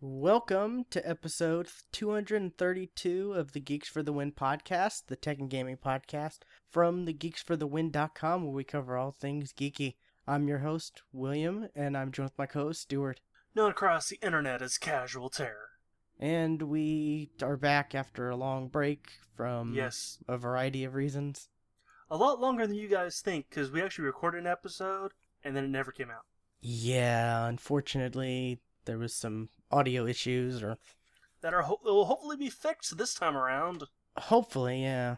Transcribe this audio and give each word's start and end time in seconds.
Welcome 0.00 0.84
to 0.90 1.08
episode 1.08 1.68
232 1.90 3.32
of 3.32 3.50
the 3.52 3.58
Geeks 3.58 3.88
for 3.88 4.00
the 4.02 4.12
Win 4.12 4.30
podcast, 4.30 5.06
the 5.08 5.16
tech 5.16 5.38
and 5.40 5.50
gaming 5.50 5.76
podcast 5.76 6.38
from 6.68 7.04
the 7.04 7.12
geeksforthewin.com 7.12 8.44
where 8.44 8.52
we 8.52 8.62
cover 8.62 8.96
all 8.96 9.10
things 9.10 9.52
geeky. 9.52 9.96
I'm 10.24 10.46
your 10.46 10.58
host, 10.58 11.02
William, 11.12 11.68
and 11.74 11.96
I'm 11.96 12.12
joined 12.12 12.30
with 12.30 12.38
my 12.38 12.46
co-host, 12.46 12.82
Stuart. 12.82 13.20
Known 13.56 13.72
across 13.72 14.08
the 14.08 14.20
internet 14.22 14.62
as 14.62 14.78
Casual 14.78 15.30
Terror. 15.30 15.70
And 16.20 16.62
we 16.62 17.30
are 17.42 17.56
back 17.56 17.92
after 17.92 18.30
a 18.30 18.36
long 18.36 18.68
break 18.68 19.08
from 19.36 19.74
Yes, 19.74 20.18
a 20.28 20.38
variety 20.38 20.84
of 20.84 20.94
reasons. 20.94 21.48
a 22.08 22.16
lot 22.16 22.40
longer 22.40 22.68
than 22.68 22.76
you 22.76 22.88
guys 22.88 23.20
think 23.20 23.46
because 23.50 23.72
we 23.72 23.82
actually 23.82 24.04
recorded 24.04 24.42
an 24.42 24.46
episode 24.46 25.12
and 25.42 25.56
then 25.56 25.64
it 25.64 25.70
never 25.70 25.90
came 25.90 26.10
out. 26.10 26.24
Yeah, 26.60 27.46
unfortunately, 27.46 28.60
there 28.88 28.98
was 28.98 29.14
some 29.14 29.50
audio 29.70 30.04
issues 30.06 30.62
or 30.62 30.78
That 31.42 31.54
are 31.54 31.62
ho- 31.62 31.78
will 31.84 32.06
hopefully 32.06 32.36
be 32.36 32.50
fixed 32.50 32.96
this 32.98 33.14
time 33.14 33.36
around. 33.36 33.84
Hopefully, 34.16 34.82
yeah. 34.82 35.16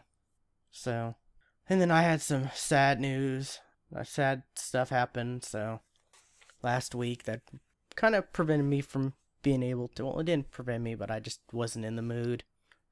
So, 0.71 1.15
and 1.69 1.81
then 1.81 1.89
I 1.89 2.03
had 2.03 2.21
some 2.21 2.49
sad 2.53 2.99
news. 2.99 3.59
Uh, 3.95 4.03
sad 4.03 4.43
stuff 4.55 4.89
happened. 4.89 5.43
So, 5.43 5.79
last 6.61 6.93
week 6.93 7.23
that 7.23 7.41
kind 7.95 8.13
of 8.15 8.31
prevented 8.33 8.67
me 8.67 8.81
from 8.81 9.13
being 9.41 9.63
able 9.63 9.87
to. 9.95 10.05
Well, 10.05 10.19
it 10.19 10.25
didn't 10.25 10.51
prevent 10.51 10.83
me, 10.83 10.93
but 10.95 11.09
I 11.09 11.19
just 11.19 11.39
wasn't 11.51 11.85
in 11.85 11.95
the 11.95 12.01
mood. 12.01 12.43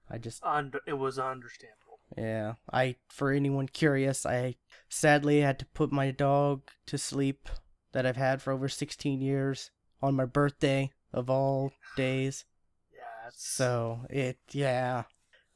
I 0.09 0.17
just, 0.17 0.41
Und- 0.43 0.75
it 0.87 0.93
was 0.97 1.19
understandable. 1.19 1.99
yeah. 2.17 2.53
I, 2.73 2.95
for 3.09 3.31
anyone 3.31 3.67
curious, 3.67 4.25
I 4.25 4.55
sadly 4.89 5.41
had 5.41 5.59
to 5.59 5.65
put 5.67 5.91
my 5.91 6.09
dog 6.09 6.61
to 6.87 6.97
sleep 6.97 7.47
that 7.91 8.05
I've 8.07 8.17
had 8.17 8.41
for 8.41 8.51
over 8.51 8.67
16 8.67 9.21
years 9.21 9.69
on 10.01 10.15
my 10.15 10.25
birthday 10.25 10.91
of 11.13 11.29
all 11.29 11.73
days. 11.95 12.45
Yeah, 12.93 13.29
So 13.35 14.05
it, 14.09 14.39
yeah, 14.51 15.03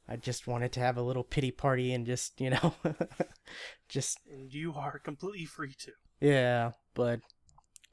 I 0.08 0.16
just 0.16 0.46
wanted 0.46 0.72
to 0.72 0.80
have 0.80 0.96
a 0.96 1.02
little 1.02 1.24
pity 1.24 1.50
party 1.50 1.92
and 1.92 2.06
just, 2.06 2.40
you 2.40 2.50
know, 2.50 2.74
just, 3.88 4.18
and 4.30 4.52
you 4.52 4.74
are 4.74 4.98
completely 4.98 5.46
free 5.46 5.74
to. 5.80 5.92
yeah, 6.20 6.72
but, 6.94 7.20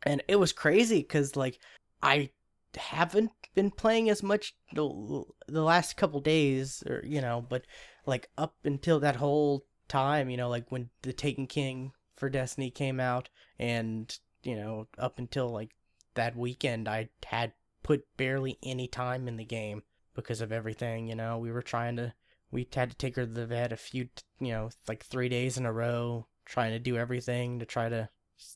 and 0.03 0.23
it 0.27 0.37
was 0.37 0.53
crazy 0.53 0.99
because, 1.01 1.35
like, 1.35 1.59
I 2.01 2.31
haven't 2.75 3.31
been 3.55 3.71
playing 3.71 4.09
as 4.09 4.23
much 4.23 4.55
the, 4.73 5.23
the 5.47 5.61
last 5.63 5.97
couple 5.97 6.19
days, 6.21 6.83
or, 6.87 7.03
you 7.05 7.21
know, 7.21 7.45
but, 7.47 7.65
like, 8.05 8.29
up 8.37 8.55
until 8.63 8.99
that 9.01 9.17
whole 9.17 9.65
time, 9.87 10.29
you 10.29 10.37
know, 10.37 10.49
like 10.49 10.71
when 10.71 10.89
the 11.03 11.13
Taken 11.13 11.47
King 11.47 11.93
for 12.15 12.29
Destiny 12.29 12.71
came 12.71 12.99
out, 12.99 13.29
and, 13.59 14.17
you 14.43 14.55
know, 14.55 14.87
up 14.97 15.19
until, 15.19 15.49
like, 15.49 15.71
that 16.15 16.35
weekend, 16.35 16.87
I 16.87 17.09
had 17.25 17.53
put 17.83 18.05
barely 18.17 18.57
any 18.63 18.87
time 18.87 19.27
in 19.27 19.37
the 19.37 19.45
game 19.45 19.83
because 20.15 20.41
of 20.41 20.51
everything. 20.51 21.07
You 21.07 21.15
know, 21.15 21.37
we 21.37 21.51
were 21.51 21.61
trying 21.61 21.95
to, 21.97 22.13
we 22.51 22.67
had 22.73 22.91
to 22.91 22.97
take 22.97 23.15
her 23.15 23.25
to 23.25 23.31
the 23.31 23.45
vet 23.45 23.71
a 23.71 23.77
few, 23.77 24.09
you 24.39 24.51
know, 24.51 24.69
like 24.87 25.03
three 25.03 25.29
days 25.29 25.57
in 25.57 25.65
a 25.65 25.73
row, 25.73 26.27
trying 26.45 26.71
to 26.71 26.79
do 26.79 26.97
everything 26.97 27.59
to 27.59 27.65
try 27.65 27.89
to, 27.89 28.09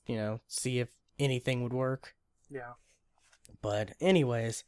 you 0.06 0.16
know, 0.16 0.42
see 0.48 0.80
if 0.80 0.90
anything 1.20 1.64
would 1.64 1.74
work. 1.74 2.16
Yeah. 2.50 2.74
But 3.62 3.94
anyways, 4.00 4.64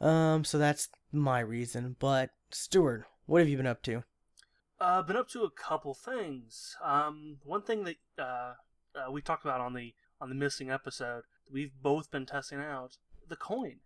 um, 0.00 0.44
so 0.44 0.58
that's 0.58 0.88
my 1.12 1.40
reason. 1.40 1.96
But 1.98 2.30
Stuart, 2.50 3.06
what 3.26 3.40
have 3.40 3.48
you 3.48 3.56
been 3.56 3.66
up 3.66 3.82
to? 3.82 4.04
Uh, 4.80 5.02
been 5.02 5.16
up 5.16 5.28
to 5.28 5.44
a 5.44 5.50
couple 5.50 5.94
things. 5.94 6.76
Um, 6.82 7.36
one 7.44 7.62
thing 7.62 7.84
that 7.84 7.96
uh, 8.18 8.54
uh, 8.96 9.12
we 9.12 9.22
talked 9.22 9.44
about 9.44 9.60
on 9.60 9.74
the 9.74 9.94
on 10.20 10.28
the 10.28 10.34
missing 10.34 10.70
episode, 10.70 11.22
we've 11.50 11.72
both 11.82 12.10
been 12.10 12.26
testing 12.26 12.60
out 12.60 12.98
the 13.28 13.36
coin. 13.36 13.76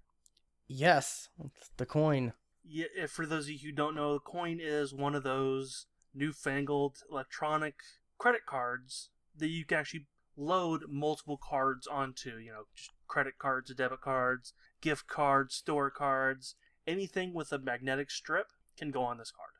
Yes, 0.68 1.28
the 1.76 1.86
coin. 1.86 2.32
Yeah, 2.64 2.86
if 2.96 3.10
for 3.10 3.26
those 3.26 3.44
of 3.44 3.52
you 3.52 3.58
who 3.70 3.72
don't 3.72 3.94
know, 3.94 4.14
the 4.14 4.20
coin 4.20 4.58
is 4.60 4.92
one 4.92 5.14
of 5.14 5.22
those 5.22 5.86
newfangled 6.14 6.96
electronic 7.10 7.76
credit 8.18 8.46
cards 8.46 9.10
that 9.36 9.48
you 9.48 9.64
can 9.64 9.78
actually 9.78 10.06
load 10.36 10.84
multiple 10.88 11.38
cards 11.40 11.86
onto. 11.86 12.38
You 12.38 12.52
know, 12.52 12.62
just 12.74 12.90
credit 13.06 13.38
cards, 13.38 13.72
debit 13.74 14.00
cards, 14.00 14.52
gift 14.80 15.06
cards, 15.06 15.54
store 15.54 15.90
cards, 15.90 16.54
anything 16.86 17.34
with 17.34 17.52
a 17.52 17.58
magnetic 17.58 18.10
strip 18.10 18.48
can 18.76 18.90
go 18.90 19.02
on 19.02 19.18
this 19.18 19.30
card. 19.30 19.50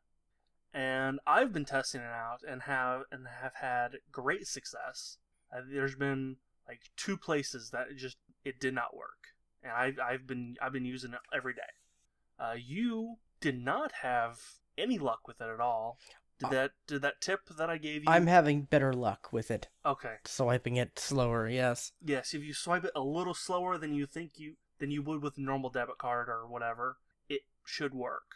And 0.75 1.21
I've 1.27 1.53
been 1.53 1.65
testing 1.65 2.03
it 2.03 2.07
out 2.07 2.41
and 2.47 2.63
have 2.63 3.03
and 3.11 3.27
have 3.41 3.55
had 3.61 3.99
great 4.13 4.47
success. 4.47 5.19
Uh, 5.55 5.61
there's 5.71 5.95
been 5.95 6.37
like 6.69 6.81
two 6.97 7.17
places 7.17 7.71
that 7.71 7.89
it 7.91 7.97
just 7.97 8.17
it 8.45 8.61
did 8.61 8.75
not 8.75 8.97
work, 8.97 9.29
and 9.63 9.73
I've 9.73 9.99
I've 9.99 10.27
been 10.27 10.57
I've 10.61 10.73
been 10.73 10.85
using 10.85 11.13
it 11.13 11.21
every 11.35 11.55
day. 11.55 11.61
Uh, 12.39 12.55
you 12.57 13.17
did 13.41 13.63
not 13.63 13.93
have 14.03 14.39
any 14.77 14.99
luck 14.99 15.27
with 15.27 15.41
it 15.41 15.49
at 15.49 15.61
all. 15.61 15.99
Did 16.39 16.47
Uh, 16.47 16.51
that 16.51 16.71
did 16.87 17.03
that 17.03 17.21
tip 17.21 17.49
that 17.57 17.71
I 17.71 17.79
gave 17.79 18.03
you? 18.05 18.11
I'm 18.11 18.27
having 18.27 18.63
better 18.63 18.93
luck 18.93 19.33
with 19.33 19.51
it, 19.51 19.69
okay. 19.87 20.17
swiping 20.27 20.77
it 20.77 20.99
slower. 20.99 21.49
Yes. 21.49 21.93
Yes, 22.05 22.35
if 22.35 22.43
you 22.43 22.53
swipe 22.53 22.85
it 22.85 22.93
a 22.95 23.01
little 23.01 23.33
slower 23.33 23.79
than 23.79 23.95
you 23.95 24.05
think 24.07 24.33
you 24.37 24.57
than 24.79 24.91
you 24.91 25.03
would 25.03 25.23
with 25.23 25.39
a 25.39 25.41
normal 25.41 25.71
debit 25.71 25.97
card 25.99 26.29
or 26.29 26.47
whatever, 26.47 26.99
it 27.29 27.41
should 27.65 27.95
work. 27.95 28.35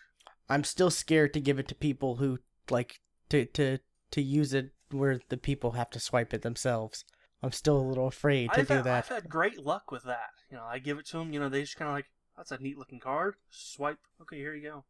I'm 0.48 0.64
still 0.64 0.90
scared 0.90 1.34
to 1.34 1.40
give 1.40 1.58
it 1.58 1.68
to 1.68 1.74
people 1.74 2.16
who 2.16 2.38
like 2.70 3.00
to 3.28 3.44
to 3.44 3.78
to 4.12 4.22
use 4.22 4.54
it 4.54 4.70
where 4.90 5.20
the 5.28 5.36
people 5.36 5.72
have 5.72 5.90
to 5.90 6.00
swipe 6.00 6.32
it 6.32 6.40
themselves. 6.42 7.04
I'm 7.42 7.52
still 7.52 7.78
a 7.78 7.80
little 7.80 8.08
afraid 8.08 8.52
to 8.52 8.60
I've 8.60 8.68
do 8.68 8.74
had, 8.74 8.84
that. 8.84 9.04
I've 9.04 9.08
had 9.22 9.28
great 9.28 9.64
luck 9.64 9.90
with 9.90 10.04
that. 10.04 10.30
You 10.50 10.58
know, 10.58 10.64
I 10.64 10.78
give 10.78 10.98
it 10.98 11.06
to 11.06 11.18
them. 11.18 11.32
You 11.32 11.40
know, 11.40 11.48
they 11.48 11.62
just 11.62 11.76
kind 11.76 11.88
of 11.88 11.94
like, 11.94 12.10
that's 12.36 12.50
a 12.50 12.58
neat 12.58 12.78
looking 12.78 13.00
card. 13.00 13.36
Swipe. 13.50 13.98
Okay, 14.20 14.36
here 14.36 14.54
you 14.54 14.62
go. 14.62 14.84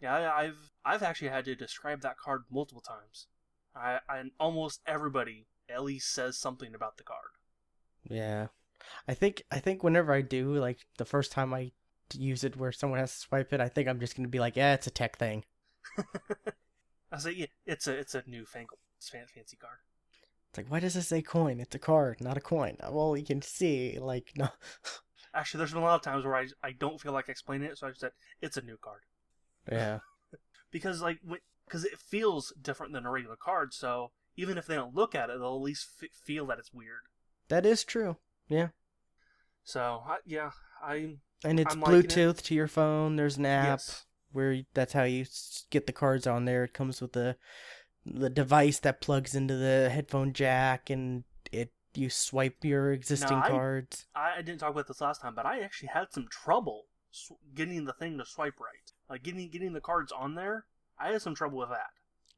Yeah, 0.00 0.14
I, 0.14 0.44
I've 0.44 0.72
I've 0.84 1.02
actually 1.02 1.28
had 1.28 1.46
to 1.46 1.54
describe 1.54 2.02
that 2.02 2.18
card 2.18 2.44
multiple 2.50 2.82
times. 2.82 3.28
I, 3.74 4.00
I 4.08 4.22
almost 4.38 4.80
everybody 4.86 5.46
at 5.68 5.84
least 5.84 6.12
says 6.12 6.38
something 6.38 6.74
about 6.74 6.96
the 6.96 7.02
card. 7.02 7.30
Yeah, 8.08 8.48
I 9.08 9.14
think 9.14 9.42
I 9.50 9.58
think 9.58 9.82
whenever 9.82 10.12
I 10.12 10.20
do, 10.20 10.54
like 10.54 10.86
the 10.98 11.04
first 11.04 11.32
time 11.32 11.54
I 11.54 11.72
use 12.14 12.44
it 12.44 12.56
where 12.56 12.72
someone 12.72 13.00
has 13.00 13.12
to 13.12 13.18
swipe 13.20 13.52
it, 13.52 13.60
I 13.60 13.68
think 13.68 13.88
I'm 13.88 14.00
just 14.00 14.16
gonna 14.16 14.28
be 14.28 14.38
like, 14.38 14.56
yeah, 14.56 14.74
it's 14.74 14.86
a 14.86 14.90
tech 14.90 15.16
thing. 15.16 15.44
I 17.12 17.18
say, 17.18 17.32
yeah, 17.32 17.46
it's 17.64 17.86
a 17.86 17.92
it's 17.92 18.14
a 18.14 18.22
newfangled 18.26 18.80
fan- 19.00 19.26
fancy 19.34 19.56
card. 19.56 19.78
It's 20.56 20.64
like, 20.64 20.72
why 20.72 20.80
does 20.80 20.96
it 20.96 21.02
say 21.02 21.20
coin? 21.20 21.60
It's 21.60 21.74
a 21.74 21.78
card, 21.78 22.22
not 22.22 22.38
a 22.38 22.40
coin. 22.40 22.78
Well, 22.90 23.14
you 23.14 23.24
can 23.26 23.42
see, 23.42 23.98
like, 24.00 24.32
no. 24.36 24.48
Actually, 25.34 25.58
there's 25.58 25.72
been 25.72 25.82
a 25.82 25.84
lot 25.84 25.96
of 25.96 26.00
times 26.00 26.24
where 26.24 26.34
I 26.34 26.46
I 26.62 26.72
don't 26.72 26.98
feel 26.98 27.12
like 27.12 27.28
explaining 27.28 27.68
it, 27.68 27.76
so 27.76 27.86
I 27.86 27.90
just 27.90 28.00
said 28.00 28.12
it's 28.40 28.56
a 28.56 28.62
new 28.62 28.78
card. 28.78 29.02
yeah, 29.70 29.98
because 30.70 31.02
like 31.02 31.18
because 31.66 31.84
it 31.84 31.98
feels 31.98 32.54
different 32.60 32.94
than 32.94 33.04
a 33.04 33.10
regular 33.10 33.36
card 33.36 33.74
so 33.74 34.12
even 34.36 34.56
if 34.56 34.66
they 34.66 34.76
don't 34.76 34.94
look 34.94 35.14
at 35.14 35.28
it 35.28 35.38
they'll 35.38 35.56
at 35.56 35.60
least 35.62 35.88
f- 36.02 36.08
feel 36.12 36.46
that 36.46 36.58
it's 36.58 36.72
weird 36.72 37.02
that 37.48 37.66
is 37.66 37.84
true. 37.84 38.16
Yeah, 38.48 38.68
so 39.62 40.04
I, 40.06 40.16
yeah 40.24 40.52
i 40.82 41.16
and 41.44 41.60
it's 41.60 41.74
I'm 41.74 41.80
liking 41.82 42.04
it. 42.04 42.08
Bluetooth 42.08 42.42
to 42.44 42.54
your 42.54 42.68
phone. 42.68 43.16
There's 43.16 43.36
an 43.36 43.44
app 43.44 43.78
yes 43.80 44.06
where 44.32 44.62
that's 44.74 44.92
how 44.92 45.04
you 45.04 45.26
get 45.70 45.86
the 45.86 45.92
cards 45.92 46.26
on 46.26 46.44
there. 46.44 46.64
It 46.64 46.74
comes 46.74 47.00
with 47.00 47.12
the 47.12 47.36
the 48.14 48.30
device 48.30 48.78
that 48.80 49.00
plugs 49.00 49.34
into 49.34 49.56
the 49.56 49.90
headphone 49.92 50.32
jack, 50.32 50.88
and 50.90 51.24
it 51.52 51.72
you 51.94 52.10
swipe 52.10 52.64
your 52.64 52.92
existing 52.92 53.38
I- 53.38 53.48
cards. 53.50 54.06
I, 54.14 54.34
I 54.38 54.42
didn't 54.42 54.60
talk 54.60 54.70
about 54.70 54.86
this 54.86 55.00
last 55.00 55.22
time 55.22 55.34
but 55.34 55.46
i 55.46 55.60
actually 55.60 55.88
had 55.94 56.12
some 56.12 56.26
trouble 56.30 56.84
sw- 57.10 57.32
getting 57.54 57.84
the 57.86 57.94
thing 57.94 58.18
to 58.18 58.26
swipe 58.26 58.60
right 58.60 58.92
like 59.08 59.22
getting 59.22 59.48
getting 59.48 59.72
the 59.72 59.80
cards 59.80 60.12
on 60.12 60.34
there 60.34 60.66
i 61.00 61.08
had 61.12 61.22
some 61.22 61.34
trouble 61.34 61.58
with 61.58 61.70
that 61.70 61.88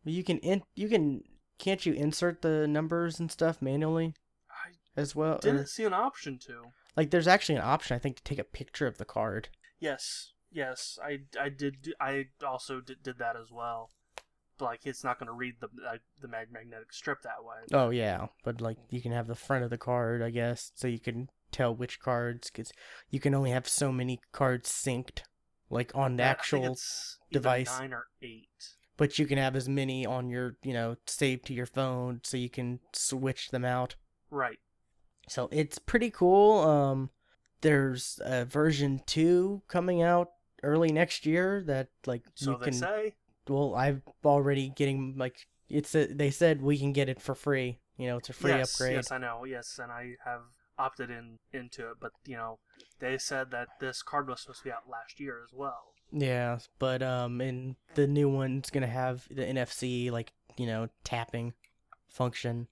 You 0.04 0.22
can 0.22 0.38
in 0.38 0.62
you 0.76 0.88
can 0.88 1.22
can't 1.58 1.84
you 1.84 1.92
insert 1.92 2.42
the 2.42 2.68
numbers 2.68 3.18
and 3.18 3.32
stuff 3.32 3.60
manually 3.60 4.14
i 4.48 5.00
as 5.00 5.16
well? 5.16 5.34
Or- 5.36 5.38
didn't 5.40 5.68
see 5.68 5.84
an 5.84 5.92
option 5.94 6.38
to 6.46 6.66
like 6.96 7.10
there's 7.10 7.26
actually 7.28 7.56
an 7.56 7.62
option 7.62 7.96
I 7.96 7.98
think 7.98 8.16
to 8.18 8.22
take 8.24 8.38
a 8.38 8.44
picture 8.44 8.86
of 8.86 8.98
the 8.98 9.04
card. 9.04 9.48
yes 9.80 10.34
yes 10.52 10.98
i 11.04 11.18
i 11.40 11.48
did 11.48 11.94
i 12.00 12.26
also 12.46 12.80
did, 12.80 13.02
did 13.02 13.18
that 13.18 13.34
as 13.36 13.50
well 13.50 13.90
like 14.60 14.80
it's 14.84 15.04
not 15.04 15.18
going 15.18 15.26
to 15.26 15.32
read 15.32 15.54
the 15.60 15.68
uh, 15.88 15.96
the 16.20 16.28
mag- 16.28 16.52
magnetic 16.52 16.92
strip 16.92 17.22
that 17.22 17.42
way 17.44 17.56
Oh 17.72 17.90
yeah, 17.90 18.26
but 18.44 18.60
like 18.60 18.78
you 18.90 19.00
can 19.00 19.12
have 19.12 19.26
the 19.26 19.34
front 19.34 19.64
of 19.64 19.70
the 19.70 19.78
card, 19.78 20.22
I 20.22 20.30
guess, 20.30 20.72
so 20.74 20.88
you 20.88 20.98
can 21.00 21.28
tell 21.50 21.74
which 21.74 22.00
cards 22.00 22.50
because 22.50 22.72
you 23.10 23.20
can 23.20 23.34
only 23.34 23.50
have 23.50 23.68
so 23.68 23.90
many 23.92 24.20
cards 24.32 24.68
synced, 24.70 25.20
like 25.70 25.90
on 25.94 26.16
the 26.16 26.22
Yeah, 26.22 26.30
actual. 26.30 26.76
device. 27.32 27.78
nine 27.78 27.92
or 27.92 28.06
eight. 28.22 28.48
But 28.96 29.18
you 29.18 29.26
can 29.26 29.38
have 29.38 29.54
as 29.54 29.68
many 29.68 30.04
on 30.04 30.28
your, 30.28 30.56
you 30.64 30.72
know, 30.72 30.96
saved 31.06 31.46
to 31.46 31.54
your 31.54 31.66
phone, 31.66 32.20
so 32.24 32.36
you 32.36 32.50
can 32.50 32.80
switch 32.92 33.50
them 33.50 33.64
out. 33.64 33.94
Right. 34.30 34.58
So 35.28 35.48
it's 35.52 35.78
pretty 35.78 36.10
cool. 36.10 36.58
Um, 36.60 37.10
there's 37.60 38.18
a 38.24 38.44
version 38.44 39.00
two 39.06 39.62
coming 39.68 40.02
out 40.02 40.30
early 40.64 40.90
next 40.90 41.26
year 41.26 41.62
that 41.66 41.88
like 42.06 42.24
So 42.34 42.52
you 42.52 42.58
they 42.58 42.64
can. 42.64 42.72
say. 42.72 43.14
Well, 43.50 43.74
I'm 43.74 44.02
already 44.24 44.72
getting 44.74 45.14
like 45.16 45.46
it's 45.68 45.94
a, 45.94 46.06
they 46.06 46.30
said 46.30 46.62
we 46.62 46.78
can 46.78 46.92
get 46.92 47.08
it 47.08 47.20
for 47.20 47.34
free. 47.34 47.78
You 47.96 48.06
know, 48.06 48.18
it's 48.18 48.28
a 48.28 48.32
free 48.32 48.52
yes, 48.52 48.74
upgrade. 48.74 48.96
Yes, 48.96 49.10
I 49.12 49.18
know. 49.18 49.44
Yes, 49.44 49.78
and 49.82 49.90
I 49.90 50.14
have 50.24 50.42
opted 50.78 51.10
in 51.10 51.38
into 51.52 51.90
it, 51.90 51.96
but 52.00 52.12
you 52.24 52.36
know, 52.36 52.58
they 53.00 53.18
said 53.18 53.50
that 53.50 53.68
this 53.80 54.02
card 54.02 54.28
was 54.28 54.40
supposed 54.40 54.60
to 54.60 54.64
be 54.64 54.72
out 54.72 54.88
last 54.88 55.18
year 55.18 55.40
as 55.44 55.52
well. 55.52 55.94
Yeah, 56.12 56.58
but 56.78 57.02
um, 57.02 57.40
and 57.40 57.76
the 57.94 58.06
new 58.06 58.28
one's 58.28 58.70
gonna 58.70 58.86
have 58.86 59.26
the 59.30 59.42
NFC 59.42 60.10
like 60.10 60.32
you 60.56 60.66
know 60.66 60.88
tapping 61.04 61.54
function, 62.08 62.68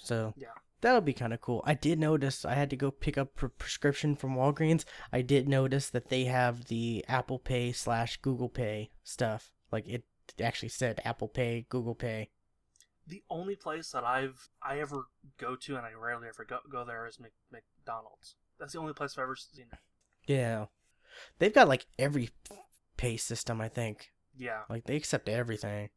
so 0.00 0.32
Yeah. 0.36 0.48
that'll 0.80 1.00
be 1.02 1.12
kind 1.12 1.34
of 1.34 1.40
cool. 1.40 1.62
I 1.66 1.74
did 1.74 1.98
notice 1.98 2.44
I 2.44 2.54
had 2.54 2.70
to 2.70 2.76
go 2.76 2.90
pick 2.90 3.18
up 3.18 3.42
a 3.42 3.48
prescription 3.48 4.16
from 4.16 4.36
Walgreens. 4.36 4.84
I 5.12 5.20
did 5.22 5.48
notice 5.48 5.90
that 5.90 6.08
they 6.08 6.24
have 6.24 6.66
the 6.66 7.04
Apple 7.08 7.38
Pay 7.38 7.72
slash 7.72 8.16
Google 8.18 8.48
Pay 8.48 8.90
stuff. 9.04 9.52
Like 9.72 9.86
it 9.88 10.04
actually 10.40 10.68
said 10.70 11.00
Apple 11.04 11.28
Pay, 11.28 11.66
Google 11.68 11.94
Pay. 11.94 12.30
The 13.06 13.24
only 13.30 13.56
place 13.56 13.90
that 13.92 14.04
I've 14.04 14.50
I 14.62 14.80
ever 14.80 15.08
go 15.38 15.56
to, 15.56 15.76
and 15.76 15.86
I 15.86 15.92
rarely 15.94 16.28
ever 16.28 16.44
go, 16.44 16.60
go 16.70 16.84
there, 16.84 17.06
is 17.06 17.18
Mc, 17.18 17.32
McDonald's. 17.50 18.36
That's 18.58 18.74
the 18.74 18.78
only 18.80 18.92
place 18.92 19.16
I've 19.16 19.22
ever 19.22 19.34
seen 19.36 19.66
it. 19.72 19.78
Yeah, 20.26 20.66
they've 21.38 21.54
got 21.54 21.68
like 21.68 21.86
every 21.98 22.30
pay 22.96 23.16
system. 23.16 23.60
I 23.60 23.68
think 23.68 24.12
Yeah, 24.36 24.64
like 24.68 24.86
they 24.86 24.96
accept 24.96 25.28
everything. 25.28 25.90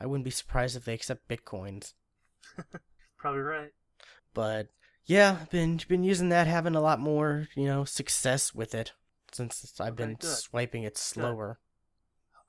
I 0.00 0.06
wouldn't 0.06 0.24
be 0.24 0.30
surprised 0.32 0.76
if 0.76 0.84
they 0.86 0.94
accept 0.94 1.28
bitcoins. 1.28 1.94
probably 3.18 3.40
right. 3.40 3.72
But 4.34 4.68
yeah, 5.04 5.44
been 5.50 5.78
been 5.88 6.02
using 6.02 6.28
that, 6.30 6.46
having 6.46 6.74
a 6.74 6.80
lot 6.80 6.98
more 7.00 7.48
you 7.54 7.66
know 7.66 7.84
success 7.84 8.54
with 8.54 8.74
it 8.74 8.92
since 9.32 9.78
I've 9.80 9.96
Okay, 9.96 9.96
been 9.96 10.16
good. 10.18 10.44
swiping 10.50 10.82
it 10.84 10.96
slower. 10.96 11.58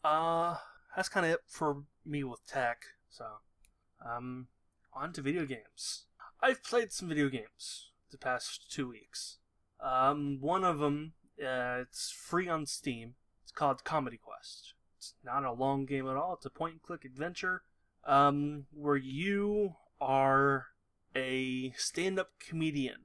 Uh, 0.03 0.55
that's 0.95 1.09
kind 1.09 1.25
of 1.25 1.33
it 1.33 1.39
for 1.47 1.83
me 2.05 2.23
with 2.23 2.45
tech. 2.45 2.83
So, 3.09 3.25
um, 4.05 4.47
on 4.93 5.13
to 5.13 5.21
video 5.21 5.45
games. 5.45 6.05
I've 6.41 6.63
played 6.63 6.91
some 6.91 7.09
video 7.09 7.29
games 7.29 7.91
the 8.11 8.17
past 8.17 8.71
two 8.71 8.89
weeks. 8.89 9.37
Um, 9.81 10.39
one 10.41 10.63
of 10.63 10.79
them, 10.79 11.13
uh, 11.41 11.81
it's 11.81 12.11
free 12.11 12.47
on 12.47 12.65
Steam. 12.65 13.15
It's 13.43 13.51
called 13.51 13.83
Comedy 13.83 14.17
Quest. 14.17 14.73
It's 14.97 15.13
not 15.23 15.43
a 15.43 15.51
long 15.51 15.85
game 15.85 16.07
at 16.07 16.15
all. 16.15 16.33
It's 16.33 16.45
a 16.45 16.49
point-and-click 16.49 17.05
adventure, 17.05 17.63
um, 18.05 18.65
where 18.73 18.97
you 18.97 19.75
are 20.01 20.67
a 21.15 21.71
stand-up 21.77 22.31
comedian 22.39 23.01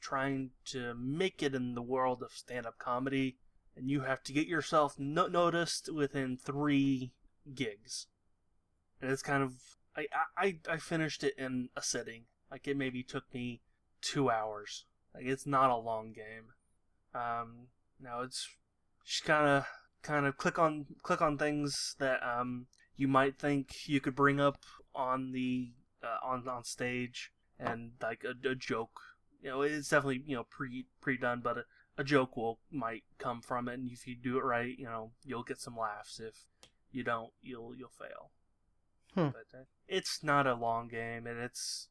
trying 0.00 0.50
to 0.64 0.94
make 0.94 1.42
it 1.42 1.54
in 1.54 1.74
the 1.74 1.82
world 1.82 2.22
of 2.22 2.32
stand-up 2.32 2.78
comedy 2.78 3.36
and 3.76 3.90
you 3.90 4.00
have 4.00 4.22
to 4.24 4.32
get 4.32 4.46
yourself 4.46 4.98
no- 4.98 5.26
noticed 5.26 5.92
within 5.92 6.36
three 6.36 7.12
gigs. 7.54 8.06
And 9.00 9.10
it's 9.10 9.22
kind 9.22 9.42
of 9.42 9.54
I, 9.96 10.06
I 10.36 10.58
I 10.68 10.76
finished 10.78 11.22
it 11.22 11.34
in 11.38 11.68
a 11.76 11.82
sitting. 11.82 12.24
Like 12.50 12.66
it 12.66 12.76
maybe 12.76 13.02
took 13.02 13.32
me 13.34 13.60
two 14.00 14.30
hours. 14.30 14.86
Like 15.14 15.24
it's 15.26 15.46
not 15.46 15.70
a 15.70 15.76
long 15.76 16.12
game. 16.12 16.52
Um, 17.14 17.68
now 18.00 18.22
it's 18.22 18.48
just 19.04 19.24
kind 19.24 19.48
of 19.48 19.66
kind 20.02 20.26
of 20.26 20.36
click 20.36 20.58
on 20.58 20.86
click 21.02 21.20
on 21.20 21.36
things 21.36 21.96
that 21.98 22.20
um 22.22 22.66
you 22.96 23.08
might 23.08 23.38
think 23.38 23.68
you 23.86 24.00
could 24.00 24.14
bring 24.14 24.40
up 24.40 24.58
on 24.94 25.32
the 25.32 25.72
uh, 26.02 26.26
on 26.26 26.48
on 26.48 26.64
stage 26.64 27.32
and 27.58 27.92
like 28.00 28.24
a, 28.24 28.48
a 28.48 28.54
joke. 28.54 29.00
You 29.42 29.50
know, 29.50 29.62
it's 29.62 29.90
definitely 29.90 30.22
you 30.26 30.36
know 30.36 30.44
pre 30.48 30.86
pre 31.00 31.18
done, 31.18 31.40
but. 31.44 31.58
A, 31.98 32.04
joke 32.04 32.36
will 32.36 32.58
might 32.70 33.04
come 33.18 33.40
from 33.40 33.68
it, 33.68 33.74
and 33.74 33.90
if 33.90 34.06
you 34.06 34.14
do 34.14 34.38
it 34.38 34.44
right, 34.44 34.76
you 34.78 34.84
know 34.84 35.12
you'll 35.24 35.42
get 35.42 35.60
some 35.60 35.76
laughs. 35.76 36.20
If 36.20 36.44
you 36.92 37.02
don't, 37.02 37.30
you'll 37.42 37.74
you'll 37.74 37.88
fail. 37.88 38.30
Hmm. 39.14 39.28
But 39.28 39.58
uh, 39.58 39.64
it's 39.88 40.22
not 40.22 40.46
a 40.46 40.54
long 40.54 40.88
game, 40.88 41.26
and 41.26 41.38
it's 41.38 41.88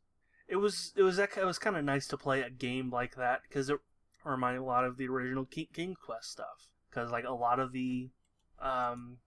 it 0.47 0.57
was 0.57 0.93
it 0.95 1.03
was 1.03 1.19
it 1.19 1.45
was 1.45 1.59
kind 1.59 1.75
of 1.75 1.83
nice 1.83 2.07
to 2.07 2.17
play 2.17 2.41
a 2.41 2.49
game 2.49 2.91
like 2.91 3.15
that 3.15 3.41
because 3.43 3.69
it 3.69 3.79
reminded 4.23 4.59
a 4.59 4.65
lot 4.65 4.85
of 4.85 4.97
the 4.97 5.07
original 5.07 5.45
King, 5.45 5.67
King 5.73 5.95
Quest 5.95 6.31
stuff. 6.31 6.69
Because 6.89 7.11
like 7.11 7.25
a 7.25 7.33
lot 7.33 7.59
of 7.59 7.71
the 7.71 8.09
um, 8.61 9.17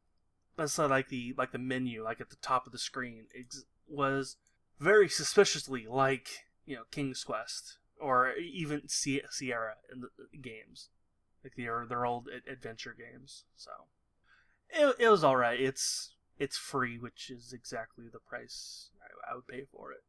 let's 0.57 0.75
say 0.75 0.85
like 0.85 1.09
the 1.09 1.35
like 1.37 1.53
the 1.53 1.59
menu 1.59 2.03
like 2.03 2.21
at 2.21 2.31
the 2.31 2.37
top 2.37 2.67
of 2.67 2.73
the 2.73 2.79
screen 2.79 3.27
ex- 3.39 3.65
was 3.89 4.37
very 4.79 5.09
suspiciously 5.09 5.87
like 5.89 6.29
you 6.65 6.77
know 6.77 6.83
King's 6.91 7.25
Quest 7.25 7.78
or 8.01 8.33
even 8.35 8.89
Sierra 8.89 9.75
in 9.93 10.01
the 10.01 10.09
games, 10.39 10.89
like 11.43 11.55
their 11.57 11.87
their 11.89 12.07
old 12.07 12.29
adventure 12.51 12.97
games. 12.97 13.45
So 13.57 13.71
it, 14.71 14.97
it 14.99 15.09
was 15.09 15.25
all 15.25 15.37
right. 15.37 15.61
It's 15.61 16.15
it's 16.39 16.57
free, 16.57 16.99
which 16.99 17.31
is 17.31 17.53
exactly 17.53 18.05
the 18.13 18.21
price 18.21 18.91
I, 19.03 19.33
I 19.33 19.35
would 19.35 19.47
pay 19.47 19.65
for 19.73 19.93
it. 19.93 20.03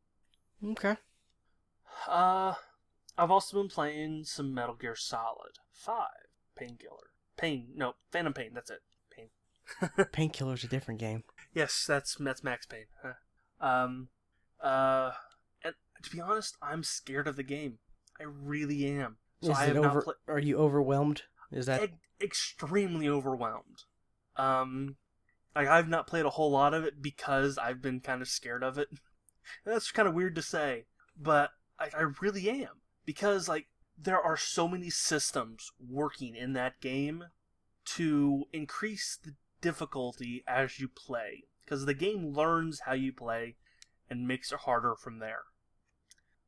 Okay. 0.71 0.97
Uh, 2.07 2.53
I've 3.17 3.31
also 3.31 3.57
been 3.57 3.69
playing 3.69 4.23
some 4.25 4.53
Metal 4.53 4.75
Gear 4.75 4.95
Solid 4.95 5.57
Five 5.71 6.29
Painkiller. 6.55 7.11
Pain, 7.37 7.69
no, 7.75 7.93
Phantom 8.11 8.33
Pain. 8.33 8.51
That's 8.53 8.69
it. 8.69 8.81
Pain. 9.09 10.05
Painkiller's 10.11 10.63
a 10.63 10.67
different 10.67 10.99
game. 10.99 11.23
Yes, 11.53 11.85
that's 11.87 12.15
that's 12.19 12.43
Max 12.43 12.65
Payne. 12.65 12.85
Huh. 13.01 13.13
Um, 13.65 14.09
uh, 14.61 15.11
to 16.03 16.09
be 16.09 16.21
honest, 16.21 16.55
I'm 16.61 16.83
scared 16.83 17.27
of 17.27 17.35
the 17.35 17.43
game. 17.43 17.79
I 18.19 18.23
really 18.23 18.85
am. 18.85 19.17
So 19.41 19.51
Is 19.51 19.57
I 19.57 19.65
have 19.65 19.75
not 19.75 19.85
over? 19.85 20.01
pla- 20.01 20.13
Are 20.27 20.39
you 20.39 20.57
overwhelmed? 20.57 21.23
Is 21.51 21.65
that 21.67 21.83
e- 21.83 21.93
extremely 22.21 23.07
overwhelmed. 23.07 23.83
Um, 24.35 24.97
like 25.55 25.67
I've 25.67 25.87
not 25.87 26.07
played 26.07 26.25
a 26.25 26.31
whole 26.31 26.51
lot 26.51 26.73
of 26.73 26.83
it 26.83 27.01
because 27.01 27.57
I've 27.57 27.81
been 27.81 27.99
kind 27.99 28.21
of 28.21 28.27
scared 28.27 28.63
of 28.63 28.77
it. 28.77 28.89
That's 29.65 29.91
kind 29.91 30.07
of 30.07 30.13
weird 30.13 30.35
to 30.35 30.41
say, 30.41 30.85
but 31.17 31.51
I, 31.79 31.89
I 31.97 32.03
really 32.21 32.49
am 32.49 32.81
because 33.05 33.47
like 33.47 33.67
there 33.97 34.21
are 34.21 34.37
so 34.37 34.67
many 34.67 34.89
systems 34.89 35.71
working 35.79 36.35
in 36.35 36.53
that 36.53 36.79
game 36.79 37.25
to 37.85 38.45
increase 38.53 39.17
the 39.23 39.33
difficulty 39.61 40.43
as 40.47 40.79
you 40.79 40.87
play 40.87 41.43
because 41.65 41.85
the 41.85 41.93
game 41.93 42.33
learns 42.33 42.81
how 42.85 42.93
you 42.93 43.11
play 43.11 43.55
and 44.09 44.27
makes 44.27 44.51
it 44.51 44.59
harder 44.59 44.95
from 44.95 45.19
there 45.19 45.43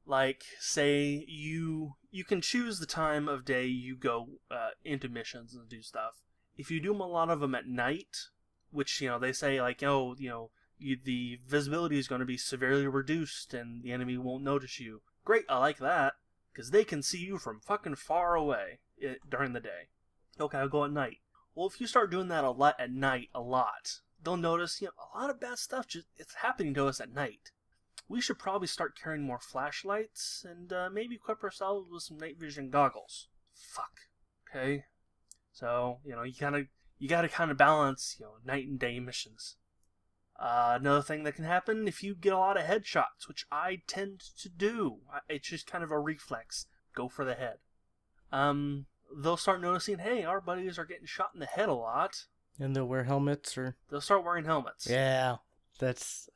like 0.06 0.44
say 0.60 1.26
you 1.28 1.94
you 2.10 2.24
can 2.24 2.42
choose 2.42 2.80
the 2.80 2.86
time 2.86 3.28
of 3.28 3.46
day 3.46 3.66
you 3.66 3.96
go 3.96 4.28
uh, 4.50 4.70
into 4.84 5.08
missions 5.08 5.54
and 5.54 5.70
do 5.70 5.82
stuff. 5.82 6.22
If 6.58 6.70
you 6.70 6.80
do 6.80 6.94
a 6.94 7.04
lot 7.04 7.30
of 7.30 7.40
them 7.40 7.56
at 7.56 7.68
night 7.68 8.18
which 8.72 9.02
you 9.02 9.10
know 9.10 9.20
they 9.20 9.34
say 9.34 9.62
like 9.62 9.84
oh 9.84 10.16
you 10.18 10.30
know 10.30 10.52
you, 10.78 10.98
the 11.02 11.40
visibility 11.48 12.00
is 12.00 12.08
going 12.08 12.20
to 12.20 12.26
be 12.26 12.38
severely 12.38 12.88
reduced 12.88 13.54
and 13.54 13.84
the 13.84 13.92
enemy 13.92 14.18
won't 14.18 14.44
notice 14.44 14.80
you. 14.80 15.02
Great 15.24 15.46
i 15.50 15.58
like 15.58 15.78
that 15.78 16.14
because 16.52 16.72
they 16.72 16.84
can 16.84 17.02
see 17.02 17.20
you 17.20 17.38
from 17.38 17.60
fucking 17.60 17.96
far 17.96 18.36
away 18.36 18.80
i 19.04 19.16
during 19.30 19.54
the 19.54 19.60
day. 19.60 19.90
Okay 20.40 20.58
i'll 20.58 20.70
go 20.70 20.86
at 20.86 20.92
night. 20.92 21.18
Well 21.56 21.68
if 21.68 21.80
you 21.80 21.88
start 21.88 22.12
doing 22.12 22.28
that 22.30 22.44
a 22.44 22.52
lot 22.52 22.76
at 22.80 22.92
night 22.92 23.30
a 23.34 23.42
lot 23.42 24.02
they'll 24.24 24.38
notice 24.38 24.82
you 24.82 24.88
know 24.88 24.94
a 25.14 25.18
lot 25.20 25.30
of 25.30 25.40
bad 25.40 25.58
stuff 25.58 25.88
just 25.88 26.08
it's 26.18 26.36
happening 26.36 26.74
to 26.74 26.88
us 26.88 27.00
at 27.00 27.14
night 27.14 27.52
we 28.12 28.22
should 28.22 28.38
probably 28.38 28.68
start 28.68 29.00
carrying 29.02 29.24
more 29.24 29.40
flashlights 29.40 30.46
and 30.48 30.74
uh, 30.74 30.90
maybe 30.92 31.16
equip 31.16 31.44
ourselves 31.44 31.88
with 31.90 32.04
some 32.04 32.18
night 32.18 32.38
vision 32.38 32.70
goggles. 32.70 33.30
Fuck. 33.56 34.02
Okay. 34.50 34.84
So 35.54 36.00
you 36.04 36.16
know 36.16 36.24
you 36.24 36.34
kind 36.34 36.56
of 36.56 36.68
you 37.00 37.08
got 37.08 37.22
to 37.22 37.30
kind 37.30 37.52
of 37.52 37.58
balance 37.58 38.18
you 38.20 38.26
know 38.26 38.34
night 38.46 38.68
and 38.68 38.78
day 38.80 39.00
missions. 39.00 39.56
Uh, 40.40 40.78
another 40.80 41.04
thing 41.04 41.24
that 41.24 41.36
can 41.36 41.46
happen 41.46 41.88
if 41.88 42.02
you 42.04 42.16
get 42.16 42.34
a 42.34 42.38
lot 42.38 42.58
of 42.58 42.66
headshots, 42.66 43.28
which 43.28 43.46
I 43.52 43.82
tend 43.86 44.22
to 44.40 44.50
do, 44.50 44.98
it's 45.30 45.48
just 45.48 45.68
kind 45.68 45.84
of 45.84 45.92
a 45.92 46.00
reflex. 46.00 46.66
Go 46.96 47.08
for 47.08 47.24
the 47.24 47.36
head. 47.36 47.58
Um, 48.32 48.88
they'll 49.16 49.38
start 49.38 49.62
noticing, 49.62 50.00
hey, 50.00 50.24
our 50.24 50.42
buddies 50.42 50.80
are 50.80 50.86
getting 50.86 51.06
shot 51.06 51.30
in 51.36 51.40
the 51.42 51.46
head 51.46 51.70
a 51.70 51.74
lot. 51.76 52.26
and 52.60 52.76
they'll 52.76 52.88
wear 52.88 53.04
helmets 53.04 53.56
or? 53.56 53.76
They'll 53.92 54.02
start 54.02 54.24
wearing 54.24 54.46
helmets. 54.46 54.88
Yeah, 54.90 55.38
that's. 55.78 56.28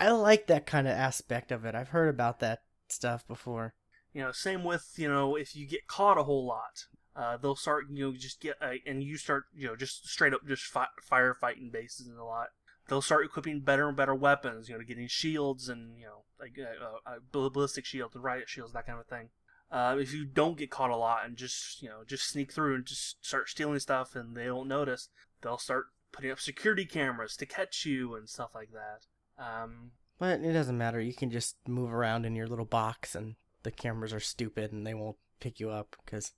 I 0.00 0.10
like 0.10 0.46
that 0.46 0.66
kind 0.66 0.86
of 0.86 0.94
aspect 0.94 1.52
of 1.52 1.64
it. 1.64 1.74
I've 1.74 1.88
heard 1.88 2.08
about 2.08 2.40
that 2.40 2.62
stuff 2.88 3.26
before. 3.26 3.74
You 4.12 4.22
know, 4.22 4.32
same 4.32 4.64
with 4.64 4.92
you 4.96 5.08
know 5.08 5.36
if 5.36 5.56
you 5.56 5.66
get 5.66 5.86
caught 5.86 6.18
a 6.18 6.24
whole 6.24 6.46
lot, 6.46 6.86
uh, 7.16 7.36
they'll 7.36 7.56
start 7.56 7.86
you 7.90 8.06
know 8.06 8.16
just 8.16 8.40
get 8.40 8.56
uh, 8.60 8.74
and 8.86 9.02
you 9.02 9.16
start 9.16 9.44
you 9.54 9.66
know 9.66 9.76
just 9.76 10.08
straight 10.08 10.32
up 10.32 10.46
just 10.46 10.64
fi- 10.64 10.86
firefighting 11.10 11.72
bases 11.72 12.06
and 12.06 12.18
a 12.18 12.24
lot. 12.24 12.48
They'll 12.88 13.02
start 13.02 13.24
equipping 13.24 13.60
better 13.60 13.88
and 13.88 13.96
better 13.96 14.14
weapons. 14.14 14.68
You 14.68 14.76
know, 14.76 14.84
getting 14.84 15.08
shields 15.08 15.68
and 15.68 15.98
you 15.98 16.06
know 16.06 16.24
like 16.40 16.58
uh, 16.58 16.84
uh, 16.84 17.16
uh, 17.16 17.18
ballistic 17.32 17.84
shields 17.84 18.14
and 18.14 18.22
riot 18.22 18.48
shields 18.48 18.72
that 18.72 18.86
kind 18.86 19.00
of 19.00 19.06
thing. 19.06 19.30
Uh, 19.70 19.96
if 19.98 20.12
you 20.12 20.24
don't 20.24 20.58
get 20.58 20.70
caught 20.70 20.90
a 20.90 20.96
lot 20.96 21.24
and 21.24 21.36
just 21.36 21.82
you 21.82 21.88
know 21.88 22.02
just 22.06 22.28
sneak 22.28 22.52
through 22.52 22.74
and 22.76 22.84
just 22.84 23.24
start 23.24 23.48
stealing 23.48 23.78
stuff 23.80 24.14
and 24.14 24.36
they 24.36 24.44
don't 24.44 24.68
notice, 24.68 25.08
they'll 25.42 25.58
start 25.58 25.86
putting 26.12 26.30
up 26.30 26.38
security 26.38 26.84
cameras 26.84 27.36
to 27.36 27.46
catch 27.46 27.84
you 27.84 28.14
and 28.14 28.28
stuff 28.28 28.50
like 28.54 28.70
that. 28.72 29.06
Um, 29.38 29.92
But 30.18 30.40
it 30.40 30.52
doesn't 30.52 30.78
matter. 30.78 31.00
You 31.00 31.14
can 31.14 31.30
just 31.30 31.56
move 31.66 31.92
around 31.92 32.24
in 32.24 32.34
your 32.36 32.46
little 32.46 32.64
box, 32.64 33.14
and 33.14 33.36
the 33.62 33.70
cameras 33.70 34.12
are 34.12 34.20
stupid, 34.20 34.72
and 34.72 34.86
they 34.86 34.94
won't 34.94 35.16
pick 35.40 35.60
you 35.60 35.70
up 35.70 35.96
because 36.04 36.32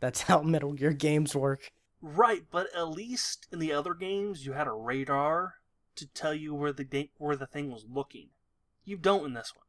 that's 0.00 0.22
how 0.28 0.42
Metal 0.42 0.72
Gear 0.72 0.92
games 0.92 1.34
work. 1.34 1.70
Right, 2.00 2.44
but 2.50 2.66
at 2.74 2.88
least 2.88 3.46
in 3.52 3.60
the 3.60 3.72
other 3.72 3.94
games 3.94 4.44
you 4.44 4.54
had 4.54 4.66
a 4.66 4.72
radar 4.72 5.54
to 5.94 6.06
tell 6.06 6.34
you 6.34 6.54
where 6.54 6.72
the 6.72 6.84
da- 6.84 7.10
where 7.18 7.36
the 7.36 7.46
thing 7.46 7.70
was 7.70 7.84
looking. 7.88 8.30
You 8.84 8.96
don't 8.96 9.26
in 9.26 9.34
this 9.34 9.52
one. 9.54 9.66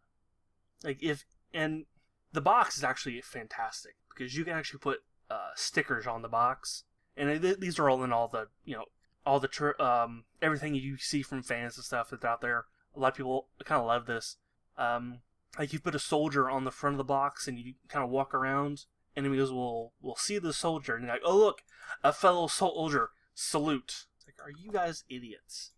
Like 0.84 1.03
if 1.03 1.25
and 1.53 1.86
the 2.32 2.41
box 2.41 2.77
is 2.77 2.84
actually 2.84 3.22
fantastic 3.22 3.96
because 4.10 4.36
you 4.36 4.43
can 4.43 4.53
actually 4.53 4.79
put 4.79 5.03
uh, 5.29 5.51
stickers 5.55 6.08
on 6.08 6.24
the 6.24 6.27
box, 6.27 6.86
and 7.15 7.39
th- 7.39 7.60
these 7.60 7.77
are 7.77 7.88
all 7.89 8.03
in 8.03 8.12
all 8.12 8.27
the 8.27 8.48
you 8.65 8.75
know 8.75 8.86
all 9.25 9.39
the 9.39 9.47
tr- 9.47 9.81
um 9.81 10.25
everything 10.41 10.75
you 10.75 10.97
see 10.97 11.21
from 11.21 11.43
fans 11.43 11.77
and 11.77 11.85
stuff 11.85 12.09
that's 12.09 12.25
out 12.25 12.41
there. 12.41 12.65
A 12.95 12.99
lot 12.99 13.09
of 13.09 13.17
people 13.17 13.47
kind 13.63 13.81
of 13.81 13.87
love 13.87 14.05
this. 14.05 14.37
Um, 14.77 15.19
like 15.57 15.73
you 15.73 15.79
put 15.79 15.95
a 15.95 15.99
soldier 15.99 16.49
on 16.49 16.63
the 16.63 16.71
front 16.71 16.95
of 16.95 16.97
the 16.97 17.03
box 17.03 17.47
and 17.47 17.57
you 17.57 17.73
kind 17.87 18.03
of 18.03 18.09
walk 18.09 18.33
around, 18.33 18.85
enemies 19.15 19.51
will 19.51 19.93
will 20.01 20.15
see 20.15 20.37
the 20.39 20.53
soldier 20.53 20.95
and 20.95 21.07
like, 21.07 21.21
oh 21.23 21.37
look, 21.37 21.63
a 22.03 22.13
fellow 22.13 22.47
soldier, 22.47 23.09
salute. 23.33 24.05
It's 24.17 24.27
like, 24.27 24.45
are 24.45 24.51
you 24.51 24.71
guys 24.71 25.03
idiots? 25.09 25.71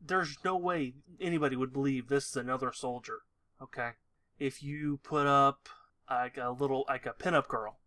There's 0.00 0.38
no 0.44 0.56
way 0.56 0.94
anybody 1.20 1.56
would 1.56 1.72
believe 1.72 2.08
this 2.08 2.30
is 2.30 2.36
another 2.36 2.72
soldier. 2.72 3.20
Okay, 3.62 3.90
if 4.38 4.62
you 4.62 4.98
put 5.02 5.26
up 5.26 5.68
like 6.10 6.36
a 6.36 6.50
little 6.50 6.84
like 6.88 7.06
a 7.06 7.12
pinup 7.12 7.48
girl, 7.48 7.78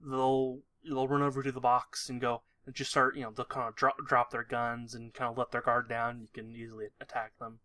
they'll 0.00 0.60
they'll 0.84 1.08
run 1.08 1.22
over 1.22 1.42
to 1.42 1.52
the 1.52 1.60
box 1.60 2.08
and 2.08 2.20
go 2.20 2.42
just 2.72 2.90
start 2.90 3.16
you 3.16 3.22
know 3.22 3.30
they'll 3.30 3.44
kind 3.44 3.68
of 3.68 3.76
drop 3.76 3.96
drop 4.06 4.30
their 4.30 4.44
guns 4.44 4.94
and 4.94 5.12
kind 5.12 5.30
of 5.30 5.38
let 5.38 5.50
their 5.50 5.60
guard 5.60 5.88
down. 5.88 6.20
You 6.20 6.28
can 6.32 6.54
easily 6.54 6.86
attack 7.00 7.38
them. 7.38 7.58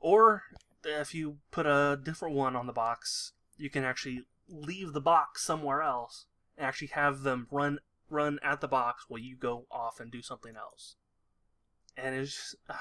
Or 0.00 0.42
if 0.84 1.14
you 1.14 1.38
put 1.50 1.66
a 1.66 1.98
different 2.02 2.34
one 2.34 2.56
on 2.56 2.66
the 2.66 2.72
box, 2.72 3.32
you 3.56 3.70
can 3.70 3.84
actually 3.84 4.26
leave 4.48 4.92
the 4.92 5.00
box 5.00 5.44
somewhere 5.44 5.82
else 5.82 6.26
and 6.56 6.66
actually 6.66 6.88
have 6.88 7.22
them 7.22 7.46
run 7.50 7.78
run 8.10 8.38
at 8.42 8.60
the 8.60 8.68
box 8.68 9.06
while 9.08 9.20
you 9.20 9.36
go 9.36 9.66
off 9.70 10.00
and 10.00 10.10
do 10.10 10.22
something 10.22 10.56
else. 10.56 10.96
And 11.96 12.14
it's 12.14 12.54
uh, 12.68 12.74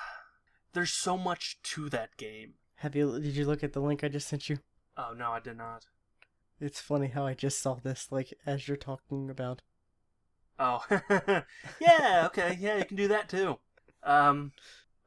there's 0.74 0.92
so 0.92 1.18
much 1.18 1.60
to 1.64 1.90
that 1.90 2.18
game. 2.18 2.56
Have 2.76 2.96
you 2.96 3.20
did 3.20 3.36
you 3.36 3.46
look 3.46 3.64
at 3.64 3.74
the 3.74 3.80
link 3.80 4.04
I 4.04 4.08
just 4.10 4.28
sent 4.28 4.50
you? 4.50 4.60
Oh 4.98 5.14
no, 5.18 5.32
I 5.32 5.40
did 5.40 5.58
not. 5.58 5.86
It's 6.60 6.80
funny 6.80 7.08
how 7.08 7.26
I 7.26 7.34
just 7.34 7.62
saw 7.62 7.76
this 7.76 8.08
like 8.12 8.34
as 8.46 8.68
you're 8.68 8.78
talking 8.78 9.30
about. 9.30 9.62
Oh, 10.62 10.80
yeah, 11.82 12.24
okay, 12.28 12.56
yeah, 12.60 12.78
you 12.78 12.86
can 12.86 12.96
do 12.96 13.08
that 13.08 13.28
too. 13.28 13.58
Um, 14.04 14.52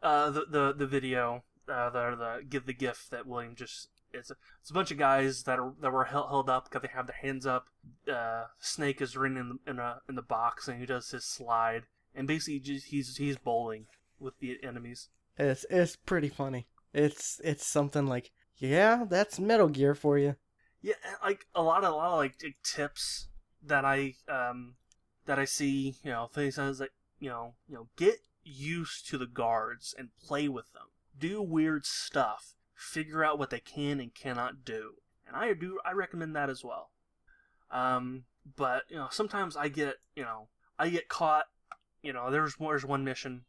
uh, 0.02 0.30
the 0.30 0.46
the 0.50 0.74
the 0.76 0.86
video, 0.86 1.44
uh, 1.68 1.90
the 1.90 2.16
the 2.16 2.44
give 2.48 2.66
the 2.66 2.72
gift 2.72 3.12
that 3.12 3.24
William 3.24 3.54
just 3.54 3.88
it's 4.12 4.32
a, 4.32 4.36
it's 4.60 4.70
a 4.70 4.74
bunch 4.74 4.90
of 4.90 4.98
guys 4.98 5.44
that 5.44 5.60
are 5.60 5.72
that 5.80 5.92
were 5.92 6.06
held, 6.06 6.28
held 6.28 6.50
up 6.50 6.64
because 6.64 6.82
they 6.82 6.92
have 6.92 7.06
their 7.06 7.16
hands 7.22 7.46
up. 7.46 7.68
Uh, 8.12 8.46
Snake 8.58 9.00
is 9.00 9.16
running 9.16 9.38
in 9.38 9.48
the, 9.48 9.70
in 9.70 9.78
a 9.78 10.00
in 10.08 10.16
the 10.16 10.22
box 10.22 10.66
and 10.66 10.80
he 10.80 10.86
does 10.86 11.10
his 11.10 11.24
slide 11.24 11.84
and 12.16 12.26
basically 12.26 12.58
just 12.58 12.86
he's 12.86 13.16
he's 13.16 13.36
bowling 13.36 13.86
with 14.18 14.38
the 14.40 14.58
enemies. 14.64 15.08
It's 15.38 15.64
it's 15.70 15.94
pretty 15.94 16.30
funny. 16.30 16.66
It's 16.92 17.40
it's 17.44 17.64
something 17.64 18.06
like 18.08 18.32
yeah, 18.56 19.04
that's 19.08 19.38
Metal 19.38 19.68
Gear 19.68 19.94
for 19.94 20.18
you. 20.18 20.34
Yeah, 20.82 20.94
like 21.22 21.46
a 21.54 21.62
lot 21.62 21.84
of 21.84 21.92
a 21.92 21.96
lot 21.96 22.12
of 22.12 22.18
like 22.18 22.34
tips 22.64 23.28
that 23.66 23.84
I 23.84 24.14
um 24.28 24.74
that 25.26 25.38
I 25.38 25.44
see, 25.44 25.96
you 26.02 26.10
know, 26.10 26.28
things 26.32 26.58
like 26.58 26.92
you 27.18 27.28
know, 27.28 27.54
you 27.68 27.74
know, 27.74 27.88
get 27.96 28.16
used 28.42 29.08
to 29.08 29.18
the 29.18 29.26
guards 29.26 29.94
and 29.98 30.10
play 30.16 30.48
with 30.48 30.72
them. 30.72 30.88
Do 31.18 31.40
weird 31.40 31.86
stuff. 31.86 32.54
Figure 32.74 33.24
out 33.24 33.38
what 33.38 33.50
they 33.50 33.60
can 33.60 34.00
and 34.00 34.14
cannot 34.14 34.64
do. 34.64 34.94
And 35.26 35.36
I 35.36 35.52
do 35.54 35.78
I 35.84 35.92
recommend 35.92 36.36
that 36.36 36.50
as 36.50 36.62
well. 36.64 36.90
Um, 37.70 38.24
but 38.56 38.82
you 38.88 38.96
know, 38.96 39.08
sometimes 39.10 39.56
I 39.56 39.68
get 39.68 39.96
you 40.14 40.24
know 40.24 40.48
I 40.78 40.88
get 40.88 41.08
caught. 41.08 41.46
You 42.02 42.12
know, 42.12 42.30
there's 42.30 42.56
there's 42.56 42.84
one 42.84 43.04
mission 43.04 43.44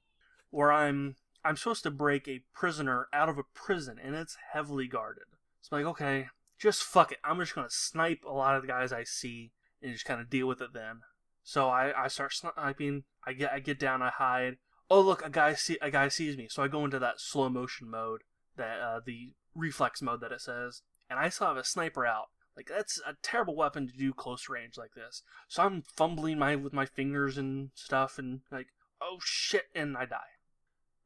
where 0.51 0.71
I'm 0.71 1.15
I'm 1.43 1.57
supposed 1.57 1.83
to 1.83 1.91
break 1.91 2.27
a 2.27 2.43
prisoner 2.53 3.07
out 3.11 3.29
of 3.29 3.37
a 3.37 3.43
prison 3.53 3.99
and 4.01 4.15
it's 4.15 4.37
heavily 4.53 4.87
guarded. 4.87 5.23
I'm 5.71 5.79
like, 5.79 5.87
okay, 5.87 6.27
just 6.57 6.83
fuck 6.83 7.11
it. 7.11 7.17
I'm 7.23 7.39
just 7.39 7.55
gonna 7.55 7.69
snipe 7.69 8.23
a 8.25 8.31
lot 8.31 8.55
of 8.55 8.61
the 8.61 8.67
guys 8.67 8.93
I 8.93 9.03
see 9.03 9.51
and 9.81 9.91
just 9.91 10.05
kind 10.05 10.21
of 10.21 10.29
deal 10.29 10.47
with 10.47 10.61
it 10.61 10.73
then. 10.73 11.01
So 11.45 11.69
I, 11.69 12.05
I 12.05 12.07
start 12.07 12.33
sniping. 12.33 13.03
I 13.25 13.33
get 13.33 13.53
I 13.53 13.59
get 13.59 13.79
down. 13.79 14.01
I 14.01 14.09
hide. 14.09 14.57
Oh 14.89 14.99
look, 14.99 15.23
a 15.23 15.29
guy 15.29 15.53
see 15.53 15.77
a 15.79 15.91
guy 15.91 16.07
sees 16.07 16.35
me. 16.35 16.47
So 16.49 16.63
I 16.63 16.67
go 16.67 16.83
into 16.83 16.99
that 16.99 17.21
slow 17.21 17.49
motion 17.49 17.89
mode, 17.89 18.21
that 18.57 18.79
uh, 18.79 18.99
the 19.05 19.33
reflex 19.53 20.01
mode 20.01 20.21
that 20.21 20.31
it 20.31 20.41
says, 20.41 20.81
and 21.07 21.19
I 21.19 21.29
still 21.29 21.47
have 21.47 21.57
a 21.57 21.63
sniper 21.63 22.05
out. 22.05 22.29
Like 22.57 22.67
that's 22.67 22.99
a 23.05 23.15
terrible 23.21 23.55
weapon 23.55 23.87
to 23.87 23.93
do 23.93 24.11
close 24.11 24.49
range 24.49 24.75
like 24.75 24.95
this. 24.95 25.21
So 25.47 25.61
I'm 25.61 25.83
fumbling 25.95 26.39
my 26.39 26.55
with 26.55 26.73
my 26.73 26.87
fingers 26.87 27.37
and 27.37 27.69
stuff, 27.75 28.17
and 28.17 28.41
like 28.51 28.67
oh 28.99 29.17
shit, 29.21 29.65
and 29.75 29.95
I 29.95 30.05
die. 30.05 30.17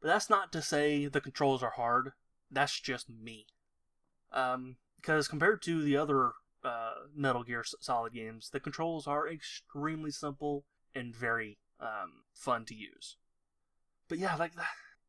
But 0.01 0.07
that's 0.07 0.29
not 0.29 0.53
to 0.53 0.61
say 0.61 1.07
the 1.07 1.19
controls 1.19 1.61
are 1.61 1.71
hard. 1.71 2.13
That's 2.49 2.79
just 2.79 3.09
me. 3.09 3.45
Um, 4.31 4.77
because 5.01 5.27
compared 5.27 5.61
to 5.63 5.81
the 5.81 5.97
other 5.97 6.31
uh, 6.63 6.91
Metal 7.15 7.43
Gear 7.43 7.63
Solid 7.79 8.13
games, 8.13 8.49
the 8.51 8.59
controls 8.59 9.07
are 9.07 9.29
extremely 9.29 10.11
simple 10.11 10.65
and 10.93 11.15
very 11.15 11.57
um, 11.79 12.23
fun 12.33 12.65
to 12.65 12.75
use. 12.75 13.17
But 14.07 14.17
yeah, 14.17 14.35
like 14.35 14.55
the, 14.55 14.63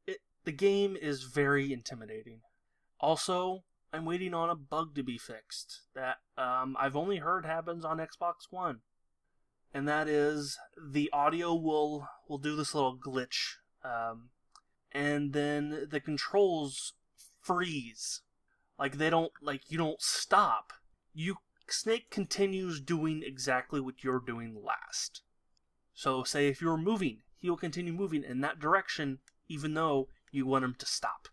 it, 0.07 0.19
the 0.45 0.53
game 0.53 0.97
is 1.01 1.25
very 1.25 1.73
intimidating. 1.73 2.41
Also, 3.01 3.65
I'm 3.93 4.05
waiting 4.05 4.35
on 4.35 4.51
a 4.51 4.55
bug 4.55 4.95
to 4.95 5.03
be 5.03 5.19
fixed 5.19 5.83
that 5.95 6.19
um, 6.39 6.77
I've 6.79 6.97
only 6.97 7.17
heard 7.17 7.45
happens 7.45 7.85
on 7.85 7.99
Xbox 7.99 8.47
One, 8.51 8.81
and 9.75 9.89
that 9.89 10.09
is 10.09 10.59
the 10.81 11.11
audio 11.13 11.55
will 11.55 12.09
will 12.29 12.39
do 12.39 12.55
this 12.55 12.75
little 12.75 12.97
glitch, 12.97 13.57
um, 13.85 14.29
and 14.93 15.33
then 15.33 15.89
the 15.91 16.01
controls 16.01 16.93
freeze 17.41 18.21
like 18.79 18.99
they 18.99 19.11
don't 19.11 19.33
like 19.43 19.63
you 19.69 19.79
don't 19.79 20.01
stop. 20.01 20.73
You 21.13 21.37
Snake 21.69 22.11
continues 22.11 22.81
doing 22.81 23.23
exactly 23.25 23.81
what 23.81 24.03
you're 24.03 24.23
doing 24.25 24.61
last. 24.65 25.23
So 25.95 26.25
say 26.25 26.49
if 26.49 26.61
you're 26.61 26.77
moving, 26.77 27.23
he 27.37 27.49
will 27.49 27.57
continue 27.57 27.93
moving 27.93 28.25
in 28.25 28.41
that 28.41 28.59
direction 28.59 29.19
even 29.49 29.75
though 29.75 30.09
you 30.31 30.47
want 30.47 30.65
him 30.65 30.75
to 30.79 30.87
stop. 30.87 31.29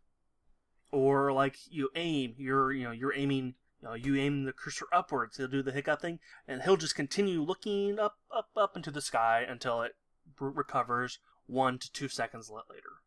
Or 0.92 1.32
like 1.32 1.58
you 1.70 1.90
aim, 1.96 2.36
you're 2.38 2.72
you 2.72 2.84
know, 2.84 2.92
you're 2.92 3.16
aiming 3.16 3.56
you 3.82 3.88
know, 3.88 3.94
you 3.94 4.16
aim 4.16 4.46
the 4.46 4.54
cursor 4.54 4.88
upwards, 4.92 5.38
he'll 5.38 5.48
do 5.48 5.62
the 5.62 5.72
hiccup 5.72 6.02
thing, 6.02 6.20
and 6.48 6.64
he'll 6.64 6.78
just 6.78 6.96
continue 6.96 7.42
looking 7.42 8.00
up, 8.00 8.18
up, 8.36 8.50
up 8.58 8.76
into 8.76 8.90
the 8.90 9.02
sky 9.02 9.46
until 9.48 9.84
it 9.84 9.96
recovers 10.40 11.20
one 11.46 11.78
to 11.80 11.92
two 11.92 12.08
seconds 12.08 12.50
later. 12.50 13.02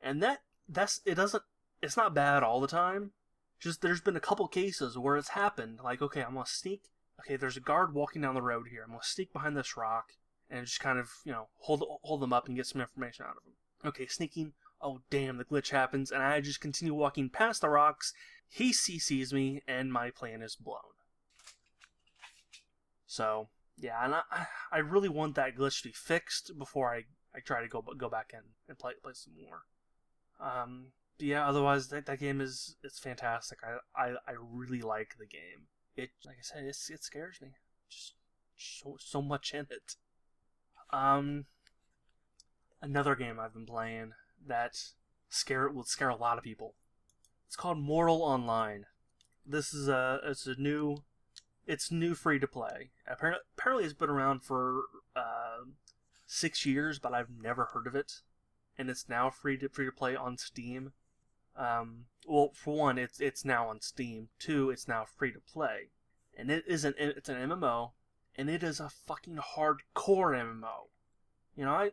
And 0.00 0.22
that 0.22 0.40
that's 0.68 1.00
it 1.04 1.14
doesn't 1.14 1.42
it's 1.82 1.96
not 1.96 2.14
bad 2.14 2.42
all 2.42 2.60
the 2.60 2.66
time, 2.66 3.12
just 3.64 3.80
there's 3.80 4.02
been 4.02 4.16
a 4.16 4.20
couple 4.20 4.46
cases 4.46 4.98
where 4.98 5.16
it's 5.16 5.30
happened. 5.30 5.80
Like, 5.82 6.02
okay, 6.02 6.22
I'm 6.22 6.34
gonna 6.34 6.46
sneak. 6.46 6.82
Okay, 7.20 7.36
there's 7.36 7.56
a 7.56 7.60
guard 7.60 7.94
walking 7.94 8.20
down 8.20 8.34
the 8.34 8.42
road 8.42 8.66
here. 8.70 8.82
I'm 8.84 8.90
gonna 8.90 9.02
sneak 9.02 9.32
behind 9.32 9.56
this 9.56 9.76
rock 9.76 10.12
and 10.50 10.66
just 10.66 10.80
kind 10.80 10.98
of, 10.98 11.10
you 11.24 11.32
know, 11.32 11.48
hold 11.60 11.82
hold 12.02 12.20
them 12.20 12.32
up 12.32 12.46
and 12.46 12.56
get 12.56 12.66
some 12.66 12.82
information 12.82 13.24
out 13.24 13.36
of 13.38 13.42
them. 13.42 13.54
Okay, 13.86 14.06
sneaking. 14.06 14.52
Oh 14.82 15.00
damn, 15.08 15.38
the 15.38 15.44
glitch 15.44 15.70
happens, 15.70 16.12
and 16.12 16.22
I 16.22 16.42
just 16.42 16.60
continue 16.60 16.92
walking 16.92 17.30
past 17.30 17.62
the 17.62 17.70
rocks. 17.70 18.12
He 18.46 18.70
CCs 18.70 19.32
me, 19.32 19.62
and 19.66 19.90
my 19.90 20.10
plan 20.10 20.42
is 20.42 20.56
blown. 20.56 20.92
So 23.06 23.48
yeah, 23.78 24.04
and 24.04 24.14
I, 24.14 24.46
I 24.70 24.78
really 24.78 25.08
want 25.08 25.36
that 25.36 25.56
glitch 25.56 25.80
to 25.82 25.88
be 25.88 25.94
fixed 25.94 26.58
before 26.58 26.92
I, 26.94 27.04
I 27.34 27.40
try 27.40 27.62
to 27.62 27.68
go 27.68 27.82
go 27.96 28.10
back 28.10 28.32
in 28.34 28.40
and 28.68 28.78
play 28.78 28.92
play 29.02 29.12
some 29.14 29.32
more. 29.42 29.62
Um, 30.38 30.88
yeah, 31.18 31.46
otherwise 31.46 31.88
that, 31.88 32.06
that 32.06 32.20
game 32.20 32.40
is 32.40 32.76
it's 32.82 32.98
fantastic. 32.98 33.58
I, 33.62 34.02
I 34.02 34.08
I 34.26 34.34
really 34.38 34.82
like 34.82 35.16
the 35.18 35.26
game. 35.26 35.68
It 35.96 36.10
like 36.24 36.36
I 36.38 36.42
said, 36.42 36.64
it's, 36.64 36.90
it 36.90 37.04
scares 37.04 37.40
me. 37.40 37.48
Just 37.88 38.14
so 38.56 38.96
so 38.98 39.22
much 39.22 39.54
in 39.54 39.66
it. 39.70 39.96
Um, 40.90 41.46
another 42.82 43.14
game 43.14 43.40
I've 43.40 43.54
been 43.54 43.66
playing 43.66 44.12
that 44.46 44.80
scare 45.28 45.68
will 45.68 45.84
scare 45.84 46.08
a 46.08 46.16
lot 46.16 46.38
of 46.38 46.44
people. 46.44 46.74
It's 47.46 47.56
called 47.56 47.78
Mortal 47.78 48.22
Online. 48.22 48.86
This 49.46 49.72
is 49.72 49.88
a 49.88 50.20
it's 50.24 50.46
a 50.46 50.60
new 50.60 51.04
it's 51.66 51.90
new 51.90 52.14
free 52.14 52.38
to 52.38 52.46
play. 52.46 52.90
Apparently, 53.06 53.42
apparently 53.56 53.84
it's 53.84 53.94
been 53.94 54.10
around 54.10 54.42
for 54.42 54.82
uh, 55.16 55.64
six 56.26 56.66
years, 56.66 56.98
but 56.98 57.14
I've 57.14 57.30
never 57.30 57.66
heard 57.66 57.86
of 57.86 57.94
it. 57.94 58.20
And 58.76 58.90
it's 58.90 59.08
now 59.08 59.30
free 59.30 59.56
to 59.58 59.68
free 59.68 59.86
to 59.86 59.92
play 59.92 60.16
on 60.16 60.36
Steam. 60.36 60.92
Um, 61.56 62.06
well, 62.26 62.50
for 62.54 62.76
one, 62.76 62.98
it's 62.98 63.20
it's 63.20 63.44
now 63.44 63.68
on 63.68 63.80
Steam. 63.80 64.28
Two, 64.38 64.70
it's 64.70 64.88
now 64.88 65.04
free 65.04 65.32
to 65.32 65.40
play, 65.40 65.90
and 66.36 66.50
it 66.50 66.64
is 66.66 66.84
an 66.84 66.94
it's 66.98 67.28
an 67.28 67.50
MMO, 67.50 67.92
and 68.36 68.50
it 68.50 68.62
is 68.62 68.80
a 68.80 68.88
fucking 68.88 69.38
hardcore 69.56 70.34
MMO. 70.34 70.88
You 71.56 71.64
know, 71.64 71.72
I 71.72 71.90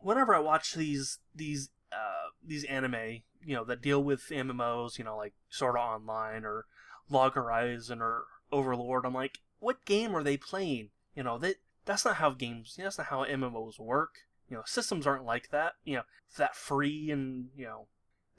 whenever 0.00 0.34
I 0.34 0.40
watch 0.40 0.74
these 0.74 1.18
these 1.34 1.70
uh, 1.92 2.30
these 2.44 2.64
anime, 2.64 3.22
you 3.44 3.54
know, 3.54 3.64
that 3.64 3.82
deal 3.82 4.02
with 4.02 4.28
MMOs, 4.30 4.98
you 4.98 5.04
know, 5.04 5.16
like 5.16 5.34
Sword 5.48 5.76
Art 5.76 6.00
Online 6.00 6.44
or 6.44 6.66
Log 7.08 7.34
Horizon 7.34 8.00
or 8.00 8.24
Overlord, 8.50 9.04
I'm 9.06 9.14
like, 9.14 9.38
what 9.58 9.84
game 9.84 10.14
are 10.14 10.22
they 10.22 10.36
playing? 10.36 10.90
You 11.14 11.22
know, 11.22 11.38
that 11.38 11.56
that's 11.84 12.04
not 12.04 12.16
how 12.16 12.30
games, 12.30 12.74
that's 12.76 12.98
not 12.98 13.08
how 13.08 13.24
MMOs 13.24 13.78
work. 13.78 14.14
You 14.48 14.56
know, 14.56 14.62
systems 14.66 15.06
aren't 15.06 15.24
like 15.24 15.50
that. 15.50 15.74
You 15.84 15.96
know, 15.96 16.02
that 16.36 16.56
free 16.56 17.10
and 17.10 17.48
you 17.56 17.64
know 17.64 17.86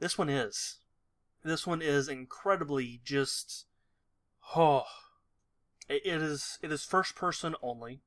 this 0.04 0.18
one 0.18 0.28
is. 0.28 0.80
This 1.46 1.66
one 1.66 1.82
is 1.82 2.10
incredibly 2.10 3.00
just. 3.06 3.66
Oh. 4.54 4.84
it, 5.88 6.02
is 6.06 6.60
it 6.62 6.74
is 6.74 6.84
first 6.84 7.16
person 7.16 7.56
only. 7.62 8.02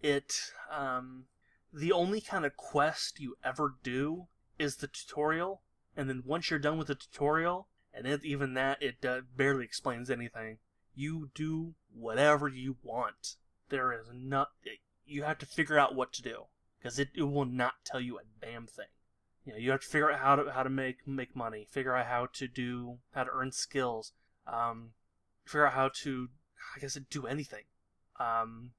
It 0.00 0.52
um, 0.70 1.24
the 1.72 1.90
only 1.90 2.20
kind 2.20 2.46
of 2.46 2.56
quest 2.56 3.18
you 3.18 3.34
ever 3.42 3.74
do 3.82 4.28
is 4.60 4.76
the 4.76 4.86
tutorial, 4.86 5.62
and 5.96 6.08
then 6.08 6.22
once 6.24 6.50
you're 6.50 6.60
done 6.60 6.78
with 6.78 6.86
the 6.86 6.94
tutorial, 6.94 7.66
and 7.92 8.06
it, 8.06 8.24
even 8.24 8.54
that 8.54 8.80
it 8.80 9.04
uh, 9.04 9.22
barely 9.36 9.64
explains 9.64 10.10
anything. 10.10 10.58
You 10.94 11.30
do 11.34 11.74
whatever 11.92 12.46
you 12.46 12.76
want. 12.84 13.34
There 13.70 13.92
is 13.92 14.06
not 14.14 14.50
you 15.04 15.24
have 15.24 15.38
to 15.38 15.46
figure 15.46 15.80
out 15.80 15.96
what 15.96 16.12
to 16.12 16.22
do 16.22 16.44
because 16.78 17.00
it, 17.00 17.08
it 17.12 17.24
will 17.24 17.44
not 17.44 17.84
tell 17.84 18.00
you 18.00 18.18
a 18.18 18.22
damn 18.40 18.68
thing. 18.68 18.86
You 19.44 19.52
know, 19.52 19.58
you 19.58 19.70
have 19.70 19.80
to 19.80 19.86
figure 19.86 20.10
out 20.10 20.20
how 20.20 20.36
to 20.36 20.50
how 20.52 20.62
to 20.62 20.70
make 20.70 21.06
make 21.06 21.34
money, 21.34 21.66
figure 21.70 21.96
out 21.96 22.06
how 22.06 22.26
to 22.34 22.48
do 22.48 22.98
how 23.12 23.24
to 23.24 23.30
earn 23.32 23.52
skills, 23.52 24.12
um, 24.46 24.90
figure 25.44 25.66
out 25.66 25.74
how 25.74 25.90
to 26.02 26.28
I 26.76 26.80
guess 26.80 26.98
do 27.10 27.26
anything. 27.26 27.64
Um, 28.20 28.72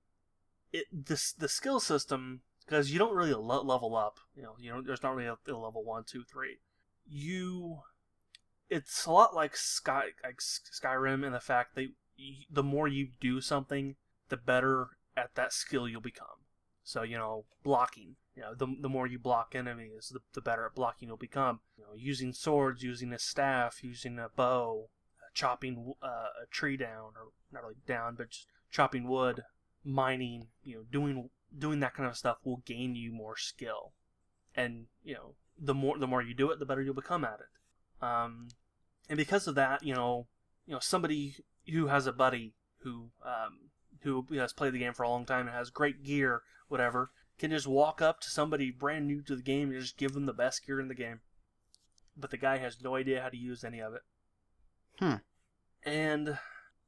it 0.72 0.86
this 0.92 1.32
the 1.32 1.50
skill 1.50 1.80
system 1.80 2.42
because 2.70 2.92
you 2.92 3.00
don't 3.00 3.16
really 3.16 3.34
le- 3.34 3.63
level 3.63 3.96
up. 3.96 4.20
You 4.36 4.44
know, 4.44 4.56
you 4.60 4.72
know, 4.72 4.82
there's 4.82 5.01
not 5.01 5.16
really 5.16 5.28
a, 5.30 5.51
a 5.51 5.58
level 5.58 5.84
one, 5.84 6.04
two, 6.04 6.24
three. 6.24 6.60
You, 7.08 7.80
it's 8.70 9.06
a 9.06 9.12
lot 9.12 9.34
like 9.34 9.58
Sky 9.58 10.10
like 10.24 10.39
Skyrim 10.39 11.25
in 11.25 11.34
the 11.34 11.39
fact 11.39 11.74
that 11.75 11.88
you, 12.16 12.46
the 12.50 12.63
more 12.63 12.88
you 12.88 13.10
do 13.20 13.42
something, 13.42 13.96
the 14.30 14.38
better 14.38 14.89
at 15.18 15.34
that 15.36 15.51
skill 15.51 15.88
you'll 15.88 16.01
become. 16.01 16.46
So 16.84 17.01
you 17.01 17.18
know, 17.18 17.46
blocking. 17.63 18.16
You 18.39 18.46
know, 18.46 18.53
the, 18.55 18.74
the 18.79 18.88
more 18.88 19.05
you 19.05 19.19
block 19.19 19.53
enemies, 19.53 20.13
the, 20.13 20.22
the 20.34 20.39
better 20.39 20.65
at 20.65 20.74
blocking 20.74 21.10
you'll 21.10 21.17
become. 21.17 21.60
You 21.77 21.84
know, 21.84 21.89
using 21.98 22.31
swords, 22.31 22.84
using 22.84 23.12
a 23.12 23.19
staff, 23.19 23.84
using 23.84 24.17
a 24.17 24.29
bow, 24.34 24.88
uh, 25.22 25.27
chopping 25.34 25.93
uh, 26.01 26.27
a 26.41 26.46
tree 26.50 26.77
down, 26.77 27.12
or 27.17 27.34
not 27.51 27.63
really 27.63 27.75
down, 27.86 28.15
but 28.15 28.29
just 28.29 28.48
chopping 28.72 29.10
wood, 29.10 29.43
mining. 29.84 30.48
You 30.63 30.75
know, 30.75 30.84
doing 30.89 31.29
doing 31.58 31.81
that 31.81 31.93
kind 31.93 32.08
of 32.08 32.15
stuff 32.15 32.38
will 32.46 32.63
gain 32.65 32.96
you 32.96 33.12
more 33.12 33.36
skill, 33.36 33.91
and 34.55 34.86
you 35.03 35.15
know, 35.15 35.34
the 35.60 35.74
more 35.74 35.98
the 35.98 36.08
more 36.08 36.22
you 36.22 36.34
do 36.34 36.50
it, 36.50 36.60
the 36.60 36.65
better 36.65 36.81
you'll 36.81 36.93
become 36.93 37.25
at 37.25 37.41
it. 37.41 38.05
Um, 38.05 38.48
and 39.10 39.17
because 39.17 39.48
of 39.48 39.55
that, 39.55 39.84
you 39.84 39.93
know, 39.93 40.27
you 40.65 40.72
know, 40.72 40.79
somebody 40.79 41.36
who 41.69 41.88
has 41.88 42.08
a 42.08 42.13
buddy 42.13 42.53
who 42.84 43.10
um, 43.22 43.72
who 44.03 44.25
has 44.36 44.53
played 44.53 44.74
the 44.74 44.79
game 44.79 44.93
for 44.93 45.03
a 45.03 45.10
long 45.10 45.25
time 45.25 45.48
and 45.48 45.55
has 45.58 45.69
great 45.69 46.05
gear, 46.05 46.43
whatever, 46.69 47.12
can 47.39 47.51
just 47.51 47.67
walk 47.67 48.01
up 48.01 48.19
to 48.22 48.29
somebody 48.29 48.69
brand 48.69 49.08
new 49.08 49.22
to 49.24 49.36
the 49.36 49.41
game 49.41 49.72
and 49.72 49.81
just 49.81 49.98
give 49.98 50.13
them 50.13 50.25
the 50.25 50.34
best 50.34 50.65
gear 50.65 50.79
in 50.79 50.89
the 50.89 50.96
game. 50.96 51.22
But 52.15 52.31
the 52.31 52.38
guy 52.38 52.58
has 52.58 52.81
no 52.84 52.96
idea 52.96 53.22
how 53.22 53.29
to 53.29 53.38
use 53.38 53.63
any 53.63 53.79
of 53.79 53.93
it. 53.93 54.01
Hmm. 55.00 55.15
And 55.84 56.38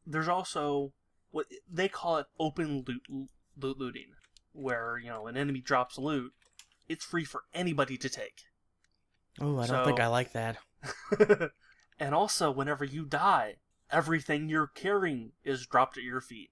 there's 0.05 0.27
also 0.27 0.91
what 1.31 1.47
they 1.71 1.87
call 1.87 2.17
it 2.17 2.27
open 2.37 2.83
loot, 2.85 3.27
loot 3.57 3.77
looting, 3.77 4.07
where 4.51 4.99
you 5.01 5.09
know 5.09 5.27
an 5.27 5.37
enemy 5.37 5.61
drops 5.61 5.97
loot, 5.97 6.33
it's 6.89 7.05
free 7.05 7.23
for 7.23 7.43
anybody 7.53 7.97
to 7.97 8.09
take. 8.09 8.43
Oh, 9.39 9.57
I 9.59 9.67
don't 9.67 9.85
think 9.85 10.01
I 10.01 10.07
like 10.07 10.33
that. 10.33 10.57
and 11.99 12.13
also, 12.13 12.51
whenever 12.51 12.83
you 12.83 13.05
die, 13.05 13.55
everything 13.89 14.49
you're 14.49 14.67
carrying 14.67 15.31
is 15.45 15.65
dropped 15.65 15.97
at 15.97 16.03
your 16.03 16.19
feet 16.19 16.49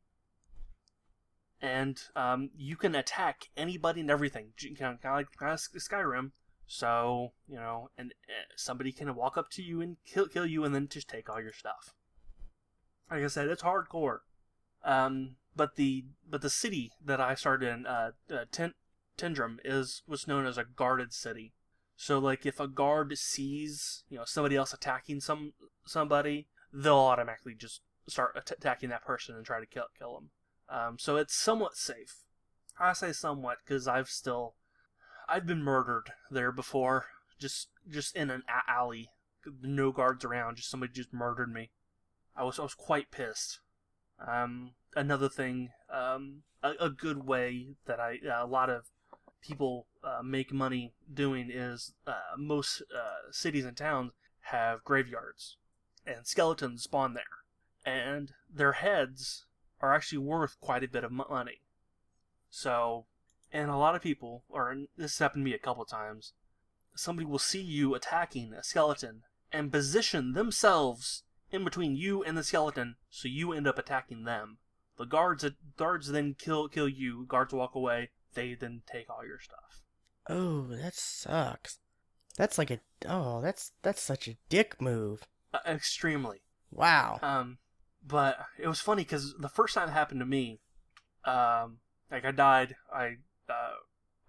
and 1.62 2.02
um, 2.16 2.50
you 2.56 2.76
can 2.76 2.96
attack 2.96 3.50
anybody 3.58 4.02
and 4.02 4.10
everything, 4.10 4.52
kind 4.80 4.98
of 5.04 5.12
like 5.12 5.28
Skyrim. 5.32 6.32
So 6.68 7.34
you 7.48 7.56
know, 7.56 7.90
and 7.98 8.14
uh, 8.30 8.54
somebody 8.56 8.92
can 8.92 9.14
walk 9.16 9.38
up 9.38 9.50
to 9.52 9.64
you 9.64 9.82
and 9.82 9.98
kill 10.06 10.28
kill 10.28 10.46
you, 10.46 10.64
and 10.64 10.74
then 10.74 10.88
just 10.88 11.10
take 11.10 11.30
all 11.30 11.42
your 11.42 11.54
stuff. 11.54 11.94
Like 13.10 13.24
I 13.24 13.28
said, 13.28 13.48
it's 13.48 13.64
hardcore. 13.64 14.20
Um, 14.84 15.36
but 15.56 15.76
the 15.76 16.06
but 16.28 16.42
the 16.42 16.50
city 16.50 16.92
that 17.04 17.20
I 17.20 17.36
started 17.36 17.70
in, 17.70 17.86
uh, 17.86 18.12
uh 18.32 18.46
Ten- 18.52 18.76
Tindrem, 19.18 19.58
is 19.66 20.04
what's 20.06 20.28
known 20.28 20.46
as 20.46 20.58
a 20.58 20.64
guarded 20.64 21.12
city. 21.12 21.54
So 21.96 22.20
like 22.20 22.46
if 22.46 22.60
a 22.60 22.68
guard 22.68 23.18
sees 23.18 24.04
you 24.10 24.18
know 24.18 24.24
somebody 24.26 24.56
else 24.56 24.74
attacking 24.74 25.22
some 25.22 25.54
somebody, 25.86 26.48
they'll 26.72 26.96
automatically 26.96 27.56
just 27.56 27.82
start 28.08 28.36
attacking 28.36 28.90
that 28.90 29.04
person 29.04 29.36
and 29.36 29.46
try 29.46 29.60
to 29.60 29.66
kill 29.66 29.88
kill 29.98 30.14
them. 30.14 30.30
Um, 30.70 30.98
so 31.00 31.18
it's 31.18 31.34
somewhat 31.34 31.76
safe. 31.76 32.24
I 32.80 32.94
say 32.94 33.12
somewhat 33.12 33.58
because 33.64 33.88
I've 33.88 34.10
still, 34.10 34.56
I've 35.28 35.46
been 35.46 35.64
murdered 35.64 36.12
there 36.32 36.52
before, 36.52 37.08
just 37.40 37.70
just 37.90 38.16
in 38.16 38.30
an 38.30 38.44
alley, 38.68 39.10
no 39.62 39.92
guards 39.92 40.24
around, 40.24 40.58
just 40.58 40.70
somebody 40.70 40.94
just 40.94 41.14
murdered 41.14 41.52
me. 41.52 41.72
I 42.36 42.44
was 42.44 42.60
I 42.60 42.64
was 42.64 42.76
quite 42.76 43.12
pissed. 43.12 43.60
Um, 44.26 44.72
another 44.96 45.30
thing, 45.30 45.72
um, 45.92 46.44
a, 46.62 46.74
a, 46.80 46.90
good 46.90 47.26
way 47.26 47.76
that 47.86 48.00
I 48.00 48.20
uh, 48.30 48.44
a 48.44 48.48
lot 48.48 48.70
of 48.70 48.88
people 49.42 49.88
uh, 50.04 50.22
make 50.22 50.52
money 50.52 50.94
doing 51.12 51.50
is 51.52 51.94
uh, 52.06 52.36
most 52.38 52.82
uh, 52.94 53.32
cities 53.32 53.66
and 53.66 53.78
towns 53.78 54.12
have 54.42 54.84
graveyards, 54.84 55.58
and 56.06 56.28
skeletons 56.28 56.84
spawn 56.84 57.14
there, 57.14 57.24
and 57.86 58.34
their 58.54 58.74
heads 58.74 59.46
are 59.82 59.94
actually 59.94 60.20
worth 60.20 60.60
quite 60.60 60.84
a 60.84 60.88
bit 60.88 61.04
of 61.04 61.12
money. 61.12 61.62
So, 62.50 63.06
and 63.52 63.70
a 63.70 63.78
lot 63.78 63.96
of 63.96 64.02
people, 64.02 64.44
or 64.50 64.76
this 64.98 65.14
has 65.14 65.20
happened 65.20 65.46
to 65.46 65.50
me 65.50 65.56
a 65.56 65.60
couple 65.60 65.86
times, 65.86 66.34
somebody 66.96 67.26
will 67.26 67.40
see 67.40 67.62
you 67.62 67.96
attacking 67.96 68.54
a 68.54 68.64
skeleton 68.64 69.24
and 69.52 69.72
position 69.72 70.34
themselves 70.34 71.24
in 71.52 71.64
between 71.64 71.96
you 71.96 72.24
and 72.24 72.38
the 72.38 72.44
skeleton, 72.44 72.96
so 73.10 73.28
you 73.28 73.54
end 73.54 73.68
up 73.68 73.78
attacking 73.78 74.24
them. 74.24 74.58
The 74.98 75.06
guards 75.06 75.46
guards 75.78 76.10
then 76.10 76.36
kill 76.38 76.68
kill 76.68 76.90
you. 76.90 77.26
Guards 77.26 77.54
walk 77.54 77.74
away. 77.74 78.10
They 78.34 78.54
then 78.54 78.82
take 78.86 79.10
all 79.10 79.26
your 79.26 79.40
stuff. 79.40 79.82
Oh, 80.28 80.68
that 80.70 80.94
sucks. 80.94 81.80
That's 82.38 82.58
like 82.58 82.70
a 82.70 82.80
oh, 83.08 83.42
that's 83.42 83.72
that's 83.82 84.02
such 84.02 84.28
a 84.28 84.38
dick 84.50 84.82
move. 84.82 85.28
Uh, 85.54 85.60
extremely. 85.66 86.42
Wow. 86.70 87.20
Um, 87.22 87.58
but 88.06 88.38
it 88.58 88.68
was 88.68 88.80
funny 88.80 89.04
because 89.04 89.36
the 89.38 89.50
first 89.50 89.74
time 89.74 89.90
it 89.90 89.94
happened 89.94 90.20
to 90.20 90.26
me, 90.26 90.60
um, 91.26 91.80
like 92.12 92.26
I 92.26 92.32
died, 92.32 92.76
I 92.94 93.18
uh, 93.50 93.74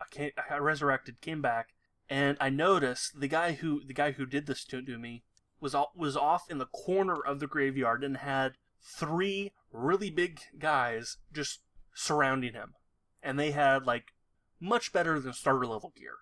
I 0.01 0.05
came, 0.11 0.31
I 0.51 0.57
resurrected, 0.57 1.21
came 1.21 1.43
back, 1.43 1.69
and 2.09 2.37
I 2.41 2.51
noticed 2.51 3.21
the 3.21 3.29
guy 3.29 3.53
who 3.53 3.83
the 3.85 3.95
guy 3.95 4.13
who 4.13 4.27
did 4.27 4.47
this 4.47 4.65
to, 4.67 4.83
to 4.83 4.99
me 4.99 5.23
was 5.61 5.75
was 5.95 6.17
off 6.17 6.51
in 6.51 6.59
the 6.59 6.67
corner 6.67 7.25
of 7.25 7.41
the 7.41 7.47
graveyard 7.47 8.03
and 8.03 8.19
had 8.19 8.53
three 8.83 9.53
really 9.73 10.11
big 10.11 10.41
guys 10.59 11.19
just 11.33 11.61
surrounding 11.95 12.55
him, 12.55 12.75
and 13.23 13.39
they 13.39 13.53
had 13.53 13.87
like 13.87 14.13
much 14.59 14.93
better 14.93 15.21
than 15.21 15.33
starter 15.33 15.67
level 15.67 15.93
gear, 15.97 16.17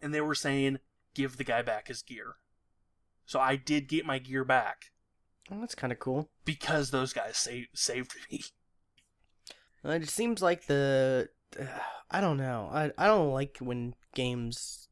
and 0.00 0.14
they 0.14 0.20
were 0.20 0.34
saying 0.34 0.78
give 1.14 1.36
the 1.36 1.44
guy 1.44 1.62
back 1.62 1.88
his 1.88 2.02
gear. 2.02 2.36
So 3.26 3.38
I 3.38 3.56
did 3.56 3.88
get 3.88 4.06
my 4.06 4.18
gear 4.18 4.44
back 4.44 4.90
well, 5.50 5.60
that's 5.60 5.74
kind 5.74 5.92
of 5.92 5.98
cool. 5.98 6.30
Because 6.44 6.90
those 6.90 7.12
guys 7.12 7.36
saved 7.36 7.68
saved 7.74 8.14
me. 8.30 8.44
It 9.82 10.08
seems 10.08 10.40
like 10.40 10.66
the 10.66 11.28
uh, 11.58 11.64
I 12.10 12.20
don't 12.20 12.36
know. 12.36 12.68
I 12.72 12.92
I 12.96 13.06
don't 13.06 13.32
like 13.32 13.58
when 13.58 13.94
games 14.14 14.88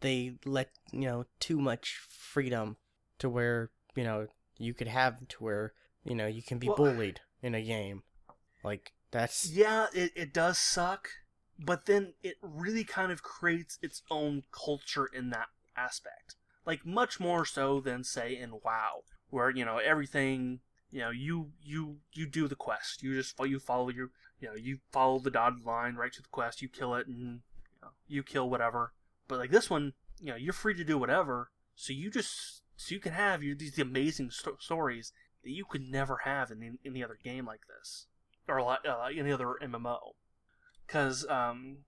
they 0.00 0.34
let 0.44 0.70
you 0.92 1.00
know 1.00 1.24
too 1.38 1.60
much 1.60 2.00
freedom 2.08 2.76
to 3.18 3.28
where 3.28 3.70
you 3.94 4.04
know 4.04 4.26
you 4.58 4.74
could 4.74 4.88
have 4.88 5.26
to 5.28 5.36
where 5.44 5.72
you 6.04 6.14
know 6.14 6.26
you 6.26 6.42
can 6.42 6.58
be 6.58 6.68
well, 6.68 6.76
bullied 6.76 7.20
in 7.42 7.54
a 7.54 7.62
game. 7.62 8.02
Like 8.64 8.92
that's 9.10 9.48
yeah, 9.50 9.86
it 9.94 10.12
it 10.16 10.34
does 10.34 10.58
suck, 10.58 11.08
but 11.58 11.86
then 11.86 12.14
it 12.22 12.36
really 12.42 12.84
kind 12.84 13.12
of 13.12 13.22
creates 13.22 13.78
its 13.82 14.02
own 14.10 14.42
culture 14.50 15.06
in 15.06 15.30
that 15.30 15.48
aspect. 15.76 16.34
Like 16.66 16.84
much 16.84 17.20
more 17.20 17.44
so 17.44 17.80
than 17.80 18.04
say 18.04 18.36
in 18.36 18.52
WoW, 18.62 19.02
where 19.30 19.50
you 19.50 19.64
know 19.64 19.78
everything 19.78 20.60
you 20.90 21.00
know 21.00 21.10
you 21.10 21.50
you 21.62 21.98
you 22.12 22.26
do 22.26 22.48
the 22.48 22.56
quest. 22.56 23.02
You 23.02 23.14
just 23.14 23.34
you 23.40 23.58
follow 23.58 23.88
your 23.88 24.10
you 24.40 24.48
know 24.48 24.54
you 24.54 24.78
follow 24.90 25.18
the 25.18 25.30
dotted 25.30 25.64
line 25.64 25.94
right 25.96 26.12
to 26.12 26.22
the 26.22 26.28
quest. 26.28 26.62
You 26.62 26.68
kill 26.68 26.94
it 26.94 27.06
and 27.06 27.18
you, 27.18 27.80
know, 27.82 27.88
you 28.06 28.22
kill 28.22 28.50
whatever. 28.50 28.92
But 29.28 29.38
like 29.38 29.50
this 29.50 29.70
one 29.70 29.94
you 30.20 30.30
know 30.30 30.36
you're 30.36 30.52
free 30.52 30.74
to 30.74 30.84
do 30.84 30.98
whatever. 30.98 31.50
So 31.74 31.92
you 31.92 32.10
just 32.10 32.62
so 32.76 32.94
you 32.94 33.00
can 33.00 33.12
have 33.12 33.42
your, 33.42 33.54
these 33.54 33.78
amazing 33.78 34.30
st- 34.30 34.62
stories 34.62 35.12
that 35.44 35.50
you 35.50 35.64
could 35.64 35.82
never 35.82 36.20
have 36.24 36.50
in 36.50 36.78
any 36.84 37.02
other 37.02 37.18
game 37.22 37.46
like 37.46 37.62
this. 37.66 38.06
Or 38.48 38.58
uh, 38.60 38.76
any 39.16 39.30
other 39.30 39.54
MMO 39.62 40.14
because 40.86 41.24
um 41.28 41.78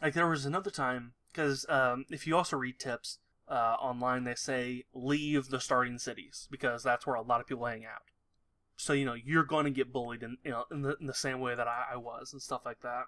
like 0.00 0.14
there 0.14 0.28
was 0.28 0.46
another 0.46 0.70
time 0.70 1.12
because 1.32 1.66
um, 1.68 2.04
if 2.10 2.26
you 2.26 2.36
also 2.36 2.56
read 2.56 2.78
tips 2.78 3.18
uh, 3.48 3.76
online 3.80 4.24
they 4.24 4.34
say 4.34 4.84
leave 4.92 5.48
the 5.48 5.60
starting 5.60 5.98
cities 5.98 6.48
because 6.50 6.82
that's 6.82 7.06
where 7.06 7.16
a 7.16 7.22
lot 7.22 7.40
of 7.40 7.46
people 7.46 7.66
hang 7.66 7.84
out. 7.84 8.02
So 8.76 8.92
you 8.92 9.04
know 9.04 9.14
you're 9.14 9.44
going 9.44 9.64
to 9.64 9.70
get 9.70 9.92
bullied 9.92 10.22
in 10.22 10.36
you 10.44 10.50
know 10.50 10.64
in 10.70 10.82
the, 10.82 10.96
in 11.00 11.06
the 11.06 11.14
same 11.14 11.40
way 11.40 11.54
that 11.54 11.66
I, 11.66 11.84
I, 11.94 11.96
was 11.96 12.32
and 12.32 12.42
stuff 12.42 12.62
like 12.64 12.80
that. 12.82 13.04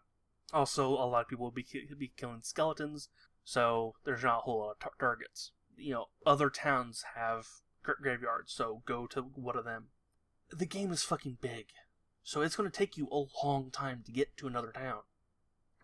Also, 0.52 0.88
a 0.88 1.06
lot 1.06 1.22
of 1.22 1.28
people 1.28 1.44
will 1.44 1.52
be 1.52 1.66
be 1.98 2.12
killing 2.16 2.40
skeletons, 2.42 3.08
so 3.44 3.94
there's 4.04 4.24
not 4.24 4.38
a 4.38 4.40
whole 4.40 4.60
lot 4.60 4.72
of 4.72 4.78
tar- 4.80 4.92
targets. 4.98 5.52
You 5.76 5.94
know, 5.94 6.04
other 6.26 6.50
towns 6.50 7.04
have 7.14 7.46
graveyards, 7.82 8.52
so 8.52 8.82
go 8.86 9.06
to 9.08 9.22
one 9.22 9.56
of 9.56 9.64
them. 9.64 9.88
The 10.50 10.66
game 10.66 10.90
is 10.90 11.02
fucking 11.02 11.38
big, 11.40 11.66
So 12.22 12.42
it's 12.42 12.56
going 12.56 12.68
to 12.68 12.76
take 12.76 12.96
you 12.96 13.08
a 13.10 13.26
long 13.44 13.70
time 13.70 14.02
to 14.06 14.12
get 14.12 14.36
to 14.38 14.46
another 14.46 14.72
town. 14.72 15.00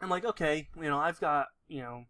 I'm 0.00 0.10
like, 0.10 0.24
okay, 0.24 0.68
you 0.76 0.82
know, 0.82 0.98
I've 0.98 1.20
got, 1.20 1.46
you 1.68 1.80
know, 1.80 2.04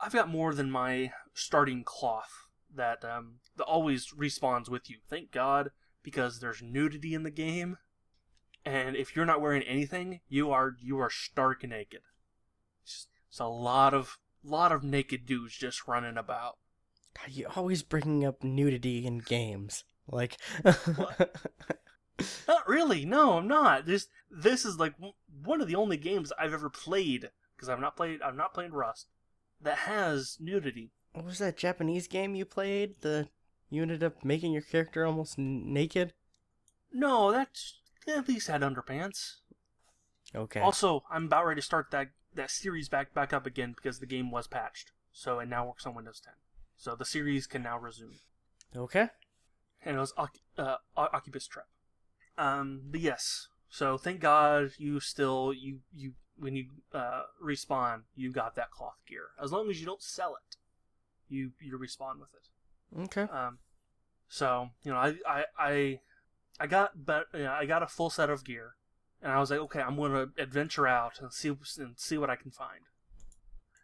I've 0.00 0.12
got 0.12 0.28
more 0.28 0.54
than 0.54 0.70
my 0.70 1.12
starting 1.34 1.82
cloth 1.84 2.46
that 2.74 3.04
um, 3.04 3.36
that 3.56 3.64
always 3.64 4.12
respawns 4.12 4.68
with 4.68 4.88
you. 4.88 4.96
Thank 5.08 5.30
God, 5.32 5.70
because 6.02 6.40
there's 6.40 6.62
nudity 6.62 7.14
in 7.14 7.22
the 7.22 7.30
game, 7.30 7.78
and 8.64 8.96
if 8.96 9.16
you're 9.16 9.26
not 9.26 9.40
wearing 9.40 9.62
anything, 9.62 10.20
you 10.28 10.50
are 10.50 10.76
you 10.80 10.98
are 10.98 11.10
stark 11.10 11.66
naked. 11.66 12.02
It's, 12.84 13.08
it's 13.28 13.40
a 13.40 13.46
lot 13.46 13.94
of 13.94 14.18
lot 14.44 14.72
of 14.72 14.84
naked 14.84 15.26
dudes 15.26 15.56
just 15.56 15.88
running 15.88 16.16
about. 16.16 16.58
God, 17.16 17.32
you 17.32 17.46
always 17.56 17.82
bringing 17.82 18.24
up 18.24 18.44
nudity 18.44 19.04
in 19.04 19.18
games. 19.18 19.84
Like, 20.06 20.36
Not 22.48 22.66
really. 22.66 23.04
No, 23.04 23.38
I'm 23.38 23.48
not. 23.48 23.86
This 23.86 24.08
this 24.30 24.64
is 24.64 24.78
like 24.78 24.94
one 25.44 25.60
of 25.60 25.68
the 25.68 25.76
only 25.76 25.96
games 25.96 26.32
I've 26.38 26.52
ever 26.52 26.70
played 26.70 27.30
because 27.56 27.68
I've 27.68 27.80
not 27.80 27.96
played 27.96 28.22
I've 28.22 28.36
not 28.36 28.54
played 28.54 28.72
Rust 28.72 29.08
that 29.60 29.78
has 29.78 30.36
nudity. 30.40 30.90
what 31.12 31.24
was 31.24 31.38
that 31.38 31.56
Japanese 31.56 32.06
game 32.06 32.34
you 32.34 32.44
played? 32.44 32.96
The 33.00 33.28
you 33.70 33.82
ended 33.82 34.02
up 34.02 34.24
making 34.24 34.52
your 34.52 34.62
character 34.62 35.04
almost 35.04 35.38
n- 35.38 35.72
naked. 35.72 36.12
No, 36.92 37.30
that's 37.32 37.78
at 38.06 38.28
least 38.28 38.48
had 38.48 38.62
underpants. 38.62 39.36
Okay. 40.34 40.60
Also, 40.60 41.04
I'm 41.10 41.24
about 41.26 41.46
ready 41.46 41.60
to 41.60 41.64
start 41.64 41.90
that 41.90 42.08
that 42.34 42.50
series 42.50 42.88
back 42.88 43.12
back 43.14 43.32
up 43.32 43.46
again 43.46 43.72
because 43.74 43.98
the 43.98 44.06
game 44.06 44.30
was 44.30 44.46
patched. 44.46 44.92
So 45.12 45.38
it 45.40 45.48
now 45.48 45.66
works 45.66 45.84
on 45.86 45.94
Windows 45.94 46.20
10. 46.24 46.34
So 46.76 46.94
the 46.94 47.04
series 47.04 47.46
can 47.46 47.62
now 47.62 47.78
resume. 47.78 48.20
okay. 48.76 49.08
And 49.84 49.96
it 49.96 50.00
was 50.00 50.12
uh, 50.16 50.76
Occupus 50.96 51.46
Trap. 51.46 51.66
Um, 52.36 52.82
but 52.90 53.00
yes. 53.00 53.48
So 53.68 53.96
thank 53.98 54.20
God 54.20 54.72
you 54.78 55.00
still 55.00 55.52
you 55.52 55.80
you 55.94 56.12
when 56.38 56.54
you 56.54 56.66
uh, 56.92 57.22
respawn 57.44 58.02
you 58.14 58.32
got 58.32 58.54
that 58.56 58.70
cloth 58.70 58.98
gear. 59.08 59.28
As 59.42 59.52
long 59.52 59.70
as 59.70 59.80
you 59.80 59.86
don't 59.86 60.02
sell 60.02 60.36
it, 60.36 60.56
you 61.28 61.52
you 61.60 61.78
respawn 61.78 62.18
with 62.20 62.30
it. 62.34 63.00
Okay. 63.00 63.32
Um, 63.32 63.58
so 64.28 64.70
you 64.82 64.92
know, 64.92 64.98
I 64.98 65.14
I 65.26 65.44
I, 65.58 66.00
I 66.60 66.66
got 66.66 67.04
but 67.04 67.26
you 67.32 67.40
know, 67.44 67.52
I 67.52 67.66
got 67.66 67.82
a 67.82 67.86
full 67.86 68.10
set 68.10 68.30
of 68.30 68.44
gear, 68.44 68.74
and 69.22 69.32
I 69.32 69.38
was 69.38 69.50
like, 69.50 69.60
okay, 69.60 69.80
I'm 69.80 69.96
going 69.96 70.12
to 70.12 70.42
adventure 70.42 70.86
out 70.86 71.20
and 71.20 71.32
see 71.32 71.48
and 71.48 71.94
see 71.96 72.18
what 72.18 72.30
I 72.30 72.36
can 72.36 72.50
find. 72.50 72.80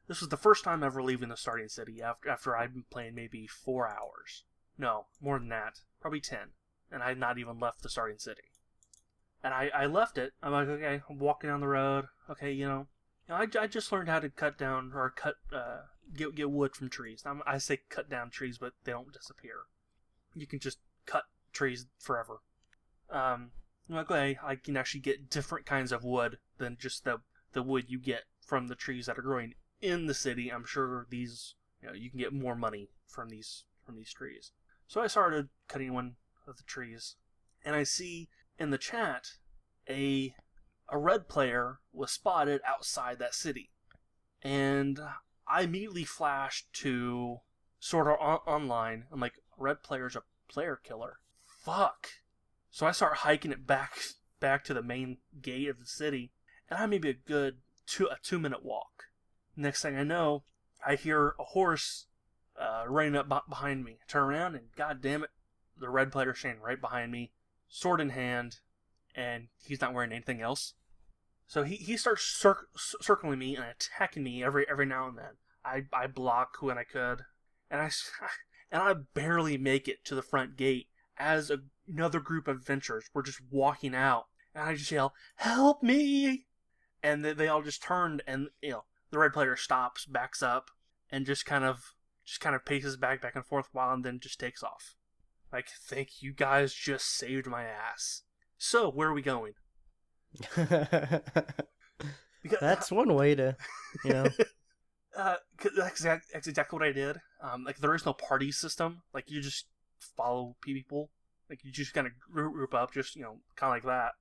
This 0.07 0.21
was 0.21 0.29
the 0.29 0.37
first 0.37 0.65
time 0.65 0.83
ever 0.83 1.03
leaving 1.03 1.31
the 1.31 1.37
starting 1.37 1.69
city 1.69 2.03
after 2.03 2.29
after 2.29 2.57
I'd 2.57 2.75
been 2.75 2.85
playing 2.91 3.15
maybe 3.15 3.47
four 3.47 3.89
hours. 3.89 4.45
No, 4.77 5.07
more 5.21 5.39
than 5.39 5.49
that, 5.49 5.81
probably 6.01 6.21
ten, 6.21 6.49
and 6.91 7.03
I 7.03 7.09
had 7.09 7.19
not 7.19 7.39
even 7.39 7.59
left 7.59 7.83
the 7.83 7.89
starting 7.89 8.19
city. 8.19 8.43
And 9.45 9.53
I, 9.53 9.71
I 9.75 9.87
left 9.87 10.17
it. 10.17 10.33
I'm 10.43 10.53
like, 10.53 10.69
okay, 10.69 11.03
I'm 11.09 11.19
walking 11.19 11.51
down 11.51 11.61
the 11.61 11.69
road. 11.69 12.07
Okay, 12.31 12.51
you 12.51 12.67
know, 12.67 12.87
you 13.29 13.35
know 13.35 13.37
I, 13.37 13.65
I 13.65 13.67
just 13.67 13.93
learned 13.93 14.09
how 14.09 14.19
to 14.19 14.31
cut 14.31 14.57
down 14.57 14.93
or 14.95 15.11
cut 15.11 15.35
uh, 15.55 15.83
get 16.17 16.35
get 16.35 16.51
wood 16.51 16.75
from 16.75 16.89
trees. 16.89 17.23
I'm, 17.27 17.43
I 17.47 17.59
say 17.59 17.81
cut 17.91 18.09
down 18.09 18.31
trees, 18.31 18.57
but 18.57 18.73
they 18.85 18.93
don't 18.93 19.13
disappear. 19.13 19.67
You 20.35 20.47
can 20.47 20.61
just 20.61 20.79
cut 21.05 21.25
trees 21.53 21.87
forever. 21.99 22.41
Um, 23.11 23.51
I'm 23.89 23.97
like, 23.97 24.11
okay, 24.11 24.39
I 24.43 24.57
can 24.57 24.79
actually 24.79 25.01
get 25.01 25.29
different 25.29 25.67
kinds 25.67 25.93
of 25.93 26.05
wood 26.05 26.39
than 26.57 26.79
just 26.81 27.05
the 27.05 27.19
the 27.53 27.63
wood 27.63 27.85
you 27.89 27.99
get 27.99 28.23
from 28.41 28.69
the 28.69 28.75
trees 28.75 29.07
that 29.07 29.19
are 29.19 29.23
growing 29.23 29.55
in 29.83 30.07
the 30.07 30.15
city. 30.15 30.51
I'm 30.51 30.65
sure 30.65 31.07
these, 31.11 31.55
you 31.83 31.89
know, 31.89 31.95
you 31.95 32.09
can 32.09 32.19
get 32.19 32.33
more 32.33 32.57
money 32.57 32.89
from 33.07 33.29
these 33.29 33.65
from 33.85 33.97
these 33.97 34.13
trees. 34.13 34.53
So 34.87 35.03
I 35.03 35.07
started 35.07 35.51
cutting 35.69 35.93
one 35.93 36.17
of 36.47 36.57
the 36.57 36.63
trees, 36.63 37.17
and 37.63 37.77
I 37.77 37.83
see 37.83 38.29
in 38.59 38.71
the 38.71 38.79
chat 38.79 39.33
a 39.89 40.35
a 40.89 40.99
red 40.99 41.29
player 41.29 41.81
was 41.93 42.13
spotted 42.13 42.61
outside 42.67 43.19
that 43.19 43.35
city, 43.35 43.71
and 44.43 45.01
I 45.47 45.63
immediately 45.63 46.05
flashed 46.05 46.73
to 46.75 47.41
Sword 47.79 48.07
Art 48.09 48.21
on- 48.21 48.55
online. 48.55 49.07
I'm 49.11 49.21
like, 49.21 49.35
red 49.57 49.83
player's 49.83 50.17
a 50.17 50.23
player 50.49 50.77
killer. 50.77 51.21
Fuck. 51.47 52.09
So 52.71 52.87
I 52.87 52.93
start 52.93 53.19
hiking 53.19 53.53
it 53.53 53.67
back 53.67 53.99
back 54.41 54.65
to 54.65 54.75
the 54.75 54.83
main 54.83 55.19
gate 55.41 55.69
of 55.69 55.79
the 55.79 55.87
city, 55.87 56.33
and 56.69 56.79
I 56.79 56.87
maybe 56.87 57.09
a 57.09 57.15
good 57.15 57.59
two 57.87 58.07
a 58.07 58.17
two 58.23 58.39
minute 58.39 58.65
walk. 58.65 59.05
Next 59.57 59.83
thing 59.83 59.97
I 59.97 60.03
know, 60.03 60.45
I 60.85 60.97
hear 60.97 61.35
a 61.39 61.45
horse 61.45 62.07
uh, 62.61 62.85
running 62.87 63.17
up 63.17 63.29
be- 63.29 63.49
behind 63.49 63.85
me. 63.85 63.99
I 64.03 64.11
turn 64.11 64.25
around 64.25 64.55
and 64.55 64.67
god 64.77 65.01
damn 65.01 65.25
it, 65.25 65.31
the 65.79 65.89
red 65.89 66.13
player 66.13 66.35
standing 66.35 66.63
right 66.63 66.81
behind 66.81 67.13
me, 67.13 67.33
sword 67.75 68.01
in 68.01 68.11
hand, 68.11 68.59
and 69.17 69.49
he's 69.67 69.81
not 69.81 69.93
wearing 69.93 70.13
anything 70.13 70.41
else. 70.41 70.75
So 71.49 71.65
he, 71.65 71.75
he 71.75 71.97
starts 71.97 72.23
cir- 72.23 72.69
circling 72.77 73.41
me 73.41 73.57
and 73.57 73.65
attacking 73.65 74.23
me 74.23 74.45
every 74.45 74.65
every 74.71 74.87
now 74.87 75.09
and 75.09 75.19
then. 75.19 75.37
I, 75.65 75.85
I 75.93 76.07
block 76.07 76.57
when 76.61 76.79
I 76.79 76.85
could, 76.85 77.23
and 77.71 77.81
I 77.81 77.91
and 78.71 78.83
I 78.83 78.95
barely 79.15 79.59
make 79.59 79.89
it 79.89 80.05
to 80.05 80.15
the 80.15 80.23
front 80.23 80.57
gate 80.57 80.87
as 81.19 81.51
a, 81.51 81.59
another 81.89 82.21
group 82.21 82.49
of 82.49 82.59
adventurers 82.59 83.11
were 83.13 83.23
just 83.23 83.41
walking 83.51 83.95
out, 83.95 84.27
and 84.55 84.65
I 84.65 84.75
just 84.75 84.93
yell, 84.93 85.13
"Help 85.37 85.83
me!" 85.83 86.47
And 87.03 87.25
they, 87.25 87.33
they 87.33 87.49
all 87.49 87.63
just 87.63 87.83
turned, 87.83 88.23
and 88.27 88.49
you 88.63 88.71
know 88.71 88.85
the 89.11 89.19
red 89.19 89.33
player 89.33 89.57
stops, 89.57 90.07
backs 90.07 90.43
up, 90.43 90.71
and 91.11 91.27
just 91.27 91.45
kind 91.45 91.65
of 91.65 91.95
just 92.25 92.41
kind 92.41 92.55
of 92.55 92.65
paces 92.65 92.97
back 92.97 93.21
back 93.21 93.35
and 93.35 93.45
forth 93.45 93.69
while, 93.73 93.93
and 93.93 94.05
then 94.05 94.21
just 94.21 94.39
takes 94.39 94.63
off. 94.63 94.95
Like, 95.55 95.69
thank 95.69 96.21
you 96.21 96.33
guys, 96.33 96.75
just 96.75 97.07
saved 97.17 97.47
my 97.47 97.63
ass. 97.63 98.23
So 98.59 98.91
where 98.91 99.09
are 99.09 99.15
we 99.15 99.23
going? 99.23 99.53
Because 102.43 102.61
That's 102.61 102.91
one 102.93 103.15
way 103.15 103.35
to, 103.37 103.57
you 104.05 104.13
know. 104.13 104.27
uh, 105.17 105.37
'cause 105.57 105.73
that's, 105.75 105.93
exact, 105.93 106.27
that's 106.31 106.47
exactly 106.47 106.79
what 106.79 106.87
I 106.87 106.93
did. 106.93 107.17
Um, 107.41 107.65
like 107.65 107.79
there 107.79 107.95
is 107.95 108.05
no 108.05 108.13
party 108.13 108.53
system. 108.53 109.01
Like 109.15 109.31
you 109.31 109.41
just 109.41 109.65
follow 110.17 110.57
people. 110.61 111.09
Like 111.49 111.65
you 111.65 111.73
just 111.73 111.95
kind 111.95 112.07
of 112.07 112.13
group 112.19 112.75
up, 112.75 112.93
just 112.93 113.17
you 113.17 113.23
know, 113.23 113.39
kind 113.57 113.71
of 113.71 113.77
like 113.77 113.85
that. 113.85 114.13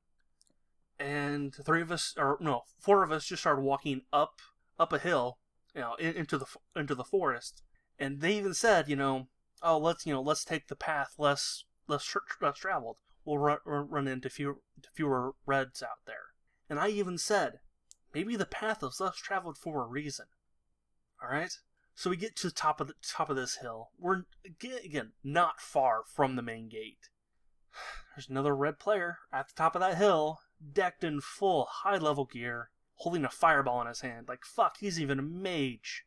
And 1.04 1.54
three 1.66 1.82
of 1.82 1.92
us, 1.92 2.14
or 2.18 2.38
no, 2.40 2.62
four 2.80 3.04
of 3.04 3.12
us, 3.12 3.26
just 3.26 3.42
started 3.42 3.62
walking 3.62 4.04
up 4.14 4.40
up 4.80 4.94
a 4.94 5.00
hill, 5.00 5.40
you 5.76 5.82
know, 5.82 5.96
in, 5.96 6.14
into 6.14 6.38
the 6.38 6.46
into 6.78 6.96
the 6.96 7.04
forest. 7.04 7.62
And 8.00 8.22
they 8.22 8.38
even 8.38 8.54
said, 8.54 8.88
you 8.88 8.96
know, 8.96 9.28
oh, 9.64 9.78
let's 9.78 10.06
you 10.06 10.14
know, 10.14 10.22
let's 10.22 10.46
take 10.46 10.68
the 10.68 10.76
path 10.76 11.16
less 11.18 11.64
less 11.88 12.04
tr- 12.04 12.20
less 12.42 12.58
traveled. 12.58 12.98
We'll 13.26 13.38
run 13.38 13.60
run 13.66 14.08
into 14.08 14.30
fewer 14.30 14.58
fewer 14.94 15.34
reds 15.46 15.82
out 15.82 16.06
there. 16.06 16.34
And 16.70 16.80
I 16.80 16.90
even 16.90 17.18
said, 17.18 17.60
maybe 18.14 18.36
the 18.36 18.46
path 18.46 18.84
is 18.84 19.00
less 19.00 19.18
traveled 19.18 19.58
for 19.58 19.84
a 19.84 19.88
reason. 19.88 20.26
All 21.22 21.30
right. 21.30 21.52
So 21.96 22.10
we 22.10 22.18
get 22.18 22.36
to 22.38 22.48
the 22.48 22.54
top 22.54 22.82
of 22.82 22.88
the 22.88 22.96
top 23.02 23.30
of 23.30 23.36
this 23.36 23.58
hill. 23.58 23.92
We're 24.00 24.24
again 24.46 25.12
not 25.24 25.62
far 25.62 26.04
from 26.06 26.36
the 26.36 26.42
main 26.42 26.68
gate. 26.68 27.10
There's 28.16 28.30
another 28.30 28.56
red 28.56 28.80
player 28.80 29.20
at 29.32 29.48
the 29.48 29.54
top 29.56 29.76
of 29.76 29.82
that 29.82 29.98
hill, 29.98 30.40
decked 30.74 31.04
in 31.04 31.22
full 31.22 31.66
high 31.66 31.98
level 31.98 32.26
gear, 32.26 32.70
holding 32.96 33.26
a 33.26 33.30
fireball 33.30 33.82
in 33.82 33.88
his 33.88 34.02
hand. 34.02 34.28
Like 34.28 34.44
fuck, 34.44 34.78
he's 34.80 35.00
even 35.00 35.20
a 35.20 35.24
mage. 35.24 36.06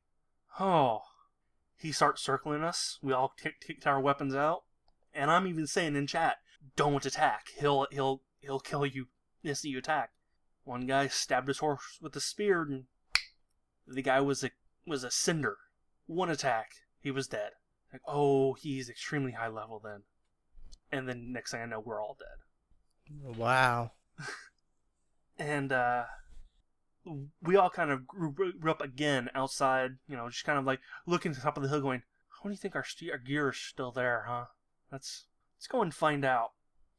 Oh, 0.58 1.02
he 1.76 1.92
starts 1.92 2.22
circling 2.22 2.62
us. 2.62 2.98
We 3.02 3.12
all 3.12 3.32
take, 3.36 3.60
take 3.60 3.86
our 3.86 4.00
weapons 4.00 4.34
out, 4.34 4.64
and 5.14 5.30
I'm 5.30 5.46
even 5.46 5.66
saying 5.66 5.96
in 5.96 6.06
chat, 6.06 6.36
"Don't 6.74 7.04
attack. 7.04 7.48
He'll 7.58 7.86
he'll 7.90 8.22
he'll 8.40 8.60
kill 8.60 8.86
you 8.86 9.06
if 9.42 9.64
you 9.64 9.78
attack." 9.78 10.10
One 10.64 10.86
guy 10.86 11.06
stabbed 11.08 11.48
his 11.48 11.58
horse 11.58 11.98
with 12.00 12.16
a 12.16 12.20
spear, 12.20 12.62
and 12.62 12.84
the 13.86 14.02
guy 14.02 14.20
was 14.20 14.42
a 14.42 14.50
was 14.86 15.04
a 15.04 15.10
cinder. 15.10 15.58
One 16.06 16.30
attack, 16.30 16.70
he 17.00 17.10
was 17.10 17.28
dead. 17.28 17.52
Like, 17.92 18.02
oh, 18.06 18.54
he's 18.54 18.88
extremely 18.88 19.32
high 19.32 19.48
level 19.48 19.80
then. 19.82 20.02
And 20.92 21.08
then 21.08 21.32
next 21.32 21.50
thing 21.50 21.62
I 21.62 21.66
know, 21.66 21.80
we're 21.80 22.02
all 22.02 22.16
dead. 22.18 23.36
Wow. 23.36 23.92
And 25.38 25.70
uh, 25.70 26.04
we 27.42 27.56
all 27.56 27.70
kind 27.70 27.90
of 27.90 28.06
grew, 28.06 28.32
grew 28.32 28.70
up 28.70 28.80
again 28.80 29.30
outside, 29.34 29.92
you 30.08 30.16
know, 30.16 30.28
just 30.28 30.44
kind 30.44 30.58
of 30.58 30.64
like 30.64 30.80
looking 31.06 31.32
to 31.32 31.38
the 31.38 31.44
top 31.44 31.56
of 31.56 31.62
the 31.62 31.68
hill, 31.68 31.80
going, 31.80 32.02
"How 32.28 32.48
do 32.48 32.50
you 32.50 32.56
think 32.56 32.74
our, 32.74 32.84
st- 32.84 33.12
our 33.12 33.18
gear 33.18 33.50
is 33.50 33.56
still 33.56 33.92
there, 33.92 34.24
huh? 34.28 34.46
Let's 34.90 35.26
let's 35.56 35.66
go 35.66 35.82
and 35.82 35.94
find 35.94 36.24
out." 36.24 36.52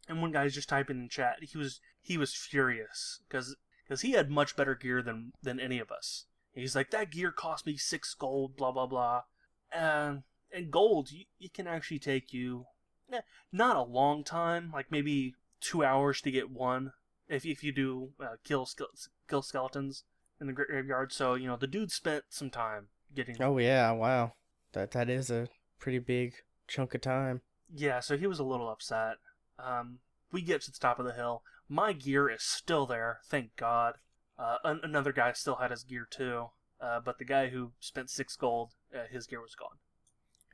And 0.07 0.21
one 0.21 0.31
guy's 0.31 0.53
just 0.53 0.69
typing 0.69 0.99
in 0.99 1.09
chat. 1.09 1.37
He 1.41 1.57
was 1.57 1.81
he 2.01 2.17
was 2.17 2.33
furious 2.33 3.21
because 3.27 3.55
because 3.83 4.01
he 4.01 4.11
had 4.11 4.29
much 4.29 4.55
better 4.55 4.75
gear 4.75 5.01
than 5.01 5.33
than 5.41 5.59
any 5.59 5.79
of 5.79 5.91
us. 5.91 6.25
He's 6.53 6.75
like, 6.75 6.89
that 6.89 7.11
gear 7.11 7.31
cost 7.31 7.67
me 7.67 7.77
six 7.77 8.15
gold, 8.15 8.57
blah 8.57 8.71
blah 8.71 8.87
blah, 8.87 9.23
and 9.71 10.23
and 10.51 10.71
gold 10.71 11.11
you, 11.11 11.25
it 11.39 11.53
can 11.53 11.67
actually 11.67 11.99
take 11.99 12.33
you, 12.33 12.65
eh, 13.11 13.21
not 13.51 13.75
a 13.75 13.83
long 13.83 14.23
time, 14.23 14.71
like 14.73 14.91
maybe 14.91 15.35
two 15.59 15.83
hours 15.83 16.21
to 16.21 16.31
get 16.31 16.49
one 16.49 16.93
if 17.29 17.45
if 17.45 17.63
you 17.63 17.71
do 17.71 18.09
uh, 18.19 18.35
kill 18.43 18.65
ske- 18.65 19.09
kill 19.29 19.41
skeletons 19.41 20.03
in 20.39 20.47
the 20.47 20.53
graveyard. 20.53 21.11
So 21.11 21.33
you 21.35 21.47
know 21.47 21.57
the 21.57 21.67
dude 21.67 21.91
spent 21.91 22.25
some 22.29 22.49
time 22.49 22.87
getting. 23.15 23.41
Oh 23.41 23.57
yeah, 23.57 23.91
wow. 23.91 24.33
That 24.73 24.91
that 24.91 25.09
is 25.09 25.29
a 25.31 25.47
pretty 25.79 25.99
big 25.99 26.33
chunk 26.67 26.93
of 26.93 27.01
time. 27.01 27.41
Yeah, 27.73 27.99
so 27.99 28.17
he 28.17 28.27
was 28.27 28.39
a 28.39 28.43
little 28.43 28.69
upset. 28.69 29.15
Um, 29.59 29.99
we 30.31 30.41
get 30.41 30.61
to 30.63 30.71
the 30.71 30.79
top 30.79 30.99
of 30.99 31.05
the 31.05 31.13
hill. 31.13 31.41
My 31.69 31.91
gear 31.93 32.29
is 32.29 32.43
still 32.43 32.85
there, 32.85 33.19
thank 33.25 33.55
God. 33.57 33.95
Uh, 34.39 34.57
an- 34.63 34.79
another 34.83 35.11
guy 35.11 35.33
still 35.33 35.55
had 35.55 35.71
his 35.71 35.83
gear 35.83 36.07
too, 36.09 36.47
uh, 36.79 36.99
but 37.03 37.17
the 37.17 37.25
guy 37.25 37.49
who 37.49 37.71
spent 37.79 38.09
six 38.09 38.35
gold, 38.37 38.71
uh, 38.95 38.99
his 39.11 39.25
gear 39.27 39.41
was 39.41 39.55
gone. 39.55 39.77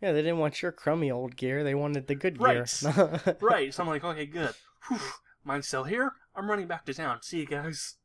Yeah, 0.01 0.11
they 0.11 0.21
didn't 0.21 0.39
want 0.39 0.61
your 0.61 0.71
crummy 0.71 1.11
old 1.11 1.35
gear. 1.35 1.63
They 1.63 1.75
wanted 1.75 2.07
the 2.07 2.15
good 2.15 2.39
Right. 2.41 2.55
gear. 2.81 3.37
right, 3.41 3.73
so 3.73 3.83
I'm 3.83 3.89
like, 3.89 4.03
okay, 4.03 4.25
good. 4.25 4.53
Whew, 4.87 4.99
mine's 5.43 5.67
still 5.67 5.83
here. 5.83 6.13
I'm 6.35 6.49
running 6.49 6.67
back 6.67 6.85
to 6.85 6.93
town. 6.93 7.21
See 7.21 7.39
you 7.39 7.45
guys. 7.45 7.95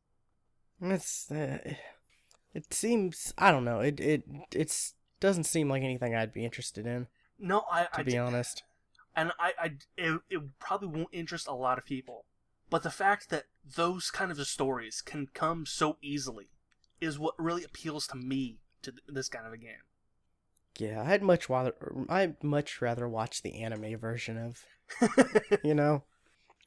It's 0.81 1.29
uh, 1.31 1.73
it 2.53 2.73
seems 2.73 3.33
I 3.37 3.51
don't 3.51 3.65
know. 3.65 3.79
It 3.81 3.99
it 3.99 4.23
it's 4.53 4.93
doesn't 5.19 5.43
seem 5.45 5.69
like 5.69 5.83
anything 5.83 6.15
I'd 6.15 6.31
be 6.33 6.45
interested 6.45 6.85
in, 6.87 7.07
No, 7.37 7.65
I, 7.71 7.83
to 7.83 7.99
I 7.99 8.03
be 8.03 8.11
d- 8.11 8.17
honest. 8.17 8.63
and 9.15 9.31
I, 9.39 9.53
I 9.59 9.71
it, 9.97 10.21
it 10.29 10.59
probably 10.59 10.87
won't 10.87 11.09
interest 11.11 11.47
a 11.47 11.53
lot 11.53 11.77
of 11.77 11.85
people. 11.85 12.25
But 12.69 12.83
the 12.83 12.91
fact 12.91 13.29
that 13.29 13.45
those 13.75 14.11
kind 14.11 14.31
of 14.31 14.47
stories 14.47 15.01
can 15.01 15.27
come 15.33 15.65
so 15.65 15.97
easily 16.01 16.49
is 17.01 17.17
what 17.19 17.33
really 17.37 17.63
appeals 17.63 18.07
to 18.07 18.15
me 18.15 18.59
to 18.83 18.91
th- 18.91 19.03
this 19.07 19.27
kind 19.27 19.45
of 19.47 19.53
a 19.53 19.57
game. 19.57 19.83
Yeah, 20.77 21.03
I'd 21.05 21.23
much 21.23 21.49
rather 21.49 21.73
I'd 22.07 22.41
much 22.43 22.81
rather 22.81 23.07
watch 23.09 23.41
the 23.41 23.61
anime 23.61 23.97
version 23.97 24.37
of 24.37 24.65
you 25.63 25.73
know, 25.75 26.03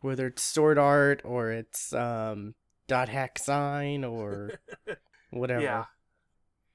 whether 0.02 0.26
it's 0.26 0.42
sword 0.42 0.78
art 0.78 1.22
or 1.24 1.50
it's 1.50 1.92
um 1.92 2.54
dot 2.86 3.08
hack 3.08 3.38
sign 3.38 4.04
or 4.04 4.50
whatever. 5.30 5.62
Yeah, 5.62 5.84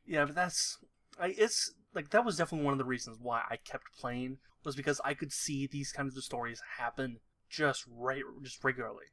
yeah, 0.05 0.25
but 0.25 0.35
that's 0.35 0.79
I. 1.19 1.35
It's 1.37 1.73
like 1.93 2.09
that 2.09 2.25
was 2.25 2.37
definitely 2.37 2.65
one 2.65 2.73
of 2.73 2.79
the 2.79 2.85
reasons 2.85 3.17
why 3.21 3.43
I 3.49 3.57
kept 3.57 3.85
playing 3.97 4.37
was 4.63 4.75
because 4.75 4.99
I 5.03 5.13
could 5.13 5.31
see 5.31 5.67
these 5.67 5.91
kinds 5.91 6.17
of 6.17 6.23
stories 6.23 6.61
happen 6.77 7.19
just 7.49 7.85
right, 7.89 8.23
just 8.43 8.63
regularly. 8.63 9.05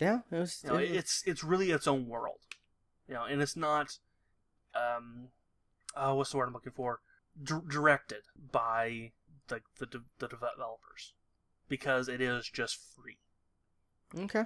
Yeah, 0.00 0.20
it 0.30 0.36
was. 0.36 0.60
You 0.64 0.70
know, 0.70 0.76
it 0.76 0.90
it's 0.90 1.22
it's 1.26 1.44
really 1.44 1.70
its 1.70 1.86
own 1.86 2.08
world. 2.08 2.40
You 3.08 3.14
know, 3.14 3.24
and 3.24 3.42
it's 3.42 3.56
not, 3.56 3.98
um, 4.74 5.28
oh, 5.96 6.14
what's 6.14 6.30
the 6.30 6.38
word 6.38 6.48
I'm 6.48 6.54
looking 6.54 6.72
for? 6.72 7.00
D- 7.42 7.54
directed 7.68 8.22
by 8.50 9.12
the 9.48 9.60
the 9.78 9.86
de- 9.86 10.04
the 10.18 10.28
developers 10.28 11.12
because 11.68 12.08
it 12.08 12.20
is 12.20 12.48
just 12.48 12.78
free. 12.96 13.18
Okay. 14.18 14.44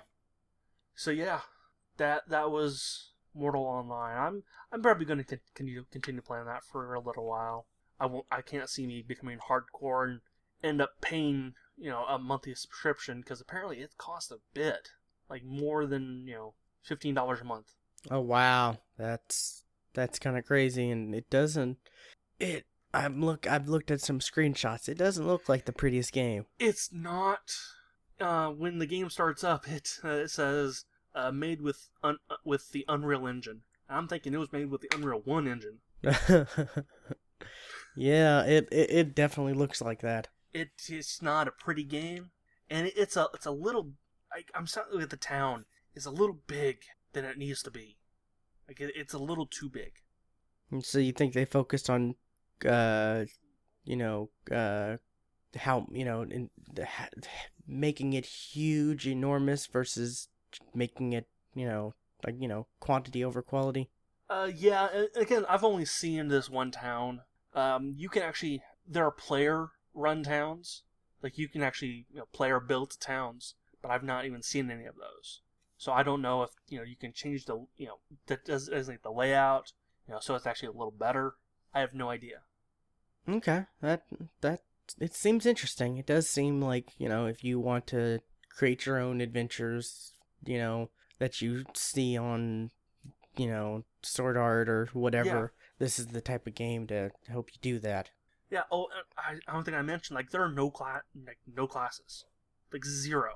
So 0.94 1.10
yeah, 1.10 1.40
that 1.96 2.28
that 2.28 2.50
was 2.50 3.12
Mortal 3.34 3.64
Online. 3.64 4.16
I'm 4.16 4.42
I'm 4.72 4.82
probably 4.82 5.06
going 5.06 5.24
to 5.24 5.24
continue 5.24 5.84
continue 5.90 6.22
playing 6.22 6.46
that 6.46 6.64
for 6.64 6.94
a 6.94 7.00
little 7.00 7.26
while. 7.26 7.66
I 8.00 8.06
won't. 8.06 8.26
I 8.30 8.42
can't 8.42 8.68
see 8.68 8.86
me 8.86 9.04
becoming 9.06 9.38
hardcore 9.38 10.04
and 10.08 10.20
end 10.62 10.80
up 10.80 11.00
paying 11.00 11.54
you 11.76 11.90
know 11.90 12.04
a 12.04 12.18
monthly 12.18 12.54
subscription 12.54 13.20
because 13.20 13.40
apparently 13.40 13.78
it 13.78 13.96
costs 13.98 14.30
a 14.30 14.38
bit, 14.54 14.90
like 15.30 15.44
more 15.44 15.86
than 15.86 16.24
you 16.26 16.34
know 16.34 16.54
fifteen 16.82 17.14
dollars 17.14 17.40
a 17.40 17.44
month. 17.44 17.74
Oh 18.10 18.20
wow, 18.20 18.78
that's 18.96 19.64
that's 19.94 20.18
kind 20.18 20.36
of 20.36 20.44
crazy, 20.44 20.90
and 20.90 21.14
it 21.14 21.30
doesn't. 21.30 21.78
It. 22.38 22.66
I'm 22.94 23.20
look. 23.20 23.46
I've 23.46 23.68
looked 23.68 23.90
at 23.90 24.00
some 24.00 24.18
screenshots. 24.18 24.88
It 24.88 24.96
doesn't 24.96 25.26
look 25.26 25.48
like 25.48 25.66
the 25.66 25.72
prettiest 25.72 26.12
game. 26.12 26.46
It's 26.58 26.90
not. 26.92 27.52
Uh, 28.20 28.48
when 28.50 28.78
the 28.78 28.86
game 28.86 29.10
starts 29.10 29.44
up, 29.44 29.68
it 29.70 29.88
uh, 30.04 30.08
it 30.08 30.30
says 30.30 30.84
uh, 31.14 31.30
made 31.30 31.60
with 31.62 31.88
un- 32.02 32.18
uh, 32.30 32.36
with 32.44 32.70
the 32.72 32.84
Unreal 32.88 33.26
Engine. 33.26 33.62
I'm 33.88 34.08
thinking 34.08 34.34
it 34.34 34.38
was 34.38 34.52
made 34.52 34.70
with 34.70 34.82
the 34.82 34.90
Unreal 34.94 35.22
One 35.24 35.48
engine. 35.48 35.78
yeah, 37.96 38.42
it, 38.44 38.68
it 38.70 38.90
it 38.90 39.14
definitely 39.14 39.54
looks 39.54 39.80
like 39.80 40.00
that. 40.00 40.28
it, 40.52 40.70
it's 40.88 41.22
not 41.22 41.48
a 41.48 41.52
pretty 41.52 41.84
game, 41.84 42.30
and 42.70 42.86
it, 42.86 42.94
it's 42.96 43.16
a 43.16 43.28
it's 43.34 43.46
a 43.46 43.50
little. 43.50 43.92
I, 44.32 44.42
I'm 44.54 44.66
starting 44.66 44.98
with 44.98 45.10
the 45.10 45.16
town 45.16 45.64
is 45.94 46.06
a 46.06 46.10
little 46.10 46.38
big 46.46 46.78
than 47.12 47.24
it 47.24 47.38
needs 47.38 47.62
to 47.62 47.70
be. 47.70 47.96
Like 48.68 48.80
it, 48.80 48.92
it's 48.94 49.14
a 49.14 49.18
little 49.18 49.46
too 49.46 49.70
big. 49.70 49.92
And 50.70 50.84
So 50.84 50.98
you 50.98 51.12
think 51.12 51.32
they 51.32 51.46
focused 51.46 51.88
on, 51.88 52.14
uh, 52.66 53.24
you 53.84 53.96
know, 53.96 54.28
uh, 54.52 54.98
how 55.58 55.86
you 55.90 56.04
know, 56.04 56.22
in 56.22 56.50
the, 56.72 56.86
ha- 56.86 57.08
making 57.66 58.12
it 58.12 58.26
huge, 58.26 59.06
enormous 59.06 59.66
versus 59.66 60.28
making 60.74 61.12
it, 61.12 61.26
you 61.54 61.66
know, 61.66 61.94
like 62.24 62.36
you 62.38 62.48
know, 62.48 62.66
quantity 62.80 63.24
over 63.24 63.42
quality. 63.42 63.90
Uh, 64.30 64.50
yeah. 64.54 64.88
Again, 65.14 65.44
I've 65.48 65.64
only 65.64 65.84
seen 65.84 66.28
this 66.28 66.50
one 66.50 66.70
town. 66.70 67.22
Um, 67.54 67.94
you 67.96 68.08
can 68.08 68.22
actually 68.22 68.62
there 68.86 69.04
are 69.04 69.10
player 69.10 69.68
run 69.94 70.22
towns. 70.22 70.82
Like 71.22 71.38
you 71.38 71.48
can 71.48 71.62
actually 71.62 72.06
you 72.10 72.18
know, 72.18 72.26
player 72.32 72.60
built 72.60 72.96
towns, 73.00 73.54
but 73.82 73.90
I've 73.90 74.04
not 74.04 74.24
even 74.24 74.42
seen 74.42 74.70
any 74.70 74.84
of 74.84 74.96
those. 74.96 75.40
So 75.76 75.92
I 75.92 76.02
don't 76.02 76.22
know 76.22 76.42
if 76.42 76.50
you 76.68 76.78
know 76.78 76.84
you 76.84 76.96
can 76.96 77.12
change 77.12 77.46
the 77.46 77.66
you 77.76 77.86
know 77.86 77.98
that 78.26 78.44
does 78.44 78.68
is 78.68 78.88
like 78.88 79.02
the 79.02 79.12
layout, 79.12 79.72
you 80.06 80.14
know, 80.14 80.20
so 80.20 80.34
it's 80.34 80.46
actually 80.46 80.68
a 80.68 80.72
little 80.72 80.90
better. 80.90 81.34
I 81.72 81.80
have 81.80 81.94
no 81.94 82.10
idea. 82.10 82.40
Okay, 83.28 83.66
that 83.80 84.04
that 84.40 84.62
it 84.98 85.14
seems 85.14 85.46
interesting. 85.46 85.98
It 85.98 86.06
does 86.06 86.28
seem 86.28 86.60
like 86.60 86.90
you 86.98 87.08
know, 87.08 87.26
if 87.26 87.44
you 87.44 87.58
want 87.60 87.86
to 87.88 88.20
create 88.50 88.86
your 88.86 88.98
own 88.98 89.20
adventures, 89.20 90.12
you 90.44 90.58
know, 90.58 90.90
that 91.18 91.40
you 91.40 91.64
see 91.74 92.16
on, 92.16 92.70
you 93.36 93.46
know, 93.46 93.84
Sword 94.02 94.36
Art 94.36 94.68
or 94.68 94.88
whatever. 94.92 95.52
This 95.78 95.98
is 95.98 96.08
the 96.08 96.20
type 96.20 96.46
of 96.46 96.54
game 96.54 96.86
to 96.88 97.10
help 97.28 97.50
you 97.52 97.58
do 97.60 97.78
that. 97.80 98.10
Yeah. 98.50 98.62
Oh, 98.70 98.84
uh, 98.84 99.02
I, 99.16 99.38
I 99.46 99.52
don't 99.52 99.64
think 99.64 99.76
I 99.76 99.82
mentioned 99.82 100.16
like 100.16 100.30
there 100.30 100.42
are 100.42 100.50
no 100.50 100.70
class 100.70 101.02
like 101.26 101.38
no 101.54 101.66
classes, 101.66 102.24
like 102.72 102.84
zero. 102.84 103.34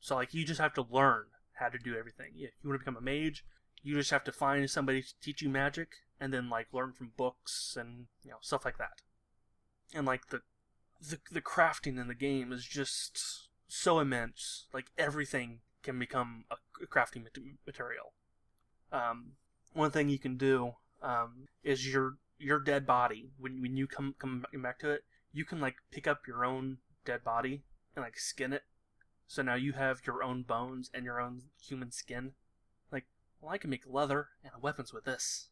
So 0.00 0.14
like 0.14 0.34
you 0.34 0.44
just 0.44 0.60
have 0.60 0.74
to 0.74 0.86
learn 0.90 1.26
how 1.54 1.68
to 1.68 1.78
do 1.78 1.96
everything. 1.96 2.32
If 2.34 2.50
you 2.62 2.70
want 2.70 2.80
to 2.80 2.84
become 2.84 2.96
a 2.96 3.00
mage, 3.00 3.44
you 3.82 3.94
just 3.94 4.10
have 4.10 4.24
to 4.24 4.32
find 4.32 4.68
somebody 4.68 5.02
to 5.02 5.14
teach 5.22 5.42
you 5.42 5.48
magic, 5.48 5.88
and 6.20 6.32
then 6.32 6.50
like 6.50 6.68
learn 6.72 6.92
from 6.92 7.12
books 7.16 7.76
and 7.78 8.06
you 8.22 8.30
know 8.30 8.38
stuff 8.40 8.64
like 8.64 8.78
that. 8.78 9.02
And 9.94 10.06
like 10.06 10.28
the 10.28 10.42
the 11.00 11.18
the 11.30 11.40
crafting 11.40 12.00
in 12.00 12.08
the 12.08 12.14
game 12.14 12.52
is 12.52 12.64
just 12.64 13.48
so 13.68 13.98
immense. 13.98 14.66
Like 14.72 14.86
everything 14.98 15.60
can 15.82 15.98
become 15.98 16.44
a 16.50 16.56
crafting 16.86 17.24
material. 17.66 18.12
Um, 18.92 19.32
one 19.72 19.90
thing 19.90 20.08
you 20.08 20.18
can 20.18 20.36
do 20.36 20.74
um, 21.02 21.46
is 21.62 21.92
your 21.92 22.16
your 22.38 22.60
dead 22.60 22.86
body 22.86 23.30
when 23.38 23.62
when 23.62 23.76
you 23.76 23.86
come 23.86 24.14
come 24.18 24.44
back 24.62 24.78
to 24.80 24.90
it, 24.90 25.04
you 25.32 25.44
can 25.44 25.60
like 25.60 25.76
pick 25.90 26.06
up 26.06 26.26
your 26.26 26.44
own 26.44 26.78
dead 27.04 27.24
body 27.24 27.62
and 27.94 28.04
like 28.04 28.18
skin 28.18 28.52
it. 28.52 28.62
So 29.26 29.42
now 29.42 29.54
you 29.54 29.72
have 29.72 30.00
your 30.06 30.22
own 30.22 30.42
bones 30.42 30.90
and 30.92 31.04
your 31.04 31.20
own 31.20 31.42
human 31.62 31.92
skin. 31.92 32.32
Like, 32.90 33.04
well, 33.40 33.52
I 33.52 33.58
can 33.58 33.70
make 33.70 33.84
leather 33.86 34.28
and 34.42 34.52
weapons 34.60 34.92
with 34.92 35.04
this. 35.04 35.48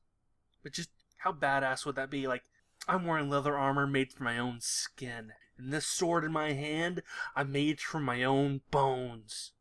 But 0.63 0.73
just 0.73 0.91
how 1.19 1.33
badass 1.33 1.87
would 1.87 1.95
that 1.95 2.11
be? 2.11 2.27
Like, 2.27 2.43
I'm 2.89 3.05
wearing 3.07 3.29
leather 3.29 3.57
armor 3.57 3.87
made 3.87 4.13
from 4.13 4.25
my 4.25 4.39
own 4.39 4.59
skin, 4.61 5.33
and 5.59 5.73
this 5.73 5.87
sword 5.87 6.25
in 6.25 6.33
my 6.33 6.53
hand, 6.53 7.03
I 7.37 7.43
made 7.45 7.81
from 7.81 8.05
my 8.05 8.25
own 8.25 8.63
bones. 8.71 9.53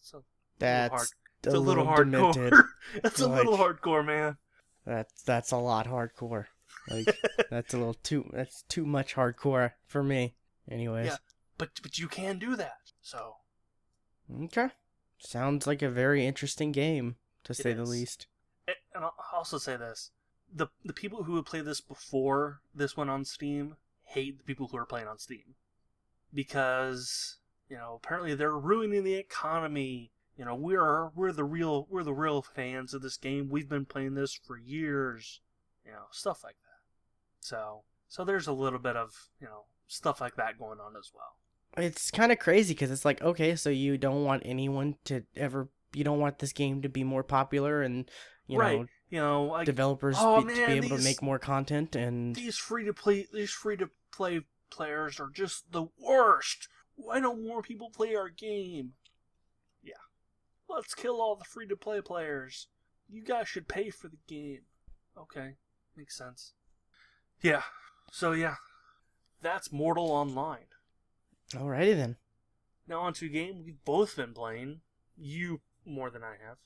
It's 0.00 0.12
a, 0.14 0.22
That's 0.58 0.90
hard- 0.90 1.02
a, 1.02 1.46
it's 1.48 1.54
a 1.54 1.58
little 1.60 1.84
little 1.84 2.04
hardcore. 2.32 2.64
That's 3.02 3.20
a 3.20 3.28
little 3.28 3.56
hardcore, 3.58 4.04
man. 4.04 4.36
That's 4.86 5.22
that's 5.22 5.50
a 5.52 5.56
lot 5.56 5.86
hardcore. 5.86 6.46
Like 6.90 7.16
that's 7.50 7.72
a 7.72 7.78
little 7.78 7.94
too 7.94 8.28
that's 8.32 8.62
too 8.62 8.84
much 8.84 9.14
hardcore 9.14 9.72
for 9.86 10.02
me. 10.02 10.34
Anyways. 10.70 11.06
Yeah. 11.06 11.16
But 11.56 11.70
but 11.82 11.98
you 11.98 12.08
can 12.08 12.38
do 12.38 12.56
that. 12.56 12.78
So 13.00 13.36
Okay. 14.44 14.68
Sounds 15.18 15.66
like 15.66 15.80
a 15.82 15.88
very 15.88 16.26
interesting 16.26 16.72
game, 16.72 17.16
to 17.44 17.52
It 17.52 17.56
say 17.56 17.72
the 17.72 17.82
is. 17.82 17.88
least. 17.90 18.26
And 18.66 19.04
I'll 19.04 19.14
also 19.32 19.56
say 19.58 19.76
this: 19.76 20.10
the 20.54 20.68
the 20.84 20.92
people 20.92 21.24
who 21.24 21.32
would 21.32 21.46
play 21.46 21.60
this 21.60 21.80
before 21.80 22.60
this 22.74 22.96
one 22.96 23.08
on 23.08 23.24
Steam 23.24 23.76
hate 24.04 24.38
the 24.38 24.44
people 24.44 24.68
who 24.68 24.76
are 24.76 24.86
playing 24.86 25.08
on 25.08 25.18
Steam 25.18 25.54
because 26.32 27.38
you 27.68 27.76
know 27.76 28.00
apparently 28.02 28.34
they're 28.34 28.58
ruining 28.58 29.04
the 29.04 29.14
economy. 29.14 30.10
You 30.36 30.44
know 30.44 30.54
we're 30.54 31.08
we're 31.14 31.32
the 31.32 31.44
real 31.44 31.86
we're 31.90 32.04
the 32.04 32.12
real 32.12 32.42
fans 32.42 32.94
of 32.94 33.02
this 33.02 33.16
game. 33.16 33.48
We've 33.50 33.68
been 33.68 33.86
playing 33.86 34.14
this 34.14 34.34
for 34.34 34.56
years. 34.56 35.40
You 35.84 35.92
know 35.92 36.06
stuff 36.10 36.42
like 36.44 36.56
that. 36.62 37.46
So 37.46 37.82
so 38.08 38.24
there's 38.24 38.46
a 38.46 38.52
little 38.52 38.78
bit 38.78 38.96
of 38.96 39.28
you 39.40 39.46
know 39.46 39.64
stuff 39.86 40.20
like 40.20 40.36
that 40.36 40.58
going 40.58 40.80
on 40.80 40.94
as 40.98 41.10
well. 41.14 41.36
It's 41.76 42.10
kind 42.10 42.30
of 42.30 42.38
crazy 42.38 42.74
because 42.74 42.90
it's 42.90 43.04
like, 43.04 43.22
okay, 43.22 43.56
so 43.56 43.70
you 43.70 43.98
don't 43.98 44.24
want 44.24 44.42
anyone 44.44 44.96
to 45.06 45.24
ever, 45.36 45.68
you 45.92 46.04
don't 46.04 46.20
want 46.20 46.38
this 46.38 46.52
game 46.52 46.82
to 46.82 46.88
be 46.88 47.02
more 47.02 47.24
popular 47.24 47.82
and, 47.82 48.08
you 48.46 48.58
right? 48.58 48.78
know, 48.80 48.86
you 49.10 49.20
know 49.20 49.44
like 49.44 49.66
developers 49.66 50.16
oh, 50.18 50.42
be, 50.42 50.54
to 50.54 50.66
be 50.66 50.72
able 50.72 50.96
to 50.96 51.04
make 51.04 51.22
more 51.22 51.38
content 51.38 51.94
and 51.94 52.34
these 52.34 52.56
free 52.56 52.84
to 52.84 52.92
play 52.92 53.26
these 53.32 53.50
free 53.50 53.76
to 53.76 53.90
play 54.10 54.40
players 54.74 55.20
are 55.20 55.30
just 55.32 55.70
the 55.72 55.86
worst. 55.98 56.68
Why 56.96 57.20
don't 57.20 57.46
more 57.46 57.62
people 57.62 57.90
play 57.90 58.14
our 58.14 58.28
game? 58.28 58.92
Yeah. 59.82 59.94
Let's 60.68 60.94
kill 60.94 61.20
all 61.20 61.36
the 61.36 61.44
free 61.44 61.66
to 61.68 61.76
play 61.76 62.00
players. 62.00 62.68
You 63.08 63.22
guys 63.22 63.48
should 63.48 63.68
pay 63.68 63.90
for 63.90 64.08
the 64.08 64.18
game. 64.26 64.62
Okay. 65.16 65.54
Makes 65.96 66.16
sense. 66.16 66.52
Yeah. 67.40 67.62
So 68.12 68.32
yeah. 68.32 68.56
That's 69.40 69.72
Mortal 69.72 70.10
Online. 70.10 70.66
alrighty 71.52 71.94
then. 71.94 72.16
Now 72.88 73.00
on 73.00 73.12
to 73.14 73.26
a 73.26 73.28
game 73.28 73.62
we've 73.64 73.84
both 73.84 74.16
been 74.16 74.32
playing. 74.32 74.80
you 75.16 75.60
more 75.86 76.10
than 76.10 76.22
I 76.22 76.36
have, 76.46 76.56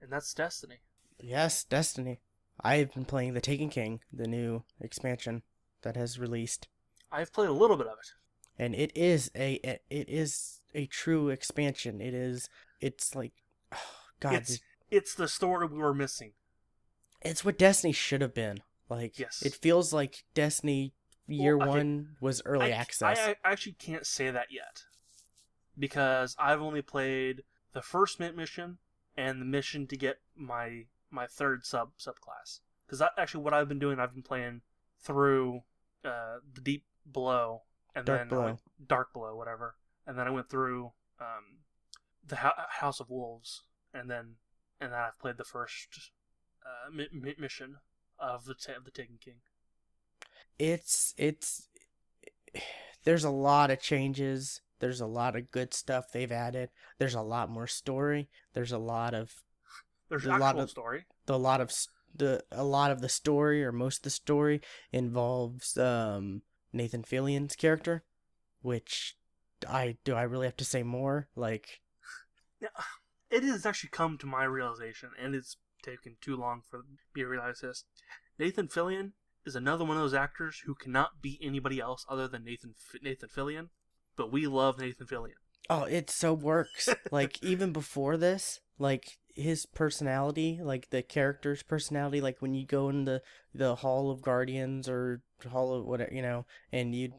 and 0.00 0.10
that's 0.10 0.34
Destiny. 0.34 0.80
Yes, 1.22 1.64
Destiny. 1.64 2.20
I've 2.62 2.92
been 2.92 3.04
playing 3.04 3.34
the 3.34 3.40
Taken 3.40 3.68
King, 3.70 4.00
the 4.12 4.26
new 4.26 4.64
expansion 4.80 5.42
that 5.82 5.96
has 5.96 6.18
released, 6.18 6.68
I've 7.10 7.32
played 7.32 7.48
a 7.48 7.52
little 7.52 7.76
bit 7.76 7.86
of 7.86 7.98
it. 7.98 8.12
and 8.58 8.74
it 8.74 8.90
is 8.96 9.30
a 9.34 9.54
it 9.90 10.08
is 10.08 10.60
a 10.74 10.86
true 10.86 11.28
expansion. 11.28 12.00
It 12.00 12.14
is 12.14 12.48
it's 12.80 13.14
like 13.14 13.32
oh, 13.72 13.76
God, 14.20 14.34
It's 14.34 14.60
it's 14.90 15.14
the 15.14 15.28
story 15.28 15.66
we 15.66 15.78
were 15.78 15.94
missing. 15.94 16.32
it's 17.20 17.44
what 17.44 17.58
Destiny 17.58 17.92
should 17.92 18.20
have 18.20 18.34
been. 18.34 18.62
Like 18.88 19.18
Yes. 19.18 19.42
it 19.42 19.54
feels 19.54 19.92
like 19.92 20.24
Destiny 20.34 20.92
year 21.26 21.56
Well, 21.56 21.68
okay. 21.70 21.78
one 21.78 22.16
was 22.20 22.42
early 22.44 22.72
I, 22.72 22.76
access. 22.76 23.18
I, 23.18 23.30
I 23.44 23.52
actually 23.52 23.72
can't 23.72 24.06
say 24.06 24.30
that 24.30 24.46
yet 24.50 24.82
because 25.78 26.36
I've 26.38 26.60
only 26.62 26.82
played 26.82 27.42
the 27.72 27.82
first 27.82 28.20
mint 28.20 28.36
mission 28.36 28.78
and 29.16 29.40
the 29.40 29.46
mission 29.46 29.86
to 29.88 29.96
get 29.96 30.18
my 30.36 30.84
my 31.12 31.26
third 31.26 31.64
sub 31.64 31.90
subclass. 31.98 32.60
Because 32.86 32.98
that 32.98 33.12
actually 33.16 33.44
what 33.44 33.54
I've 33.54 33.68
been 33.68 33.78
doing, 33.78 33.98
I've 34.00 34.12
been 34.14 34.22
playing 34.22 34.62
through 35.00 35.62
uh, 36.04 36.38
the 36.54 36.60
deep 36.60 36.84
below 37.10 37.62
and 37.94 38.04
Dark 38.06 38.18
then 38.20 38.26
I 38.26 38.30
Below. 38.30 38.44
went- 38.46 38.60
dark 38.88 39.12
below, 39.12 39.36
whatever, 39.36 39.76
and 40.06 40.18
then 40.18 40.26
I 40.26 40.30
went 40.30 40.48
through 40.50 40.92
um, 41.20 41.58
the 42.26 42.36
Ho- 42.36 42.50
House 42.80 42.98
of 43.00 43.10
Wolves, 43.10 43.62
and 43.94 44.10
then 44.10 44.36
and 44.80 44.92
then 44.92 44.98
I've 44.98 45.18
played 45.18 45.36
the 45.36 45.44
first 45.44 46.10
uh, 46.64 46.90
mi- 46.90 47.08
mi- 47.12 47.36
mission 47.38 47.76
of 48.18 48.44
the 48.46 48.54
ta- 48.54 48.76
of 48.78 48.84
the 48.84 48.90
Taken 48.90 49.18
King. 49.22 49.36
it's 50.58 51.14
it's 51.16 51.68
there's 53.04 53.24
a 53.24 53.30
lot 53.30 53.70
of 53.70 53.80
changes 53.80 54.60
there's 54.80 55.00
a 55.00 55.06
lot 55.06 55.36
of 55.36 55.50
good 55.50 55.72
stuff 55.74 56.10
they've 56.12 56.32
added 56.32 56.68
there's 56.98 57.14
a 57.14 57.20
lot 57.22 57.48
more 57.48 57.66
story 57.66 58.28
there's 58.52 58.72
a 58.72 58.78
lot 58.78 59.14
of 59.14 59.42
There's 60.12 60.26
A 60.26 60.36
lot 60.36 60.58
of- 60.58 60.68
story. 60.68 61.06
the 61.24 61.38
lot 61.38 61.62
of 61.62 61.72
the 62.14 62.44
a 62.52 62.62
lot 62.64 62.90
of 62.90 63.00
the 63.00 63.08
story 63.08 63.64
or 63.64 63.72
most 63.72 63.98
of 64.00 64.02
the 64.02 64.10
story 64.10 64.60
involves 64.92 65.78
um 65.78 66.42
Nathan 66.70 67.02
Fillion's 67.02 67.56
character 67.56 68.04
which 68.60 69.16
I 69.66 69.96
do 70.04 70.14
I 70.14 70.22
really 70.24 70.46
have 70.46 70.56
to 70.58 70.64
say 70.66 70.82
more 70.82 71.28
like 71.34 71.80
it 73.30 73.42
has 73.42 73.64
actually 73.64 73.88
come 73.90 74.18
to 74.18 74.26
my 74.26 74.44
realization, 74.44 75.10
and 75.18 75.34
it's 75.34 75.56
taken 75.82 76.16
too 76.20 76.36
long 76.36 76.60
for 76.68 76.80
me 77.14 77.22
to 77.22 77.26
realize 77.26 77.60
this. 77.60 77.84
Nathan 78.38 78.68
Fillion 78.68 79.12
is 79.46 79.56
another 79.56 79.84
one 79.84 79.96
of 79.96 80.02
those 80.02 80.14
actors 80.14 80.62
who 80.66 80.74
cannot 80.74 81.22
be 81.22 81.38
anybody 81.42 81.80
else 81.80 82.04
other 82.08 82.28
than 82.28 82.44
Nathan 82.44 82.74
Nathan 83.02 83.30
Fillion, 83.30 83.70
but 84.16 84.30
we 84.30 84.46
love 84.46 84.78
Nathan 84.78 85.06
Fillion. 85.06 85.40
Oh, 85.70 85.84
it 85.84 86.10
so 86.10 86.32
works. 86.34 86.88
like 87.10 87.42
even 87.42 87.72
before 87.72 88.16
this, 88.16 88.60
like 88.78 89.18
his 89.34 89.64
personality, 89.66 90.60
like 90.62 90.90
the 90.90 91.02
character's 91.02 91.62
personality, 91.62 92.20
like 92.20 92.40
when 92.40 92.54
you 92.54 92.66
go 92.66 92.88
in 92.88 93.04
the 93.04 93.22
the 93.54 93.76
Hall 93.76 94.10
of 94.10 94.22
Guardians 94.22 94.88
or 94.88 95.22
Hall 95.48 95.74
of 95.74 95.84
whatever, 95.86 96.12
you 96.12 96.22
know, 96.22 96.46
and 96.72 96.94
you'd 96.94 97.14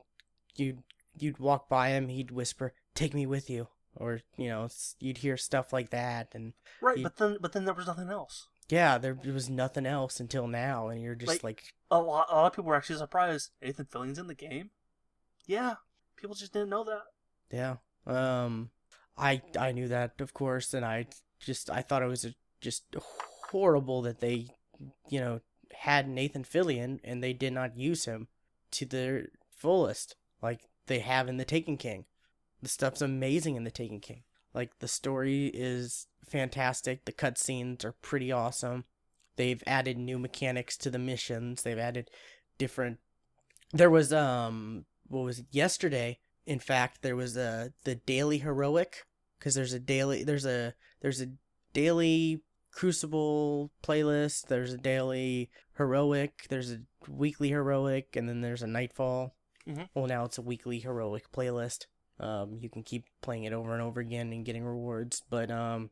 you'd 0.55 0.83
you'd 1.17 1.39
walk 1.39 1.69
by 1.69 1.89
him, 1.89 2.09
he'd 2.09 2.31
whisper, 2.31 2.73
"Take 2.95 3.13
me 3.13 3.25
with 3.25 3.49
you," 3.49 3.67
or 3.95 4.21
you 4.37 4.49
know, 4.49 4.67
you'd 4.99 5.19
hear 5.19 5.37
stuff 5.37 5.71
like 5.73 5.89
that, 5.91 6.29
and 6.35 6.53
Right, 6.81 7.01
but 7.01 7.17
then 7.17 7.37
but 7.41 7.53
then 7.53 7.65
there 7.65 7.73
was 7.73 7.87
nothing 7.87 8.09
else. 8.09 8.47
yeah, 8.69 8.97
there 8.97 9.15
was 9.15 9.49
nothing 9.49 9.85
else 9.85 10.19
until 10.19 10.47
now, 10.47 10.89
and 10.89 11.01
you're 11.01 11.15
just 11.15 11.29
Like- 11.29 11.43
like, 11.43 11.63
A 11.91 11.99
lot, 11.99 12.27
a 12.29 12.35
lot 12.35 12.47
of 12.47 12.53
people 12.53 12.65
were 12.69 12.75
actually 12.75 12.97
surprised. 12.99 13.51
Nathan 13.61 13.85
Fillion's 13.85 14.17
in 14.19 14.27
the 14.27 14.33
game. 14.35 14.71
Yeah, 15.45 15.75
people 16.15 16.35
just 16.35 16.53
didn't 16.53 16.69
know 16.69 16.83
that. 16.83 17.03
yeah. 17.51 17.77
Um, 18.05 18.69
I 19.17 19.41
I 19.57 19.71
knew 19.71 19.87
that 19.87 20.19
of 20.19 20.33
course, 20.33 20.73
and 20.73 20.85
I 20.85 21.07
just 21.39 21.69
I 21.69 21.81
thought 21.81 22.03
it 22.03 22.07
was 22.07 22.25
a, 22.25 22.33
just 22.61 22.83
horrible 23.51 24.01
that 24.01 24.19
they, 24.19 24.47
you 25.09 25.19
know, 25.19 25.41
had 25.73 26.07
Nathan 26.07 26.43
Fillion 26.43 26.99
and 27.03 27.23
they 27.23 27.33
did 27.33 27.53
not 27.53 27.77
use 27.77 28.05
him 28.05 28.27
to 28.71 28.85
their 28.85 29.27
fullest, 29.55 30.15
like 30.41 30.61
they 30.87 30.99
have 30.99 31.27
in 31.27 31.37
the 31.37 31.45
Taken 31.45 31.77
King. 31.77 32.05
The 32.61 32.69
stuff's 32.69 33.01
amazing 33.01 33.55
in 33.55 33.63
the 33.63 33.71
Taken 33.71 33.99
King. 33.99 34.23
Like 34.53 34.79
the 34.79 34.87
story 34.87 35.47
is 35.47 36.07
fantastic. 36.25 37.05
The 37.05 37.11
cutscenes 37.11 37.83
are 37.83 37.95
pretty 38.01 38.31
awesome. 38.31 38.85
They've 39.35 39.63
added 39.65 39.97
new 39.97 40.19
mechanics 40.19 40.77
to 40.77 40.89
the 40.89 40.99
missions. 40.99 41.63
They've 41.63 41.77
added 41.77 42.09
different. 42.57 42.99
There 43.71 43.89
was 43.89 44.13
um, 44.13 44.85
what 45.07 45.23
was 45.23 45.39
it 45.39 45.47
yesterday? 45.51 46.19
In 46.45 46.59
fact, 46.59 47.01
there 47.01 47.15
was 47.15 47.37
a 47.37 47.73
the 47.83 47.95
daily 47.95 48.39
heroic 48.39 49.05
because 49.39 49.55
there's 49.55 49.73
a 49.73 49.79
daily 49.79 50.23
there's 50.23 50.45
a 50.45 50.73
there's 51.01 51.21
a 51.21 51.27
daily 51.73 52.41
crucible 52.71 53.71
playlist. 53.83 54.47
There's 54.47 54.73
a 54.73 54.77
daily 54.77 55.49
heroic. 55.77 56.45
There's 56.49 56.71
a 56.71 56.79
weekly 57.07 57.49
heroic, 57.49 58.15
and 58.15 58.27
then 58.27 58.41
there's 58.41 58.63
a 58.63 58.67
nightfall. 58.67 59.35
Mhm. 59.67 59.89
Well, 59.93 60.07
now 60.07 60.25
it's 60.25 60.37
a 60.37 60.41
weekly 60.41 60.79
heroic 60.79 61.31
playlist. 61.31 61.85
Um, 62.19 62.57
you 62.59 62.69
can 62.69 62.83
keep 62.83 63.05
playing 63.21 63.45
it 63.45 63.53
over 63.53 63.73
and 63.73 63.81
over 63.81 63.99
again 63.99 64.31
and 64.33 64.45
getting 64.45 64.63
rewards. 64.63 65.21
But 65.29 65.49
um, 65.49 65.91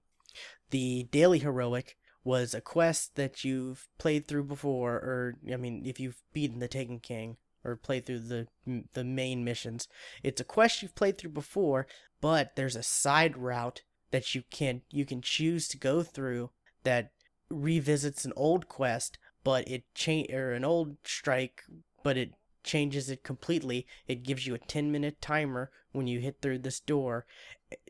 the 0.69 1.07
daily 1.11 1.39
heroic 1.39 1.97
was 2.23 2.53
a 2.53 2.61
quest 2.61 3.15
that 3.15 3.43
you've 3.43 3.87
played 3.97 4.27
through 4.27 4.43
before, 4.43 4.95
or 4.95 5.35
I 5.51 5.57
mean, 5.57 5.83
if 5.85 5.99
you've 5.99 6.21
beaten 6.33 6.59
the 6.59 6.67
Taken 6.67 6.99
King 6.99 7.37
or 7.63 7.76
play 7.76 8.00
through 8.00 8.19
the 8.19 8.47
the 8.93 9.04
main 9.04 9.43
missions, 9.43 9.88
it's 10.24 10.41
a 10.41 10.45
quest 10.45 10.82
you've 10.82 10.95
played 10.95 11.17
through 11.17 11.32
before, 11.32 11.88
but 12.19 12.56
there's 12.56 12.76
a 12.76 12.84
side 12.84 13.38
route 13.38 13.84
that 14.12 14.36
you 14.36 14.43
can 14.50 14.82
you 14.89 15.06
can 15.06 15.21
choose 15.21 15.67
to 15.69 15.78
go 15.78 16.04
through 16.04 16.50
that 16.84 17.12
revisits 17.50 18.26
an 18.26 18.34
old 18.36 18.67
quest, 18.67 19.17
but 19.43 19.67
it 19.67 19.84
change 19.93 20.32
or 20.32 20.54
an 20.54 20.63
old 20.63 20.97
strike, 21.04 21.63
but 22.04 22.17
it 22.17 22.34
changes 22.63 23.10
it 23.10 23.24
completely. 23.24 23.88
It 24.08 24.24
gives 24.24 24.45
you 24.45 24.54
a 24.54 24.60
10 24.60 24.91
minute 24.91 25.21
timer 25.21 25.71
when 25.91 26.08
you 26.08 26.19
hit 26.19 26.38
through 26.41 26.60
this 26.60 26.80
door. 26.80 27.26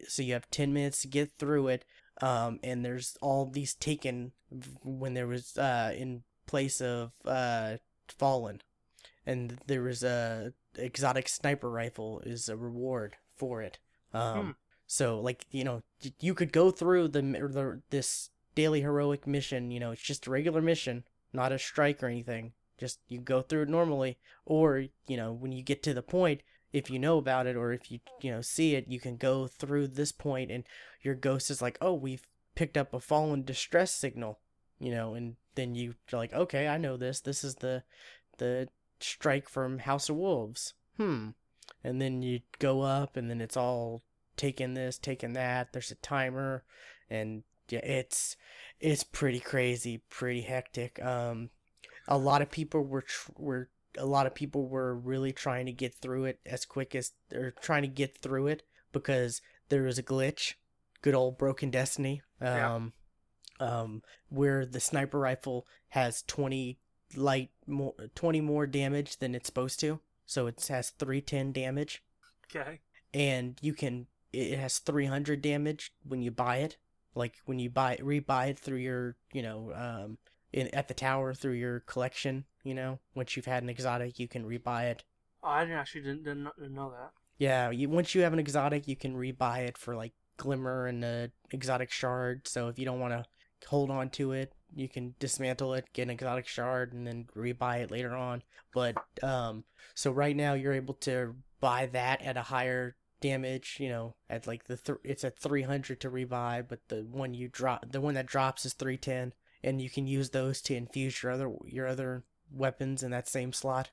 So 0.07 0.21
you 0.21 0.33
have 0.33 0.49
10 0.49 0.73
minutes 0.73 1.01
to 1.01 1.07
get 1.07 1.31
through 1.37 1.67
it. 1.69 1.85
Um, 2.21 2.59
and 2.63 2.85
there's 2.85 3.17
all 3.21 3.45
these 3.45 3.73
taken 3.73 4.33
when 4.83 5.13
there 5.13 5.27
was 5.27 5.57
uh, 5.57 5.93
in 5.95 6.23
place 6.45 6.81
of 6.81 7.11
uh, 7.25 7.77
fallen. 8.07 8.61
And 9.25 9.59
there 9.67 9.83
was 9.83 10.03
a 10.03 10.53
exotic 10.77 11.29
sniper 11.29 11.69
rifle 11.69 12.21
is 12.25 12.49
a 12.49 12.57
reward 12.57 13.15
for 13.35 13.61
it. 13.61 13.79
Um, 14.13 14.45
Hmm. 14.45 14.51
So 14.87 15.19
like 15.21 15.45
you 15.51 15.63
know 15.63 15.83
you 16.19 16.33
could 16.33 16.51
go 16.51 16.69
through 16.71 17.09
the, 17.09 17.21
the 17.21 17.81
this 17.91 18.29
daily 18.55 18.81
heroic 18.81 19.25
mission. 19.25 19.71
You 19.71 19.79
know 19.79 19.91
it's 19.91 20.01
just 20.01 20.27
a 20.27 20.31
regular 20.31 20.61
mission, 20.61 21.05
not 21.33 21.51
a 21.53 21.59
strike 21.59 22.03
or 22.03 22.07
anything. 22.07 22.53
Just 22.77 22.99
you 23.07 23.19
go 23.19 23.41
through 23.41 23.63
it 23.63 23.69
normally, 23.69 24.17
or 24.45 24.85
you 25.07 25.17
know 25.17 25.31
when 25.31 25.51
you 25.51 25.63
get 25.63 25.81
to 25.83 25.93
the 25.93 26.01
point, 26.01 26.41
if 26.73 26.89
you 26.89 26.99
know 26.99 27.17
about 27.17 27.47
it 27.47 27.55
or 27.55 27.71
if 27.71 27.91
you 27.91 27.99
you 28.21 28.31
know 28.31 28.41
see 28.41 28.75
it, 28.75 28.87
you 28.87 28.99
can 28.99 29.17
go 29.17 29.47
through 29.47 29.87
this 29.87 30.11
point 30.11 30.51
and 30.51 30.63
your 31.01 31.15
ghost 31.15 31.49
is 31.49 31.61
like, 31.61 31.77
oh, 31.81 31.93
we've 31.93 32.27
picked 32.55 32.77
up 32.77 32.93
a 32.93 32.99
fallen 32.99 33.43
distress 33.43 33.93
signal, 33.93 34.39
you 34.79 34.91
know, 34.91 35.13
and 35.13 35.35
then 35.55 35.75
you 35.75 35.95
are 36.11 36.17
like, 36.17 36.33
okay, 36.33 36.67
I 36.67 36.77
know 36.77 36.97
this. 36.97 37.19
This 37.21 37.43
is 37.43 37.55
the 37.55 37.83
the 38.37 38.67
strike 39.03 39.49
from 39.49 39.79
House 39.79 40.09
of 40.09 40.15
Wolves. 40.15 40.73
Hmm. 40.97 41.29
And 41.83 42.01
then 42.01 42.21
you 42.21 42.41
go 42.59 42.81
up, 42.81 43.17
and 43.17 43.29
then 43.29 43.41
it's 43.41 43.57
all 43.57 44.01
taking 44.37 44.73
this, 44.73 44.97
taking 44.97 45.33
that. 45.33 45.73
There's 45.73 45.91
a 45.91 45.95
timer, 45.95 46.63
and 47.09 47.43
yeah, 47.69 47.79
it's 47.79 48.35
it's 48.79 49.03
pretty 49.03 49.39
crazy, 49.39 50.03
pretty 50.09 50.41
hectic. 50.41 51.03
Um, 51.03 51.49
a 52.07 52.17
lot 52.17 52.41
of 52.41 52.51
people 52.51 52.83
were 52.83 53.01
tr- 53.01 53.31
were 53.37 53.69
a 53.97 54.05
lot 54.05 54.27
of 54.27 54.35
people 54.35 54.67
were 54.67 54.95
really 54.95 55.31
trying 55.31 55.65
to 55.65 55.71
get 55.71 55.93
through 55.93 56.25
it 56.25 56.39
as 56.45 56.65
quick 56.65 56.95
as 56.95 57.11
they're 57.29 57.53
trying 57.61 57.81
to 57.83 57.87
get 57.87 58.17
through 58.17 58.47
it 58.47 58.63
because 58.91 59.41
there 59.69 59.83
was 59.83 59.97
a 59.97 60.03
glitch. 60.03 60.53
Good 61.01 61.15
old 61.15 61.37
broken 61.37 61.71
destiny. 61.71 62.21
Yeah. 62.41 62.75
Um, 62.75 62.93
um, 63.59 64.01
where 64.29 64.65
the 64.65 64.79
sniper 64.79 65.19
rifle 65.19 65.65
has 65.89 66.23
twenty 66.23 66.79
light 67.17 67.49
more 67.67 67.93
twenty 68.15 68.41
more 68.41 68.65
damage 68.67 69.17
than 69.17 69.35
it's 69.35 69.47
supposed 69.47 69.79
to. 69.81 69.99
So 70.25 70.47
it 70.47 70.65
has 70.69 70.91
three 70.91 71.21
ten 71.21 71.51
damage 71.51 72.03
Okay. 72.53 72.79
and 73.13 73.57
you 73.61 73.73
can 73.73 74.07
it 74.33 74.57
has 74.57 74.79
300 74.79 75.41
damage 75.41 75.91
when 76.07 76.21
you 76.21 76.31
buy 76.31 76.57
it 76.57 76.77
like 77.15 77.35
when 77.45 77.59
you 77.59 77.69
buy 77.69 77.97
rebuy 77.97 78.49
it 78.49 78.59
through 78.59 78.77
your 78.77 79.15
you 79.33 79.41
know 79.41 79.73
um 79.75 80.17
in 80.53 80.67
at 80.73 80.87
the 80.87 80.93
tower 80.93 81.33
through 81.33 81.53
your 81.53 81.81
collection 81.81 82.45
you 82.63 82.73
know 82.73 82.99
once 83.15 83.35
you've 83.35 83.45
had 83.45 83.61
an 83.63 83.67
exotic 83.69 84.19
you 84.19 84.27
can 84.29 84.45
rebuy 84.45 84.85
it 84.85 85.03
I 85.43 85.61
didn't 85.65 85.77
actually 85.79 86.01
didn't, 86.01 86.23
didn't 86.23 86.73
know 86.73 86.91
that. 86.91 87.11
yeah 87.37 87.69
you 87.71 87.89
once 87.89 88.15
you 88.15 88.21
have 88.21 88.31
an 88.33 88.39
exotic 88.39 88.87
you 88.87 88.95
can 88.95 89.15
rebuy 89.15 89.67
it 89.67 89.77
for 89.77 89.95
like 89.95 90.13
glimmer 90.37 90.87
and 90.87 91.03
a 91.03 91.31
exotic 91.51 91.91
shard 91.91 92.47
so 92.47 92.69
if 92.69 92.79
you 92.79 92.85
don't 92.85 92.99
want 93.01 93.13
to 93.13 93.25
hold 93.67 93.91
on 93.91 94.09
to 94.11 94.31
it 94.31 94.53
you 94.73 94.87
can 94.87 95.15
dismantle 95.19 95.73
it 95.73 95.85
get 95.93 96.03
an 96.03 96.09
exotic 96.09 96.47
shard 96.47 96.93
and 96.93 97.05
then 97.05 97.25
rebuy 97.35 97.79
it 97.79 97.91
later 97.91 98.15
on 98.15 98.41
but 98.73 98.95
um 99.23 99.63
so 99.93 100.11
right 100.11 100.35
now 100.35 100.53
you're 100.53 100.73
able 100.73 100.93
to 100.93 101.35
buy 101.59 101.85
that 101.87 102.21
at 102.21 102.37
a 102.37 102.41
higher 102.41 102.95
damage. 103.21 103.77
You 103.79 103.87
know, 103.87 104.15
at 104.29 104.47
like 104.47 104.65
the 104.65 104.75
th- 104.75 104.97
it's 105.03 105.23
at 105.23 105.39
300 105.39 106.01
to 106.01 106.09
revive, 106.09 106.67
but 106.67 106.79
the 106.89 107.05
one 107.09 107.33
you 107.33 107.47
drop, 107.47 107.89
the 107.89 108.01
one 108.01 108.15
that 108.15 108.25
drops 108.25 108.65
is 108.65 108.73
310, 108.73 109.33
and 109.63 109.81
you 109.81 109.89
can 109.89 110.07
use 110.07 110.31
those 110.31 110.61
to 110.63 110.75
infuse 110.75 111.23
your 111.23 111.31
other 111.31 111.49
your 111.65 111.87
other 111.87 112.23
weapons 112.51 113.03
in 113.03 113.11
that 113.11 113.29
same 113.29 113.53
slot. 113.53 113.91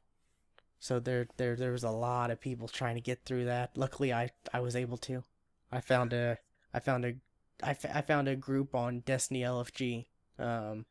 So 0.80 0.98
there 0.98 1.28
there 1.36 1.54
there 1.54 1.72
was 1.72 1.84
a 1.84 1.90
lot 1.90 2.32
of 2.32 2.40
people 2.40 2.66
trying 2.66 2.96
to 2.96 3.00
get 3.00 3.24
through 3.24 3.44
that. 3.44 3.76
Luckily, 3.76 4.12
I 4.12 4.30
I 4.52 4.60
was 4.60 4.74
able 4.74 4.98
to. 4.98 5.22
I 5.70 5.80
found 5.80 6.12
a 6.12 6.38
I 6.74 6.80
found 6.80 7.04
a 7.04 7.14
I, 7.62 7.70
f- 7.70 7.92
I 7.92 8.00
found 8.00 8.28
a 8.28 8.36
group 8.36 8.74
on 8.74 9.00
Destiny 9.00 9.40
LFG. 9.40 10.06
Um, 10.38 10.86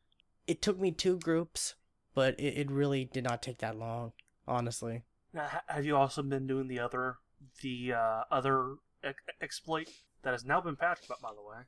it 0.46 0.60
took 0.62 0.78
me 0.78 0.90
two 0.92 1.18
groups, 1.18 1.74
but 2.14 2.38
it, 2.38 2.58
it 2.58 2.70
really 2.70 3.04
did 3.04 3.24
not 3.24 3.42
take 3.42 3.58
that 3.58 3.76
long, 3.76 4.12
honestly. 4.46 5.02
Now, 5.32 5.48
have 5.66 5.84
you 5.84 5.96
also 5.96 6.22
been 6.22 6.46
doing 6.46 6.68
the 6.68 6.80
other 6.80 7.16
the 7.62 7.92
uh, 7.92 8.22
other 8.30 8.76
ex- 9.04 9.22
exploit 9.40 9.88
that 10.22 10.32
has 10.32 10.44
now 10.44 10.60
been 10.60 10.76
patched? 10.76 11.08
By, 11.08 11.14
the 11.22 11.42
way, 11.42 11.64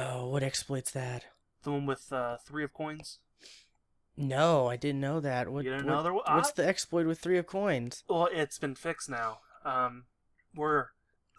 Oh, 0.00 0.28
what 0.28 0.42
exploits 0.42 0.90
that? 0.92 1.24
the 1.62 1.72
one 1.72 1.86
with 1.86 2.12
uh, 2.12 2.36
three 2.46 2.62
of 2.64 2.72
coins. 2.72 3.18
No, 4.16 4.68
I 4.68 4.76
didn't 4.76 5.00
know 5.00 5.20
that. 5.20 5.48
What, 5.48 5.64
You 5.64 5.72
didn't 5.72 5.86
what- 5.86 5.92
know 5.92 6.02
there 6.02 6.14
wa- 6.14 6.22
what's 6.26 6.52
the 6.52 6.66
exploit 6.66 7.06
with 7.06 7.18
three 7.20 7.38
of 7.38 7.46
coins? 7.46 8.02
Well, 8.08 8.28
it's 8.32 8.58
been 8.58 8.74
fixed 8.74 9.10
now. 9.10 9.40
Um, 9.64 10.04
where 10.54 10.92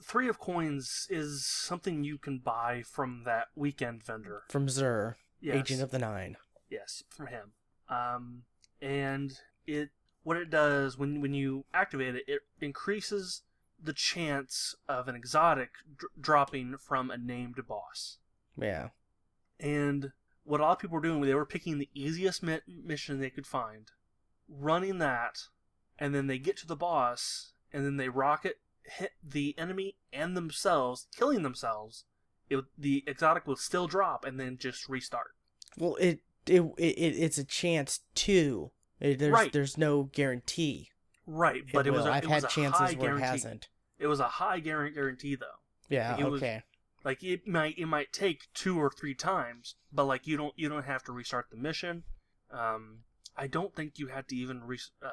three 0.03 0.27
of 0.27 0.37
coins 0.39 1.07
is 1.09 1.45
something 1.47 2.03
you 2.03 2.17
can 2.19 2.39
buy 2.39 2.83
from 2.85 3.23
that 3.25 3.47
weekend 3.55 4.03
vendor. 4.03 4.43
From 4.49 4.67
Xur, 4.67 5.15
Yes. 5.47 5.55
Agent 5.55 5.81
of 5.81 5.91
the 5.91 5.99
Nine. 5.99 6.35
Yes, 6.69 7.03
from 7.09 7.27
him. 7.27 7.51
Um, 7.87 8.43
and 8.81 9.39
it 9.65 9.91
what 10.23 10.35
it 10.35 10.49
does 10.49 10.97
when 10.97 11.21
when 11.21 11.33
you 11.33 11.63
activate 11.73 12.15
it, 12.15 12.25
it 12.27 12.41
increases 12.59 13.43
the 13.81 13.93
chance 13.93 14.75
of 14.89 15.07
an 15.07 15.15
exotic 15.15 15.69
dr- 15.95 16.11
dropping 16.19 16.75
from 16.77 17.09
a 17.09 17.17
named 17.17 17.55
boss. 17.65 18.17
Yeah. 18.57 18.89
And 19.57 20.11
what 20.43 20.59
a 20.59 20.63
lot 20.63 20.73
of 20.73 20.79
people 20.79 20.95
were 20.95 21.01
doing, 21.01 21.21
they 21.21 21.33
were 21.33 21.45
picking 21.45 21.77
the 21.77 21.89
easiest 21.93 22.43
mi- 22.43 22.59
mission 22.67 23.19
they 23.19 23.29
could 23.29 23.47
find, 23.47 23.91
running 24.49 24.97
that, 24.97 25.43
and 25.97 26.13
then 26.13 26.27
they 26.27 26.39
get 26.39 26.57
to 26.57 26.67
the 26.67 26.75
boss, 26.75 27.53
and 27.71 27.85
then 27.85 27.95
they 27.97 28.09
rocket 28.09 28.59
hit 28.83 29.11
the 29.23 29.57
enemy 29.57 29.95
and 30.11 30.35
themselves, 30.35 31.07
killing 31.15 31.43
themselves. 31.43 32.03
It, 32.49 32.65
the 32.77 33.03
exotic 33.07 33.45
will 33.45 33.57
still 33.57 33.87
drop 33.87 34.25
and 34.25 34.39
then 34.39 34.57
just 34.57 34.89
restart. 34.89 35.36
Well, 35.77 35.95
it 35.95 36.19
it, 36.45 36.61
it 36.77 36.83
it's 36.83 37.37
a 37.37 37.43
chance 37.45 38.01
to. 38.15 38.71
There's 38.99 39.31
Right. 39.31 39.53
there's 39.53 39.77
no 39.77 40.03
guarantee. 40.03 40.89
Right, 41.25 41.63
but 41.73 41.85
it, 41.85 41.91
was 41.91 42.03
will. 42.03 42.07
a, 42.11 42.13
I've 42.15 42.23
it 42.23 42.29
had 42.29 42.43
was 42.43 42.53
chances 42.53 42.79
high 42.79 42.85
where 42.93 42.93
it 42.93 42.97
guarantee. 43.19 43.25
hasn't. 43.25 43.69
It 43.99 44.07
was 44.07 44.19
a 44.19 44.27
high 44.27 44.59
guarantee 44.59 44.95
guarantee 44.95 45.35
though. 45.35 45.45
Yeah. 45.89 46.11
Like, 46.13 46.19
it 46.21 46.29
was- 46.29 46.41
okay. 46.41 46.63
Like 47.03 47.23
it 47.23 47.47
might 47.47 47.77
it 47.77 47.85
might 47.85 48.11
take 48.11 48.47
two 48.53 48.77
or 48.81 48.89
three 48.89 49.13
times, 49.13 49.75
but 49.93 50.05
like 50.05 50.25
you 50.27 50.35
don't 50.35 50.53
you 50.57 50.67
don't 50.67 50.83
have 50.85 51.03
to 51.03 51.11
restart 51.13 51.45
the 51.51 51.55
mission. 51.57 52.03
Um, 52.51 53.03
I 53.37 53.47
don't 53.47 53.73
think 53.75 53.97
you 53.99 54.07
had 54.07 54.27
to 54.29 54.35
even 54.35 54.63
re 54.63 54.79
uh, 55.01 55.09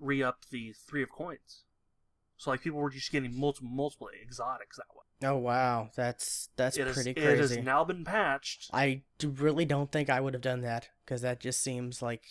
re 0.00 0.22
up 0.22 0.46
the 0.50 0.72
three 0.72 1.02
of 1.02 1.12
coins. 1.12 1.64
So 2.38 2.50
like 2.50 2.62
people 2.62 2.80
were 2.80 2.90
just 2.90 3.12
getting 3.12 3.38
multiple 3.38 3.68
multiple 3.70 4.08
exotics 4.20 4.78
that 4.78 4.86
way. 4.94 5.04
Oh 5.22 5.36
wow, 5.36 5.90
that's 5.96 6.48
that's 6.56 6.76
It 6.76 6.86
is- 6.86 6.94
pretty 6.94 7.10
It 7.10 7.38
has 7.38 7.56
now 7.58 7.84
been 7.84 8.04
patched 8.04 8.70
I 8.72 9.02
really 9.24 9.64
don't 9.64 9.90
think 9.90 10.08
I 10.10 10.20
would 10.20 10.34
have 10.34 10.42
done 10.42 10.60
that 10.62 10.88
because 11.04 11.22
that 11.22 11.40
just 11.40 11.60
seems 11.60 12.00
like 12.02 12.22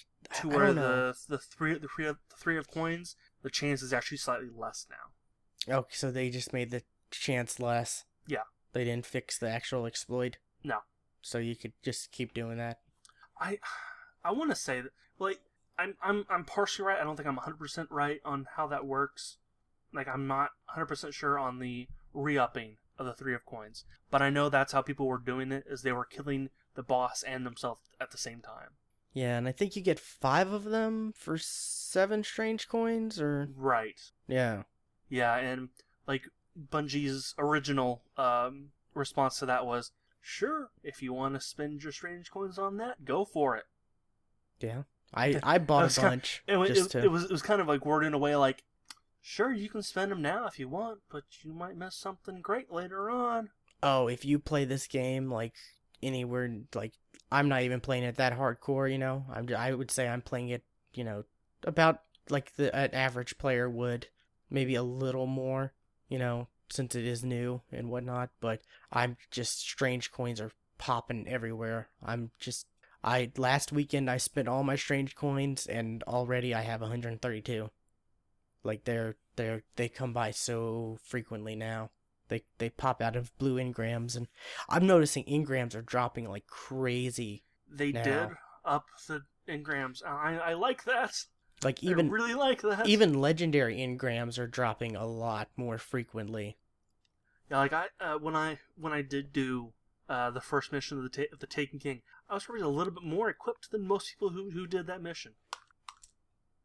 to 0.41 0.49
I- 0.49 0.53
I 0.53 0.55
where 0.55 0.73
know. 0.73 1.11
the 1.11 1.17
the 1.27 1.37
three 1.37 1.77
the 1.77 1.87
three 1.87 2.05
of, 2.07 2.17
the 2.29 2.35
three 2.37 2.57
of 2.57 2.69
coins 2.71 3.15
the 3.41 3.49
chance 3.49 3.81
is 3.81 3.93
actually 3.93 4.17
slightly 4.17 4.49
less 4.55 4.87
now. 4.89 5.75
Oh, 5.77 5.85
so 5.89 6.11
they 6.11 6.29
just 6.29 6.53
made 6.53 6.71
the 6.71 6.83
chance 7.11 7.59
less. 7.59 8.05
Yeah. 8.25 8.43
They 8.73 8.83
didn't 8.85 9.05
fix 9.05 9.37
the 9.37 9.49
actual 9.49 9.85
exploit. 9.85 10.37
No. 10.63 10.79
So 11.21 11.37
you 11.39 11.55
could 11.55 11.73
just 11.83 12.11
keep 12.11 12.33
doing 12.33 12.57
that. 12.57 12.79
I 13.39 13.59
I 14.23 14.31
want 14.31 14.49
to 14.49 14.55
say 14.55 14.81
that 14.81 14.91
like 15.19 15.39
I'm 15.77 15.95
I'm 16.01 16.25
I'm 16.29 16.45
partially 16.45 16.85
right. 16.85 16.99
I 16.99 17.03
don't 17.03 17.17
think 17.17 17.27
I'm 17.27 17.37
100% 17.37 17.87
right 17.89 18.21
on 18.23 18.47
how 18.55 18.67
that 18.67 18.85
works. 18.85 19.37
Like 19.93 20.07
I'm 20.07 20.25
not 20.27 20.51
100% 20.75 21.13
sure 21.13 21.37
on 21.37 21.59
the 21.59 21.87
re-upping 22.17 22.77
of 22.97 23.05
the 23.05 23.13
3 23.13 23.33
of 23.35 23.45
coins. 23.45 23.85
But 24.09 24.21
I 24.21 24.29
know 24.29 24.49
that's 24.49 24.73
how 24.73 24.81
people 24.81 25.07
were 25.07 25.17
doing 25.19 25.51
it 25.51 25.65
is 25.69 25.81
they 25.81 25.91
were 25.91 26.05
killing 26.05 26.49
the 26.75 26.83
boss 26.83 27.23
and 27.23 27.45
themselves 27.45 27.81
at 28.01 28.11
the 28.11 28.17
same 28.17 28.41
time. 28.41 28.71
Yeah, 29.13 29.37
and 29.37 29.47
I 29.47 29.51
think 29.51 29.75
you 29.75 29.81
get 29.81 29.99
five 29.99 30.51
of 30.51 30.63
them 30.65 31.13
for 31.15 31.37
seven 31.37 32.23
strange 32.23 32.67
coins, 32.67 33.19
or 33.21 33.49
Right. 33.55 33.99
yeah. 34.27 34.63
Yeah, 35.09 35.35
and 35.35 35.69
like 36.07 36.23
Bungie's 36.71 37.33
original 37.37 38.01
um 38.17 38.71
response 38.93 39.39
to 39.39 39.45
that 39.47 39.65
was, 39.65 39.91
"Sure, 40.21 40.69
if 40.83 41.01
you 41.01 41.13
want 41.13 41.33
to 41.35 41.41
spend 41.41 41.83
your 41.83 41.91
strange 41.91 42.29
coins 42.31 42.57
on 42.59 42.77
that, 42.77 43.05
go 43.05 43.23
for 43.25 43.55
it." 43.55 43.65
Yeah. 44.59 44.83
I 45.13 45.39
I 45.43 45.57
bought 45.57 45.97
a 45.97 46.01
bunch 46.01 46.43
It, 46.47 46.57
wa- 46.57 46.67
just 46.67 46.93
it, 46.93 46.99
to. 46.99 47.05
it 47.05 47.11
was 47.11 47.23
it 47.25 47.31
was 47.31 47.41
kind 47.41 47.61
of 47.61 47.67
like 47.67 47.85
worded 47.85 48.07
in 48.07 48.13
a 48.13 48.17
way 48.19 48.35
like, 48.35 48.63
sure, 49.27 49.51
you 49.51 49.69
can 49.69 49.83
spend 49.83 50.11
them 50.11 50.21
now 50.21 50.47
if 50.47 50.57
you 50.57 50.69
want, 50.69 50.99
but 51.11 51.23
you 51.41 51.53
might 51.53 51.77
miss 51.77 51.95
something 51.95 52.41
great 52.41 52.71
later 52.71 53.09
on. 53.09 53.49
oh, 53.83 54.07
if 54.07 54.25
you 54.25 54.39
play 54.39 54.65
this 54.65 54.87
game 54.87 55.29
like 55.29 55.53
anywhere, 56.01 56.49
like 56.73 56.93
I'm 57.31 57.49
not 57.49 57.63
even 57.63 57.81
playing 57.81 58.03
it 58.03 58.15
that 58.15 58.37
hardcore. 58.37 58.91
You 58.91 58.97
know, 58.97 59.25
I'm 59.31 59.47
I 59.55 59.73
would 59.73 59.91
say 59.91 60.07
I'm 60.07 60.21
playing 60.21 60.49
it. 60.49 60.63
You 60.93 61.03
know, 61.03 61.23
about 61.63 62.01
like 62.29 62.55
the 62.55 62.73
an 62.75 62.93
average 62.93 63.37
player 63.37 63.69
would, 63.69 64.07
maybe 64.49 64.75
a 64.75 64.83
little 64.83 65.27
more. 65.27 65.73
You 66.09 66.19
know, 66.19 66.47
since 66.69 66.95
it 66.95 67.05
is 67.05 67.23
new 67.23 67.61
and 67.71 67.89
whatnot. 67.89 68.29
But 68.39 68.61
I'm 68.91 69.17
just 69.29 69.59
strange 69.59 70.11
coins 70.11 70.39
are 70.39 70.51
popping 70.77 71.27
everywhere. 71.27 71.89
I'm 72.03 72.31
just 72.39 72.65
I 73.03 73.31
last 73.37 73.71
weekend 73.71 74.09
I 74.09 74.17
spent 74.17 74.47
all 74.47 74.63
my 74.63 74.75
strange 74.75 75.15
coins 75.15 75.67
and 75.67 76.01
already 76.03 76.53
I 76.53 76.61
have 76.61 76.81
132. 76.81 77.69
Like 78.67 78.83
they're 78.83 79.15
they're 79.35 79.63
they 79.77 79.89
come 79.89 80.13
by 80.13 80.29
so 80.31 80.99
frequently 81.03 81.55
now. 81.55 81.89
They 82.27 82.43
they 82.59 82.69
pop 82.69 83.01
out 83.01 83.15
of 83.15 83.35
blue 83.39 83.55
engrams 83.55 84.15
and 84.15 84.27
I'm 84.69 84.85
noticing 84.85 85.23
engrams 85.25 85.73
are 85.75 85.81
dropping 85.81 86.29
like 86.29 86.45
crazy. 86.45 87.43
They 87.69 87.91
Now. 87.93 88.03
did 88.03 88.29
up 88.65 88.85
the 89.07 89.21
engrams. 89.47 90.05
I 90.05 90.37
I 90.37 90.53
like 90.53 90.83
that. 90.83 91.15
Like 91.63 91.79
I 91.83 91.87
even 91.87 92.09
really 92.11 92.33
like 92.35 92.61
that. 92.61 92.85
even 92.87 93.13
legendary 93.19 93.77
engrams 93.77 94.37
are 94.37 94.45
dropping 94.47 94.95
a 94.95 95.07
lot 95.07 95.47
more 95.55 95.77
frequently. 95.77 96.57
yeah, 97.49 97.57
like 97.59 97.73
I 97.73 97.85
uh, 97.99 98.17
when 98.19 98.35
I 98.35 98.59
when 98.75 98.93
I 98.93 99.01
did 99.01 99.33
do 99.33 99.71
uh, 100.09 100.29
the 100.31 100.41
first 100.41 100.71
mission 100.71 100.97
of 100.97 101.03
the 101.03 101.09
ta- 101.09 101.31
of 101.33 101.39
the 101.39 101.47
Taken 101.47 101.79
King, 101.79 102.01
I 102.29 102.33
was 102.35 102.43
probably 102.43 102.61
a 102.63 102.67
little 102.67 102.93
bit 102.93 103.03
more 103.03 103.29
equipped 103.29 103.71
than 103.71 103.87
most 103.87 104.09
people 104.11 104.29
who 104.29 104.51
who 104.51 104.67
did 104.67 104.85
that 104.87 105.01
mission. 105.01 105.33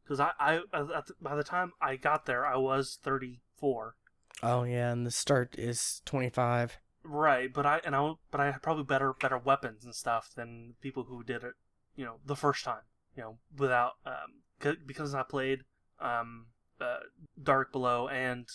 Because 0.03 0.19
I 0.19 0.31
I 0.39 0.55
at 0.73 1.07
the, 1.07 1.13
by 1.21 1.35
the 1.35 1.43
time 1.43 1.71
I 1.81 1.95
got 1.95 2.25
there, 2.25 2.45
I 2.45 2.57
was 2.57 2.97
thirty 3.01 3.41
four. 3.57 3.95
Oh 4.41 4.63
yeah, 4.63 4.91
and 4.91 5.05
the 5.05 5.11
start 5.11 5.55
is 5.57 6.01
25. 6.05 6.79
Right, 7.03 7.53
but 7.53 7.65
I 7.65 7.81
and 7.85 7.95
I 7.95 8.13
but 8.31 8.41
I 8.41 8.51
had 8.51 8.61
probably 8.61 8.83
better 8.83 9.13
better 9.13 9.37
weapons 9.37 9.85
and 9.85 9.93
stuff 9.93 10.31
than 10.35 10.75
people 10.81 11.03
who 11.03 11.23
did 11.23 11.43
it, 11.43 11.53
you 11.95 12.05
know, 12.05 12.15
the 12.25 12.35
first 12.35 12.63
time. 12.63 12.83
You 13.15 13.23
know, 13.23 13.37
without 13.57 13.93
um 14.05 14.41
c- 14.61 14.77
because 14.85 15.13
I 15.13 15.23
played 15.23 15.63
um 15.99 16.47
uh, 16.81 16.99
Dark 17.41 17.71
Below 17.71 18.07
and 18.07 18.47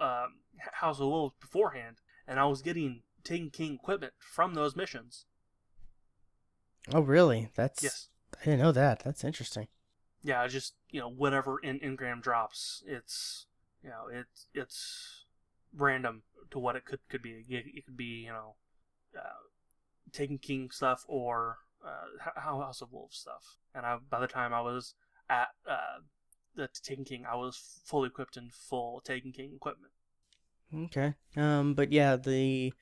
um, 0.00 0.40
House 0.74 1.00
of 1.00 1.06
Wolves 1.06 1.34
beforehand, 1.40 1.96
and 2.26 2.38
I 2.38 2.44
was 2.46 2.62
getting 2.62 3.02
Taken 3.24 3.50
King 3.50 3.74
equipment 3.74 4.14
from 4.18 4.54
those 4.54 4.76
missions. 4.76 5.26
Oh 6.92 7.00
really? 7.00 7.50
That's 7.54 7.82
Yes, 7.82 8.08
I 8.40 8.44
didn't 8.44 8.60
know 8.60 8.72
that. 8.72 9.02
That's 9.04 9.24
interesting. 9.24 9.68
Yeah, 10.22 10.46
just 10.46 10.74
you 10.90 11.00
know 11.00 11.08
whatever 11.08 11.58
in 11.58 11.80
engram 11.80 12.22
drops, 12.22 12.82
it's 12.86 13.46
you 13.82 13.90
know 13.90 14.06
it's 14.12 14.46
it's 14.54 15.24
random 15.76 16.22
to 16.50 16.58
what 16.58 16.76
it 16.76 16.84
could 16.84 17.00
could 17.08 17.22
be. 17.22 17.44
It, 17.48 17.64
it 17.74 17.86
could 17.86 17.96
be 17.96 18.24
you 18.26 18.32
know 18.32 18.54
uh, 19.18 19.42
Taken 20.12 20.38
King 20.38 20.70
stuff 20.70 21.04
or 21.08 21.58
uh, 21.84 22.40
House 22.40 22.80
of 22.80 22.92
Wolves 22.92 23.18
stuff. 23.18 23.58
And 23.74 23.84
I 23.84 23.96
by 24.08 24.20
the 24.20 24.26
time 24.26 24.52
I 24.54 24.60
was 24.60 24.94
at 25.28 25.48
uh, 25.68 26.00
the 26.54 26.68
Taken 26.82 27.04
King, 27.04 27.24
I 27.30 27.36
was 27.36 27.80
fully 27.84 28.08
equipped 28.08 28.36
in 28.36 28.50
full 28.50 29.00
Taken 29.00 29.32
King 29.32 29.52
equipment. 29.56 29.92
Okay. 30.74 31.14
Um, 31.36 31.74
but 31.74 31.92
yeah, 31.92 32.16
the 32.16 32.72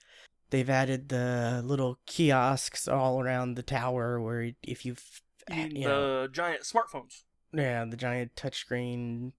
they've 0.51 0.71
added 0.71 1.09
the 1.09 1.63
little 1.65 1.99
kiosks 2.07 2.89
all 2.89 3.21
around 3.21 3.55
the 3.55 3.63
tower 3.63 4.21
where 4.21 4.53
if 4.63 4.85
you've 4.85 5.23
You 5.49 5.69
you 5.73 5.89
know, 5.89 6.23
the 6.23 6.29
giant 6.29 6.63
smartphones? 6.63 7.23
Yeah, 7.53 7.85
the 7.85 7.97
giant 7.97 8.35
touchscreen 8.37 9.33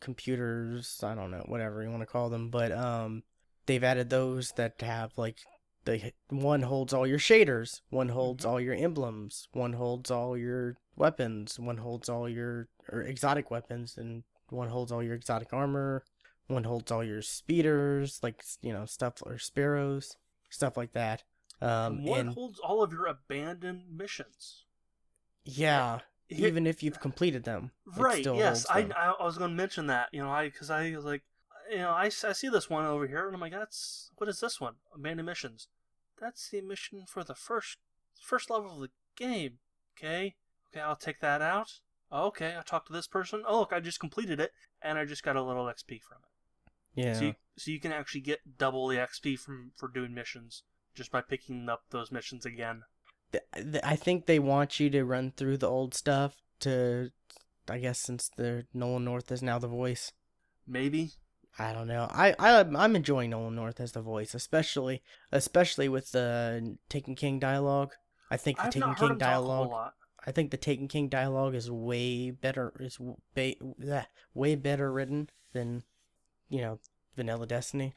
computers, 0.00 1.00
I 1.02 1.14
don't 1.14 1.30
know, 1.30 1.44
whatever 1.46 1.82
you 1.82 1.90
want 1.90 2.02
to 2.02 2.06
call 2.06 2.30
them, 2.30 2.50
but 2.50 2.72
um 2.72 3.22
they've 3.66 3.82
added 3.84 4.10
those 4.10 4.52
that 4.56 4.80
have 4.80 5.12
like 5.16 5.38
the 5.84 6.12
one 6.28 6.62
holds 6.62 6.92
all 6.92 7.06
your 7.06 7.18
shaders, 7.18 7.80
one 7.90 8.10
holds 8.10 8.44
Mhm. 8.44 8.48
all 8.48 8.60
your 8.60 8.74
emblems, 8.74 9.48
one 9.52 9.72
holds 9.74 10.10
all 10.10 10.36
your 10.36 10.76
weapons, 10.96 11.58
one 11.58 11.78
holds 11.78 12.08
all 12.08 12.28
your 12.28 12.68
or 12.90 13.02
exotic 13.02 13.50
weapons 13.50 13.96
and 13.96 14.22
one 14.50 14.68
holds 14.68 14.92
all 14.92 15.02
your 15.02 15.14
exotic 15.14 15.52
armor, 15.52 16.04
One 16.46 16.64
holds 16.64 16.90
all 16.90 17.04
your 17.04 17.20
speeders, 17.20 18.20
like 18.22 18.42
you 18.62 18.72
know 18.72 18.86
stuff 18.86 19.22
or 19.26 19.36
sparrows, 19.38 20.16
stuff 20.48 20.76
like 20.78 20.92
that. 20.94 21.22
Um, 21.60 22.02
one 22.04 22.20
and 22.20 22.28
holds 22.30 22.58
all 22.60 22.82
of 22.82 22.92
your 22.92 23.06
abandoned 23.06 23.84
missions. 23.94 24.64
yeah, 25.44 26.00
even 26.28 26.66
if 26.66 26.82
you've 26.82 27.00
completed 27.00 27.44
them, 27.44 27.70
right? 27.96 28.20
still 28.20 28.36
Yes, 28.36 28.66
I, 28.70 28.82
them. 28.82 28.92
I 28.96 29.14
I 29.18 29.24
was 29.24 29.38
going 29.38 29.50
to 29.50 29.56
mention 29.56 29.86
that. 29.88 30.08
You 30.12 30.22
know, 30.22 30.30
I 30.30 30.48
because 30.48 30.70
I 30.70 30.94
was 30.94 31.04
like, 31.04 31.22
you 31.70 31.78
know, 31.78 31.90
I, 31.90 32.04
I 32.06 32.32
see 32.32 32.48
this 32.48 32.68
one 32.70 32.84
over 32.84 33.06
here, 33.06 33.26
and 33.26 33.34
I'm 33.34 33.40
like, 33.40 33.52
that's 33.52 34.10
what 34.16 34.28
is 34.28 34.40
this 34.40 34.60
one? 34.60 34.74
Abandoned 34.94 35.26
missions. 35.26 35.68
That's 36.20 36.48
the 36.50 36.60
mission 36.60 37.04
for 37.06 37.24
the 37.24 37.34
first 37.34 37.78
first 38.20 38.50
level 38.50 38.74
of 38.74 38.80
the 38.80 38.90
game. 39.16 39.58
Okay, 39.96 40.34
okay, 40.72 40.80
I'll 40.80 40.96
take 40.96 41.20
that 41.20 41.42
out. 41.42 41.80
Okay, 42.12 42.54
I 42.58 42.62
talked 42.62 42.86
to 42.88 42.92
this 42.92 43.06
person. 43.06 43.42
Oh, 43.46 43.60
look, 43.60 43.72
I 43.72 43.80
just 43.80 44.00
completed 44.00 44.40
it, 44.40 44.52
and 44.82 44.98
I 44.98 45.04
just 45.04 45.22
got 45.22 45.36
a 45.36 45.42
little 45.42 45.66
XP 45.66 46.00
from 46.02 46.18
it. 46.22 46.72
yeah. 46.94 47.12
So 47.14 47.24
you, 47.26 47.34
so 47.56 47.70
you 47.70 47.80
can 47.80 47.92
actually 47.92 48.22
get 48.22 48.56
double 48.58 48.88
the 48.88 48.96
XP 48.96 49.38
from 49.38 49.72
for 49.76 49.88
doing 49.88 50.14
missions 50.14 50.62
just 50.94 51.10
by 51.12 51.20
picking 51.20 51.68
up 51.68 51.82
those 51.90 52.10
missions 52.10 52.44
again. 52.46 52.82
I 53.84 53.96
think 53.96 54.26
they 54.26 54.38
want 54.38 54.80
you 54.80 54.90
to 54.90 55.04
run 55.04 55.32
through 55.36 55.58
the 55.58 55.68
old 55.68 55.94
stuff 55.94 56.36
to, 56.60 57.10
I 57.68 57.78
guess, 57.78 57.98
since 58.00 58.30
the 58.36 58.66
Nolan 58.72 59.04
North 59.04 59.30
is 59.30 59.42
now 59.42 59.58
the 59.58 59.68
voice. 59.68 60.12
Maybe. 60.66 61.12
I 61.58 61.72
don't 61.72 61.88
know. 61.88 62.08
I, 62.10 62.34
I 62.38 62.60
I'm 62.60 62.94
enjoying 62.96 63.30
Nolan 63.30 63.56
North 63.56 63.80
as 63.80 63.92
the 63.92 64.00
voice, 64.00 64.34
especially 64.34 65.02
especially 65.32 65.88
with 65.88 66.12
the 66.12 66.76
Taken 66.88 67.14
King 67.16 67.38
dialogue. 67.38 67.92
I 68.30 68.36
think 68.36 68.58
the 68.58 68.64
I've 68.64 68.70
Taken 68.70 68.94
King 68.94 69.10
him 69.10 69.18
talk 69.18 69.28
a 69.28 69.44
whole 69.46 69.66
dialogue. 69.66 69.70
lot. 69.70 69.94
I 70.26 70.30
think 70.30 70.50
the 70.50 70.56
Taken 70.56 70.88
King 70.88 71.08
dialogue 71.08 71.54
is 71.54 71.70
way 71.70 72.30
better. 72.30 72.72
Is 72.78 72.98
way 73.34 73.56
way 74.34 74.54
better 74.54 74.92
written 74.92 75.30
than 75.52 75.82
you 76.48 76.60
know 76.60 76.78
Vanilla 77.16 77.46
Destiny. 77.46 77.94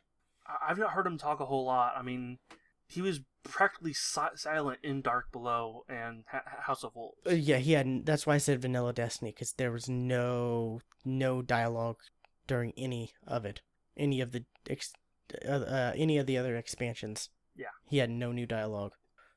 I've 0.68 0.80
not 0.80 0.92
heard 0.92 1.06
him 1.06 1.18
talk 1.18 1.40
a 1.40 1.46
whole 1.46 1.66
lot. 1.66 1.94
I 1.96 2.02
mean, 2.02 2.40
he 2.88 3.02
was 3.02 3.22
practically 3.44 3.94
si- 3.94 4.36
silent 4.36 4.80
in 4.84 5.02
Dark 5.02 5.32
Below 5.32 5.84
and 5.90 6.24
ha- 6.32 6.44
House 6.66 6.84
of 6.84 6.96
Wolves. 6.96 7.18
Uh, 7.26 7.32
yeah, 7.32 7.58
he 7.58 7.74
had. 7.74 8.06
That's 8.06 8.26
why 8.26 8.36
I 8.36 8.40
said 8.40 8.62
Vanilla 8.62 8.94
Destiny 8.94 9.32
because 9.32 9.54
there 9.54 9.72
was 9.72 9.90
no 9.90 10.82
no 11.06 11.42
dialogue 11.42 11.98
during 12.48 12.74
any 12.78 13.12
of 13.28 13.46
it, 13.46 13.62
any 13.98 14.22
of 14.22 14.32
the 14.32 14.46
ex, 14.70 14.94
uh, 15.48 15.52
uh, 15.52 15.94
any 15.96 16.18
of 16.18 16.26
the 16.26 16.38
other 16.38 16.56
expansions. 16.56 17.30
Yeah. 17.56 17.68
he 17.90 17.98
had 17.98 18.10
no 18.10 18.32
new 18.32 18.46
dialogue. 18.46 18.94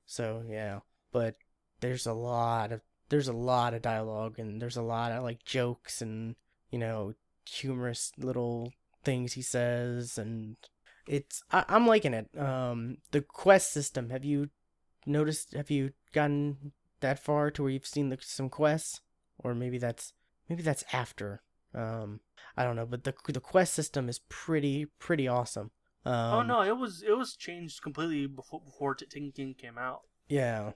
So 0.07 0.45
yeah, 0.49 0.81
but 1.13 1.37
there's 1.81 2.07
a 2.07 2.13
lot 2.13 2.73
of 2.73 2.81
there's 3.09 3.29
a 3.29 3.33
lot 3.33 3.75
of 3.75 3.83
dialogue 3.83 4.39
and 4.39 4.61
there's 4.63 4.77
a 4.77 4.83
lot 4.83 5.13
of 5.13 5.23
like 5.23 5.45
jokes 5.45 6.01
and 6.01 6.37
you 6.71 6.79
know 6.79 7.15
humorous 7.47 8.13
little 8.17 8.73
things 9.05 9.35
he 9.35 9.43
says 9.43 10.17
and 10.17 10.57
it's 11.07 11.43
I, 11.51 11.65
I'm 11.69 11.87
liking 11.87 12.15
it. 12.15 12.29
Um, 12.39 12.99
the 13.11 13.21
quest 13.21 13.73
system. 13.73 14.11
Have 14.11 14.25
you 14.25 14.51
noticed? 15.07 15.55
Have 15.55 15.71
you 15.71 15.91
gotten 16.13 16.73
that 17.01 17.19
far 17.19 17.51
to 17.51 17.63
where 17.63 17.71
you've 17.71 17.87
seen 17.87 18.09
the, 18.09 18.19
some 18.21 18.49
quests, 18.49 19.01
or 19.39 19.55
maybe 19.55 19.79
that's 19.79 20.13
maybe 20.49 20.63
that's 20.63 20.85
after. 20.93 21.43
Um, 21.75 22.21
I 22.57 22.65
don't 22.65 22.77
know, 22.77 22.87
but 22.87 23.05
the 23.05 23.15
the 23.29 23.41
quest 23.41 23.75
system 23.75 24.09
is 24.09 24.21
pretty 24.29 24.87
pretty 24.99 25.29
awesome. 25.29 25.71
Um, 26.05 26.35
oh 26.35 26.43
no, 26.43 26.63
it 26.63 26.77
was 26.77 27.03
it 27.03 27.17
was 27.17 27.37
changed 27.37 27.83
completely 27.83 28.27
before 28.27 28.61
before 28.61 28.95
T- 28.95 29.07
Taken 29.07 29.33
King 29.33 29.55
came 29.55 29.79
out. 29.79 30.03
Yeah. 30.29 30.73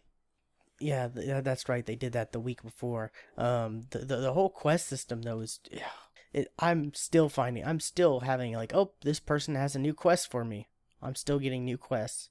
Yeah, 0.81 1.09
th- 1.09 1.43
that's 1.43 1.69
right. 1.69 1.85
They 1.85 1.97
did 1.97 2.13
that 2.13 2.31
the 2.31 2.39
week 2.39 2.63
before. 2.63 3.11
Um, 3.37 3.83
the 3.91 4.01
the, 4.01 4.17
the 4.19 4.33
whole 4.33 4.51
quest 4.51 4.87
system 4.87 5.23
though 5.23 5.41
is, 5.41 5.61
yeah, 5.73 5.91
it, 6.39 6.53
I'm 6.59 6.95
still 6.95 7.29
finding, 7.29 7.65
I'm 7.65 7.81
still 7.81 8.21
having 8.21 8.53
like, 8.53 8.75
oh, 8.75 8.93
this 9.03 9.21
person 9.21 9.55
has 9.55 9.75
a 9.75 9.81
new 9.81 9.95
quest 9.95 10.31
for 10.31 10.45
me. 10.45 10.69
I'm 11.03 11.15
still 11.15 11.39
getting 11.39 11.65
new 11.65 11.79
quests, 11.79 12.31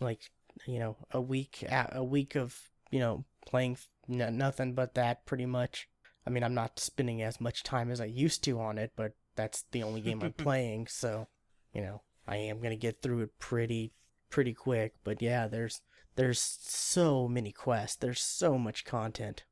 like 0.00 0.30
you 0.66 0.78
know, 0.78 0.96
a 1.12 1.20
week 1.20 1.64
a, 1.70 2.02
week 2.02 2.34
of 2.34 2.58
you 2.90 2.98
know 2.98 3.24
playing 3.46 3.78
n- 4.08 4.36
nothing 4.36 4.74
but 4.74 4.94
that 4.94 5.26
pretty 5.26 5.46
much. 5.46 5.88
I 6.26 6.30
mean, 6.30 6.44
I'm 6.44 6.54
not 6.54 6.78
spending 6.78 7.22
as 7.22 7.40
much 7.40 7.62
time 7.62 7.90
as 7.90 8.00
I 8.00 8.04
used 8.04 8.44
to 8.44 8.60
on 8.60 8.78
it, 8.78 8.92
but 8.94 9.14
that's 9.36 9.64
the 9.70 9.82
only 9.82 10.00
game 10.00 10.22
I'm 10.22 10.32
playing, 10.46 10.88
so 10.88 11.28
you 11.72 11.82
know, 11.82 12.02
I 12.26 12.36
am 12.36 12.60
gonna 12.60 12.76
get 12.76 13.00
through 13.00 13.22
it 13.22 13.38
pretty 13.38 13.92
pretty 14.28 14.54
quick. 14.54 14.94
But 15.04 15.22
yeah, 15.22 15.46
there's 15.46 15.82
there's 16.16 16.40
so 16.40 17.28
many 17.28 17.52
quests. 17.52 17.96
There's 17.96 18.20
so 18.20 18.58
much 18.58 18.84
content. 18.84 19.44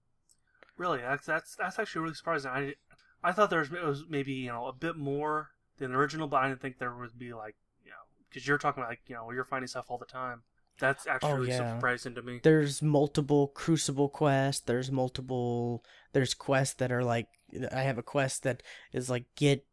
Really, 0.76 0.98
that's 0.98 1.26
that's 1.26 1.54
that's 1.56 1.78
actually 1.78 2.02
really 2.02 2.14
surprising. 2.14 2.50
I 2.50 2.74
I 3.22 3.32
thought 3.32 3.50
there 3.50 3.60
was, 3.60 3.72
it 3.72 3.84
was 3.84 4.04
maybe 4.08 4.32
you 4.32 4.48
know 4.48 4.66
a 4.66 4.72
bit 4.72 4.96
more 4.96 5.50
than 5.78 5.92
the 5.92 5.98
original, 5.98 6.28
but 6.28 6.38
I 6.38 6.48
didn't 6.48 6.60
think 6.60 6.78
there 6.78 6.94
would 6.94 7.18
be 7.18 7.32
like 7.34 7.56
you 7.84 7.90
know 7.90 7.96
because 8.28 8.46
you're 8.46 8.58
talking 8.58 8.82
about 8.82 8.90
like 8.90 9.00
you 9.06 9.14
know 9.14 9.30
you're 9.30 9.44
finding 9.44 9.68
stuff 9.68 9.86
all 9.88 9.98
the 9.98 10.04
time. 10.06 10.42
That's 10.80 11.08
actually 11.08 11.52
Oh, 11.52 11.56
yeah. 11.58 11.74
surprising 11.76 12.14
to 12.14 12.22
me. 12.22 12.38
There's 12.42 12.80
multiple 12.82 13.48
crucible 13.48 14.08
quests. 14.08 14.62
There's 14.64 14.92
multiple 14.92 15.84
there's 16.12 16.34
quests 16.34 16.74
that 16.76 16.92
are 16.92 17.02
like 17.02 17.26
I 17.72 17.80
have 17.82 17.98
a 17.98 18.02
quest 18.02 18.44
that 18.44 18.62
is 18.92 19.10
like 19.10 19.24
get 19.36 19.64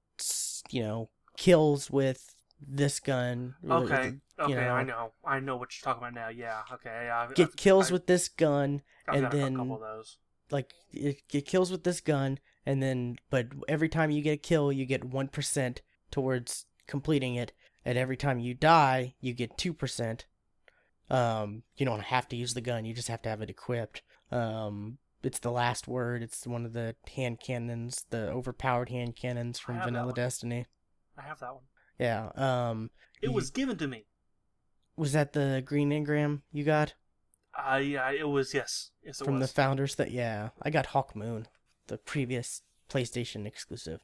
you 0.72 0.82
know 0.82 1.10
kills 1.38 1.91
with 1.91 2.34
this 2.68 3.00
gun. 3.00 3.54
Okay, 3.70 4.14
okay, 4.39 4.54
know, 4.54 4.70
I 4.74 4.84
know, 4.84 5.12
I 5.24 5.39
know 5.39 5.58
what 5.58 5.70
you're 5.78 5.84
talking 5.84 6.02
about 6.08 6.14
now. 6.16 6.30
Yeah, 6.30 6.62
okay. 6.74 7.10
I've, 7.10 7.36
Get 7.36 7.56
kills 7.58 7.91
I- 7.91 7.93
with 7.93 8.08
this 8.08 8.28
gun 8.30 8.82
I've 9.08 9.16
and 9.16 9.24
got 9.26 9.34
a 9.34 9.38
then- 9.38 9.56
couple 9.58 9.76
of 9.76 9.82
those. 9.82 10.18
like 10.50 10.74
it 10.91 11.46
kills 11.46 11.70
with 11.72 11.84
this 11.84 12.02
gun 12.02 12.39
and 12.66 12.82
then 12.82 13.18
but 13.30 13.47
every 13.68 13.89
time 13.89 14.11
you 14.11 14.22
get 14.22 14.32
a 14.34 14.38
kill 14.38 14.72
you 14.72 14.86
get 14.86 15.09
1% 15.09 15.78
towards 16.11 16.66
completing 16.88 17.36
it 17.36 17.51
and 17.84 17.97
every 17.97 18.18
time 18.18 18.39
you 18.39 18.53
die 18.53 19.13
you 19.20 19.34
get 19.34 19.57
2% 19.57 20.22
um 21.09 21.63
you 21.78 21.86
don't 21.86 22.03
have 22.03 22.28
to 22.28 22.36
use 22.36 22.53
the 22.53 22.61
gun 22.61 22.86
you 22.86 22.93
just 22.93 23.07
have 23.07 23.22
to 23.22 23.30
have 23.30 23.41
it 23.41 23.49
equipped 23.49 24.01
um 24.32 24.97
it's 25.24 25.39
the 25.39 25.51
last 25.51 25.88
word 25.88 26.22
it's 26.24 26.45
one 26.47 26.66
of 26.66 26.74
the 26.74 26.95
hand 27.16 27.39
cannons 27.39 28.05
the 28.09 28.30
overpowered 28.32 28.89
hand 28.89 29.16
cannons 29.16 29.59
from 29.59 29.80
vanilla 29.82 30.13
destiny 30.13 30.66
I 31.18 31.22
have 31.22 31.39
that 31.39 31.53
one. 31.53 31.63
yeah 31.99 32.30
um 32.36 32.89
It 33.22 33.28
You- 33.30 33.34
was 33.36 33.49
given 33.51 33.78
to 33.78 33.88
me. 33.88 34.05
was 34.97 35.11
that 35.13 35.34
the 35.34 35.61
green 35.66 35.91
engram 35.91 36.41
you 36.51 36.63
got 36.63 36.93
Uh, 37.57 37.78
yeah, 37.78 38.11
it 38.11 38.28
was. 38.28 38.53
Yes, 38.53 38.91
yes, 39.01 39.22
it 39.22 39.24
from 39.26 39.39
was. 39.39 39.47
the 39.47 39.53
founders 39.53 39.95
that 39.95 40.11
yeah 40.11 40.49
i 40.61 40.70
got 40.70 40.88
Hawkmoon 40.88 41.45
the 41.88 41.98
previous 41.98 42.62
playstation 42.90 43.46
exclusive. 43.46 44.00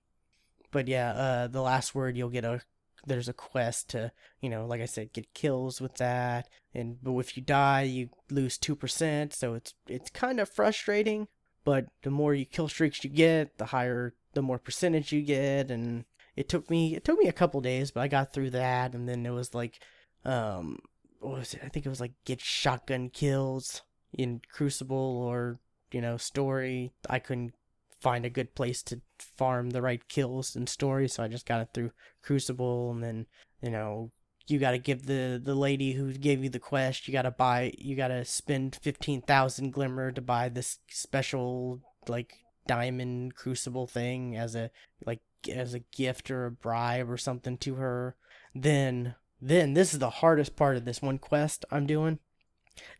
But 0.71 0.87
yeah 0.87 1.11
uh 1.11 1.47
the 1.47 1.61
last 1.61 1.93
word 1.93 2.17
you'll 2.17 2.29
get 2.29 2.45
a 2.45 2.61
there's 3.05 3.27
a 3.27 3.33
quest 3.33 3.89
to 3.89 4.11
you 4.41 4.49
know 4.49 4.65
like 4.65 4.79
i 4.79 4.85
said 4.85 5.13
get 5.13 5.33
kills 5.33 5.81
with 5.81 5.95
that. 5.95 6.47
And 6.73 6.97
but 7.03 7.17
if 7.17 7.35
you 7.35 7.43
die 7.43 7.83
you 7.83 8.09
lose 8.29 8.57
2% 8.57 9.33
so 9.33 9.53
it's 9.53 9.73
it's 9.87 10.09
kind 10.09 10.39
of 10.39 10.49
frustrating 10.49 11.27
but 11.63 11.87
the 12.03 12.11
more 12.11 12.33
you 12.33 12.45
kill 12.45 12.69
streaks 12.69 13.03
you 13.03 13.09
get 13.09 13.57
the 13.57 13.65
higher 13.65 14.13
the 14.33 14.41
more 14.41 14.59
percentage 14.59 15.11
you 15.11 15.21
get. 15.21 15.69
And 15.69 16.05
it 16.35 16.47
took 16.47 16.69
me 16.69 16.95
it 16.95 17.03
took 17.03 17.19
me 17.19 17.27
a 17.27 17.33
couple 17.33 17.59
days 17.61 17.91
but 17.91 18.01
i 18.01 18.07
got 18.07 18.33
through 18.33 18.51
that. 18.51 18.93
And 18.93 19.07
then 19.09 19.25
it 19.25 19.31
was 19.31 19.53
like 19.53 19.79
um 20.23 20.79
what 21.21 21.37
was 21.39 21.53
it? 21.53 21.61
I 21.63 21.69
think 21.69 21.85
it 21.85 21.89
was 21.89 22.01
like 22.01 22.13
get 22.25 22.41
shotgun 22.41 23.09
kills 23.09 23.83
in 24.13 24.41
crucible 24.51 25.21
or 25.23 25.59
you 25.91 26.01
know 26.01 26.17
story. 26.17 26.91
I 27.09 27.19
couldn't 27.19 27.53
find 28.01 28.25
a 28.25 28.29
good 28.29 28.55
place 28.55 28.81
to 28.81 28.99
farm 29.19 29.69
the 29.69 29.81
right 29.81 30.07
kills 30.07 30.55
and 30.55 30.67
story 30.67 31.07
so 31.07 31.23
i 31.23 31.27
just 31.27 31.45
got 31.45 31.61
it 31.61 31.69
through 31.73 31.91
crucible 32.23 32.91
and 32.91 33.03
then 33.03 33.25
you 33.61 33.69
know 33.69 34.11
you 34.47 34.57
got 34.59 34.71
to 34.71 34.77
give 34.77 35.05
the 35.05 35.39
the 35.41 35.55
lady 35.55 35.93
who 35.93 36.11
gave 36.13 36.43
you 36.43 36.49
the 36.49 36.59
quest 36.59 37.07
you 37.07 37.11
got 37.11 37.21
to 37.21 37.31
buy 37.31 37.71
you 37.77 37.95
got 37.95 38.09
to 38.09 38.25
spend 38.25 38.77
15,000 38.81 39.71
glimmer 39.71 40.11
to 40.11 40.21
buy 40.21 40.49
this 40.49 40.79
special 40.89 41.79
like 42.07 42.33
diamond 42.67 43.35
crucible 43.35 43.87
thing 43.87 44.35
as 44.35 44.55
a 44.55 44.69
like 45.05 45.21
as 45.49 45.73
a 45.73 45.79
gift 45.79 46.29
or 46.29 46.45
a 46.45 46.51
bribe 46.51 47.09
or 47.09 47.17
something 47.17 47.57
to 47.59 47.75
her. 47.75 48.15
Then 48.53 49.15
then 49.41 49.73
this 49.73 49.93
is 49.93 49.99
the 49.99 50.09
hardest 50.09 50.55
part 50.55 50.77
of 50.77 50.85
this 50.85 51.01
one 51.01 51.17
quest 51.17 51.65
I'm 51.71 51.85
doing. 51.85 52.19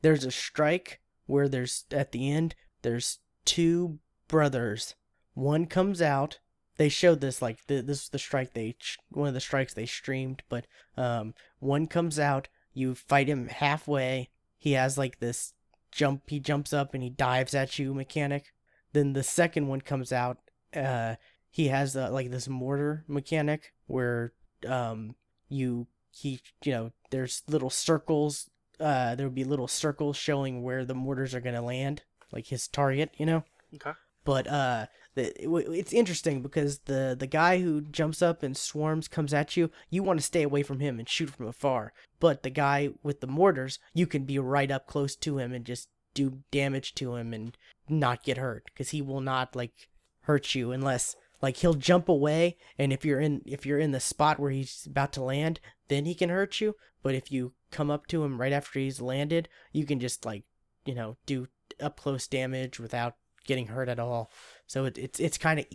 There's 0.02 0.26
a 0.26 0.32
strike 0.32 1.00
where 1.26 1.48
there's 1.48 1.86
at 1.92 2.12
the 2.12 2.32
end 2.32 2.56
there's 2.82 3.20
two 3.46 4.00
brothers. 4.32 4.96
One 5.34 5.68
comes 5.68 6.02
out. 6.02 6.40
They 6.78 6.90
showed 6.90 7.22
this 7.22 7.42
like 7.42 7.68
the, 7.68 7.82
this 7.82 8.04
is 8.04 8.10
the 8.10 8.18
strike 8.18 8.54
they 8.54 8.76
one 9.10 9.28
of 9.28 9.34
the 9.36 9.40
strikes 9.42 9.74
they 9.74 9.86
streamed 9.86 10.42
but 10.50 10.66
um 10.98 11.36
one 11.60 11.86
comes 11.86 12.18
out. 12.18 12.48
You 12.74 12.96
fight 12.96 13.28
him 13.28 13.50
halfway. 13.50 14.30
He 14.58 14.72
has 14.72 14.98
like 14.98 15.20
this 15.20 15.54
jump 15.92 16.24
he 16.28 16.40
jumps 16.40 16.72
up 16.74 16.94
and 16.94 17.04
he 17.04 17.10
dives 17.10 17.54
at 17.54 17.78
you 17.78 17.94
mechanic. 17.94 18.54
Then 18.94 19.14
the 19.14 19.22
second 19.22 19.68
one 19.68 19.82
comes 19.82 20.12
out 20.12 20.38
uh 20.76 21.16
he 21.52 21.68
has 21.68 21.96
uh, 21.98 22.10
like 22.10 22.32
this 22.32 22.48
mortar 22.48 23.04
mechanic 23.08 23.74
where 23.88 24.32
um 24.66 25.16
you 25.50 25.88
he 26.10 26.40
you 26.64 26.72
know 26.72 26.92
there's 27.10 27.44
little 27.48 27.70
circles 27.70 28.50
uh 28.80 29.14
there 29.16 29.28
would 29.28 29.36
be 29.36 29.44
little 29.44 29.68
circles 29.68 30.16
showing 30.16 30.64
where 30.64 30.86
the 30.86 30.96
mortars 30.96 31.36
are 31.36 31.42
going 31.42 31.56
to 31.56 31.62
land 31.62 32.04
like 32.32 32.48
his 32.48 32.68
target 32.70 33.12
you 33.18 33.26
know? 33.26 33.44
Okay. 33.76 33.92
But 34.24 34.48
uh, 34.48 34.86
it's 35.16 35.94
interesting 35.94 36.42
because 36.42 36.80
the 36.80 37.16
the 37.18 37.28
guy 37.28 37.60
who 37.60 37.82
jumps 37.82 38.22
up 38.22 38.44
and 38.44 38.56
swarms 38.56 39.08
comes 39.08 39.34
at 39.34 39.58
you. 39.58 39.72
You 39.90 40.04
want 40.04 40.20
to 40.20 40.26
stay 40.26 40.44
away 40.44 40.64
from 40.64 40.80
him 40.80 41.00
and 41.00 41.10
shoot 41.10 41.32
from 41.32 41.48
afar. 41.48 41.94
But 42.20 42.44
the 42.44 42.50
guy 42.50 42.90
with 43.04 43.20
the 43.22 43.28
mortars, 43.28 43.80
you 43.94 44.06
can 44.06 44.26
be 44.26 44.40
right 44.40 44.70
up 44.70 44.88
close 44.88 45.16
to 45.18 45.38
him 45.38 45.54
and 45.54 45.66
just 45.66 45.90
do 46.14 46.40
damage 46.52 46.94
to 46.96 47.16
him 47.16 47.34
and 47.34 47.58
not 47.90 48.24
get 48.24 48.38
hurt 48.38 48.66
because 48.66 48.90
he 48.90 49.02
will 49.02 49.22
not 49.22 49.56
like 49.56 49.90
hurt 50.22 50.56
you 50.56 50.72
unless 50.72 51.16
like 51.42 51.58
he'll 51.58 51.74
jump 51.74 52.08
away 52.08 52.58
and 52.78 52.94
if 52.94 53.04
you're 53.06 53.20
in 53.20 53.42
if 53.46 53.66
you're 53.66 53.80
in 53.80 53.92
the 53.92 54.00
spot 54.00 54.40
where 54.40 54.52
he's 54.52 54.86
about 54.86 55.12
to 55.14 55.24
land 55.24 55.60
then 55.88 56.06
he 56.06 56.14
can 56.14 56.30
hurt 56.30 56.62
you 56.62 56.76
but 57.02 57.16
if 57.16 57.32
you 57.32 57.54
come 57.72 57.90
up 57.90 58.08
to 58.08 58.24
him 58.24 58.40
right 58.40 58.54
after 58.54 58.80
he's 58.80 59.02
landed 59.02 59.50
you 59.72 59.86
can 59.86 60.00
just 60.00 60.26
like 60.26 60.44
you 60.86 60.94
know 60.94 61.18
do 61.26 61.48
up 61.80 61.98
close 61.98 62.28
damage 62.28 62.80
without 62.80 63.16
getting 63.46 63.68
hurt 63.68 63.90
at 63.90 64.00
all 64.00 64.32
so 64.68 64.86
it, 64.86 64.98
it's 64.98 65.20
it's 65.20 65.38
kind 65.38 65.60
of 65.60 65.66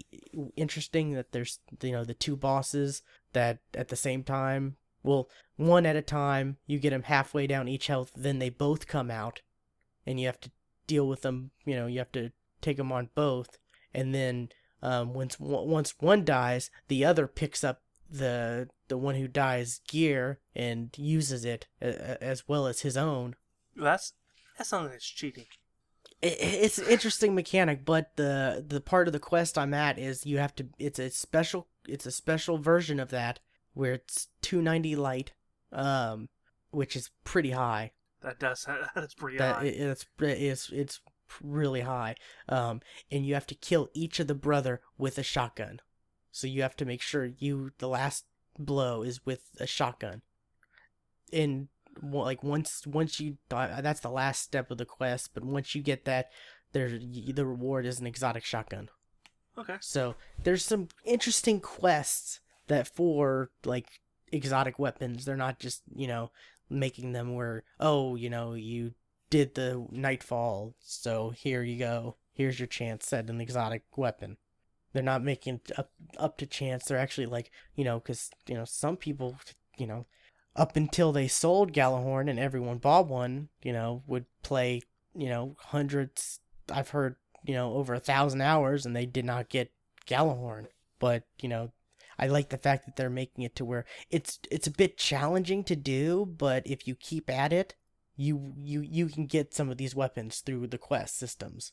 interesting 0.56 1.12
that 1.12 1.32
there's 1.32 1.58
you 1.82 1.92
know 1.92 2.04
the 2.04 2.14
two 2.14 2.36
bosses 2.36 3.02
that 3.32 3.58
at 3.74 3.88
the 3.88 3.96
same 3.96 4.22
time 4.22 4.76
well 5.02 5.28
one 5.56 5.86
at 5.86 5.96
a 5.96 6.02
time 6.02 6.56
you 6.66 6.78
get 6.78 6.90
them 6.90 7.02
halfway 7.02 7.46
down 7.46 7.68
each 7.68 7.86
health 7.86 8.12
then 8.16 8.38
they 8.38 8.50
both 8.50 8.86
come 8.86 9.10
out 9.10 9.42
and 10.06 10.20
you 10.20 10.26
have 10.26 10.40
to 10.40 10.50
deal 10.86 11.08
with 11.08 11.22
them 11.22 11.50
you 11.64 11.74
know 11.74 11.86
you 11.86 11.98
have 11.98 12.12
to 12.12 12.30
take 12.60 12.76
them 12.76 12.92
on 12.92 13.10
both 13.14 13.58
and 13.92 14.14
then 14.14 14.48
um, 14.82 15.14
once 15.14 15.40
once 15.40 15.94
one 15.98 16.24
dies, 16.24 16.70
the 16.88 17.04
other 17.04 17.26
picks 17.26 17.64
up 17.64 17.82
the 18.08 18.68
the 18.88 18.98
one 18.98 19.16
who 19.16 19.26
dies 19.26 19.80
gear 19.88 20.38
and 20.54 20.90
uses 20.96 21.44
it 21.44 21.66
as 21.80 22.46
well 22.46 22.66
as 22.66 22.80
his 22.80 22.96
own. 22.96 23.34
That's 23.74 24.12
that's 24.56 24.70
something 24.70 24.92
that's 24.92 25.08
cheating. 25.08 25.46
It, 26.22 26.36
it's 26.40 26.78
an 26.78 26.86
interesting 26.88 27.34
mechanic, 27.34 27.84
but 27.84 28.12
the 28.16 28.64
the 28.66 28.80
part 28.80 29.06
of 29.06 29.12
the 29.12 29.18
quest 29.20 29.58
I'm 29.58 29.74
at 29.74 29.98
is 29.98 30.26
you 30.26 30.38
have 30.38 30.54
to. 30.56 30.66
It's 30.78 30.98
a 30.98 31.10
special. 31.10 31.68
It's 31.88 32.06
a 32.06 32.10
special 32.10 32.58
version 32.58 32.98
of 33.00 33.10
that 33.10 33.38
where 33.74 33.94
it's 33.94 34.28
290 34.42 34.96
light, 34.96 35.32
um, 35.72 36.28
which 36.70 36.96
is 36.96 37.10
pretty 37.24 37.50
high. 37.50 37.92
That 38.22 38.38
does 38.40 38.66
that's 38.94 39.14
pretty 39.14 39.38
that 39.38 39.56
high. 39.56 39.64
it- 39.66 39.80
it's 39.80 40.06
it's 40.18 40.70
it's 40.72 41.00
really 41.42 41.80
high 41.80 42.14
um 42.48 42.80
and 43.10 43.26
you 43.26 43.34
have 43.34 43.46
to 43.48 43.54
kill 43.56 43.88
each 43.94 44.20
of 44.20 44.28
the 44.28 44.34
brother 44.34 44.80
with 44.96 45.18
a 45.18 45.24
shotgun 45.24 45.80
so 46.30 46.46
you 46.46 46.62
have 46.62 46.76
to 46.76 46.84
make 46.84 47.02
sure 47.02 47.24
you 47.38 47.72
the 47.78 47.88
last 47.88 48.24
blow 48.56 49.02
is 49.02 49.26
with 49.26 49.42
a 49.58 49.66
shotgun 49.66 50.22
and 51.32 51.66
like 52.02 52.42
once 52.42 52.86
once 52.86 53.20
you 53.20 53.36
uh, 53.50 53.80
that's 53.80 54.00
the 54.00 54.10
last 54.10 54.42
step 54.42 54.70
of 54.70 54.78
the 54.78 54.84
quest 54.84 55.30
but 55.34 55.44
once 55.44 55.74
you 55.74 55.82
get 55.82 56.04
that 56.04 56.30
there 56.72 56.88
the 56.88 57.46
reward 57.46 57.86
is 57.86 58.00
an 58.00 58.06
exotic 58.06 58.44
shotgun 58.44 58.88
okay. 59.56 59.76
so 59.80 60.14
there's 60.42 60.64
some 60.64 60.88
interesting 61.04 61.60
quests 61.60 62.40
that 62.68 62.88
for 62.88 63.50
like 63.64 64.00
exotic 64.32 64.78
weapons. 64.78 65.24
They're 65.24 65.36
not 65.36 65.58
just, 65.58 65.82
you 65.94 66.06
know, 66.06 66.30
making 66.68 67.12
them 67.12 67.34
where, 67.34 67.64
oh, 67.80 68.16
you 68.16 68.30
know, 68.30 68.54
you 68.54 68.92
did 69.30 69.54
the 69.54 69.86
nightfall, 69.90 70.74
so 70.80 71.30
here 71.30 71.62
you 71.62 71.78
go. 71.78 72.16
Here's 72.32 72.60
your 72.60 72.68
chance 72.68 73.12
at 73.12 73.30
an 73.30 73.40
exotic 73.40 73.84
weapon. 73.96 74.36
They're 74.92 75.02
not 75.02 75.24
making 75.24 75.60
up 75.76 75.90
up 76.16 76.38
to 76.38 76.46
chance. 76.46 76.84
They're 76.84 76.98
actually 76.98 77.26
like, 77.26 77.50
you 77.74 77.84
know, 77.84 77.98
because 77.98 78.30
you 78.46 78.54
know 78.54 78.64
some 78.64 78.96
people, 78.96 79.36
you 79.76 79.86
know, 79.86 80.06
up 80.56 80.76
until 80.76 81.12
they 81.12 81.28
sold 81.28 81.72
Gjallarhorn 81.72 82.28
and 82.28 82.38
everyone 82.38 82.78
bought 82.78 83.06
one, 83.06 83.48
you 83.62 83.72
know, 83.72 84.02
would 84.06 84.24
play, 84.42 84.80
you 85.14 85.28
know, 85.28 85.56
hundreds. 85.58 86.40
I've 86.72 86.90
heard, 86.90 87.16
you 87.44 87.54
know, 87.54 87.74
over 87.74 87.94
a 87.94 88.00
thousand 88.00 88.40
hours, 88.40 88.84
and 88.84 88.96
they 88.96 89.06
did 89.06 89.24
not 89.24 89.48
get 89.48 89.70
Gjallarhorn. 90.06 90.66
But 90.98 91.24
you 91.40 91.48
know, 91.48 91.72
I 92.18 92.26
like 92.26 92.48
the 92.48 92.58
fact 92.58 92.86
that 92.86 92.96
they're 92.96 93.10
making 93.10 93.44
it 93.44 93.54
to 93.56 93.64
where 93.64 93.84
it's 94.10 94.38
it's 94.50 94.66
a 94.66 94.72
bit 94.72 94.96
challenging 94.96 95.62
to 95.64 95.76
do, 95.76 96.26
but 96.26 96.66
if 96.66 96.88
you 96.88 96.94
keep 96.94 97.30
at 97.30 97.52
it, 97.52 97.74
you 98.16 98.54
you 98.56 98.80
you 98.80 99.06
can 99.06 99.26
get 99.26 99.54
some 99.54 99.68
of 99.68 99.76
these 99.76 99.94
weapons 99.94 100.40
through 100.40 100.66
the 100.68 100.78
quest 100.78 101.18
systems. 101.18 101.72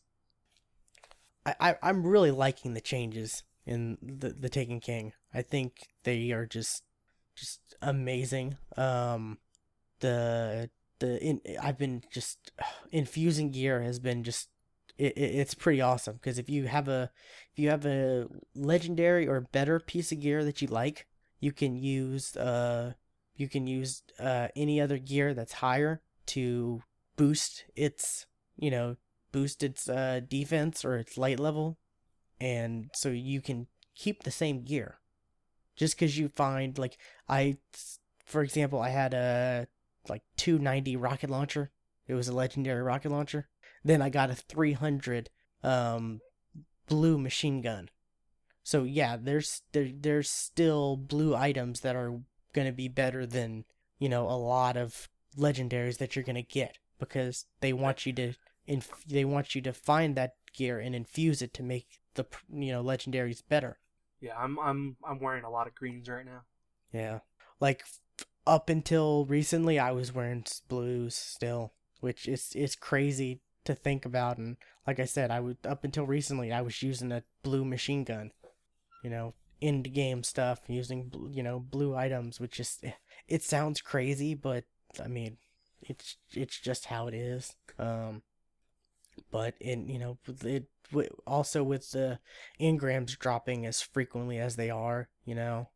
I, 1.46 1.56
I 1.60 1.76
I'm 1.82 2.06
really 2.06 2.32
liking 2.32 2.74
the 2.74 2.82
changes 2.82 3.44
in 3.66 3.98
the 4.02 4.30
the 4.30 4.50
Taken 4.50 4.82
King. 4.82 5.14
I 5.34 5.42
think 5.42 5.88
they 6.04 6.32
are 6.32 6.46
just 6.46 6.84
just 7.36 7.76
amazing. 7.82 8.58
Um, 8.78 9.40
the 10.00 10.70
the 11.00 11.22
in, 11.24 11.42
I've 11.62 11.78
been 11.78 12.04
just 12.12 12.52
infusing 12.92 13.52
gear 13.52 13.82
has 13.82 14.00
been 14.00 14.24
just 14.24 14.50
it, 14.98 15.18
it, 15.18 15.36
it's 15.36 15.54
pretty 15.54 15.82
awesome. 15.82 16.16
Because 16.16 16.38
if 16.38 16.50
you 16.50 16.68
have 16.68 16.88
a 16.88 17.12
if 17.52 17.60
you 17.60 17.70
have 17.70 17.86
a 17.86 18.28
legendary 18.56 19.28
or 19.28 19.42
better 19.42 19.80
piece 19.80 20.12
of 20.12 20.22
gear 20.22 20.44
that 20.44 20.62
you 20.62 20.68
like, 20.68 21.08
you 21.40 21.52
can 21.52 21.76
use 21.76 22.36
uh 22.38 22.94
you 23.36 23.50
can 23.50 23.68
use 23.68 24.04
uh 24.20 24.48
any 24.56 24.80
other 24.80 24.98
gear 24.98 25.34
that's 25.34 25.54
higher 25.54 26.02
to 26.26 26.82
boost 27.16 27.66
its 27.76 28.26
you 28.56 28.72
know 28.72 28.96
boost 29.32 29.64
its 29.64 29.90
uh 29.90 30.22
defense 30.28 30.86
or 30.86 30.98
its 30.98 31.18
light 31.18 31.40
level. 31.40 31.78
And 32.40 32.90
so 32.94 33.10
you 33.10 33.42
can 33.42 33.68
keep 33.96 34.24
the 34.24 34.32
same 34.32 34.64
gear 34.64 35.00
just 35.76 35.95
because 35.95 36.17
you 36.17 36.30
find 36.30 36.78
like 36.78 36.97
i 37.28 37.57
for 38.26 38.41
example 38.43 38.80
i 38.80 38.89
had 38.89 39.13
a 39.13 39.67
like 40.09 40.24
290 40.38 40.95
rocket 40.95 41.30
launcher. 41.30 41.71
It 42.07 42.13
was 42.13 42.28
a 42.28 42.34
legendary 42.36 42.82
rocket 42.82 43.11
launcher. 43.11 43.47
Then 43.84 44.01
i 44.01 44.09
got 44.09 44.30
a 44.30 44.36
300 44.36 45.30
um 45.63 46.21
blue 46.88 47.17
machine 47.17 47.61
gun. 47.61 47.89
So 48.63 48.84
yeah 48.84 49.17
there's 49.19 49.61
there, 49.71 49.89
there's 49.93 50.30
still 50.30 50.97
blue 50.97 51.36
items 51.36 51.82
that 51.82 51.95
are 51.95 52.19
going 52.53 52.67
to 52.67 52.74
be 52.74 52.88
better 52.88 53.26
than 53.26 53.65
you 53.99 54.09
know 54.09 54.28
a 54.30 54.38
lot 54.38 54.78
of 54.78 55.09
legendaries 55.38 55.97
that 55.97 56.15
you're 56.15 56.26
going 56.26 56.36
to 56.36 56.43
get 56.43 56.78
because 56.99 57.45
they 57.61 57.74
want 57.74 58.05
you 58.05 58.13
to 58.13 58.34
inf- 58.67 59.03
they 59.07 59.26
want 59.26 59.55
you 59.55 59.61
to 59.61 59.74
find 59.74 60.15
that 60.15 60.36
gear 60.53 60.80
and 60.80 60.95
infuse 60.95 61.41
it 61.41 61.53
to 61.53 61.63
make 61.63 61.99
the 62.13 62.26
you 62.51 62.71
know 62.71 62.84
legendaries 62.84 63.41
better 63.47 63.80
Yeah, 64.24 64.38
I'm 64.38 64.57
I'm 64.57 64.95
I'm 65.07 65.19
wearing 65.19 65.43
a 65.43 65.49
lot 65.49 65.67
of 65.67 65.76
greens 65.76 66.07
right 66.07 66.26
now. 66.26 66.41
yeah. 66.93 67.19
Like 67.59 67.84
up 68.45 68.69
until 68.69 69.26
recently 69.26 69.80
i 69.80 69.89
was 69.91 70.13
wearing 70.13 70.43
blues 70.67 71.15
still 71.15 71.71
which 72.01 72.28
is 72.28 72.51
is 72.55 72.76
crazy 72.76 73.39
to 73.63 73.74
think 73.74 74.05
about. 74.05 74.38
And 74.38 74.57
like 74.86 74.99
i 74.99 75.05
said 75.05 75.32
i 75.32 75.39
would 75.39 75.57
up 75.65 75.84
until 75.86 76.05
recently 76.05 76.51
i 76.51 76.61
was 76.61 76.84
using 76.84 77.11
a 77.11 77.24
blue 77.41 77.63
machine 77.63 78.03
gun 78.03 78.32
you 79.01 79.09
know 79.09 79.34
end 79.61 79.93
game 79.93 80.24
stuff 80.24 80.59
using 80.67 81.09
you 81.32 81.41
know 81.41 81.57
blue 81.59 81.95
items 81.95 82.38
which 82.39 82.59
is 82.59 82.82
it 83.30 83.41
sounds 83.43 83.80
crazy 83.80 84.34
but 84.34 84.65
i 85.01 85.07
mean 85.07 85.38
it's 85.82 86.17
it's 86.34 86.59
just 86.59 86.86
how 86.88 87.07
it 87.07 87.13
is. 87.13 87.55
Um 87.80 88.24
but 89.32 89.55
in 89.59 89.88
you 89.88 89.99
know 89.99 90.18
it 90.43 90.68
also 91.26 91.64
with 91.64 91.91
the 91.91 92.20
engrams 92.59 93.18
dropping 93.18 93.66
as 93.66 93.82
frequently 93.82 94.38
as 94.39 94.55
they 94.55 94.70
are 94.70 95.09
you 95.26 95.36
know 95.36 95.70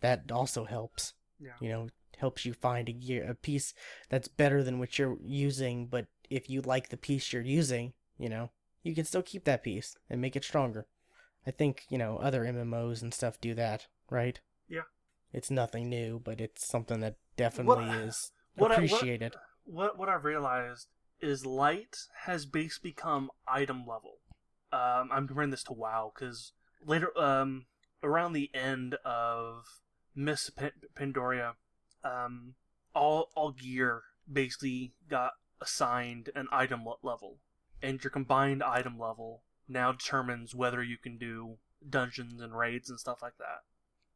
that 0.00 0.30
also 0.32 0.64
helps 0.64 1.14
Yeah. 1.40 1.52
you 1.60 1.68
know 1.68 1.88
helps 2.18 2.44
you 2.44 2.52
find 2.54 2.88
a 2.88 2.92
gear 2.92 3.28
a 3.28 3.34
piece 3.34 3.74
that's 4.08 4.28
better 4.28 4.62
than 4.62 4.78
what 4.78 4.98
you're 4.98 5.16
using 5.20 5.86
but 5.86 6.06
if 6.30 6.48
you 6.48 6.60
like 6.60 6.88
the 6.88 6.96
piece 6.96 7.32
you're 7.32 7.42
using 7.42 7.92
you 8.18 8.28
know 8.28 8.50
you 8.82 8.94
can 8.94 9.04
still 9.04 9.22
keep 9.22 9.44
that 9.44 9.62
piece 9.62 9.96
and 10.08 10.20
make 10.20 10.36
it 10.36 10.44
stronger 10.44 10.86
i 11.46 11.50
think 11.50 11.84
you 11.88 11.98
know 11.98 12.16
other 12.18 12.44
mmos 12.44 13.02
and 13.02 13.12
stuff 13.12 13.40
do 13.40 13.54
that 13.54 13.86
right 14.10 14.40
Yeah. 14.68 14.82
it's 15.32 15.50
nothing 15.50 15.88
new 15.88 16.20
but 16.22 16.40
it's 16.40 16.66
something 16.66 17.00
that 17.00 17.16
definitely 17.36 17.86
is 17.90 18.30
what 18.54 18.70
I- 18.70 18.74
what- 18.76 18.84
appreciated 18.84 19.34
What 19.64 19.96
what 19.98 20.08
I've 20.08 20.24
realized 20.24 20.88
is 21.22 21.46
light 21.46 21.96
has 22.24 22.46
basically 22.46 22.90
become 22.90 23.30
item 23.46 23.84
level. 23.86 24.18
Um, 24.72 25.10
I'm 25.12 25.26
comparing 25.26 25.50
this 25.50 25.64
to 25.64 25.72
WoW 25.72 26.12
because 26.14 26.52
later, 26.84 27.16
um, 27.18 27.66
around 28.02 28.32
the 28.32 28.50
end 28.54 28.96
of 29.04 29.64
Miss 30.14 30.50
Pandaria, 30.94 31.52
um, 32.04 32.54
all 32.94 33.30
all 33.34 33.52
gear 33.52 34.02
basically 34.30 34.92
got 35.08 35.32
assigned 35.60 36.30
an 36.34 36.48
item 36.50 36.84
level, 37.02 37.38
and 37.82 38.02
your 38.02 38.10
combined 38.10 38.62
item 38.62 38.98
level 38.98 39.42
now 39.68 39.92
determines 39.92 40.54
whether 40.54 40.82
you 40.82 40.96
can 40.96 41.18
do 41.18 41.56
dungeons 41.88 42.40
and 42.40 42.56
raids 42.56 42.90
and 42.90 42.98
stuff 42.98 43.22
like 43.22 43.38
that. 43.38 43.62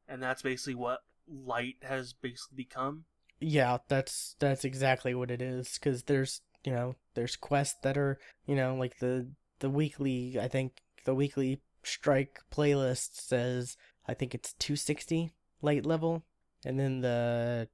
And 0.09 0.23
that's 0.23 0.43
basically 0.43 0.75
what 0.75 1.01
light 1.29 1.77
has 1.83 2.13
basically 2.13 2.57
become. 2.57 3.05
Yeah, 3.41 3.79
that's 3.89 4.37
that's 4.39 4.65
exactly 4.65 5.15
what 5.15 5.31
it 5.31 5.43
is. 5.43 5.79
Because 5.79 6.05
there's 6.05 6.41
you 6.67 6.73
know 6.73 6.97
there's 7.14 7.37
quests 7.37 7.77
that 7.83 7.97
are 7.97 8.19
you 8.45 8.57
know 8.57 8.75
like 8.75 8.99
the 8.99 9.31
the 9.61 9.71
weekly 9.71 10.37
I 10.39 10.49
think 10.49 10.83
the 11.07 11.14
weekly 11.14 11.62
strike 11.85 12.41
playlist 12.53 13.14
says 13.14 13.77
I 14.07 14.14
think 14.14 14.35
it's 14.35 14.53
260 14.55 15.33
light 15.62 15.87
level, 15.87 16.25
and 16.64 16.79
then 16.79 17.01
the 17.01 17.69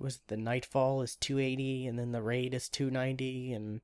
was 0.00 0.16
it 0.16 0.22
the 0.28 0.36
nightfall 0.36 1.02
is 1.02 1.16
280, 1.16 1.86
and 1.86 1.98
then 1.98 2.12
the 2.12 2.22
raid 2.22 2.54
is 2.54 2.68
290, 2.68 3.52
and 3.52 3.80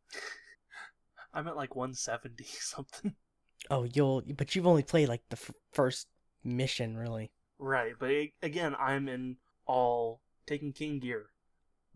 I'm 1.33 1.49
at 1.49 1.57
like 1.57 1.77
170 1.77 2.45
something. 2.61 3.15
Oh, 3.71 3.85
you'll 3.85 4.23
but 4.37 4.55
you've 4.55 4.67
only 4.67 4.83
played 4.83 5.09
like 5.09 5.23
the 5.29 5.37
f- 5.37 5.55
first 5.73 6.09
mission, 6.43 6.97
really. 6.97 7.31
Right, 7.59 7.95
but 7.99 8.11
again, 8.43 8.75
I'm 8.79 9.09
in 9.09 9.37
all 9.67 10.21
Taken 10.47 10.73
King 10.73 10.99
gear. 10.99 11.27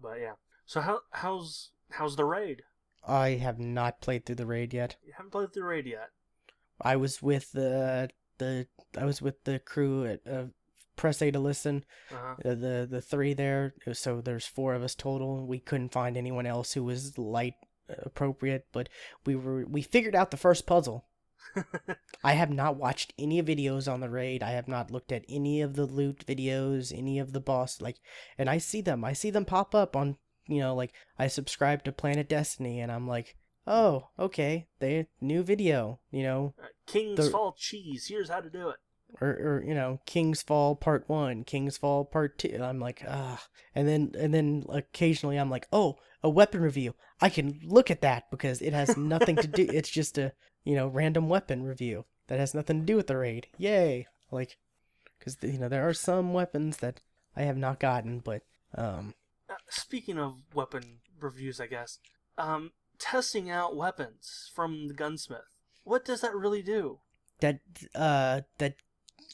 But 0.00 0.20
yeah. 0.20 0.34
So 0.66 0.80
how 0.80 1.00
how's 1.10 1.70
how's 1.90 2.16
the 2.16 2.24
raid? 2.24 2.62
I 3.06 3.30
have 3.30 3.58
not 3.58 4.00
played 4.00 4.26
through 4.26 4.36
the 4.36 4.46
raid 4.46 4.74
yet. 4.74 4.96
You 5.04 5.12
haven't 5.16 5.30
played 5.30 5.52
through 5.52 5.62
the 5.62 5.68
raid 5.68 5.86
yet. 5.86 6.10
I 6.80 6.96
was 6.96 7.22
with 7.22 7.52
the 7.52 8.10
the 8.38 8.66
I 8.96 9.04
was 9.04 9.20
with 9.20 9.44
the 9.44 9.58
crew 9.58 10.06
at 10.06 10.20
uh, 10.26 10.44
Press 10.96 11.22
A 11.22 11.30
to 11.30 11.38
listen. 11.38 11.84
Uh-huh. 12.12 12.34
Uh, 12.44 12.54
the 12.54 12.86
the 12.90 13.00
three 13.00 13.34
there. 13.34 13.74
So 13.92 14.20
there's 14.20 14.46
four 14.46 14.74
of 14.74 14.82
us 14.82 14.94
total. 14.94 15.46
We 15.46 15.58
couldn't 15.58 15.92
find 15.92 16.16
anyone 16.16 16.46
else 16.46 16.72
who 16.72 16.84
was 16.84 17.18
light 17.18 17.54
uh, 17.88 17.94
appropriate, 18.02 18.66
but 18.72 18.88
we 19.24 19.34
were 19.36 19.64
we 19.66 19.82
figured 19.82 20.14
out 20.14 20.30
the 20.30 20.36
first 20.36 20.66
puzzle. 20.66 21.06
I 22.24 22.32
have 22.32 22.50
not 22.50 22.76
watched 22.76 23.14
any 23.18 23.42
videos 23.42 23.90
on 23.90 24.00
the 24.00 24.10
raid. 24.10 24.42
I 24.42 24.50
have 24.50 24.68
not 24.68 24.90
looked 24.90 25.12
at 25.12 25.24
any 25.28 25.62
of 25.62 25.74
the 25.74 25.86
loot 25.86 26.24
videos, 26.26 26.96
any 26.96 27.18
of 27.18 27.32
the 27.32 27.40
boss 27.40 27.80
like 27.80 27.96
and 28.36 28.50
I 28.50 28.58
see 28.58 28.80
them. 28.80 29.04
I 29.04 29.12
see 29.12 29.30
them 29.30 29.44
pop 29.44 29.74
up 29.74 29.96
on, 29.96 30.18
you 30.48 30.58
know, 30.60 30.74
like 30.74 30.92
I 31.18 31.28
subscribe 31.28 31.84
to 31.84 31.92
Planet 31.92 32.28
Destiny 32.28 32.80
and 32.80 32.90
I'm 32.90 33.06
like, 33.06 33.36
"Oh, 33.66 34.08
okay. 34.18 34.66
They 34.80 35.06
new 35.20 35.42
video, 35.42 36.00
you 36.10 36.22
know, 36.24 36.54
Uh, 36.60 36.66
King's 36.86 37.16
The- 37.18 37.30
Fall 37.30 37.52
cheese. 37.56 38.06
Here's 38.08 38.28
how 38.30 38.40
to 38.40 38.50
do 38.50 38.70
it. 38.70 38.76
or, 39.22 39.28
or 39.28 39.64
you 39.66 39.74
know 39.74 40.00
King's 40.04 40.42
Fall 40.42 40.76
Part 40.76 41.08
One, 41.08 41.42
King's 41.44 41.76
Fall 41.78 42.04
Part 42.04 42.36
Two. 42.38 42.58
I'm 42.62 42.78
like, 42.80 43.02
ah, 43.08 43.42
and 43.74 43.86
then 43.88 44.12
and 44.18 44.34
then 44.34 44.64
occasionally 44.68 45.38
I'm 45.38 45.50
like, 45.50 45.66
oh, 45.72 45.96
a 46.22 46.28
weapon 46.28 46.60
review. 46.60 46.94
I 47.20 47.28
can 47.30 47.60
look 47.64 47.90
at 47.90 48.00
that 48.02 48.30
because 48.30 48.60
it 48.60 48.72
has 48.72 48.96
nothing 48.96 49.36
to 49.36 49.46
do. 49.48 49.66
It's 49.72 49.88
just 49.90 50.18
a 50.18 50.32
you 50.64 50.74
know 50.74 50.88
random 50.88 51.28
weapon 51.28 51.62
review 51.62 52.04
that 52.26 52.38
has 52.38 52.52
nothing 52.54 52.80
to 52.80 52.84
do 52.86 52.96
with 52.96 53.06
the 53.06 53.16
raid. 53.16 53.46
Yay! 53.56 54.06
Like, 54.30 54.58
because 55.18 55.36
you 55.42 55.58
know 55.58 55.68
there 55.70 55.88
are 55.88 55.94
some 55.94 56.34
weapons 56.34 56.76
that 56.78 57.00
I 57.34 57.42
have 57.44 57.56
not 57.56 57.80
gotten, 57.80 58.18
but 58.18 58.42
um, 58.74 59.14
speaking 59.68 60.18
of 60.18 60.36
weapon 60.54 60.98
reviews, 61.20 61.60
I 61.60 61.66
guess, 61.66 61.98
um, 62.36 62.72
testing 62.98 63.50
out 63.50 63.76
weapons 63.76 64.50
from 64.54 64.88
the 64.88 64.94
gunsmith. 64.94 65.40
What 65.84 66.04
does 66.04 66.20
that 66.20 66.34
really 66.34 66.62
do? 66.62 67.00
that 67.40 67.60
uh 67.94 68.40
that 68.58 68.74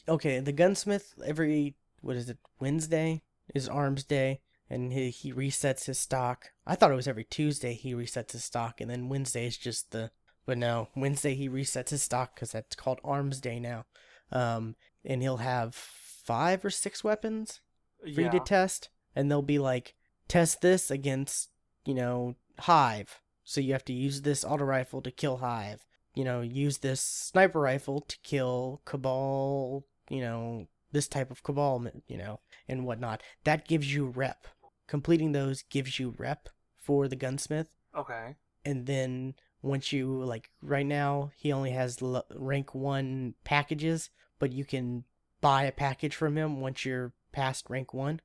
okay 0.07 0.39
the 0.39 0.51
gunsmith 0.51 1.13
every 1.25 1.75
what 2.01 2.15
is 2.15 2.29
it 2.29 2.37
wednesday 2.59 3.21
is 3.53 3.67
arms 3.67 4.03
day 4.03 4.39
and 4.69 4.93
he, 4.93 5.09
he 5.09 5.33
resets 5.33 5.85
his 5.85 5.99
stock 5.99 6.49
i 6.65 6.75
thought 6.75 6.91
it 6.91 6.95
was 6.95 7.07
every 7.07 7.23
tuesday 7.23 7.73
he 7.73 7.93
resets 7.93 8.31
his 8.31 8.43
stock 8.43 8.79
and 8.79 8.89
then 8.89 9.09
wednesday 9.09 9.47
is 9.47 9.57
just 9.57 9.91
the 9.91 10.11
but 10.45 10.57
no 10.57 10.89
wednesday 10.95 11.33
he 11.33 11.49
resets 11.49 11.89
his 11.89 12.03
stock 12.03 12.35
because 12.35 12.51
that's 12.51 12.75
called 12.75 12.99
arms 13.03 13.39
day 13.41 13.59
now 13.59 13.85
um 14.31 14.75
and 15.03 15.21
he'll 15.21 15.37
have 15.37 15.73
five 15.73 16.63
or 16.63 16.69
six 16.69 17.03
weapons 17.03 17.61
for 18.01 18.21
you 18.21 18.29
to 18.29 18.39
test 18.39 18.89
and 19.15 19.29
they'll 19.29 19.41
be 19.41 19.59
like 19.59 19.95
test 20.27 20.61
this 20.61 20.89
against 20.91 21.49
you 21.85 21.93
know 21.93 22.35
hive. 22.59 23.19
So 23.43 23.61
you 23.61 23.73
have 23.73 23.85
to 23.85 23.93
use 23.93 24.21
this 24.21 24.43
auto 24.43 24.63
rifle 24.65 25.01
to 25.01 25.11
kill 25.11 25.37
hive. 25.37 25.85
You 26.13 26.23
know 26.23 26.41
use 26.41 26.79
this 26.79 27.01
sniper 27.01 27.59
rifle 27.59 28.01
to 28.01 28.17
kill 28.23 28.81
cabal 28.85 29.85
you 30.09 30.21
know 30.21 30.67
this 30.91 31.07
type 31.07 31.29
of 31.31 31.43
cabal 31.43 31.85
you 32.07 32.17
know 32.17 32.39
and 32.67 32.85
whatnot. 32.85 33.21
That 33.43 33.67
gives 33.67 33.93
you 33.93 34.05
rep. 34.07 34.47
Completing 34.87 35.31
those 35.31 35.63
gives 35.63 35.99
you 35.99 36.13
rep 36.17 36.49
for 36.77 37.07
the 37.07 37.15
gunsmith. 37.15 37.67
Okay. 37.97 38.35
and 38.65 38.85
then 38.85 39.33
once 39.61 39.91
you 39.93 40.21
like 40.23 40.49
right 40.61 40.85
now 40.85 41.31
he 41.35 41.51
only 41.51 41.71
has 41.71 42.01
l- 42.01 42.25
rank 42.35 42.75
1 42.75 43.33
packages 43.45 44.09
but 44.37 44.51
you 44.51 44.65
can 44.65 45.05
buy 45.41 45.63
a 45.63 45.71
package 45.71 46.13
from 46.15 46.37
him 46.37 46.59
once 46.59 46.83
you're 46.85 47.13
past 47.31 47.65
rank 47.69 47.93
1 47.93 48.19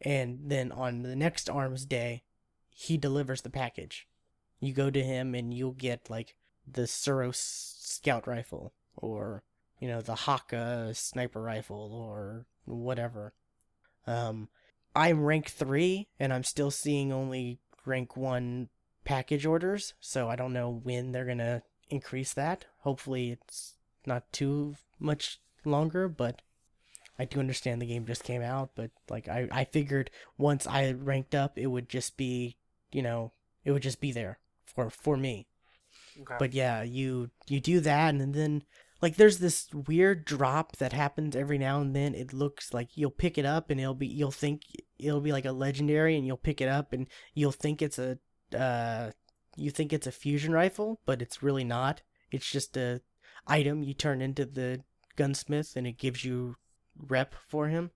and 0.00 0.38
then 0.46 0.72
on 0.72 1.02
the 1.02 1.16
next 1.16 1.48
arms 1.48 1.84
day 1.84 2.22
he 2.70 2.96
delivers 2.96 3.42
the 3.42 3.50
package 3.50 4.06
you 4.60 4.72
go 4.72 4.90
to 4.90 5.02
him 5.02 5.34
and 5.34 5.54
you'll 5.54 5.72
get 5.72 6.10
like 6.10 6.34
the 6.66 6.82
Suros 6.82 7.36
scout 7.36 8.26
rifle 8.26 8.72
or 8.96 9.42
you 9.78 9.88
know 9.88 10.00
the 10.00 10.14
Hakke 10.14 10.94
sniper 10.96 11.42
rifle 11.42 11.92
or 11.92 12.46
whatever 12.64 13.34
um 14.06 14.48
I'm 14.96 15.24
rank 15.24 15.48
3 15.48 16.08
and 16.20 16.32
I'm 16.32 16.44
still 16.44 16.70
seeing 16.70 17.12
only 17.12 17.58
rank 17.84 18.16
1 18.16 18.68
package 19.04 19.46
orders, 19.46 19.94
so 20.00 20.28
I 20.28 20.36
don't 20.36 20.52
know 20.52 20.80
when 20.82 21.12
they're 21.12 21.24
to 21.38 21.62
increase 21.90 22.32
that. 22.34 22.66
Hopefully 22.78 23.30
it's 23.30 23.74
not 24.06 24.32
too 24.32 24.76
much 24.98 25.40
longer, 25.64 26.08
but 26.08 26.42
I 27.18 27.24
do 27.24 27.38
understand 27.40 27.80
the 27.80 27.86
game 27.86 28.06
just 28.06 28.24
came 28.24 28.42
out, 28.42 28.70
but 28.74 28.90
like 29.08 29.28
I 29.28 29.48
I 29.50 29.64
figured 29.64 30.10
once 30.36 30.66
I 30.66 30.92
ranked 30.92 31.34
up 31.34 31.58
it 31.58 31.66
would 31.66 31.88
just 31.88 32.16
be, 32.16 32.56
you 32.92 33.02
know, 33.02 33.32
it 33.64 33.72
would 33.72 33.82
just 33.82 34.00
be 34.00 34.12
there 34.12 34.38
for 34.66 34.90
for 34.90 35.16
me. 35.16 35.46
Okay. 36.20 36.36
But 36.38 36.54
yeah, 36.54 36.82
you 36.82 37.30
you 37.48 37.60
do 37.60 37.80
that 37.80 38.14
and 38.14 38.34
then 38.34 38.64
like 39.00 39.16
there's 39.16 39.38
this 39.38 39.68
weird 39.72 40.24
drop 40.24 40.76
that 40.76 40.92
happens 40.92 41.36
every 41.36 41.58
now 41.58 41.80
and 41.80 41.94
then. 41.94 42.14
It 42.14 42.32
looks 42.32 42.72
like 42.72 42.96
you'll 42.96 43.10
pick 43.10 43.38
it 43.38 43.44
up 43.44 43.70
and 43.70 43.80
it'll 43.80 43.94
be 43.94 44.06
you'll 44.06 44.30
think 44.30 44.62
it'll 44.98 45.20
be 45.20 45.32
like 45.32 45.44
a 45.44 45.52
legendary 45.52 46.16
and 46.16 46.26
you'll 46.26 46.36
pick 46.36 46.60
it 46.60 46.68
up 46.68 46.92
and 46.92 47.06
you'll 47.34 47.52
think 47.52 47.82
it's 47.82 47.98
a 47.98 48.18
uh 48.56 49.10
you 49.56 49.70
think 49.70 49.92
it's 49.92 50.06
a 50.06 50.12
fusion 50.12 50.52
rifle, 50.52 51.00
but 51.06 51.22
it's 51.22 51.42
really 51.42 51.64
not. 51.64 52.02
It's 52.30 52.50
just 52.50 52.76
a 52.76 53.00
item 53.46 53.82
you 53.82 53.94
turn 53.94 54.20
into 54.20 54.44
the 54.46 54.82
gunsmith 55.16 55.76
and 55.76 55.86
it 55.86 55.98
gives 55.98 56.24
you 56.24 56.56
rep 56.98 57.34
for 57.48 57.68
him. 57.68 57.90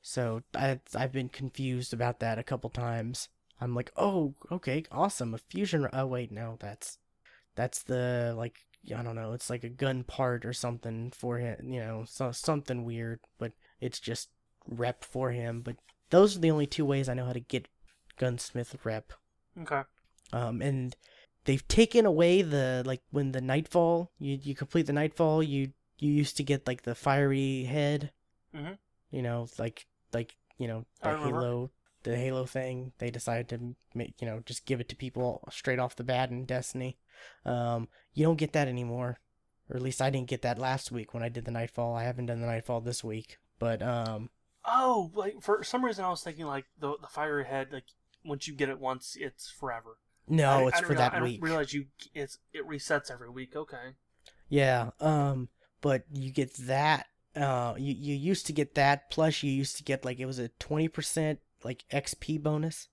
So 0.00 0.42
I 0.54 0.80
I've 0.94 1.12
been 1.12 1.28
confused 1.28 1.92
about 1.94 2.20
that 2.20 2.38
a 2.38 2.42
couple 2.42 2.70
times. 2.70 3.28
I'm 3.60 3.74
like, 3.74 3.92
"Oh, 3.96 4.34
okay, 4.50 4.84
awesome. 4.90 5.34
A 5.34 5.38
fusion 5.38 5.88
Oh 5.92 6.06
wait, 6.06 6.32
no, 6.32 6.56
that's 6.60 6.98
that's 7.54 7.82
the 7.82 8.34
like 8.36 8.64
I 8.96 9.02
don't 9.02 9.14
know, 9.14 9.32
it's 9.32 9.50
like 9.50 9.64
a 9.64 9.68
gun 9.68 10.02
part 10.04 10.44
or 10.44 10.52
something 10.52 11.12
for 11.12 11.38
him, 11.38 11.68
you 11.70 11.80
know, 11.80 12.04
so 12.06 12.32
something 12.32 12.84
weird, 12.84 13.20
but 13.38 13.52
it's 13.80 14.00
just 14.00 14.30
rep 14.66 15.04
for 15.04 15.30
him. 15.30 15.60
But 15.62 15.76
those 16.10 16.36
are 16.36 16.40
the 16.40 16.50
only 16.50 16.66
two 16.66 16.84
ways 16.84 17.08
I 17.08 17.14
know 17.14 17.24
how 17.26 17.32
to 17.32 17.40
get 17.40 17.68
gunsmith 18.18 18.76
rep. 18.84 19.12
okay. 19.60 19.82
Um, 20.32 20.62
and 20.62 20.96
they've 21.44 21.66
taken 21.68 22.06
away 22.06 22.42
the 22.42 22.82
like 22.86 23.02
when 23.10 23.32
the 23.32 23.40
nightfall 23.40 24.10
you 24.18 24.38
you 24.42 24.54
complete 24.54 24.86
the 24.86 24.92
nightfall 24.92 25.42
you 25.42 25.72
you 26.02 26.12
used 26.12 26.36
to 26.38 26.42
get 26.42 26.66
like 26.66 26.82
the 26.82 26.94
fiery 26.94 27.64
head, 27.64 28.10
Mhm. 28.54 28.78
you 29.10 29.22
know, 29.22 29.48
like 29.58 29.86
like 30.12 30.36
you 30.58 30.66
know 30.68 30.84
the. 31.02 31.08
Halo 31.16 31.70
the 32.04 32.16
Halo 32.16 32.44
thing. 32.46 32.92
They 32.98 33.10
decided 33.12 33.48
to 33.50 33.76
make 33.94 34.20
you 34.20 34.26
know 34.26 34.40
just 34.44 34.66
give 34.66 34.80
it 34.80 34.88
to 34.88 34.96
people 34.96 35.46
straight 35.52 35.78
off 35.78 35.94
the 35.94 36.02
bat 36.02 36.30
in 36.30 36.44
Destiny. 36.44 36.98
Um, 37.44 37.88
you 38.12 38.24
don't 38.26 38.36
get 38.38 38.52
that 38.54 38.66
anymore, 38.66 39.20
or 39.70 39.76
at 39.76 39.82
least 39.82 40.02
I 40.02 40.10
didn't 40.10 40.26
get 40.28 40.42
that 40.42 40.58
last 40.58 40.90
week 40.90 41.14
when 41.14 41.22
I 41.22 41.28
did 41.28 41.44
the 41.44 41.52
nightfall. 41.52 41.94
I 41.94 42.02
haven't 42.02 42.26
done 42.26 42.40
the 42.40 42.48
nightfall 42.48 42.80
this 42.80 43.04
week, 43.04 43.38
but 43.60 43.80
um, 43.82 44.30
Oh, 44.64 45.12
like 45.14 45.40
for 45.42 45.62
some 45.62 45.84
reason 45.84 46.04
I 46.04 46.10
was 46.10 46.22
thinking 46.24 46.46
like 46.46 46.64
the 46.78 46.96
the 47.00 47.06
fiery 47.06 47.44
head 47.44 47.68
like 47.72 47.84
once 48.24 48.48
you 48.48 48.54
get 48.54 48.68
it 48.68 48.80
once 48.80 49.16
it's 49.18 49.48
forever. 49.48 49.98
no, 50.26 50.64
I- 50.64 50.68
it's 50.68 50.78
I 50.78 50.82
for 50.82 50.94
reali- 50.94 50.96
that 50.98 51.22
week. 51.22 51.32
didn't 51.34 51.44
realize 51.44 51.72
you 51.72 51.86
it's 52.14 52.38
it 52.52 52.66
resets 52.66 53.12
every 53.12 53.30
week. 53.30 53.54
Okay. 53.54 53.94
Yeah, 54.48 54.90
um, 55.00 55.48
but 55.82 56.04
you 56.10 56.32
get 56.32 56.54
that. 56.54 57.06
Uh, 57.36 57.74
you 57.76 57.92
you 57.92 58.14
used 58.14 58.46
to 58.46 58.52
get 58.54 58.74
that. 58.76 59.10
Plus, 59.10 59.42
you 59.42 59.52
used 59.52 59.76
to 59.76 59.82
get 59.82 60.04
like 60.04 60.18
it 60.18 60.26
was 60.26 60.38
a 60.38 60.48
twenty 60.48 60.88
percent 60.88 61.40
like 61.62 61.84
XP 61.92 62.42
bonus, 62.42 62.88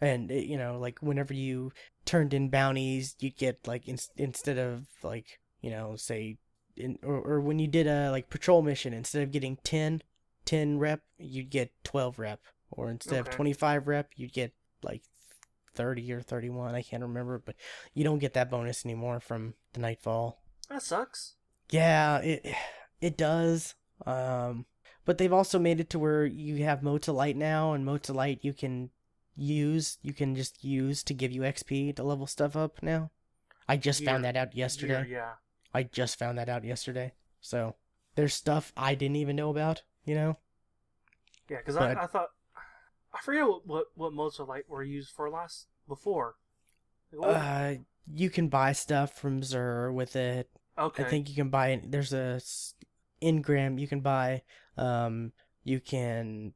and 0.00 0.30
it, 0.30 0.44
you 0.44 0.58
know 0.58 0.78
like 0.78 0.98
whenever 1.00 1.32
you 1.32 1.72
turned 2.04 2.34
in 2.34 2.50
bounties, 2.50 3.14
you 3.20 3.30
get 3.30 3.66
like 3.66 3.88
in, 3.88 3.98
instead 4.16 4.58
of 4.58 4.86
like 5.02 5.38
you 5.62 5.70
know 5.70 5.96
say 5.96 6.36
in 6.76 6.98
or, 7.02 7.16
or 7.16 7.40
when 7.40 7.58
you 7.58 7.68
did 7.68 7.86
a 7.86 8.10
like 8.10 8.28
patrol 8.28 8.60
mission 8.62 8.92
instead 8.92 9.22
of 9.22 9.30
getting 9.30 9.56
10, 9.64 10.02
10 10.44 10.78
rep, 10.78 11.02
you'd 11.18 11.50
get 11.50 11.72
twelve 11.84 12.18
rep, 12.18 12.40
or 12.70 12.90
instead 12.90 13.20
of 13.20 13.30
twenty 13.30 13.52
five 13.52 13.86
rep, 13.86 14.10
you'd 14.16 14.32
get 14.32 14.52
like 14.82 15.02
30 15.74 16.12
or 16.12 16.20
31 16.20 16.74
i 16.76 16.82
can't 16.82 17.02
remember 17.02 17.42
but 17.44 17.56
you 17.94 18.04
don't 18.04 18.20
get 18.20 18.34
that 18.34 18.48
bonus 18.48 18.84
anymore 18.84 19.18
from 19.18 19.54
the 19.72 19.80
nightfall 19.80 20.40
That 20.68 20.82
sucks. 20.82 21.34
Yeah, 21.70 22.18
it 22.18 22.54
it 23.00 23.16
does. 23.16 23.74
Um, 24.06 24.66
but 25.04 25.18
they've 25.18 25.32
also 25.32 25.58
made 25.58 25.80
it 25.80 25.90
to 25.90 25.98
where 25.98 26.24
you 26.24 26.64
have 26.64 26.82
Mode 26.82 27.02
to 27.02 27.12
Light 27.12 27.36
now, 27.36 27.72
and 27.72 27.84
Mode 27.84 28.02
to 28.04 28.12
Light 28.12 28.40
you 28.42 28.52
can 28.52 28.90
use, 29.36 29.98
you 30.02 30.12
can 30.12 30.34
just 30.34 30.64
use 30.64 31.02
to 31.04 31.14
give 31.14 31.32
you 31.32 31.42
XP 31.42 31.96
to 31.96 32.02
level 32.02 32.26
stuff 32.26 32.56
up 32.56 32.82
now. 32.82 33.10
I 33.68 33.76
just 33.76 34.04
found 34.04 34.24
that 34.24 34.36
out 34.36 34.54
yesterday. 34.54 35.06
Yeah. 35.08 35.16
yeah. 35.16 35.32
I 35.72 35.82
just 35.84 36.18
found 36.18 36.38
that 36.38 36.48
out 36.48 36.64
yesterday. 36.64 37.12
So 37.40 37.74
there's 38.14 38.34
stuff 38.34 38.72
I 38.76 38.94
didn't 38.94 39.16
even 39.16 39.36
know 39.36 39.50
about. 39.50 39.82
You 40.04 40.14
know? 40.14 40.38
Yeah, 41.48 41.58
because 41.58 41.76
I, 41.76 41.92
I 41.94 42.06
thought 42.06 42.28
I 43.12 43.20
forget 43.22 43.46
what 43.46 43.66
what, 43.66 43.86
what 43.94 44.12
motes 44.12 44.38
of 44.38 44.48
light 44.48 44.68
were 44.68 44.82
used 44.82 45.10
for 45.10 45.28
last 45.30 45.66
before. 45.88 46.36
Like, 47.12 47.36
Uh, 47.36 47.74
you 48.12 48.30
can 48.30 48.48
buy 48.48 48.72
stuff 48.72 49.14
from 49.14 49.40
Xur 49.40 49.92
with 49.92 50.16
it. 50.16 50.50
Okay. 50.78 51.04
I 51.04 51.08
think 51.08 51.28
you 51.28 51.34
can 51.34 51.48
buy. 51.50 51.80
There's 51.84 52.12
a 52.12 52.40
engram 53.22 53.78
you 53.80 53.88
can 53.88 54.00
buy. 54.00 54.42
Um, 54.76 55.32
you 55.62 55.80
can. 55.80 56.52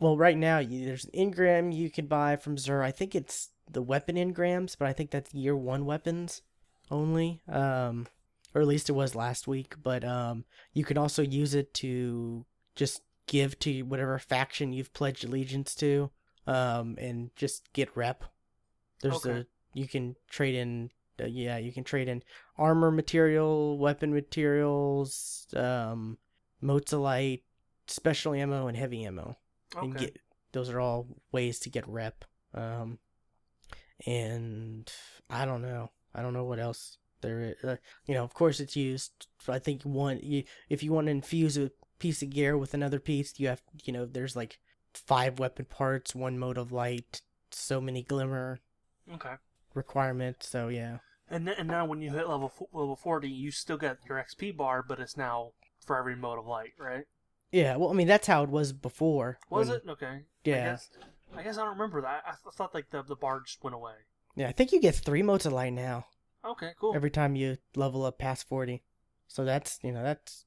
Well, 0.00 0.16
right 0.16 0.36
now 0.36 0.58
you, 0.58 0.84
there's 0.84 1.04
an 1.04 1.10
engram 1.12 1.74
you 1.74 1.90
can 1.90 2.06
buy 2.06 2.36
from 2.36 2.56
Xur. 2.56 2.82
I 2.82 2.90
think 2.90 3.14
it's 3.14 3.50
the 3.70 3.82
weapon 3.82 4.16
engrams, 4.16 4.76
but 4.78 4.88
I 4.88 4.92
think 4.92 5.10
that's 5.10 5.32
year 5.32 5.56
one 5.56 5.84
weapons 5.84 6.42
only. 6.90 7.40
Um, 7.48 8.06
or 8.54 8.60
at 8.60 8.66
least 8.66 8.88
it 8.88 8.92
was 8.92 9.14
last 9.14 9.46
week. 9.46 9.74
But 9.82 10.04
um, 10.04 10.44
you 10.72 10.84
can 10.84 10.98
also 10.98 11.22
use 11.22 11.54
it 11.54 11.72
to 11.74 12.44
just 12.74 13.02
give 13.26 13.58
to 13.60 13.82
whatever 13.82 14.18
faction 14.18 14.72
you've 14.72 14.92
pledged 14.92 15.24
allegiance 15.24 15.74
to. 15.76 16.10
Um, 16.46 16.96
and 17.00 17.30
just 17.36 17.72
get 17.72 17.96
rep. 17.96 18.24
There's 19.00 19.24
Okay. 19.24 19.30
a 19.40 19.46
you 19.74 19.86
can 19.86 20.16
trade 20.28 20.54
in. 20.56 20.90
Uh, 21.20 21.26
yeah, 21.26 21.58
you 21.58 21.72
can 21.72 21.84
trade 21.84 22.08
in 22.08 22.22
armor 22.56 22.90
material, 22.90 23.78
weapon 23.78 24.12
materials, 24.12 25.46
um, 25.56 26.18
Mozilite, 26.62 27.42
special 27.86 28.34
ammo, 28.34 28.66
and 28.66 28.76
heavy 28.76 29.04
ammo. 29.04 29.36
And 29.80 29.94
okay. 29.96 30.06
get 30.06 30.18
those 30.52 30.68
are 30.70 30.80
all 30.80 31.06
ways 31.32 31.58
to 31.60 31.70
get 31.70 31.88
rep. 31.88 32.24
Um, 32.54 32.98
and 34.06 34.90
I 35.30 35.44
don't 35.44 35.62
know. 35.62 35.90
I 36.14 36.22
don't 36.22 36.34
know 36.34 36.44
what 36.44 36.58
else 36.58 36.98
there 37.20 37.40
is. 37.40 37.64
Uh, 37.64 37.76
you 38.06 38.14
know, 38.14 38.24
of 38.24 38.34
course, 38.34 38.60
it's 38.60 38.76
used. 38.76 39.26
I 39.48 39.58
think 39.58 39.82
one 39.82 40.20
you 40.22 40.44
if 40.68 40.82
you 40.82 40.92
want 40.92 41.06
to 41.06 41.12
infuse 41.12 41.56
a 41.56 41.70
piece 41.98 42.22
of 42.22 42.30
gear 42.30 42.58
with 42.58 42.74
another 42.74 43.00
piece, 43.00 43.38
you 43.38 43.48
have 43.48 43.62
you 43.84 43.92
know 43.92 44.06
there's 44.06 44.36
like 44.36 44.58
five 44.94 45.38
weapon 45.38 45.64
parts, 45.64 46.14
one 46.14 46.38
mote 46.38 46.58
of 46.58 46.72
light, 46.72 47.22
so 47.50 47.80
many 47.80 48.02
glimmer 48.02 48.60
okay. 49.14 49.34
Requirements. 49.74 50.48
So 50.48 50.68
yeah. 50.68 50.98
And 51.30 51.48
and 51.48 51.68
now 51.68 51.84
when 51.86 52.00
you 52.02 52.10
hit 52.10 52.28
level 52.28 52.52
level 52.72 52.96
forty, 52.96 53.28
you 53.28 53.50
still 53.50 53.78
get 53.78 53.98
your 54.08 54.18
XP 54.22 54.56
bar, 54.56 54.82
but 54.86 55.00
it's 55.00 55.16
now 55.16 55.52
for 55.84 55.98
every 55.98 56.14
mote 56.16 56.38
of 56.38 56.46
light, 56.46 56.72
right? 56.78 57.04
Yeah, 57.50 57.76
well, 57.76 57.90
I 57.90 57.92
mean 57.94 58.06
that's 58.06 58.26
how 58.26 58.42
it 58.42 58.50
was 58.50 58.72
before. 58.72 59.38
Was 59.50 59.68
when- 59.68 59.76
it 59.78 59.88
okay? 59.88 60.06
I 60.06 60.20
Yeah. 60.44 60.64
guess, 60.72 60.90
I 61.36 61.42
guess 61.42 61.56
I 61.58 61.62
don't 61.62 61.72
remember 61.78 62.02
that. 62.02 62.22
I, 62.26 62.30
th- 62.30 62.54
thought 62.54 62.74
like 62.74 62.90
the 62.90 63.02
the 63.02 63.16
bar 63.16 63.40
just 63.40 63.62
went 63.62 63.74
away. 63.74 63.94
Yeah, 64.36 64.48
I 64.48 64.52
think 64.52 64.72
you 64.72 64.80
get 64.80 64.94
three 64.94 65.22
motes 65.22 65.44
of 65.46 65.52
light 65.52 65.72
now 65.74 66.06
Okay, 66.44 66.72
cool. 66.78 66.94
every 66.94 67.10
time 67.10 67.36
you 67.36 67.58
level 67.76 68.04
up 68.04 68.18
past 68.18 68.48
forty. 68.48 68.82
So 69.28 69.44
that's 69.44 69.78
you 69.82 69.92
know 69.92 70.02
that's 70.02 70.44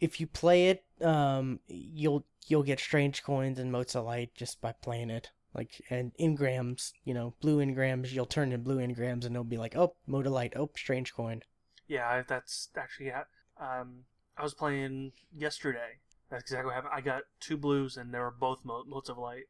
if 0.00 0.20
you 0.20 0.26
play 0.26 0.68
it, 0.68 0.84
um, 1.02 1.60
you'll 1.68 2.26
you'll 2.46 2.62
get 2.62 2.80
strange 2.80 3.22
coins 3.22 3.58
and 3.58 3.72
motes 3.72 3.94
of 3.94 4.04
light 4.04 4.34
just 4.34 4.60
by 4.60 4.72
playing 4.72 5.10
it. 5.10 5.30
Like 5.56 5.82
and 5.88 6.12
engrams, 6.20 6.92
you 7.04 7.14
know, 7.14 7.34
blue 7.40 7.64
engrams, 7.64 8.12
you'll 8.12 8.26
turn 8.26 8.52
in 8.52 8.62
blue 8.62 8.76
engrams 8.76 9.24
and 9.24 9.34
they'll 9.34 9.44
be 9.44 9.56
like, 9.56 9.74
oh, 9.74 9.94
mode 10.06 10.26
light, 10.26 10.52
oh, 10.54 10.70
strange 10.76 11.14
coin. 11.14 11.42
Yeah, 11.88 12.22
that's 12.28 12.68
actually 12.76 13.10
ha- 13.10 13.24
um 13.58 14.04
I 14.36 14.42
was 14.42 14.54
playing 14.54 15.12
yesterday. 15.34 15.98
That's 16.30 16.42
exactly 16.42 16.66
what 16.66 16.74
happened. 16.74 16.92
I 16.94 17.00
got 17.00 17.22
two 17.40 17.56
blues, 17.56 17.96
and 17.96 18.12
they 18.12 18.18
were 18.18 18.34
both 18.36 18.64
mo- 18.64 18.84
motes 18.86 19.08
of 19.08 19.18
light. 19.18 19.44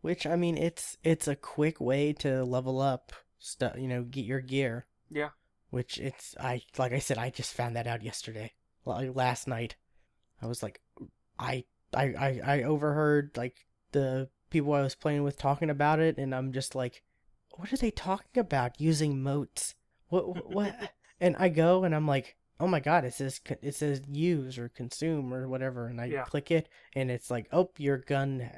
Which 0.00 0.26
I 0.26 0.36
mean, 0.36 0.56
it's 0.56 0.96
it's 1.02 1.26
a 1.26 1.34
quick 1.34 1.80
way 1.80 2.12
to 2.14 2.44
level 2.44 2.80
up 2.80 3.12
stuff. 3.38 3.76
You 3.76 3.88
know, 3.88 4.02
get 4.04 4.24
your 4.24 4.40
gear. 4.40 4.86
Yeah. 5.10 5.30
Which 5.70 5.98
it's 5.98 6.36
I 6.38 6.62
like 6.76 6.92
I 6.92 6.98
said, 6.98 7.18
I 7.18 7.30
just 7.30 7.54
found 7.54 7.74
that 7.76 7.86
out 7.86 8.02
yesterday, 8.02 8.52
like 8.84 9.14
last 9.14 9.48
night. 9.48 9.76
I 10.40 10.46
was 10.46 10.62
like, 10.62 10.80
I 11.38 11.64
I 11.92 12.04
I, 12.04 12.40
I 12.44 12.62
overheard 12.62 13.32
like 13.36 13.66
the 13.92 14.28
people 14.50 14.72
I 14.74 14.82
was 14.82 14.94
playing 14.94 15.22
with 15.22 15.36
talking 15.38 15.70
about 15.70 16.00
it, 16.00 16.18
and 16.18 16.34
I'm 16.34 16.52
just 16.52 16.74
like, 16.74 17.02
what 17.56 17.72
are 17.72 17.76
they 17.76 17.90
talking 17.90 18.40
about 18.40 18.80
using 18.80 19.22
motes? 19.22 19.74
What 20.08 20.46
what? 20.54 20.92
and 21.20 21.36
I 21.38 21.48
go 21.48 21.84
and 21.84 21.94
I'm 21.94 22.06
like. 22.06 22.36
Oh 22.60 22.66
my 22.66 22.80
god! 22.80 23.04
It 23.04 23.14
says 23.14 23.40
it 23.62 23.76
says 23.76 24.02
use 24.10 24.58
or 24.58 24.68
consume 24.68 25.32
or 25.32 25.46
whatever, 25.46 25.86
and 25.86 26.00
I 26.00 26.06
Yeah. 26.06 26.24
click 26.24 26.50
it, 26.50 26.68
and 26.92 27.08
it's 27.08 27.30
like, 27.30 27.46
oh, 27.52 27.70
your 27.78 27.98
gun, 27.98 28.50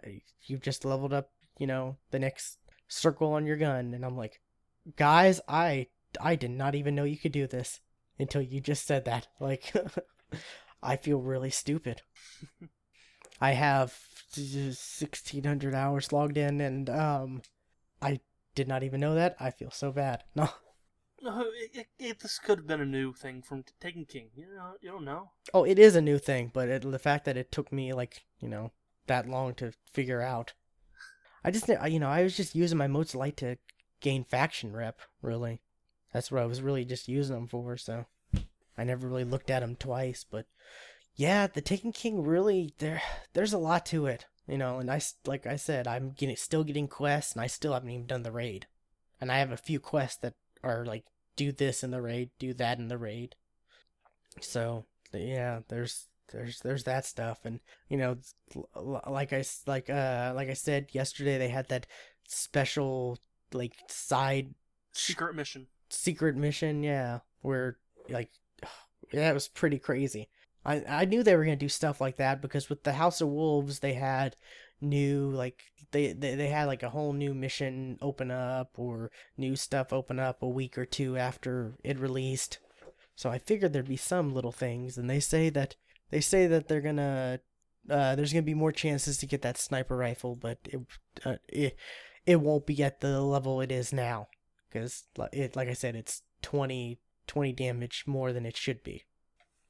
you've 0.47 0.62
just 0.62 0.86
leveled 0.86 1.12
up, 1.12 1.28
you 1.59 1.66
know, 1.66 1.99
the 2.11 2.18
next 2.18 2.57
circle 2.88 3.34
on 3.34 3.45
your 3.45 3.59
gun, 3.59 3.93
and 3.93 4.03
I'm 4.03 4.16
like, 4.16 4.41
guys, 4.97 5.38
I 5.47 5.88
I 6.18 6.34
did 6.36 6.51
not 6.51 6.74
even 6.74 6.95
know 6.95 7.05
you 7.05 7.18
could 7.18 7.32
do 7.32 7.47
this 7.47 7.80
until 8.18 8.41
you 8.41 8.62
just 8.62 8.86
said 8.86 9.05
that. 9.05 9.26
Like, 9.38 9.70
I 10.82 10.97
feel 10.97 11.20
really 11.20 11.51
stupid. 11.51 12.01
I 13.38 13.53
have 13.53 13.93
1600 14.37 15.74
hours 15.74 16.12
logged 16.12 16.37
in, 16.37 16.61
and 16.61 16.89
um, 16.89 17.43
I 18.01 18.20
did 18.55 18.68
not 18.68 18.83
even 18.83 19.01
know 19.01 19.14
that. 19.14 19.37
I 19.41 19.51
feel 19.51 19.70
so 19.70 19.93
bad. 19.93 20.24
No. 20.35 20.49
No, 21.22 21.43
it, 21.55 21.70
it, 21.74 21.87
it, 21.99 22.20
this 22.20 22.39
could 22.39 22.61
have 22.61 22.66
been 22.66 22.81
a 22.81 22.87
new 22.87 23.12
thing 23.12 23.43
from 23.43 23.64
Taken 23.78 24.07
King. 24.07 24.31
You 24.35 24.47
know, 24.55 24.72
you 24.81 24.91
don't 24.91 25.05
know. 25.05 25.33
Oh, 25.53 25.64
it 25.64 25.78
is 25.78 25.95
a 25.95 26.01
new 26.01 26.18
thing, 26.18 26.51
but 26.55 26.70
it, 26.70 26.91
the 26.91 26.99
fact 26.99 27.26
that 27.26 27.37
it 27.37 27.53
took 27.53 27.70
me 27.70 27.93
like 27.93 28.22
you 28.39 28.49
know 28.49 28.72
that 29.07 29.28
long 29.28 29.53
to 29.57 29.72
figure 29.85 30.22
out, 30.22 30.55
I 31.45 31.51
just 31.51 31.68
you 31.68 32.01
know 32.01 32.09
I 32.09 32.22
was 32.22 32.39
just 32.39 32.55
using 32.55 32.78
my 32.78 32.87
motes 32.87 33.14
light 33.14 33.37
to 33.39 33.59
gain 34.01 34.24
faction 34.24 34.74
rep. 34.74 35.01
Really, 35.20 35.61
that's 36.11 36.33
what 36.33 36.43
I 36.43 36.47
was 36.47 36.62
really 36.62 36.87
just 36.87 37.07
using 37.07 37.35
them 37.37 37.49
for. 37.49 37.76
So 37.76 38.07
I 38.78 38.85
never 38.85 39.07
really 39.07 39.24
looked 39.24 39.51
at 39.51 39.61
them 39.61 39.76
twice. 39.76 40.24
But 40.24 40.47
yeah, 41.16 41.46
the 41.46 41.61
Taken 41.61 41.92
King 41.92 42.24
really 42.24 42.74
there 42.78 43.02
there's 43.32 43.52
a 43.52 43.58
lot 43.58 43.86
to 43.86 44.06
it, 44.06 44.26
you 44.46 44.58
know. 44.58 44.78
And 44.78 44.90
I 44.90 45.00
like 45.26 45.46
I 45.46 45.56
said, 45.56 45.86
I'm 45.86 46.12
getting 46.12 46.36
still 46.36 46.64
getting 46.64 46.88
quests, 46.88 47.32
and 47.32 47.42
I 47.42 47.46
still 47.46 47.72
haven't 47.72 47.90
even 47.90 48.06
done 48.06 48.22
the 48.22 48.32
raid. 48.32 48.66
And 49.20 49.30
I 49.30 49.38
have 49.38 49.52
a 49.52 49.56
few 49.56 49.80
quests 49.80 50.18
that 50.18 50.34
are 50.62 50.84
like 50.84 51.04
do 51.36 51.52
this 51.52 51.82
in 51.84 51.90
the 51.90 52.02
raid, 52.02 52.30
do 52.38 52.54
that 52.54 52.78
in 52.78 52.88
the 52.88 52.98
raid. 52.98 53.36
So 54.40 54.86
yeah, 55.12 55.61
there's 55.68 56.06
there's 56.32 56.61
there's 56.61 56.84
that 56.84 57.04
stuff, 57.04 57.40
and 57.44 57.61
you 57.88 57.96
know, 57.96 58.16
like 58.74 59.32
I 59.32 59.44
like 59.66 59.90
uh 59.90 60.32
like 60.34 60.48
I 60.48 60.54
said 60.54 60.88
yesterday, 60.92 61.38
they 61.38 61.48
had 61.48 61.68
that 61.68 61.86
special 62.26 63.18
like 63.52 63.74
side 63.88 64.54
Secret 64.92 65.34
mission. 65.34 65.66
secret 65.88 66.36
mission, 66.36 66.82
yeah, 66.82 67.20
where 67.42 67.78
like 68.08 68.30
yeah, 69.12 69.30
it 69.30 69.34
was 69.34 69.48
pretty 69.48 69.78
crazy. 69.78 70.28
I 70.64 70.82
I 70.88 71.04
knew 71.04 71.22
they 71.22 71.36
were 71.36 71.44
gonna 71.44 71.56
do 71.56 71.68
stuff 71.68 72.00
like 72.00 72.16
that 72.16 72.40
because 72.40 72.68
with 72.68 72.82
the 72.84 72.94
House 72.94 73.20
of 73.20 73.28
Wolves, 73.28 73.78
they 73.78 73.94
had 73.94 74.36
new 74.80 75.30
like 75.30 75.62
they, 75.92 76.12
they 76.12 76.34
they 76.34 76.48
had 76.48 76.66
like 76.66 76.82
a 76.82 76.90
whole 76.90 77.12
new 77.12 77.34
mission 77.34 77.98
open 78.00 78.30
up 78.30 78.72
or 78.76 79.11
new 79.36 79.56
stuff 79.56 79.92
open 79.92 80.18
up 80.18 80.42
a 80.42 80.48
week 80.48 80.78
or 80.78 80.84
two 80.84 81.16
after 81.16 81.74
it 81.82 81.98
released. 81.98 82.58
So 83.16 83.30
I 83.30 83.38
figured 83.38 83.72
there'd 83.72 83.88
be 83.88 83.96
some 83.96 84.34
little 84.34 84.52
things, 84.52 84.96
and 84.96 85.08
they 85.08 85.20
say 85.20 85.50
that 85.50 85.76
they 86.11 86.20
say 86.20 86.46
that 86.46 86.68
they're 86.68 86.80
gonna 86.80 87.40
uh, 87.88 88.14
there's 88.14 88.32
gonna 88.32 88.42
be 88.42 88.54
more 88.54 88.72
chances 88.72 89.18
to 89.18 89.26
get 89.26 89.42
that 89.42 89.58
sniper 89.58 89.96
rifle, 89.96 90.36
but 90.36 90.58
it 90.64 90.80
uh, 91.24 91.36
it 91.48 91.76
it 92.26 92.40
won't 92.40 92.66
be 92.66 92.82
at 92.82 93.00
the 93.00 93.20
level 93.20 93.61
it 93.61 93.72
is 93.72 93.92
now 93.92 94.28
because 94.68 95.04
it 95.32 95.56
like 95.56 95.68
I 95.68 95.74
said, 95.74 95.96
it's 95.96 96.22
20, 96.42 96.98
20 97.26 97.52
damage 97.52 98.04
more 98.06 98.32
than 98.32 98.46
it 98.46 98.56
should 98.56 98.82
be 98.82 99.04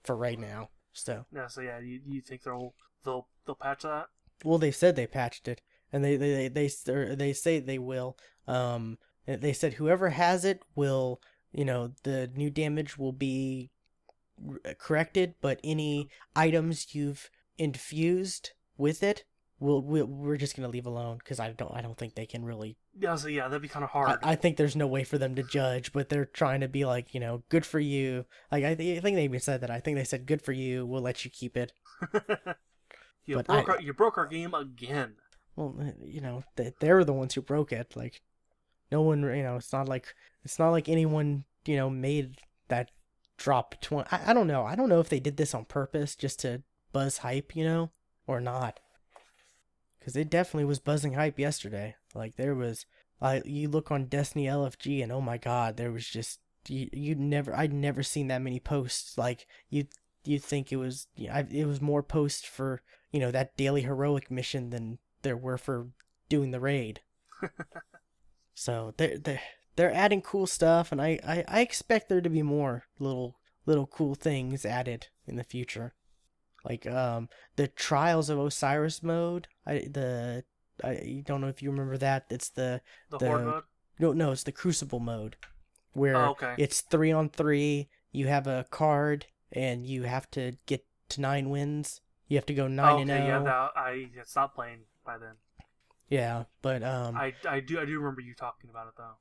for 0.03 0.17
right 0.17 0.39
now. 0.39 0.69
So 0.93 1.27
Yeah. 1.35 1.47
So 1.47 1.61
yeah, 1.61 1.79
you, 1.81 2.01
you 2.07 2.21
think 2.21 2.43
they'll 2.43 2.75
they'll 3.05 3.29
they'll 3.47 3.55
patch 3.55 3.83
that? 3.83 4.09
well, 4.45 4.59
they 4.59 4.71
said 4.71 4.97
they 4.97 5.07
patched 5.07 5.49
it, 5.49 5.61
and 5.93 6.05
they 6.05 6.17
they 6.17 6.49
they 6.49 6.69
they, 6.69 7.15
they 7.15 7.33
say 7.33 7.61
they 7.61 7.79
will. 7.79 8.17
Um, 8.47 8.99
they 9.27 9.53
said 9.53 9.75
whoever 9.75 10.11
has 10.11 10.45
it 10.45 10.63
will, 10.75 11.21
you 11.53 11.65
know, 11.65 11.93
the 12.03 12.31
new 12.35 12.51
damage 12.51 12.99
will 12.99 13.13
be 13.13 13.71
corrected, 14.79 15.35
but 15.41 15.61
any 15.63 16.09
items 16.35 16.95
you've 16.95 17.31
infused 17.59 18.53
with 18.77 19.03
it, 19.03 19.25
will 19.59 19.83
we'll, 19.83 20.07
we're 20.07 20.37
just 20.37 20.57
gonna 20.57 20.69
leave 20.69 20.87
alone 20.87 21.19
because 21.19 21.39
I 21.39 21.53
don't 21.53 21.75
I 21.75 21.83
don't 21.83 21.99
think 21.99 22.15
they 22.15 22.27
can 22.27 22.45
really. 22.45 22.77
Yeah. 22.99 23.15
So 23.17 23.29
yeah, 23.29 23.49
that'd 23.49 23.63
be 23.63 23.69
kind 23.69 23.85
of 23.85 23.91
hard. 23.91 24.19
I 24.23 24.35
think 24.35 24.57
there's 24.57 24.77
no 24.77 24.87
way 24.87 25.05
for 25.05 25.17
them 25.19 25.35
to 25.37 25.43
judge, 25.43 25.93
but 25.93 26.09
they're 26.09 26.25
trying 26.27 26.61
to 26.61 26.69
be 26.69 26.85
like, 26.85 27.15
you 27.15 27.21
know, 27.21 27.43
good 27.49 27.65
for 27.65 27.79
you. 27.81 28.25
Like 28.51 28.65
I, 28.65 28.75
th- 28.75 28.99
I 28.99 29.01
think 29.01 29.17
they 29.17 29.25
even 29.25 29.41
said 29.41 29.61
that. 29.61 29.71
I 29.71 29.81
think 29.81 29.97
they 29.97 30.05
said 30.05 30.27
good 30.27 30.43
for 30.43 30.53
you. 30.53 30.85
We'll 30.87 31.03
let 31.03 31.25
you 31.25 31.31
keep 31.31 31.57
it. 31.57 31.73
you 33.27 33.37
but 33.37 33.47
broke 33.47 33.69
I- 33.69 33.73
our, 33.75 33.81
you 33.81 33.93
broke 33.93 34.19
our 34.19 34.27
game 34.27 34.55
again. 34.55 35.15
well 35.57 35.75
uh, 35.81 35.91
you 36.05 36.21
know 36.21 36.43
they, 36.57 36.73
they're 36.81 37.05
the 37.05 37.13
ones 37.13 37.35
who 37.35 37.43
broke 37.43 37.71
it 37.73 37.95
like 37.95 38.23
no 38.91 39.03
one 39.03 39.23
you 39.23 39.43
know 39.43 39.57
it's 39.57 39.73
not 39.73 39.89
like 39.89 40.15
it's 40.45 40.59
not 40.59 40.71
like 40.71 40.89
anyone 40.89 41.45
you 41.67 41.77
know 41.77 41.91
made 41.91 42.39
that 42.69 42.91
drop 43.37 43.81
20 43.83 44.09
I, 44.11 44.31
I 44.31 44.33
don't 44.33 44.47
know 44.47 44.65
i 44.65 44.75
don't 44.75 44.89
know 44.89 45.01
if 45.01 45.09
they 45.11 45.21
did 45.21 45.37
this 45.37 45.55
on 45.55 45.65
purpose 45.67 46.17
just 46.17 46.41
to 46.41 46.63
buzz 46.93 47.19
hype 47.19 47.55
you 47.55 47.63
know 47.65 47.91
or 48.27 48.41
not 48.41 48.81
because 49.99 50.17
it 50.17 50.31
definitely 50.31 50.65
was 50.65 50.79
buzzing 50.79 51.13
hype 51.13 51.39
yesterday 51.39 51.95
like 52.15 52.37
there 52.37 52.55
was 52.55 52.87
like 53.21 53.43
you 53.47 53.69
look 53.69 53.91
on 53.91 54.07
destiny 54.07 54.47
lfg 54.47 55.03
and 55.03 55.13
oh 55.13 55.21
my 55.21 55.39
god 55.39 55.77
there 55.77 55.93
was 55.93 56.07
just 56.07 56.41
you 56.69 56.89
you 56.93 57.15
never 57.15 57.55
i'd 57.57 57.73
never 57.73 58.03
seen 58.03 58.29
that 58.29 58.43
many 58.43 58.61
posts 58.61 59.17
like 59.17 59.47
you 59.69 59.87
you 60.25 60.39
think 60.39 60.73
it 60.73 60.77
was 60.77 61.07
I, 61.31 61.47
it 61.51 61.67
was 61.67 61.81
more 61.81 62.03
posts 62.03 62.47
for 62.47 62.83
you 63.11 63.21
know 63.21 63.31
that 63.31 63.57
daily 63.57 63.83
heroic 63.83 64.31
mission 64.31 64.71
than 64.71 64.99
there 65.23 65.37
were 65.37 65.59
for 65.59 65.89
doing 66.29 66.51
the 66.51 66.61
raid. 66.61 67.01
so 68.55 68.95
they're 68.97 69.19
they're 69.19 69.41
they're 69.77 69.93
adding 69.93 70.23
cool 70.23 70.47
stuff, 70.47 70.93
and 70.93 71.01
I, 71.01 71.19
I 71.27 71.45
I 71.49 71.61
expect 71.61 72.09
there 72.09 72.21
to 72.21 72.31
be 72.31 72.43
more 72.43 72.85
little 72.99 73.37
little 73.67 73.87
cool 73.87 74.15
things 74.15 74.65
added 74.65 75.09
in 75.27 75.37
the 75.37 75.45
future, 75.45 75.95
like 76.65 76.87
um 76.87 77.29
the 77.57 77.69
Trials 77.69 78.31
of 78.31 78.39
Osiris 78.39 79.03
mode. 79.03 79.49
I 79.67 79.89
the 79.91 80.45
I 80.85 81.23
don't 81.27 81.41
know 81.41 81.49
if 81.49 81.63
you 81.63 81.71
remember 81.71 81.97
that. 81.99 82.27
It's 82.31 82.49
the 82.51 82.81
The, 83.11 83.19
The- 83.19 83.27
horde 83.27 83.45
mode. 83.45 83.63
no 83.99 84.13
no 84.13 84.33
it's 84.33 84.43
the 84.45 84.53
Crucible 84.53 85.01
mode, 85.01 85.37
where 85.93 86.17
Oh, 86.17 86.31
okay. 86.31 86.55
it's 86.59 86.81
three 86.81 87.13
on 87.13 87.29
three. 87.29 87.89
You 88.13 88.27
have 88.29 88.47
a 88.47 88.67
card 88.71 89.27
and 89.53 89.87
you 89.87 90.03
have 90.05 90.31
to 90.33 90.53
get 90.67 90.85
to 91.11 91.21
nine 91.21 91.51
wins. 91.51 92.01
You 92.29 92.37
have 92.37 92.47
to 92.47 92.55
go 92.55 92.67
nine 92.69 92.95
Oh, 92.95 92.99
and 92.99 93.11
okay, 93.11 93.27
yeah, 93.27 93.39
that, 93.41 93.71
I 93.77 94.07
stopped 94.25 94.55
playing 94.55 94.81
by 95.05 95.19
then. 95.19 95.35
Yeah, 96.09 96.45
but 96.63 96.83
um, 96.83 97.17
I, 97.17 97.35
I 97.49 97.61
do 97.61 97.79
I 97.81 97.85
do 97.85 97.99
remember 97.99 98.21
you 98.21 98.35
talking 98.35 98.71
about 98.71 98.89
it 98.89 98.95
though. 98.97 99.15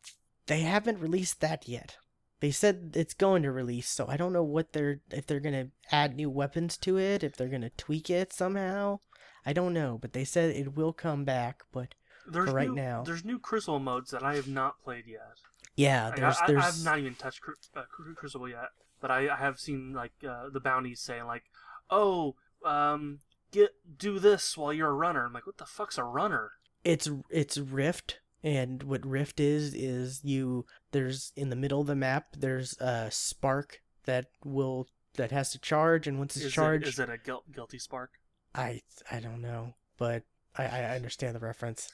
they 0.48 0.62
haven't 0.62 1.00
released 1.00 1.40
that 1.42 1.68
yet. 1.68 1.98
They 2.40 2.52
said 2.52 2.94
it's 2.96 3.14
going 3.14 3.44
to 3.44 3.52
release, 3.52 3.90
so 3.90 4.08
I 4.08 4.16
don't 4.16 4.32
know 4.34 4.44
what 4.44 4.74
they're 4.74 5.02
if 5.12 5.28
they're 5.28 5.40
gonna 5.42 5.70
add 5.92 6.16
new 6.16 6.30
weapons 6.30 6.78
to 6.78 6.98
it, 6.98 7.24
if 7.24 7.36
they're 7.36 7.48
gonna 7.50 7.70
tweak 7.72 8.10
it 8.10 8.32
somehow. 8.34 9.00
I 9.46 9.54
don't 9.54 9.74
know, 9.74 9.98
but 10.02 10.14
they 10.14 10.24
said 10.26 10.56
it 10.56 10.76
will 10.76 10.94
come 10.94 11.24
back. 11.26 11.64
But 11.72 11.96
There's 12.28 12.50
For 12.50 12.56
right 12.56 12.70
new, 12.70 12.76
now. 12.76 13.04
there's 13.04 13.24
new 13.26 13.40
Crucible 13.40 13.80
modes 13.80 14.12
that 14.12 14.24
I 14.24 14.36
have 14.36 14.48
not 14.48 14.82
played 14.84 15.06
yet. 15.08 15.38
yeah, 15.76 16.12
there's 16.16 16.38
I, 16.38 16.44
I, 16.44 16.48
there's 16.48 16.64
I've 16.80 16.86
not 16.86 17.00
even 17.00 17.16
touched 17.16 17.42
Cru- 17.42 17.56
uh, 17.76 17.84
Cru- 17.90 18.14
Crucible 18.16 18.50
yet, 18.50 18.70
but 19.00 19.12
I, 19.12 19.30
I 19.30 19.36
have 19.38 19.60
seen 19.60 19.94
like 19.94 20.12
uh, 20.28 20.50
the 20.50 20.60
bounties 20.60 21.00
saying 21.00 21.26
like, 21.26 21.44
"Oh, 21.90 22.36
um, 22.66 23.20
get 23.52 23.72
do 23.98 24.20
this 24.20 24.58
while 24.58 24.74
you're 24.74 24.90
a 24.90 24.94
runner." 24.94 25.26
I'm 25.26 25.34
like, 25.34 25.46
"What 25.48 25.58
the 25.58 25.66
fuck's 25.66 25.98
a 25.98 26.04
runner?" 26.04 26.52
it's 26.84 27.10
it's 27.30 27.58
Rift, 27.58 28.20
and 28.44 28.84
what 28.84 29.06
Rift 29.06 29.40
is 29.40 29.74
is 29.74 30.22
you 30.24 30.66
there's 30.92 31.32
in 31.36 31.50
the 31.50 31.56
middle 31.56 31.82
of 31.82 31.88
the 31.88 31.96
map 31.96 32.36
there's 32.38 32.78
a 32.80 33.10
spark 33.12 33.82
that 34.06 34.28
will 34.44 34.88
that 35.16 35.32
has 35.32 35.52
to 35.52 35.60
charge, 35.60 36.08
and 36.08 36.20
once 36.20 36.36
it's 36.36 36.46
Is 36.46 36.54
charged, 36.54 36.86
it, 36.86 36.90
is 36.90 37.00
it 37.00 37.10
a 37.10 37.18
guil- 37.18 37.44
guilty 37.54 37.80
spark? 37.80 38.12
I 38.54 38.82
I 39.12 39.20
don't 39.20 39.42
know, 39.42 39.76
but 39.98 40.24
I 40.58 40.66
I 40.66 40.96
understand 40.96 41.36
the 41.36 41.40
reference. 41.40 41.92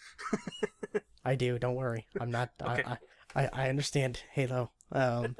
I 1.25 1.35
do. 1.35 1.57
Don't 1.59 1.75
worry. 1.75 2.07
I'm 2.19 2.31
not. 2.31 2.51
Okay. 2.61 2.83
I, 2.85 2.97
I 3.35 3.49
I 3.53 3.69
understand 3.69 4.21
Halo. 4.31 4.71
Um, 4.91 5.35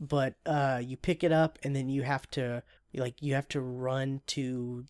but 0.00 0.34
uh, 0.46 0.80
you 0.82 0.96
pick 0.96 1.22
it 1.22 1.32
up 1.32 1.58
and 1.62 1.74
then 1.76 1.88
you 1.88 2.02
have 2.02 2.28
to 2.32 2.62
like 2.94 3.20
you 3.20 3.34
have 3.34 3.48
to 3.48 3.60
run 3.60 4.20
to 4.28 4.84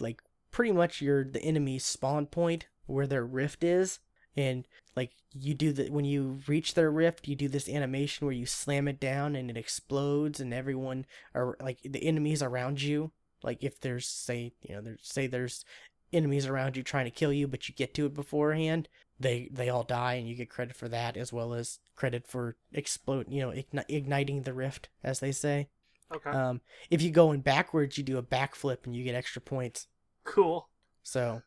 like 0.00 0.22
pretty 0.50 0.72
much 0.72 1.00
your 1.00 1.24
the 1.24 1.42
enemy's 1.42 1.84
spawn 1.84 2.26
point 2.26 2.66
where 2.86 3.06
their 3.06 3.24
rift 3.24 3.64
is, 3.64 3.98
and 4.36 4.66
like 4.94 5.12
you 5.32 5.54
do 5.54 5.72
the 5.72 5.88
when 5.88 6.04
you 6.04 6.40
reach 6.46 6.74
their 6.74 6.90
rift, 6.90 7.28
you 7.28 7.34
do 7.34 7.48
this 7.48 7.68
animation 7.68 8.26
where 8.26 8.34
you 8.34 8.46
slam 8.46 8.88
it 8.88 9.00
down 9.00 9.34
and 9.36 9.50
it 9.50 9.56
explodes, 9.56 10.40
and 10.40 10.54
everyone 10.54 11.04
or 11.34 11.56
like 11.60 11.80
the 11.82 12.04
enemies 12.04 12.42
around 12.42 12.80
you 12.82 13.10
like 13.42 13.62
if 13.62 13.80
there's 13.80 14.06
say 14.08 14.52
you 14.62 14.74
know 14.74 14.80
there's 14.80 15.00
say 15.02 15.26
there's 15.26 15.64
enemies 16.12 16.46
around 16.46 16.76
you 16.76 16.82
trying 16.82 17.04
to 17.04 17.10
kill 17.10 17.32
you 17.32 17.46
but 17.48 17.68
you 17.68 17.74
get 17.74 17.92
to 17.94 18.06
it 18.06 18.14
beforehand 18.14 18.88
they 19.18 19.48
they 19.52 19.68
all 19.68 19.82
die 19.82 20.14
and 20.14 20.28
you 20.28 20.34
get 20.34 20.48
credit 20.48 20.76
for 20.76 20.88
that 20.88 21.16
as 21.16 21.32
well 21.32 21.52
as 21.52 21.78
credit 21.96 22.26
for 22.26 22.56
explode 22.72 23.26
you 23.28 23.40
know 23.40 23.50
igni- 23.50 23.84
igniting 23.88 24.42
the 24.42 24.52
rift 24.54 24.88
as 25.02 25.20
they 25.20 25.32
say 25.32 25.68
Okay, 26.14 26.30
um 26.30 26.60
if 26.88 27.02
you 27.02 27.10
go 27.10 27.32
in 27.32 27.40
backwards 27.40 27.98
you 27.98 28.04
do 28.04 28.18
a 28.18 28.22
backflip 28.22 28.86
and 28.86 28.94
you 28.94 29.02
get 29.02 29.16
extra 29.16 29.42
points 29.42 29.88
cool. 30.24 30.68
so 31.02 31.42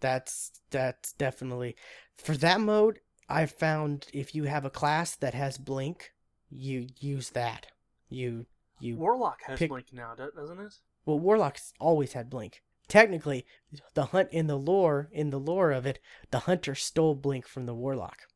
that's 0.00 0.52
that's 0.70 1.12
definitely 1.12 1.76
for 2.16 2.34
that 2.38 2.60
mode 2.60 3.00
i 3.28 3.44
found 3.44 4.06
if 4.14 4.34
you 4.34 4.44
have 4.44 4.64
a 4.64 4.70
class 4.70 5.14
that 5.16 5.34
has 5.34 5.58
blink 5.58 6.12
you 6.50 6.86
use 6.98 7.30
that 7.30 7.66
you 8.08 8.46
you 8.80 8.96
Warlock 8.96 9.40
has 9.46 9.58
pick- 9.58 9.68
blink 9.68 9.86
now, 9.92 10.14
doesn't 10.14 10.60
it? 10.60 10.72
Well, 11.08 11.18
Warlock's 11.18 11.72
always 11.80 12.12
had 12.12 12.28
Blink. 12.28 12.62
Technically, 12.86 13.46
the 13.94 14.06
hunt 14.06 14.28
in 14.30 14.46
the 14.46 14.58
lore, 14.58 15.08
in 15.10 15.30
the 15.30 15.40
lore 15.40 15.72
of 15.72 15.86
it, 15.86 16.00
the 16.30 16.40
hunter 16.40 16.74
stole 16.74 17.14
Blink 17.14 17.46
from 17.46 17.64
the 17.64 17.74
Warlock. 17.74 18.26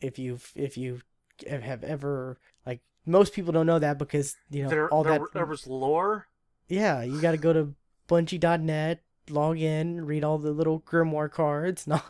If 0.00 0.18
you've, 0.18 0.52
if 0.54 0.78
you 0.78 1.02
have 1.46 1.84
ever 1.84 2.38
like, 2.64 2.80
most 3.04 3.34
people 3.34 3.52
don't 3.52 3.66
know 3.66 3.78
that 3.78 3.98
because 3.98 4.36
you 4.48 4.62
know 4.62 4.70
there, 4.70 4.88
all 4.88 5.04
there, 5.04 5.18
that. 5.18 5.34
there 5.34 5.44
was 5.44 5.66
lore. 5.66 6.28
Yeah, 6.66 7.02
you 7.02 7.20
got 7.20 7.32
to 7.32 7.36
go 7.36 7.52
to 7.52 7.74
Bungie.net, 8.08 9.02
log 9.28 9.58
in, 9.58 10.06
read 10.06 10.24
all 10.24 10.38
the 10.38 10.52
little 10.52 10.80
grimoire 10.80 11.30
cards. 11.30 11.86
No. 11.86 12.00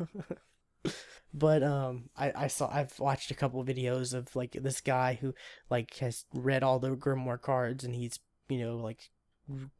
but 1.34 1.62
um 1.62 2.08
I, 2.16 2.32
I 2.34 2.46
saw 2.46 2.70
I've 2.72 2.98
watched 2.98 3.30
a 3.30 3.34
couple 3.34 3.60
of 3.60 3.66
videos 3.66 4.14
of 4.14 4.34
like 4.34 4.52
this 4.52 4.80
guy 4.80 5.18
who 5.20 5.34
like 5.68 5.96
has 5.96 6.24
read 6.32 6.62
all 6.62 6.78
the 6.78 6.96
grimoire 6.96 7.40
cards 7.40 7.84
and 7.84 7.94
he's 7.94 8.18
you 8.48 8.58
know 8.58 8.76
like 8.76 9.10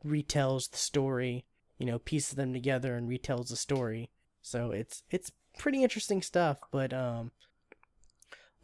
retells 0.05 0.71
the 0.71 0.77
story, 0.77 1.45
you 1.79 1.87
know, 1.87 1.99
pieces 1.99 2.35
them 2.35 2.53
together 2.53 2.95
and 2.95 3.09
retells 3.09 3.49
the 3.49 3.57
story. 3.57 4.11
So 4.43 4.71
it's 4.71 5.03
it's 5.11 5.33
pretty 5.59 5.83
interesting 5.83 6.23
stuff, 6.23 6.59
but 6.71 6.93
um 6.93 7.33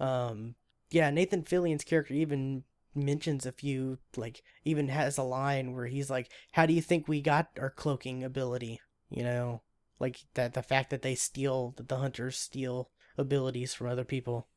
um 0.00 0.54
yeah, 0.90 1.11
Nathan 1.11 1.42
Fillion's 1.42 1.84
character 1.84 2.14
even 2.14 2.64
mentions 2.94 3.44
a 3.44 3.52
few 3.52 3.98
like 4.16 4.42
even 4.64 4.88
has 4.88 5.18
a 5.18 5.22
line 5.22 5.74
where 5.74 5.86
he's 5.86 6.09
like 6.09 6.30
how 6.52 6.64
do 6.64 6.72
you 6.72 6.80
think 6.80 7.07
we 7.07 7.20
got 7.20 7.48
our 7.59 7.70
cloaking 7.70 8.24
ability? 8.24 8.80
You 9.11 9.22
know 9.22 9.62
like 9.98 10.18
that 10.34 10.54
the 10.54 10.62
fact 10.62 10.90
that 10.90 11.02
they 11.02 11.14
steal 11.14 11.74
that 11.76 11.88
the 11.88 11.96
hunters 11.96 12.36
steal 12.36 12.90
abilities 13.18 13.74
from 13.74 13.88
other 13.88 14.04
people. 14.04 14.48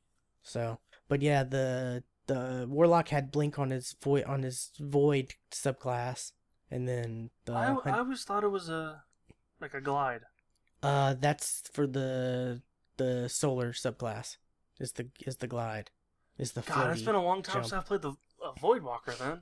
So 0.43 0.79
but 1.07 1.21
yeah 1.21 1.43
the 1.43 2.03
the 2.27 2.67
warlock 2.69 3.09
had 3.09 3.31
blink 3.31 3.57
on 3.57 3.71
his 3.71 3.95
void 4.01 4.23
on 4.25 4.43
his 4.43 4.71
void 4.79 5.33
subclass 5.51 6.31
and 6.71 6.87
then 6.87 7.29
the 7.45 7.53
I, 7.53 7.65
hunt- 7.65 7.87
I 7.87 7.97
always 7.99 8.23
thought 8.23 8.43
it 8.43 8.49
was 8.49 8.69
a 8.69 9.03
like 9.61 9.73
a 9.73 9.81
glide. 9.81 10.21
uh 10.83 11.15
that's 11.19 11.63
for 11.73 11.85
the 11.87 12.61
the 12.97 13.27
solar 13.29 13.71
subclass 13.73 14.37
is 14.79 14.93
the 14.93 15.07
is 15.25 15.37
the 15.37 15.47
glide 15.47 15.89
is 16.37 16.51
the 16.53 16.61
God, 16.61 16.91
it's 16.91 17.01
floaty 17.01 17.05
been 17.05 17.15
a 17.15 17.23
long 17.23 17.41
time 17.43 17.55
jump. 17.55 17.65
since 17.65 17.73
I've 17.73 17.85
played 17.85 18.01
the 18.01 18.11
uh, 18.43 18.53
Voidwalker. 18.61 19.17
Then 19.17 19.41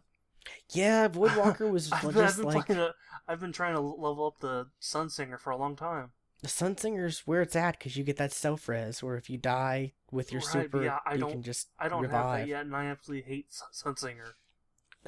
yeah 0.71 1.07
voidwalker 1.19 1.69
was 1.69 1.91
I've, 1.91 2.01
been, 2.01 2.09
I've 2.09 2.15
just 2.15 2.37
been 2.37 2.45
like 2.45 2.65
playing 2.67 2.81
a, 2.81 2.93
I've 3.27 3.39
been 3.39 3.51
trying 3.51 3.75
to 3.75 3.81
level 3.81 4.25
up 4.27 4.39
the 4.39 4.67
Sunsinger 4.81 5.39
for 5.39 5.49
a 5.51 5.57
long 5.57 5.75
time. 5.75 6.11
the 6.41 6.47
Sunsinger's 6.47 7.19
where 7.27 7.41
it's 7.41 7.55
at 7.55 7.77
because 7.77 7.97
you 7.97 8.03
get 8.03 8.17
that 8.17 8.31
self 8.31 8.67
res, 8.69 9.03
where 9.03 9.17
if 9.17 9.29
you 9.29 9.37
die 9.37 9.93
with 10.11 10.31
your 10.31 10.41
Right, 10.41 10.63
super, 10.63 10.83
yeah, 10.83 10.99
I 11.05 11.13
you 11.15 11.19
don't- 11.19 11.31
can 11.31 11.43
just 11.43 11.67
I 11.77 11.89
don't 11.89 12.03
have 12.03 12.11
revive. 12.13 12.39
that 12.41 12.47
yet, 12.47 12.61
and 12.65 12.75
I 12.75 12.85
absolutely 12.85 13.29
hate 13.29 13.47
Sun- 13.53 13.95
Sunsinger. 13.95 14.31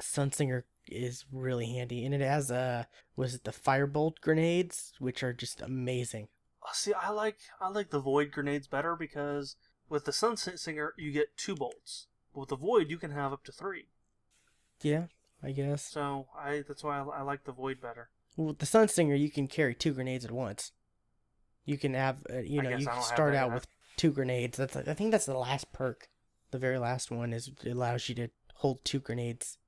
Sunsinger 0.00 0.62
is 0.90 1.24
really 1.32 1.66
handy, 1.66 2.04
and 2.04 2.14
it 2.14 2.20
has 2.20 2.50
uh, 2.50 2.84
was 3.16 3.34
it 3.34 3.44
the 3.44 3.50
firebolt 3.50 4.20
grenades, 4.20 4.92
which 4.98 5.22
are 5.22 5.32
just 5.32 5.60
amazing. 5.60 6.28
See, 6.72 6.92
I 6.92 7.10
like 7.10 7.38
I 7.60 7.68
like 7.68 7.90
the 7.90 8.00
Void 8.00 8.30
grenades 8.32 8.68
better 8.68 8.94
because 8.96 9.56
with 9.88 10.04
the 10.04 10.12
Sunsinger 10.12 10.90
you 10.96 11.10
get 11.12 11.36
two 11.36 11.54
bolts. 11.54 12.06
But 12.32 12.40
with 12.40 12.48
the 12.50 12.56
Void 12.56 12.90
you 12.90 12.98
can 12.98 13.10
have 13.10 13.32
up 13.32 13.44
to 13.44 13.52
three. 13.52 13.86
Yeah, 14.82 15.06
I 15.42 15.52
guess. 15.52 15.82
So 15.82 16.26
I 16.38 16.62
that's 16.66 16.84
why 16.84 16.98
I, 16.98 17.02
I 17.02 17.22
like 17.22 17.44
the 17.44 17.52
Void 17.52 17.80
better. 17.80 18.10
Well, 18.36 18.48
with 18.48 18.58
the 18.58 18.66
Sunsinger, 18.66 19.18
you 19.18 19.30
can 19.30 19.48
carry 19.48 19.74
two 19.74 19.92
grenades 19.92 20.24
at 20.24 20.30
once. 20.30 20.72
You 21.64 21.78
can 21.78 21.94
have, 21.94 22.22
uh, 22.32 22.38
you 22.38 22.60
I 22.60 22.64
know, 22.64 22.76
you 22.76 22.86
can 22.86 23.02
start 23.02 23.34
out 23.34 23.52
with 23.52 23.66
two 23.96 24.12
grenades. 24.12 24.56
That's 24.56 24.76
I 24.76 24.94
think 24.94 25.10
that's 25.10 25.26
the 25.26 25.36
last 25.36 25.72
perk. 25.72 26.08
The 26.50 26.58
very 26.58 26.78
last 26.78 27.10
one 27.10 27.32
is 27.32 27.50
it 27.64 27.70
allows 27.70 28.08
you 28.08 28.14
to 28.16 28.28
hold 28.54 28.84
two 28.84 29.00
grenades. 29.00 29.58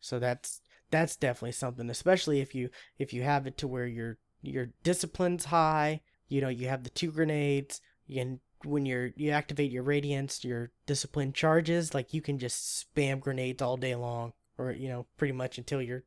So 0.00 0.18
that's 0.18 0.60
that's 0.90 1.16
definitely 1.16 1.52
something, 1.52 1.88
especially 1.90 2.40
if 2.40 2.54
you 2.54 2.70
if 2.98 3.12
you 3.12 3.22
have 3.22 3.46
it 3.46 3.56
to 3.58 3.68
where 3.68 3.86
your 3.86 4.18
your 4.42 4.70
discipline's 4.82 5.46
high. 5.46 6.00
You 6.28 6.40
know, 6.40 6.48
you 6.48 6.68
have 6.68 6.84
the 6.84 6.90
two 6.90 7.10
grenades. 7.10 7.80
You 8.06 8.20
can 8.20 8.40
when 8.64 8.86
you're 8.86 9.10
you 9.16 9.30
activate 9.30 9.70
your 9.70 9.82
radiance, 9.82 10.44
your 10.44 10.70
discipline 10.86 11.32
charges. 11.32 11.94
Like 11.94 12.14
you 12.14 12.22
can 12.22 12.38
just 12.38 12.86
spam 12.94 13.20
grenades 13.20 13.62
all 13.62 13.76
day 13.76 13.94
long, 13.94 14.32
or 14.58 14.72
you 14.72 14.88
know, 14.88 15.06
pretty 15.16 15.32
much 15.32 15.58
until 15.58 15.82
your 15.82 16.04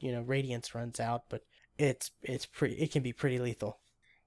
you 0.00 0.12
know 0.12 0.22
radiance 0.22 0.74
runs 0.74 1.00
out. 1.00 1.24
But 1.28 1.42
it's 1.78 2.10
it's 2.22 2.46
pretty 2.46 2.76
it 2.76 2.92
can 2.92 3.02
be 3.02 3.12
pretty 3.12 3.38
lethal. 3.38 3.78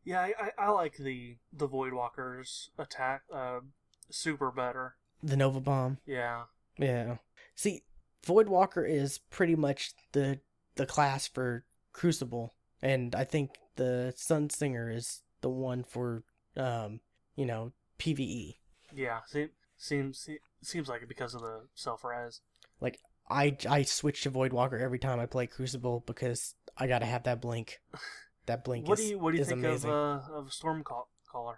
Yeah, 0.04 0.22
I, 0.22 0.34
I, 0.40 0.66
I 0.66 0.70
like 0.70 0.98
the 0.98 1.38
the 1.52 1.68
void 1.68 1.94
walkers 1.94 2.70
attack 2.78 3.24
uh, 3.34 3.62
super 4.10 4.52
better. 4.52 4.96
The 5.24 5.38
Nova 5.38 5.60
Bomb. 5.60 5.98
Yeah. 6.06 6.44
Yeah. 6.78 7.18
See, 7.56 7.84
Voidwalker 8.26 8.88
is 8.88 9.20
pretty 9.30 9.56
much 9.56 9.94
the 10.14 10.40
the 10.76 10.86
class 10.86 11.28
for 11.28 11.64
Crucible, 11.94 12.54
and 12.82 13.16
I 13.16 13.24
think 13.24 13.52
the 13.76 14.14
Sunsinger 14.18 14.94
is 14.94 15.22
the 15.42 15.50
one 15.50 15.84
for 15.84 16.24
um, 16.58 17.00
you 17.36 17.46
know, 17.46 17.72
PvE. 18.00 18.56
Yeah, 18.94 19.20
se- 19.28 19.52
seems 19.78 20.28
seems 20.62 20.90
like 20.90 21.02
it 21.02 21.10
because 21.10 21.34
of 21.36 21.42
the 21.42 21.68
self 21.76 22.04
res. 22.04 22.42
Like 22.82 23.00
I 23.30 23.58
I 23.70 23.84
switch 23.84 24.24
to 24.24 24.32
Voidwalker 24.32 24.80
every 24.82 25.00
time 25.00 25.20
I 25.20 25.26
play 25.26 25.48
Crucible 25.48 26.04
because 26.06 26.56
I 26.78 26.88
gotta 26.88 27.06
have 27.06 27.24
that 27.24 27.42
blink. 27.42 27.80
That 28.48 28.64
blink 28.64 28.88
What 28.88 29.00
is, 29.00 29.06
do 29.06 29.12
you 29.12 29.18
what 29.18 29.32
do 29.32 29.40
you 29.40 29.44
think 29.44 29.64
amazing. 29.64 29.90
of 29.90 30.22
uh, 30.30 30.34
of 30.38 30.50
Stormcaller? 30.50 31.56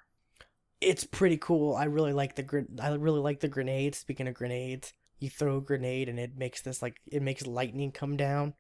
it's 0.80 1.04
pretty 1.04 1.38
cool. 1.38 1.76
I 1.76 1.86
really 1.86 2.14
like 2.14 2.36
the 2.36 2.66
I 2.82 2.94
really 2.94 3.20
like 3.20 3.40
the 3.40 3.48
grenades. 3.48 3.98
Speaking 3.98 4.28
of 4.28 4.36
grenades, 4.36 4.94
you 5.20 5.30
throw 5.30 5.58
a 5.58 5.62
grenade 5.62 6.10
and 6.10 6.20
it 6.20 6.38
makes 6.38 6.62
this 6.62 6.82
like 6.82 6.98
it 7.06 7.22
makes 7.22 7.46
lightning 7.48 7.92
come 7.92 8.18
down. 8.18 8.54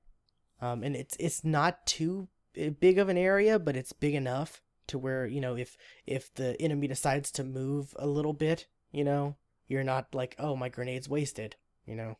Um, 0.61 0.83
and 0.83 0.95
it's 0.95 1.15
it's 1.19 1.43
not 1.43 1.85
too 1.85 2.27
big 2.79 2.97
of 2.97 3.09
an 3.09 3.17
area, 3.17 3.59
but 3.59 3.75
it's 3.75 3.93
big 3.93 4.15
enough 4.15 4.61
to 4.87 4.97
where 4.97 5.25
you 5.25 5.41
know 5.41 5.55
if 5.55 5.77
if 6.05 6.33
the 6.33 6.59
enemy 6.61 6.87
decides 6.87 7.31
to 7.31 7.43
move 7.43 7.95
a 7.99 8.07
little 8.07 8.33
bit, 8.33 8.67
you 8.91 9.03
know, 9.03 9.35
you're 9.67 9.83
not 9.83 10.13
like 10.13 10.35
oh 10.39 10.55
my 10.55 10.69
grenade's 10.69 11.09
wasted, 11.09 11.55
you 11.85 11.95
know. 11.95 12.17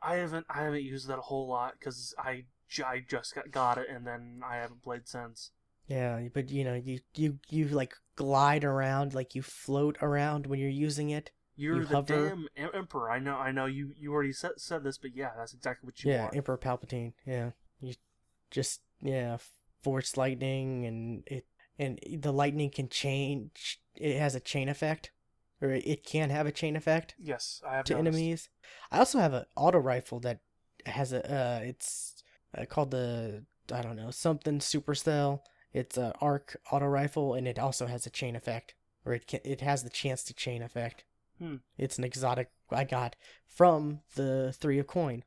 I 0.00 0.16
haven't 0.16 0.46
I 0.48 0.62
haven't 0.62 0.84
used 0.84 1.08
that 1.08 1.18
a 1.18 1.22
whole 1.22 1.48
lot 1.48 1.74
because 1.78 2.14
I, 2.18 2.44
I 2.84 3.04
just 3.08 3.34
got, 3.34 3.50
got 3.50 3.78
it 3.78 3.88
and 3.90 4.06
then 4.06 4.40
I 4.48 4.56
haven't 4.56 4.82
played 4.82 5.08
since. 5.08 5.50
Yeah, 5.88 6.20
but 6.32 6.50
you 6.50 6.64
know 6.64 6.74
you 6.74 7.00
you 7.14 7.38
you 7.48 7.68
like 7.68 7.94
glide 8.14 8.64
around 8.64 9.14
like 9.14 9.34
you 9.34 9.42
float 9.42 9.96
around 10.00 10.46
when 10.46 10.58
you're 10.58 10.68
using 10.68 11.10
it. 11.10 11.30
You're 11.58 11.76
You 11.78 11.84
the 11.86 11.94
hover. 11.96 12.28
damn 12.30 12.48
em- 12.56 12.70
emperor. 12.72 13.10
I 13.10 13.18
know. 13.18 13.36
I 13.36 13.50
know. 13.50 13.66
You 13.66 13.92
you 13.96 14.12
already 14.14 14.32
said 14.32 14.52
said 14.58 14.84
this, 14.84 14.96
but 14.96 15.14
yeah, 15.14 15.32
that's 15.36 15.52
exactly 15.52 15.86
what 15.86 16.02
you 16.02 16.10
want. 16.10 16.20
yeah, 16.20 16.26
are. 16.28 16.34
Emperor 16.34 16.56
Palpatine. 16.56 17.12
Yeah, 17.26 17.50
you 17.80 17.94
just 18.50 18.80
yeah 19.02 19.36
force 19.82 20.16
lightning 20.16 20.86
and 20.86 21.22
it 21.26 21.46
and 21.78 21.98
the 22.18 22.32
lightning 22.32 22.70
can 22.70 22.88
change. 22.88 23.80
It 23.96 24.18
has 24.18 24.34
a 24.34 24.40
chain 24.40 24.68
effect, 24.68 25.10
or 25.60 25.70
it 25.70 26.04
can 26.04 26.30
have 26.30 26.46
a 26.46 26.52
chain 26.52 26.76
effect 26.76 27.14
yes, 27.18 27.60
I 27.68 27.74
have 27.74 27.84
to 27.86 27.94
noticed. 27.94 28.16
enemies. 28.16 28.48
I 28.92 28.98
also 29.00 29.18
have 29.18 29.34
an 29.34 29.44
auto 29.56 29.78
rifle 29.78 30.20
that 30.20 30.38
has 30.86 31.12
a 31.12 31.20
uh, 31.28 31.60
it's 31.64 32.22
uh, 32.56 32.64
called 32.66 32.92
the 32.92 33.44
I 33.72 33.82
don't 33.82 33.96
know 33.96 34.10
something 34.12 34.60
supercell. 34.60 35.40
It's 35.72 35.98
a 35.98 36.14
arc 36.20 36.56
auto 36.72 36.86
rifle, 36.86 37.34
and 37.34 37.46
it 37.48 37.58
also 37.58 37.86
has 37.86 38.06
a 38.06 38.10
chain 38.10 38.36
effect, 38.36 38.74
or 39.04 39.12
it 39.12 39.26
can 39.26 39.40
it 39.44 39.60
has 39.60 39.82
the 39.82 39.90
chance 39.90 40.22
to 40.24 40.34
chain 40.34 40.62
effect. 40.62 41.04
Hmm. 41.38 41.56
It's 41.76 41.98
an 41.98 42.04
exotic 42.04 42.50
I 42.70 42.84
got 42.84 43.16
from 43.46 44.00
the 44.14 44.52
three 44.58 44.78
of 44.78 44.86
coin. 44.86 45.24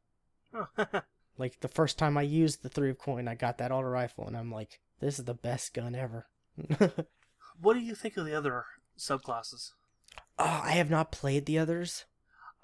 Huh. 0.54 1.02
Like 1.38 1.62
the 1.62 1.70
first 1.70 1.98
time 1.98 2.18
I 2.18 2.22
used 2.22 2.62
the 2.62 2.70
three 2.70 2.92
of 2.92 3.00
coin, 3.00 3.28
I 3.28 3.34
got 3.34 3.58
that 3.58 3.72
auto 3.72 3.88
rifle, 3.88 4.28
and 4.28 4.38
I'm 4.38 4.52
like, 4.52 4.80
this 5.00 5.18
is 5.18 5.26
the 5.26 5.34
best 5.34 5.74
gun 5.74 5.96
ever. 5.96 6.28
what 7.60 7.74
do 7.74 7.80
you 7.80 7.96
think 7.96 8.16
of 8.18 8.26
the 8.26 8.36
other 8.36 8.66
subclasses? 9.00 9.72
oh, 10.38 10.62
I 10.64 10.72
have 10.72 10.90
not 10.90 11.12
played 11.12 11.46
the 11.46 11.58
others. 11.58 12.06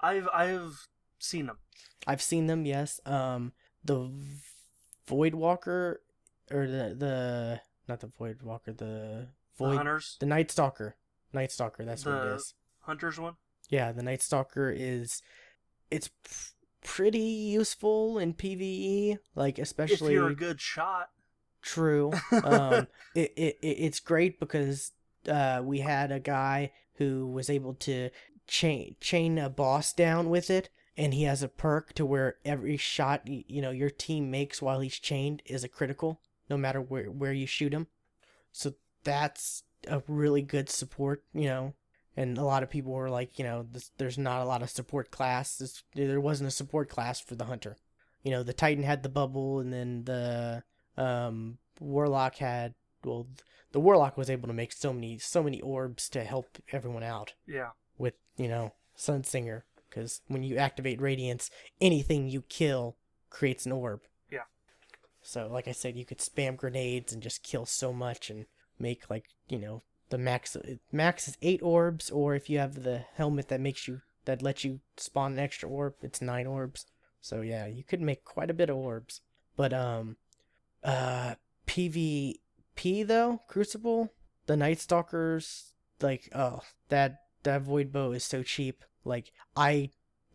I've 0.00 0.28
I've 0.32 0.86
seen 1.18 1.46
them. 1.46 1.58
I've 2.06 2.22
seen 2.22 2.46
them, 2.46 2.66
yes. 2.66 3.00
Um, 3.04 3.52
the 3.84 4.10
Void 5.08 5.34
Walker, 5.34 6.02
or 6.50 6.66
the 6.66 6.94
the 6.96 7.60
not 7.88 8.00
the 8.00 8.12
Void 8.18 8.42
Walker, 8.42 8.72
the 8.72 8.84
The 8.84 9.28
Void, 9.56 9.76
hunters, 9.76 10.16
the 10.20 10.26
Night 10.26 10.50
Stalker, 10.50 10.96
Night 11.32 11.50
Stalker. 11.50 11.84
That's 11.84 12.04
what 12.04 12.26
it 12.26 12.32
is. 12.34 12.54
Hunters 12.88 13.20
one. 13.20 13.34
Yeah, 13.68 13.92
the 13.92 14.02
Night 14.02 14.22
Stalker 14.22 14.74
is, 14.74 15.22
it's 15.90 16.10
pretty 16.82 17.18
useful 17.18 18.18
in 18.18 18.34
PVE, 18.34 19.18
like 19.34 19.58
especially 19.58 20.14
if 20.14 20.18
you're 20.18 20.28
a 20.28 20.34
good 20.34 20.60
shot. 20.60 21.10
true. 21.62 22.12
um, 22.44 22.86
it, 23.14 23.32
it, 23.36 23.58
it 23.62 23.66
it's 23.66 24.00
great 24.00 24.40
because 24.40 24.92
uh, 25.28 25.60
we 25.62 25.80
had 25.80 26.10
a 26.10 26.20
guy 26.20 26.72
who 26.94 27.26
was 27.28 27.50
able 27.50 27.74
to 27.74 28.10
chain 28.46 28.96
chain 29.00 29.38
a 29.38 29.50
boss 29.50 29.92
down 29.92 30.30
with 30.30 30.50
it, 30.50 30.70
and 30.96 31.12
he 31.12 31.24
has 31.24 31.42
a 31.42 31.48
perk 31.48 31.92
to 31.94 32.06
where 32.06 32.36
every 32.44 32.76
shot 32.76 33.22
you 33.26 33.60
know 33.60 33.70
your 33.70 33.90
team 33.90 34.30
makes 34.30 34.62
while 34.62 34.80
he's 34.80 34.98
chained 34.98 35.42
is 35.44 35.62
a 35.62 35.68
critical, 35.68 36.20
no 36.48 36.56
matter 36.56 36.80
where 36.80 37.10
where 37.10 37.32
you 37.32 37.46
shoot 37.46 37.74
him. 37.74 37.86
So 38.52 38.74
that's 39.04 39.62
a 39.86 40.02
really 40.08 40.42
good 40.42 40.70
support, 40.70 41.22
you 41.34 41.44
know. 41.44 41.74
And 42.18 42.36
a 42.36 42.44
lot 42.44 42.62
of 42.64 42.70
people 42.70 42.92
were 42.92 43.10
like, 43.10 43.38
you 43.38 43.44
know, 43.44 43.64
this, 43.70 43.92
there's 43.96 44.18
not 44.18 44.42
a 44.42 44.44
lot 44.44 44.62
of 44.62 44.70
support 44.70 45.10
class. 45.12 45.56
This, 45.56 45.84
there 45.94 46.20
wasn't 46.20 46.48
a 46.48 46.50
support 46.50 46.88
class 46.88 47.20
for 47.20 47.36
the 47.36 47.44
hunter. 47.44 47.76
You 48.24 48.32
know, 48.32 48.42
the 48.42 48.52
Titan 48.52 48.82
had 48.82 49.02
the 49.04 49.08
bubble, 49.08 49.60
and 49.60 49.72
then 49.72 50.04
the 50.04 50.64
um 50.96 51.58
warlock 51.78 52.36
had 52.38 52.74
well 53.04 53.28
the 53.70 53.78
warlock 53.78 54.16
was 54.16 54.28
able 54.28 54.48
to 54.48 54.52
make 54.54 54.72
so 54.72 54.92
many 54.92 55.16
so 55.18 55.44
many 55.44 55.60
orbs 55.60 56.08
to 56.08 56.24
help 56.24 56.58
everyone 56.72 57.04
out 57.04 57.34
Yeah. 57.46 57.70
with 57.96 58.14
you 58.36 58.48
know 58.48 58.72
sunsinger 58.96 59.62
because 59.88 60.22
when 60.26 60.42
you 60.42 60.56
activate 60.56 61.00
radiance 61.00 61.52
anything 61.80 62.26
you 62.28 62.42
kill 62.42 62.96
creates 63.30 63.64
an 63.64 63.70
orb 63.70 64.00
Yeah. 64.28 64.46
so 65.22 65.46
like 65.46 65.68
i 65.68 65.72
said 65.72 65.96
you 65.96 66.04
could 66.04 66.18
spam 66.18 66.56
grenades 66.56 67.12
and 67.12 67.22
just 67.22 67.44
kill 67.44 67.64
so 67.64 67.92
much 67.92 68.28
and 68.28 68.46
make 68.80 69.08
like 69.08 69.26
you 69.48 69.60
know 69.60 69.84
the 70.10 70.18
max 70.18 70.56
max 70.92 71.28
is 71.28 71.36
eight 71.42 71.62
orbs 71.62 72.10
or 72.10 72.34
if 72.34 72.48
you 72.48 72.58
have 72.58 72.82
the 72.82 73.04
helmet 73.14 73.48
that 73.48 73.60
makes 73.60 73.86
you 73.86 74.00
that 74.24 74.42
lets 74.42 74.64
you 74.64 74.80
spawn 74.96 75.32
an 75.32 75.38
extra 75.38 75.68
orb 75.68 75.94
it's 76.02 76.22
nine 76.22 76.46
orbs 76.46 76.86
so 77.20 77.40
yeah 77.40 77.66
you 77.66 77.82
could 77.82 78.00
make 78.00 78.24
quite 78.24 78.50
a 78.50 78.54
bit 78.54 78.70
of 78.70 78.76
orbs 78.76 79.20
but 79.56 79.72
um 79.72 80.16
uh 80.84 81.34
PvP 81.68 83.06
though, 83.06 83.42
Crucible, 83.46 84.12
the 84.46 84.56
Night 84.56 84.80
Stalkers, 84.80 85.74
like 86.00 86.28
oh 86.34 86.62
that 86.88 87.20
that 87.42 87.62
void 87.62 87.92
bow 87.92 88.12
is 88.12 88.24
so 88.24 88.42
cheap. 88.42 88.84
Like 89.04 89.32
I 89.54 89.90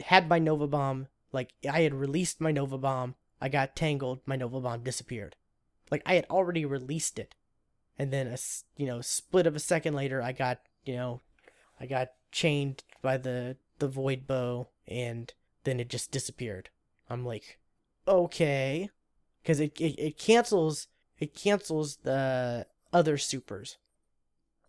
had 0.05 0.29
my 0.29 0.39
Nova 0.39 0.67
Bomb, 0.67 1.07
like 1.31 1.53
I 1.69 1.81
had 1.81 1.93
released 1.93 2.39
my 2.39 2.51
Nova 2.51 2.77
Bomb, 2.77 3.15
I 3.41 3.49
got 3.49 3.75
tangled, 3.75 4.21
my 4.25 4.35
Nova 4.35 4.61
Bomb 4.61 4.83
disappeared. 4.83 5.35
Like 5.91 6.03
I 6.05 6.13
had 6.13 6.25
already 6.29 6.65
released 6.65 7.17
it. 7.19 7.35
And 7.97 8.11
then 8.11 8.27
a 8.27 8.37
you 8.75 8.87
know, 8.87 9.01
split 9.01 9.47
of 9.47 9.55
a 9.55 9.59
second 9.59 9.93
later 9.93 10.21
I 10.21 10.31
got, 10.31 10.59
you 10.83 10.95
know, 10.95 11.21
I 11.79 11.85
got 11.85 12.09
chained 12.31 12.83
by 13.01 13.17
the 13.17 13.57
the 13.79 13.87
void 13.87 14.25
bow 14.27 14.69
and 14.87 15.33
then 15.63 15.79
it 15.79 15.89
just 15.89 16.11
disappeared. 16.11 16.69
I'm 17.09 17.25
like, 17.25 17.59
okay, 18.07 18.89
because 19.41 19.59
it, 19.59 19.79
it 19.79 19.99
it 19.99 20.17
cancels 20.17 20.87
it 21.19 21.35
cancels 21.35 21.97
the 22.03 22.65
other 22.91 23.17
supers. 23.17 23.77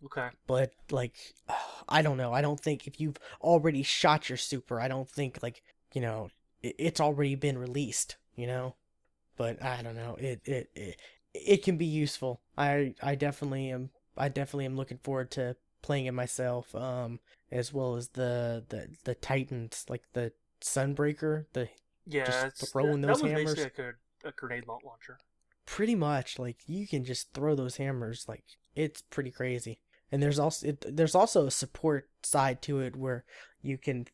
Okay. 0.05 0.29
But 0.47 0.71
like, 0.91 1.15
I 1.89 2.01
don't 2.01 2.17
know. 2.17 2.33
I 2.33 2.41
don't 2.41 2.59
think 2.59 2.87
if 2.87 2.99
you've 2.99 3.17
already 3.41 3.83
shot 3.83 4.29
your 4.29 4.37
super, 4.37 4.79
I 4.79 4.87
don't 4.87 5.09
think 5.09 5.39
like 5.41 5.61
you 5.93 6.01
know 6.01 6.29
it, 6.61 6.75
it's 6.77 7.01
already 7.01 7.35
been 7.35 7.57
released. 7.57 8.17
You 8.35 8.47
know, 8.47 8.75
but 9.37 9.63
I 9.63 9.81
don't 9.81 9.95
know. 9.95 10.15
It 10.19 10.41
it 10.45 10.69
it, 10.75 10.99
it 11.45 11.63
can 11.63 11.77
be 11.77 11.85
useful. 11.85 12.41
I 12.57 12.95
I 13.01 13.15
definitely 13.15 13.69
am. 13.71 13.91
I 14.17 14.29
definitely 14.29 14.65
am 14.65 14.75
looking 14.77 14.99
forward 14.99 15.31
to 15.31 15.55
playing 15.81 16.05
it 16.07 16.13
myself. 16.13 16.73
Um, 16.75 17.19
as 17.51 17.73
well 17.73 17.95
as 17.95 18.09
the 18.09 18.63
the 18.69 18.89
the 19.03 19.15
Titans, 19.15 19.85
like 19.89 20.03
the 20.13 20.33
Sunbreaker, 20.61 21.45
the 21.53 21.69
Yeah. 22.05 22.25
Just 22.25 22.57
throwing 22.71 23.01
that, 23.01 23.07
those 23.07 23.21
that 23.21 23.23
was 23.23 23.31
hammers. 23.31 23.55
basically 23.55 23.85
like 23.85 23.95
a, 24.23 24.27
a 24.29 24.31
grenade 24.31 24.65
launcher. 24.67 25.19
pretty 25.65 25.95
much 25.95 26.37
like 26.39 26.57
you 26.67 26.87
can 26.87 27.03
just 27.03 27.33
throw 27.33 27.55
those 27.55 27.77
hammers 27.77 28.25
like 28.27 28.43
it's 28.75 29.01
pretty 29.01 29.31
crazy 29.31 29.79
and 30.11 30.21
there's 30.21 30.37
also 30.39 30.67
it, 30.67 30.85
there's 30.95 31.15
also 31.15 31.47
a 31.47 31.51
support 31.51 32.09
side 32.23 32.61
to 32.61 32.79
it 32.79 32.95
where 32.95 33.23
you 33.61 33.77
can 33.77 34.05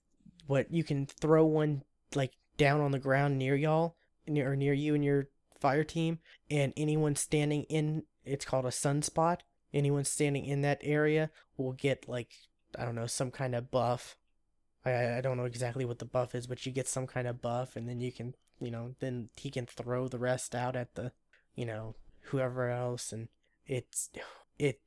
what 0.47 0.71
you 0.71 0.83
can 0.83 1.05
throw 1.05 1.45
one 1.45 1.83
like 2.15 2.33
down 2.57 2.79
on 2.81 2.91
the 2.91 2.99
ground 2.99 3.37
near 3.37 3.55
y'all 3.55 3.95
near 4.27 4.51
or 4.51 4.55
near 4.55 4.73
you 4.73 4.95
and 4.95 5.03
your 5.03 5.27
fire 5.61 5.83
team 5.83 6.19
and 6.49 6.73
anyone 6.75 7.15
standing 7.15 7.63
in 7.63 8.03
it's 8.23 8.45
called 8.45 8.65
a 8.65 8.69
sunspot. 8.69 9.39
Anyone 9.73 10.03
standing 10.03 10.45
in 10.45 10.61
that 10.61 10.79
area 10.83 11.31
will 11.57 11.73
get 11.73 12.07
like 12.09 12.31
i 12.77 12.85
don't 12.85 12.95
know 12.95 13.07
some 13.07 13.31
kind 13.31 13.55
of 13.55 13.71
buff. 13.71 14.17
I, 14.83 15.17
I 15.17 15.21
don't 15.21 15.37
know 15.37 15.45
exactly 15.45 15.85
what 15.85 15.99
the 15.99 16.05
buff 16.05 16.35
is 16.35 16.47
but 16.47 16.65
you 16.65 16.71
get 16.71 16.87
some 16.87 17.07
kind 17.07 17.27
of 17.27 17.41
buff 17.41 17.75
and 17.75 17.87
then 17.87 18.01
you 18.01 18.11
can 18.11 18.35
you 18.59 18.71
know 18.71 18.95
then 18.99 19.29
he 19.35 19.49
can 19.49 19.65
throw 19.65 20.07
the 20.07 20.19
rest 20.19 20.53
out 20.55 20.75
at 20.75 20.95
the 20.95 21.11
you 21.55 21.65
know 21.65 21.95
whoever 22.25 22.69
else. 22.69 23.11
And 23.11 23.27
it's 23.65 24.09
it 24.57 24.79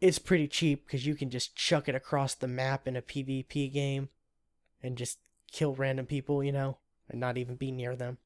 it's 0.00 0.18
pretty 0.18 0.48
cheap 0.48 0.86
because 0.86 1.06
you 1.06 1.14
can 1.14 1.30
just 1.30 1.56
chuck 1.56 1.88
it 1.88 1.94
across 1.94 2.34
the 2.34 2.48
map 2.48 2.86
in 2.86 2.96
a 2.96 3.02
pvp 3.02 3.72
game 3.72 4.08
and 4.82 4.98
just 4.98 5.18
kill 5.50 5.74
random 5.74 6.04
people 6.04 6.42
you 6.42 6.52
know 6.52 6.78
and 7.08 7.20
not 7.20 7.38
even 7.38 7.56
be 7.56 7.70
near 7.70 7.96
them. 7.96 8.18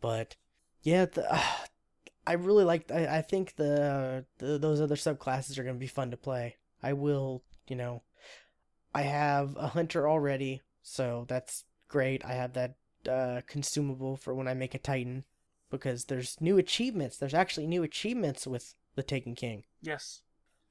But 0.00 0.36
yeah 0.82 1.04
the, 1.06 1.32
uh, 1.32 1.42
i 2.26 2.32
really 2.34 2.64
like 2.64 2.90
I, 2.90 3.18
I 3.18 3.22
think 3.22 3.56
the, 3.56 4.24
the 4.38 4.58
those 4.58 4.80
other 4.80 4.96
subclasses 4.96 5.58
are 5.58 5.62
going 5.62 5.76
to 5.76 5.80
be 5.80 5.86
fun 5.86 6.10
to 6.10 6.16
play. 6.16 6.56
I 6.82 6.92
will 6.92 7.42
you 7.68 7.76
know 7.76 8.02
i 8.94 9.02
have 9.02 9.56
a 9.56 9.68
hunter 9.68 10.08
already 10.08 10.62
so 10.82 11.26
that's 11.28 11.64
great. 11.88 12.24
I 12.24 12.32
have 12.32 12.52
that 12.54 12.76
uh, 13.08 13.40
consumable 13.46 14.16
for 14.16 14.34
when 14.34 14.48
i 14.48 14.54
make 14.54 14.74
a 14.74 14.78
titan 14.78 15.24
because 15.70 16.06
there's 16.06 16.40
new 16.40 16.56
achievements. 16.58 17.16
There's 17.18 17.34
actually 17.34 17.66
new 17.66 17.82
achievements 17.82 18.46
with 18.46 18.74
the 18.94 19.02
taken 19.02 19.34
king. 19.34 19.64
Yes. 19.82 20.22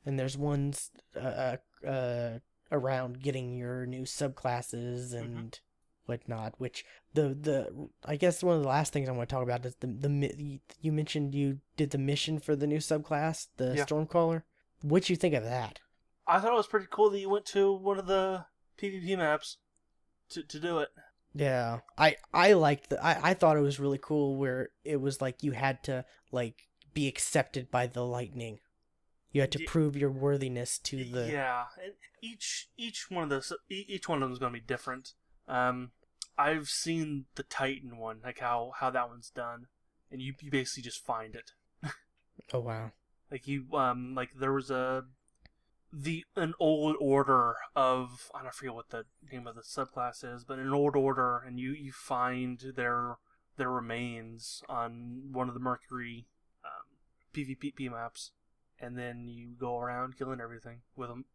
and 0.05 0.17
there's 0.19 0.37
ones 0.37 0.89
uh, 1.15 1.19
uh, 1.19 1.87
uh, 1.87 2.39
around 2.71 3.21
getting 3.21 3.55
your 3.57 3.85
new 3.85 4.03
subclasses 4.03 5.13
and 5.13 5.59
whatnot. 6.07 6.55
Which 6.57 6.83
the 7.13 7.29
the 7.29 7.89
I 8.05 8.15
guess 8.15 8.43
one 8.43 8.57
of 8.57 8.61
the 8.63 8.67
last 8.67 8.91
things 8.93 9.07
I 9.07 9.11
want 9.11 9.29
to 9.29 9.33
talk 9.35 9.43
about 9.43 9.65
is 9.65 9.75
the 9.79 9.87
the 9.87 10.59
you 10.81 10.91
mentioned 10.91 11.35
you 11.35 11.59
did 11.75 11.91
the 11.91 11.97
mission 11.97 12.39
for 12.39 12.55
the 12.55 12.67
new 12.67 12.77
subclass, 12.79 13.47
the 13.57 13.75
Yeah. 13.75 13.85
Stormcaller. 13.85 14.43
What 14.81 15.09
you 15.09 15.15
think 15.15 15.33
of 15.35 15.43
that? 15.43 15.79
I 16.25 16.39
thought 16.39 16.53
it 16.53 16.57
was 16.57 16.67
pretty 16.67 16.87
cool 16.89 17.09
that 17.11 17.19
you 17.19 17.29
went 17.29 17.45
to 17.47 17.71
one 17.73 17.97
of 17.99 18.07
the 18.07 18.45
PvP 18.77 19.17
maps 19.17 19.57
to 20.29 20.43
to 20.43 20.59
do 20.59 20.79
it. 20.79 20.89
Yeah, 21.33 21.79
I 21.97 22.17
I 22.33 22.53
liked 22.53 22.89
the 22.89 23.03
I 23.05 23.31
I 23.31 23.33
thought 23.33 23.57
it 23.57 23.61
was 23.61 23.79
really 23.79 23.99
cool 24.01 24.37
where 24.37 24.69
it 24.83 24.97
was 25.01 25.21
like 25.21 25.43
you 25.43 25.51
had 25.51 25.83
to 25.83 26.05
like 26.31 26.67
be 26.93 27.07
accepted 27.07 27.69
by 27.69 27.87
the 27.87 28.03
lightning. 28.03 28.59
You 29.31 29.41
had 29.41 29.51
to 29.51 29.63
prove 29.65 29.95
your 29.95 30.09
worthiness 30.09 30.79
to 30.79 31.03
the 31.03 31.29
Yeah, 31.31 31.65
and 31.83 31.93
each 32.23 32.69
each 32.77 33.11
one 33.11 33.23
of 33.25 33.29
those 33.29 33.53
each 33.69 34.09
one 34.09 34.23
of 34.23 34.27
them 34.27 34.33
is 34.33 34.39
going 34.39 34.53
to 34.53 34.59
be 34.59 34.65
different. 34.65 35.13
Um, 35.47 35.91
I've 36.37 36.67
seen 36.67 37.25
the 37.35 37.43
Titan 37.43 37.97
one, 37.97 38.19
like 38.23 38.39
how 38.39 38.73
how 38.79 38.89
that 38.89 39.09
one's 39.09 39.29
done, 39.29 39.67
and 40.11 40.21
you 40.21 40.33
you 40.41 40.51
basically 40.51 40.83
just 40.83 41.05
find 41.05 41.35
it. 41.35 41.51
Oh 42.53 42.59
wow. 42.59 42.91
Like 43.29 43.45
you 43.47 43.65
um 43.73 44.15
like 44.15 44.29
there 44.39 44.53
was 44.53 44.71
a 44.71 45.03
the 45.91 46.23
an 46.35 46.53
old 46.59 46.95
order 46.99 47.55
of 47.75 48.29
I 48.33 48.41
don't 48.41 48.53
forget 48.53 48.73
what 48.73 48.89
the 48.89 49.05
name 49.31 49.47
of 49.47 49.55
the 49.55 49.61
subclass 49.61 50.23
is, 50.23 50.43
but 50.43 50.59
an 50.59 50.71
old 50.71 50.95
order, 50.95 51.43
and 51.45 51.59
you 51.59 51.71
you 51.71 51.91
find 51.91 52.59
their 52.75 53.17
their 53.57 53.69
remains 53.69 54.63
on 54.69 55.29
one 55.31 55.47
of 55.47 55.53
the 55.55 55.59
Mercury 55.59 56.27
um, 56.63 56.97
PvP 57.33 57.89
maps, 57.91 58.31
and 58.79 58.97
then 58.97 59.27
you 59.27 59.55
go 59.59 59.77
around 59.77 60.17
killing 60.17 60.39
everything 60.39 60.81
with 60.95 61.09
them. 61.09 61.25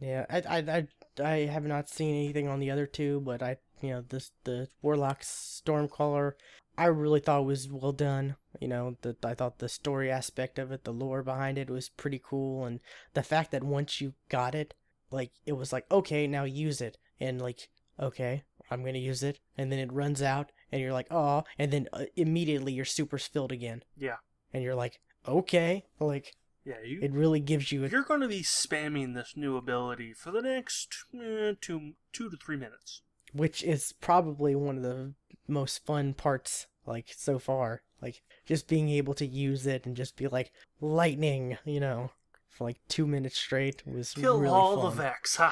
Yeah, 0.00 0.24
I, 0.30 0.38
I, 0.38 0.58
I, 0.58 1.22
I 1.22 1.36
have 1.46 1.64
not 1.64 1.88
seen 1.88 2.14
anything 2.14 2.48
on 2.48 2.58
the 2.58 2.70
other 2.70 2.86
two, 2.86 3.20
but 3.20 3.42
I, 3.42 3.58
you 3.82 3.90
know, 3.90 4.04
this 4.08 4.32
the 4.44 4.68
Warlock 4.82 5.20
Stormcaller, 5.22 6.32
I 6.78 6.86
really 6.86 7.20
thought 7.20 7.44
was 7.44 7.68
well 7.68 7.92
done. 7.92 8.36
You 8.60 8.68
know, 8.68 8.96
that 9.02 9.24
I 9.24 9.34
thought 9.34 9.58
the 9.58 9.68
story 9.68 10.10
aspect 10.10 10.58
of 10.58 10.72
it, 10.72 10.84
the 10.84 10.92
lore 10.92 11.22
behind 11.22 11.58
it, 11.58 11.70
was 11.70 11.88
pretty 11.90 12.20
cool, 12.22 12.64
and 12.64 12.80
the 13.14 13.22
fact 13.22 13.50
that 13.50 13.62
once 13.62 14.00
you 14.00 14.14
got 14.28 14.54
it, 14.54 14.74
like 15.10 15.32
it 15.44 15.52
was 15.52 15.72
like 15.72 15.84
okay, 15.90 16.26
now 16.26 16.44
use 16.44 16.80
it, 16.80 16.96
and 17.18 17.40
like 17.40 17.68
okay, 17.98 18.44
I'm 18.70 18.82
gonna 18.84 18.98
use 18.98 19.22
it, 19.22 19.38
and 19.58 19.70
then 19.70 19.78
it 19.78 19.92
runs 19.92 20.22
out, 20.22 20.50
and 20.72 20.80
you're 20.80 20.92
like 20.92 21.08
oh, 21.10 21.44
and 21.58 21.70
then 21.70 21.88
uh, 21.92 22.04
immediately 22.16 22.72
your 22.72 22.86
super's 22.86 23.26
filled 23.26 23.52
again, 23.52 23.82
Yeah, 23.96 24.16
and 24.54 24.62
you're 24.62 24.74
like 24.74 25.00
okay, 25.28 25.84
like 25.98 26.34
yeah. 26.64 26.74
You 26.84 27.00
it 27.02 27.12
really 27.12 27.40
gives 27.40 27.72
you 27.72 27.84
a 27.84 27.88
you're 27.88 28.02
going 28.02 28.20
to 28.20 28.28
be 28.28 28.42
spamming 28.42 29.14
this 29.14 29.34
new 29.36 29.56
ability 29.56 30.12
for 30.12 30.30
the 30.30 30.42
next 30.42 30.88
eh, 31.14 31.52
two 31.60 31.92
two 32.12 32.30
to 32.30 32.36
three 32.36 32.56
minutes. 32.56 33.02
which 33.32 33.62
is 33.62 33.92
probably 34.00 34.54
one 34.54 34.76
of 34.76 34.82
the 34.82 35.14
most 35.48 35.84
fun 35.84 36.14
parts 36.14 36.66
like 36.86 37.08
so 37.16 37.38
far 37.38 37.82
like 38.00 38.22
just 38.46 38.68
being 38.68 38.88
able 38.88 39.14
to 39.14 39.26
use 39.26 39.66
it 39.66 39.84
and 39.86 39.96
just 39.96 40.16
be 40.16 40.26
like 40.28 40.52
lightning 40.80 41.58
you 41.64 41.80
know 41.80 42.10
for 42.48 42.64
like 42.64 42.78
two 42.88 43.06
minutes 43.06 43.38
straight 43.38 43.82
was 43.86 44.12
Kill 44.14 44.38
really 44.40 44.52
all 44.52 44.76
fun. 44.82 44.96
the 44.96 45.02
Vex. 45.02 45.38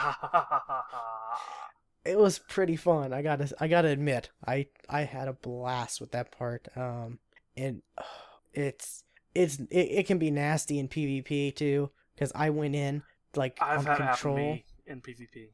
It 2.04 2.18
was 2.18 2.38
pretty 2.38 2.76
fun 2.76 3.12
i 3.12 3.20
gotta 3.20 3.52
i 3.60 3.68
gotta 3.68 3.88
admit 3.88 4.30
i 4.46 4.66
i 4.88 5.02
had 5.02 5.28
a 5.28 5.34
blast 5.34 6.00
with 6.00 6.12
that 6.12 6.30
part 6.30 6.66
um 6.74 7.18
and 7.56 7.82
uh, 7.98 8.02
it's 8.54 9.04
it's 9.34 9.58
it, 9.70 9.88
it 9.90 10.06
can 10.06 10.18
be 10.18 10.30
nasty 10.30 10.78
in 10.78 10.88
pvp 10.88 11.54
too 11.54 11.90
because 12.14 12.32
i 12.34 12.50
went 12.50 12.74
in 12.74 13.02
like 13.36 13.58
I've 13.60 13.80
on 13.80 13.84
had 13.84 14.00
it 14.00 14.02
happen 14.02 14.06
to 14.06 14.12
control 14.12 14.58
in 14.86 15.00
PvP. 15.00 15.48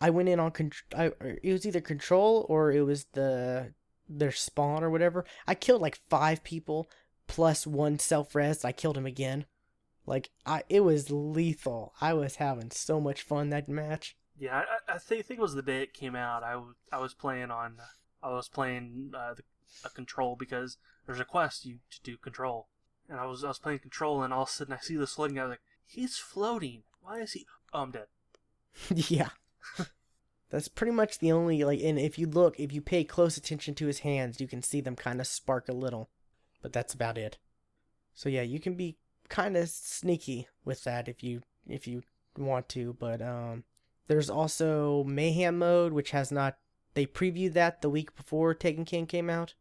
I 0.00 0.10
went 0.10 0.28
in 0.28 0.40
on 0.40 0.50
control. 0.50 1.00
I 1.00 1.12
it 1.42 1.52
was 1.52 1.66
either 1.66 1.80
control 1.80 2.46
or 2.48 2.72
it 2.72 2.82
was 2.82 3.06
the 3.12 3.72
their 4.08 4.32
spawn 4.32 4.84
or 4.84 4.90
whatever. 4.90 5.24
I 5.46 5.54
killed 5.54 5.82
like 5.82 6.00
five 6.08 6.44
people 6.44 6.88
plus 7.26 7.66
one 7.66 7.98
self 7.98 8.34
res. 8.34 8.64
I 8.64 8.72
killed 8.72 8.96
him 8.96 9.06
again. 9.06 9.46
Like 10.06 10.30
I, 10.46 10.62
it 10.68 10.80
was 10.80 11.10
lethal. 11.10 11.92
I 12.00 12.14
was 12.14 12.36
having 12.36 12.70
so 12.70 13.00
much 13.00 13.22
fun 13.22 13.50
that 13.50 13.68
match. 13.68 14.16
Yeah, 14.38 14.62
I, 14.88 14.94
I 14.94 14.98
think, 14.98 15.26
think 15.26 15.38
it 15.38 15.42
was 15.42 15.54
the 15.54 15.62
day 15.62 15.82
it 15.82 15.92
came 15.92 16.14
out. 16.14 16.44
I, 16.44 16.52
w- 16.52 16.74
I 16.92 16.98
was 16.98 17.12
playing 17.12 17.50
on, 17.50 17.78
I 18.22 18.30
was 18.30 18.48
playing 18.48 19.10
uh, 19.12 19.34
the, 19.34 19.42
a 19.84 19.90
control 19.90 20.36
because 20.36 20.78
there's 21.06 21.18
a 21.18 21.24
quest 21.24 21.66
you 21.66 21.78
to 21.90 22.00
do 22.02 22.16
control, 22.16 22.68
and 23.08 23.18
I 23.18 23.26
was 23.26 23.44
I 23.44 23.48
was 23.48 23.58
playing 23.58 23.80
control, 23.80 24.22
and 24.22 24.32
all 24.32 24.42
of 24.42 24.48
a 24.48 24.52
sudden 24.52 24.74
I 24.74 24.78
see 24.78 24.96
this 24.96 25.14
floating 25.14 25.36
guy. 25.36 25.42
I 25.42 25.44
was 25.44 25.50
like, 25.52 25.62
he's 25.84 26.18
floating. 26.18 26.82
Why 27.00 27.20
is 27.20 27.32
he? 27.32 27.46
Oh, 27.72 27.82
I'm 27.82 27.90
dead. 27.90 28.06
yeah. 28.94 29.30
That's 30.50 30.68
pretty 30.68 30.92
much 30.92 31.18
the 31.18 31.32
only 31.32 31.62
like 31.64 31.80
and 31.82 31.98
if 31.98 32.18
you 32.18 32.26
look, 32.26 32.58
if 32.58 32.72
you 32.72 32.80
pay 32.80 33.04
close 33.04 33.36
attention 33.36 33.74
to 33.76 33.86
his 33.86 34.00
hands, 34.00 34.40
you 34.40 34.48
can 34.48 34.62
see 34.62 34.80
them 34.80 34.96
kind 34.96 35.20
of 35.20 35.26
spark 35.26 35.68
a 35.68 35.72
little. 35.72 36.10
But 36.62 36.72
that's 36.72 36.94
about 36.94 37.18
it. 37.18 37.38
So 38.14 38.28
yeah, 38.28 38.42
you 38.42 38.58
can 38.58 38.74
be 38.74 38.96
kind 39.28 39.56
of 39.56 39.68
sneaky 39.68 40.48
with 40.64 40.84
that 40.84 41.06
if 41.06 41.22
you 41.22 41.42
if 41.68 41.86
you 41.86 42.02
want 42.36 42.68
to, 42.70 42.96
but 42.98 43.20
um 43.20 43.64
there's 44.06 44.30
also 44.30 45.04
mayhem 45.04 45.58
mode 45.58 45.92
which 45.92 46.12
has 46.12 46.32
not 46.32 46.56
they 46.94 47.04
previewed 47.04 47.52
that 47.52 47.82
the 47.82 47.90
week 47.90 48.16
before 48.16 48.54
Taken 48.54 48.84
King 48.84 49.06
came 49.06 49.28
out 49.28 49.54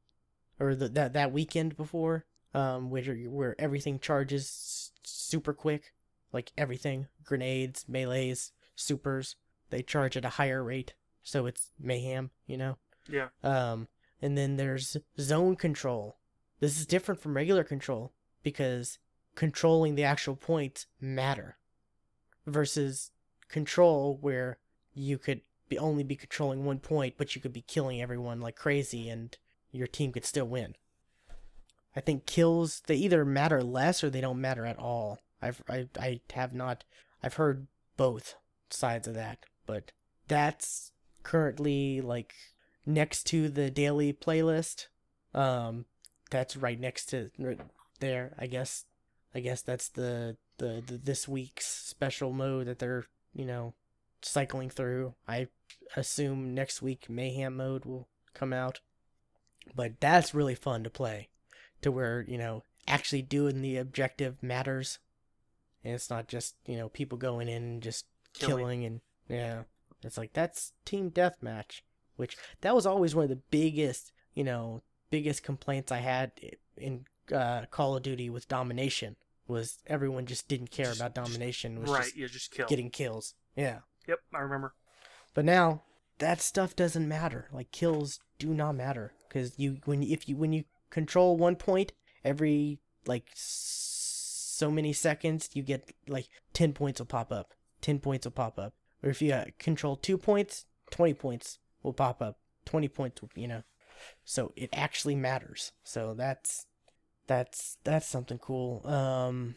or 0.59 0.73
the, 0.73 0.87
that 0.89 1.13
that 1.13 1.33
weekend 1.33 1.75
before 1.75 2.25
um 2.57 2.89
where 2.89 3.03
where 3.29 3.55
everything 3.59 3.99
charges 3.99 4.91
super 5.03 5.53
quick 5.53 5.93
like 6.33 6.51
everything 6.57 7.07
grenades 7.23 7.85
melees 7.87 8.51
supers 8.75 9.35
they 9.69 9.81
charge 9.81 10.17
at 10.17 10.25
a 10.25 10.29
higher 10.29 10.63
rate 10.63 10.93
so 11.23 11.45
it's 11.45 11.71
mayhem 11.79 12.31
you 12.45 12.57
know? 12.57 12.77
Yeah, 13.09 13.27
um 13.43 13.87
and 14.21 14.37
then 14.37 14.57
there's 14.57 14.97
zone 15.19 15.55
control. 15.55 16.17
This 16.59 16.79
is 16.79 16.85
different 16.85 17.21
from 17.21 17.35
regular 17.35 17.63
control 17.63 18.13
because 18.41 18.97
controlling 19.35 19.95
the 19.95 20.03
actual 20.03 20.35
points 20.35 20.87
matter 20.99 21.57
versus 22.45 23.11
control 23.47 24.17
where 24.19 24.57
you 24.93 25.17
could 25.17 25.41
be 25.69 25.77
only 25.77 26.03
be 26.03 26.15
controlling 26.15 26.65
one 26.65 26.79
point 26.79 27.15
but 27.17 27.35
you 27.35 27.41
could 27.41 27.53
be 27.53 27.61
killing 27.61 28.01
everyone 28.01 28.41
like 28.41 28.55
crazy 28.55 29.07
and 29.09 29.37
your 29.71 29.85
team 29.85 30.11
could 30.11 30.25
still 30.25 30.47
win 30.47 30.73
i 31.97 31.99
think 31.99 32.27
kills 32.27 32.83
they 32.85 32.95
either 32.95 33.25
matter 33.25 33.63
less 33.63 34.03
or 34.03 34.09
they 34.09 34.21
don't 34.21 34.39
matter 34.39 34.65
at 34.65 34.77
all. 34.77 35.19
I've 35.41 35.61
i, 35.67 35.89
I 35.99 36.21
have 36.33 36.53
not 36.53 36.83
i've 37.23 37.33
heard 37.33 37.67
both 37.97 38.35
sides 38.69 39.07
of 39.07 39.15
that 39.15 39.39
but 39.65 39.91
that's 40.27 40.91
currently 41.23 41.99
like 41.99 42.33
next 42.85 43.23
to 43.25 43.49
the 43.49 43.69
daily 43.71 44.13
playlist. 44.13 44.87
Um 45.33 45.85
that's 46.29 46.55
right 46.55 46.79
next 46.79 47.07
to 47.07 47.31
right 47.39 47.59
there 47.99 48.35
i 48.37 48.45
guess. 48.45 48.85
I 49.35 49.39
guess 49.39 49.61
that's 49.61 49.89
the 49.89 50.37
the, 50.57 50.83
the 50.85 50.97
this 50.97 51.27
week's 51.27 51.67
special 51.67 52.31
mode 52.31 52.67
that 52.67 52.79
they're 52.79 53.05
you 53.33 53.45
know 53.45 53.73
cycling 54.21 54.69
through. 54.69 55.15
I 55.27 55.47
assume 55.95 56.53
next 56.53 56.81
week 56.81 57.09
mayhem 57.09 57.57
mode 57.57 57.85
will 57.85 58.07
come 58.33 58.53
out. 58.53 58.81
But 59.75 59.99
that's 59.99 60.33
really 60.33 60.55
fun 60.55 60.83
to 60.83 60.89
play 60.89 61.29
to 61.81 61.91
where 61.91 62.25
you 62.27 62.37
know 62.37 62.63
actually 62.87 63.21
doing 63.21 63.61
the 63.61 63.77
objective 63.77 64.41
matters 64.41 64.99
and 65.83 65.93
it's 65.93 66.09
not 66.09 66.27
just 66.27 66.55
you 66.65 66.77
know 66.77 66.89
people 66.89 67.17
going 67.17 67.47
in 67.49 67.63
and 67.63 67.83
just 67.83 68.05
Killing. 68.33 68.57
killing, 68.57 68.85
and 68.85 69.01
yeah 69.29 69.63
it's 70.03 70.17
like 70.17 70.33
that's 70.33 70.73
team 70.85 71.09
deathmatch 71.11 71.81
which 72.15 72.37
that 72.61 72.75
was 72.75 72.85
always 72.85 73.13
one 73.15 73.23
of 73.23 73.29
the 73.29 73.41
biggest 73.51 74.11
you 74.33 74.43
know 74.43 74.81
biggest 75.09 75.43
complaints 75.43 75.91
i 75.91 75.97
had 75.97 76.31
in 76.77 77.05
uh, 77.33 77.65
call 77.71 77.95
of 77.97 78.03
duty 78.03 78.29
with 78.29 78.47
domination 78.47 79.15
was 79.47 79.79
everyone 79.87 80.25
just 80.25 80.47
didn't 80.47 80.71
care 80.71 80.85
Just- 80.87 80.99
about 80.99 81.13
domination 81.15 81.81
was 81.81 81.89
right. 81.89 82.03
just 82.03 82.15
You 82.15 82.27
just 82.27 82.51
kill. 82.51 82.67
getting 82.67 82.89
kills 82.89 83.33
yeah 83.55 83.79
Yep, 84.07 84.19
I 84.33 84.39
remember. 84.39 84.73
but 85.33 85.43
now 85.43 85.81
that 86.19 86.39
stuff 86.41 86.75
doesn't 86.75 87.07
matter. 87.07 87.47
Like 87.51 87.71
kills 87.71 88.19
do 88.39 88.53
not 88.53 88.73
matter 88.75 89.13
because 89.27 89.53
you 89.59 89.79
when 89.85 90.01
if 90.01 90.27
you 90.29 90.35
when 90.37 90.53
you 90.53 90.63
control 90.89 91.37
one 91.37 91.55
point 91.55 91.91
every 92.23 92.79
like 93.05 93.25
so 93.33 94.71
many 94.71 94.93
seconds 94.93 95.49
you 95.53 95.63
get 95.63 95.91
like 96.07 96.27
10 96.53 96.73
points 96.73 96.99
will 96.99 97.05
pop 97.05 97.31
up 97.31 97.53
10 97.81 97.99
points 97.99 98.25
will 98.25 98.31
pop 98.31 98.59
up. 98.59 98.73
Or 99.03 99.09
if 99.09 99.21
you 99.21 99.33
uh, 99.33 99.45
control 99.59 99.95
two 99.95 100.17
points 100.17 100.65
20 100.91 101.13
points 101.13 101.59
will 101.83 101.93
pop 101.93 102.21
up 102.21 102.39
20 102.65 102.87
points 102.87 103.21
will, 103.21 103.29
you 103.35 103.47
know. 103.47 103.63
So 104.23 104.53
it 104.55 104.69
actually 104.73 105.15
matters. 105.15 105.71
So 105.83 106.13
that's 106.13 106.65
that's 107.27 107.77
that's 107.83 108.07
something 108.07 108.37
cool. 108.37 108.85
Um 108.87 109.55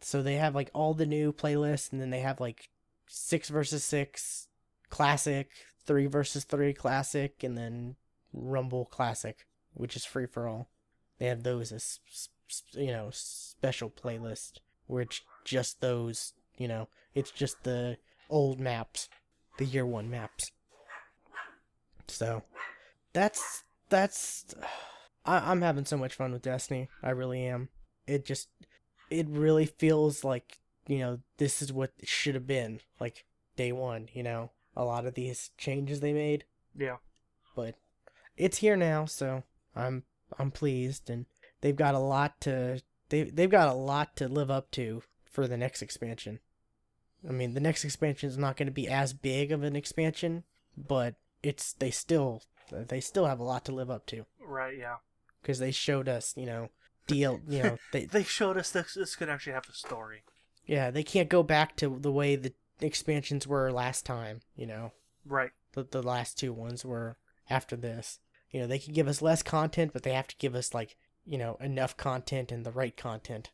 so 0.00 0.22
they 0.22 0.34
have 0.34 0.54
like 0.54 0.70
all 0.72 0.94
the 0.94 1.06
new 1.06 1.32
playlists 1.32 1.92
and 1.92 2.00
then 2.00 2.10
they 2.10 2.20
have 2.20 2.40
like 2.40 2.70
six 3.06 3.48
versus 3.48 3.84
six 3.84 4.48
classic 4.88 5.50
three 5.84 6.06
versus 6.06 6.44
three 6.44 6.72
classic 6.72 7.42
and 7.42 7.56
then 7.56 7.96
rumble 8.32 8.86
classic 8.86 9.46
which 9.74 9.96
is 9.96 10.04
free 10.04 10.26
for 10.26 10.46
all 10.48 10.68
they 11.18 11.26
have 11.26 11.42
those 11.42 11.70
as 11.70 12.00
you 12.72 12.88
know 12.88 13.08
special 13.12 13.90
playlist 13.90 14.54
where 14.86 15.02
it's 15.02 15.20
just 15.44 15.80
those 15.80 16.32
you 16.56 16.66
know 16.66 16.88
it's 17.14 17.30
just 17.30 17.62
the 17.62 17.96
old 18.28 18.58
maps 18.58 19.08
the 19.60 19.64
year 19.66 19.84
one 19.84 20.10
maps. 20.10 20.50
So 22.08 22.42
that's 23.12 23.62
that's 23.90 24.54
I, 25.26 25.50
i'm 25.50 25.60
having 25.60 25.84
so 25.84 25.96
much 25.96 26.14
fun 26.14 26.32
with 26.32 26.42
destiny. 26.42 26.88
I 27.02 27.10
really 27.10 27.44
am. 27.46 27.68
It 28.06 28.24
just 28.24 28.48
it 29.10 29.28
really 29.28 29.66
feels 29.66 30.24
like 30.24 30.58
you 30.88 30.98
know 30.98 31.18
this 31.36 31.60
is 31.60 31.72
what 31.72 31.92
it 31.98 32.08
should 32.08 32.34
have 32.34 32.46
been 32.46 32.80
like 32.98 33.24
day 33.56 33.70
one 33.70 34.08
you 34.12 34.22
know? 34.22 34.50
A 34.76 34.84
lot 34.84 35.04
of 35.04 35.14
these 35.14 35.50
changes 35.58 36.00
they 36.00 36.12
made. 36.12 36.44
Yeah. 36.76 36.96
But 37.54 37.74
it's 38.36 38.58
here 38.58 38.76
now, 38.76 39.04
so 39.04 39.42
I'm 39.74 40.04
I'm 40.38 40.50
pleased, 40.50 41.10
and 41.10 41.26
they've 41.60 41.76
got 41.76 41.94
a 41.94 41.98
lot 41.98 42.40
to 42.42 42.80
they 43.08 43.24
they've 43.24 43.50
got 43.50 43.68
a 43.68 43.74
lot 43.74 44.16
to 44.16 44.28
live 44.28 44.50
up 44.50 44.70
to 44.72 45.02
for 45.24 45.46
the 45.46 45.56
next 45.56 45.82
expansion. 45.82 46.40
I 47.28 47.32
mean, 47.32 47.54
the 47.54 47.60
next 47.60 47.84
expansion 47.84 48.28
is 48.30 48.38
not 48.38 48.56
going 48.56 48.66
to 48.68 48.72
be 48.72 48.88
as 48.88 49.12
big 49.12 49.52
of 49.52 49.62
an 49.62 49.76
expansion, 49.76 50.44
but 50.76 51.14
it's 51.42 51.72
they 51.74 51.90
still 51.90 52.42
they 52.70 53.00
still 53.00 53.26
have 53.26 53.40
a 53.40 53.44
lot 53.44 53.64
to 53.66 53.72
live 53.72 53.90
up 53.90 54.06
to 54.06 54.24
Right, 54.40 54.78
yeah. 54.78 54.96
because 55.42 55.58
they 55.58 55.70
showed 55.72 56.08
us, 56.08 56.34
you 56.36 56.46
know, 56.46 56.68
deal, 57.06 57.40
you 57.48 57.62
know, 57.62 57.78
they 57.92 58.04
They 58.06 58.22
showed 58.22 58.56
us 58.56 58.70
this 58.70 58.94
this 58.94 59.16
could 59.16 59.28
actually 59.28 59.52
have 59.54 59.68
a 59.68 59.72
story. 59.74 60.22
yeah, 60.66 60.90
they 60.90 61.02
can't 61.02 61.28
go 61.28 61.42
back 61.42 61.76
to 61.76 61.98
the 62.00 62.12
way 62.12 62.36
the 62.36 62.54
expansions 62.80 63.46
were 63.46 63.70
last 63.72 64.06
time, 64.06 64.40
you 64.56 64.66
know. 64.66 64.92
Right. 65.26 65.50
The 65.72 65.84
the 65.84 66.02
last 66.02 66.38
two 66.38 66.52
ones 66.52 66.84
were 66.84 67.16
after 67.50 67.76
this. 67.76 68.18
You 68.50 68.60
know, 68.60 68.66
they 68.66 68.78
can 68.78 68.92
give 68.92 69.08
us 69.08 69.22
less 69.22 69.42
content, 69.42 69.92
but 69.92 70.02
they 70.02 70.12
have 70.12 70.28
to 70.28 70.36
give 70.38 70.54
us 70.54 70.74
like, 70.74 70.96
you 71.24 71.38
know, 71.38 71.56
enough 71.60 71.96
content 71.96 72.50
and 72.50 72.64
the 72.64 72.72
right 72.72 72.96
content. 72.96 73.50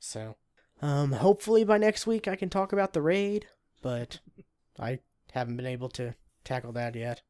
So, 0.00 0.36
um 0.80 1.12
hopefully 1.12 1.64
by 1.64 1.78
next 1.78 2.06
week 2.06 2.26
I 2.26 2.36
can 2.36 2.48
talk 2.50 2.72
about 2.72 2.92
the 2.92 3.02
raid, 3.02 3.46
but 3.80 4.18
I 4.78 4.98
haven't 5.32 5.56
been 5.56 5.66
able 5.66 5.88
to 5.90 6.14
tackle 6.44 6.72
that 6.72 6.94
yet. 6.94 7.22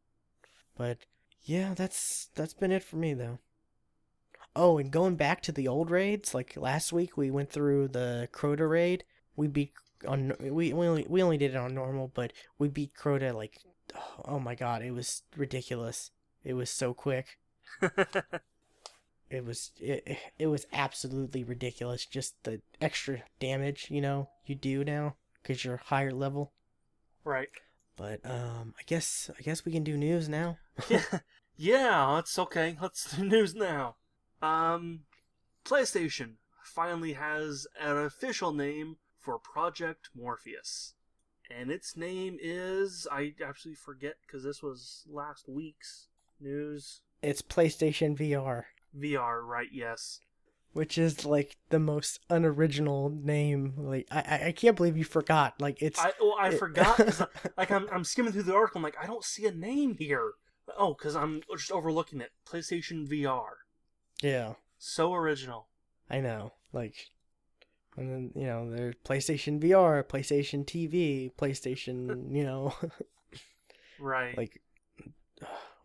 But 0.76 0.98
yeah, 1.44 1.74
that's 1.74 2.28
that's 2.34 2.54
been 2.54 2.72
it 2.72 2.84
for 2.84 2.96
me 2.96 3.14
though. 3.14 3.38
Oh, 4.54 4.78
and 4.78 4.90
going 4.90 5.16
back 5.16 5.40
to 5.42 5.52
the 5.52 5.68
old 5.68 5.90
raids, 5.90 6.34
like 6.34 6.56
last 6.56 6.92
week 6.92 7.16
we 7.16 7.30
went 7.30 7.50
through 7.50 7.88
the 7.88 8.28
Crota 8.32 8.68
raid. 8.68 9.04
We 9.34 9.48
beat 9.48 9.72
on 10.06 10.34
we 10.40 10.72
we 10.72 10.86
only 10.86 11.06
we 11.08 11.22
only 11.22 11.38
did 11.38 11.54
it 11.54 11.56
on 11.56 11.74
normal, 11.74 12.10
but 12.14 12.32
we 12.58 12.68
beat 12.68 12.94
Crota 12.94 13.34
like 13.34 13.58
oh 14.24 14.38
my 14.38 14.54
god, 14.54 14.82
it 14.82 14.92
was 14.92 15.22
ridiculous. 15.36 16.10
It 16.44 16.54
was 16.54 16.70
so 16.70 16.94
quick. 16.94 17.38
It 19.32 19.46
was 19.46 19.72
it, 19.80 20.18
it 20.38 20.48
was 20.48 20.66
absolutely 20.74 21.42
ridiculous 21.42 22.04
just 22.04 22.34
the 22.44 22.60
extra 22.82 23.22
damage, 23.40 23.86
you 23.90 24.02
know, 24.02 24.28
you 24.44 24.54
do 24.54 24.84
now 24.84 25.16
cuz 25.42 25.64
you're 25.64 25.78
higher 25.78 26.12
level. 26.12 26.52
right. 27.24 27.48
But 27.96 28.20
um 28.26 28.74
I 28.78 28.82
guess 28.84 29.30
I 29.38 29.40
guess 29.40 29.64
we 29.64 29.72
can 29.72 29.84
do 29.84 29.96
news 29.96 30.28
now. 30.28 30.58
yeah, 30.90 31.04
yeah, 31.56 32.18
it's 32.18 32.38
okay. 32.38 32.76
Let's 32.80 33.16
do 33.16 33.24
news 33.24 33.54
now. 33.54 33.96
Um, 34.42 35.04
PlayStation 35.64 36.34
finally 36.62 37.14
has 37.14 37.66
an 37.80 37.96
official 37.96 38.52
name 38.52 38.96
for 39.18 39.38
Project 39.38 40.10
Morpheus, 40.14 40.94
and 41.48 41.70
its 41.70 41.96
name 41.96 42.36
is 42.40 43.06
I 43.10 43.34
actually 43.42 43.76
forget 43.76 44.16
because 44.26 44.42
this 44.44 44.62
was 44.62 45.06
last 45.08 45.48
week's 45.48 46.08
news. 46.42 47.00
It's 47.22 47.40
PlayStation 47.42 48.16
VR. 48.18 48.64
VR, 48.98 49.42
right? 49.44 49.68
Yes. 49.72 50.20
which 50.72 50.96
is 50.98 51.24
like 51.26 51.56
the 51.68 51.78
most 51.78 52.18
unoriginal 52.30 53.10
name. 53.10 53.74
Like 53.76 54.06
I, 54.10 54.46
I- 54.46 54.52
can't 54.52 54.76
believe 54.76 54.96
you 54.96 55.04
forgot. 55.04 55.60
Like 55.60 55.80
it's 55.82 55.98
I 56.00 56.12
well, 56.20 56.34
I 56.40 56.48
it- 56.48 56.58
forgot. 56.58 56.96
'cause, 56.96 57.22
like 57.56 57.70
I'm, 57.70 57.86
I'm 57.92 58.04
skimming 58.04 58.32
through 58.32 58.44
the 58.44 58.54
article. 58.54 58.78
I'm 58.78 58.82
like, 58.82 58.96
I 59.02 59.06
don't 59.06 59.24
see 59.24 59.46
a 59.46 59.52
name 59.52 59.96
here. 59.98 60.32
Oh, 60.78 60.94
because 60.94 61.14
I'm 61.16 61.42
just 61.56 61.70
overlooking 61.72 62.20
it. 62.20 62.30
PlayStation 62.48 63.06
VR. 63.08 63.50
yeah, 64.22 64.54
So 64.78 65.12
original. 65.14 65.68
I 66.10 66.20
know. 66.20 66.52
Like, 66.72 67.10
and 67.96 68.10
then 68.10 68.30
you 68.34 68.46
know 68.46 68.70
there's 68.70 68.94
PlayStation 69.04 69.60
VR, 69.60 70.02
PlayStation 70.04 70.64
TV, 70.64 71.32
PlayStation. 71.36 72.30
You 72.34 72.44
know, 72.44 72.74
Right. 74.00 74.36
like 74.38 74.60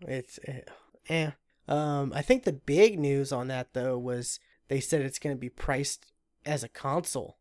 it's 0.01 0.39
eh, 0.47 0.61
eh. 1.09 1.31
Um, 1.67 2.13
I 2.15 2.21
think 2.21 2.43
the 2.43 2.53
big 2.53 2.97
news 2.99 3.31
on 3.31 3.47
that 3.47 3.73
though 3.73 3.97
was 3.97 4.39
they 4.67 4.79
said 4.79 5.01
it's 5.01 5.19
going 5.19 5.35
to 5.35 5.39
be 5.39 5.49
priced 5.49 6.05
as 6.45 6.63
a 6.63 6.69
console. 6.69 7.37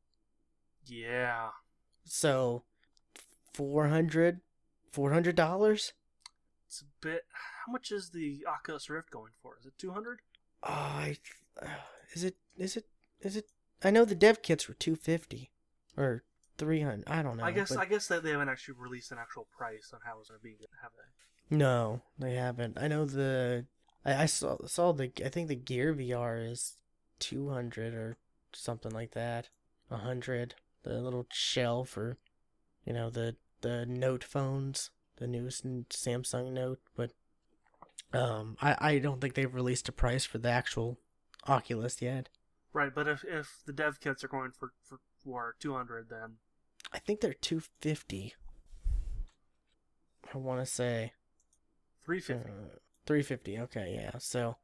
yeah. 0.87 1.49
So, 2.09 2.63
400 3.53 4.41
dollars. 5.35 5.93
It's 6.69 6.83
a 6.83 6.85
bit. 7.01 7.23
How 7.67 7.73
much 7.73 7.91
is 7.91 8.11
the 8.11 8.45
Oculus 8.49 8.89
Rift 8.91 9.11
going 9.11 9.33
for? 9.43 9.57
Is 9.61 9.67
it 9.67 9.79
200? 9.79 10.21
Oh, 10.63 10.69
I 10.71 11.17
is 12.15 12.25
it 12.25 12.37
is 12.57 12.77
it 12.77 12.85
is 13.21 13.37
it? 13.37 13.47
I 13.85 13.91
know 13.91 14.05
the 14.05 14.15
dev 14.15 14.43
kits 14.43 14.69
were 14.69 14.75
two 14.75 14.97
fifty 14.97 15.51
or 15.97 16.23
three 16.59 16.81
hundred. 16.81 17.05
I 17.09 17.23
don't 17.23 17.37
know. 17.37 17.45
I 17.45 17.53
guess 17.53 17.71
but- 17.71 17.79
I 17.79 17.85
guess 17.87 18.07
that 18.09 18.23
they 18.23 18.31
haven't 18.31 18.49
actually 18.49 18.75
released 18.79 19.13
an 19.13 19.19
actual 19.19 19.47
price 19.57 19.91
on 19.93 20.01
how 20.05 20.19
it's 20.21 20.29
going 20.29 20.41
to 20.41 20.45
be. 20.45 20.57
Have 20.83 20.93
they? 20.97 21.11
No, 21.51 22.03
they 22.19 22.35
haven't. 22.35 22.77
I 22.79 22.89
know 22.89 23.05
the 23.05 23.67
I, 24.05 24.23
I 24.23 24.27
saw 24.27 24.59
saw 24.67 24.93
the 24.93 25.11
I 25.25 25.29
think 25.29 25.49
the 25.49 25.55
Gear 25.55 25.95
VR 25.95 26.51
is 26.51 26.75
two 27.19 27.51
hundred 27.51 27.95
or 27.95 28.17
something 28.53 28.93
like 28.93 29.13
that. 29.13 29.49
A 29.91 29.99
hundred. 29.99 30.55
The 30.83 31.01
little 31.01 31.27
shell 31.31 31.85
for, 31.85 32.17
you 32.85 32.93
know 32.93 33.11
the 33.11 33.37
the 33.61 33.85
Note 33.87 34.23
phones, 34.23 34.91
the 35.17 35.27
newest 35.27 35.65
Samsung 35.89 36.53
Note, 36.53 36.81
but 36.95 37.11
um, 38.13 38.57
I 38.61 38.77
I 38.81 38.99
don't 38.99 39.21
think 39.21 39.35
they've 39.35 39.55
released 39.55 39.89
a 39.89 39.93
price 39.93 40.25
for 40.25 40.39
the 40.39 40.51
actual 40.51 40.99
Oculus 41.47 42.01
yet. 42.01 42.29
Right, 42.73 42.95
but 42.95 43.09
if 43.09 43.25
if 43.25 43.63
the 43.65 43.73
dev 43.73 44.01
kits 44.01 44.23
are 44.23 44.29
going 44.29 44.51
for 44.51 44.73
for, 44.83 45.01
for 45.25 45.57
200, 45.59 46.09
then 46.09 46.37
I 46.93 46.99
think 46.99 47.21
they're 47.21 47.35
250. 47.35 48.35
I 50.35 50.39
want 50.39 50.61
to 50.61 50.67
say 52.07 52.35
350. 52.35 52.51
uh, 52.51 52.79
350. 53.07 53.59
Okay, 53.61 53.95
yeah. 54.01 54.19
So 54.19 54.57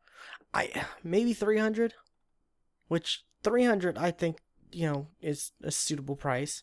I 0.55 0.85
maybe 1.03 1.33
300, 1.33 1.95
which 2.89 3.25
300 3.43 3.99
I 3.99 4.11
think, 4.11 4.39
you 4.71 4.91
know, 4.91 5.09
is 5.21 5.53
a 5.63 5.71
suitable 5.71 6.17
price. 6.17 6.63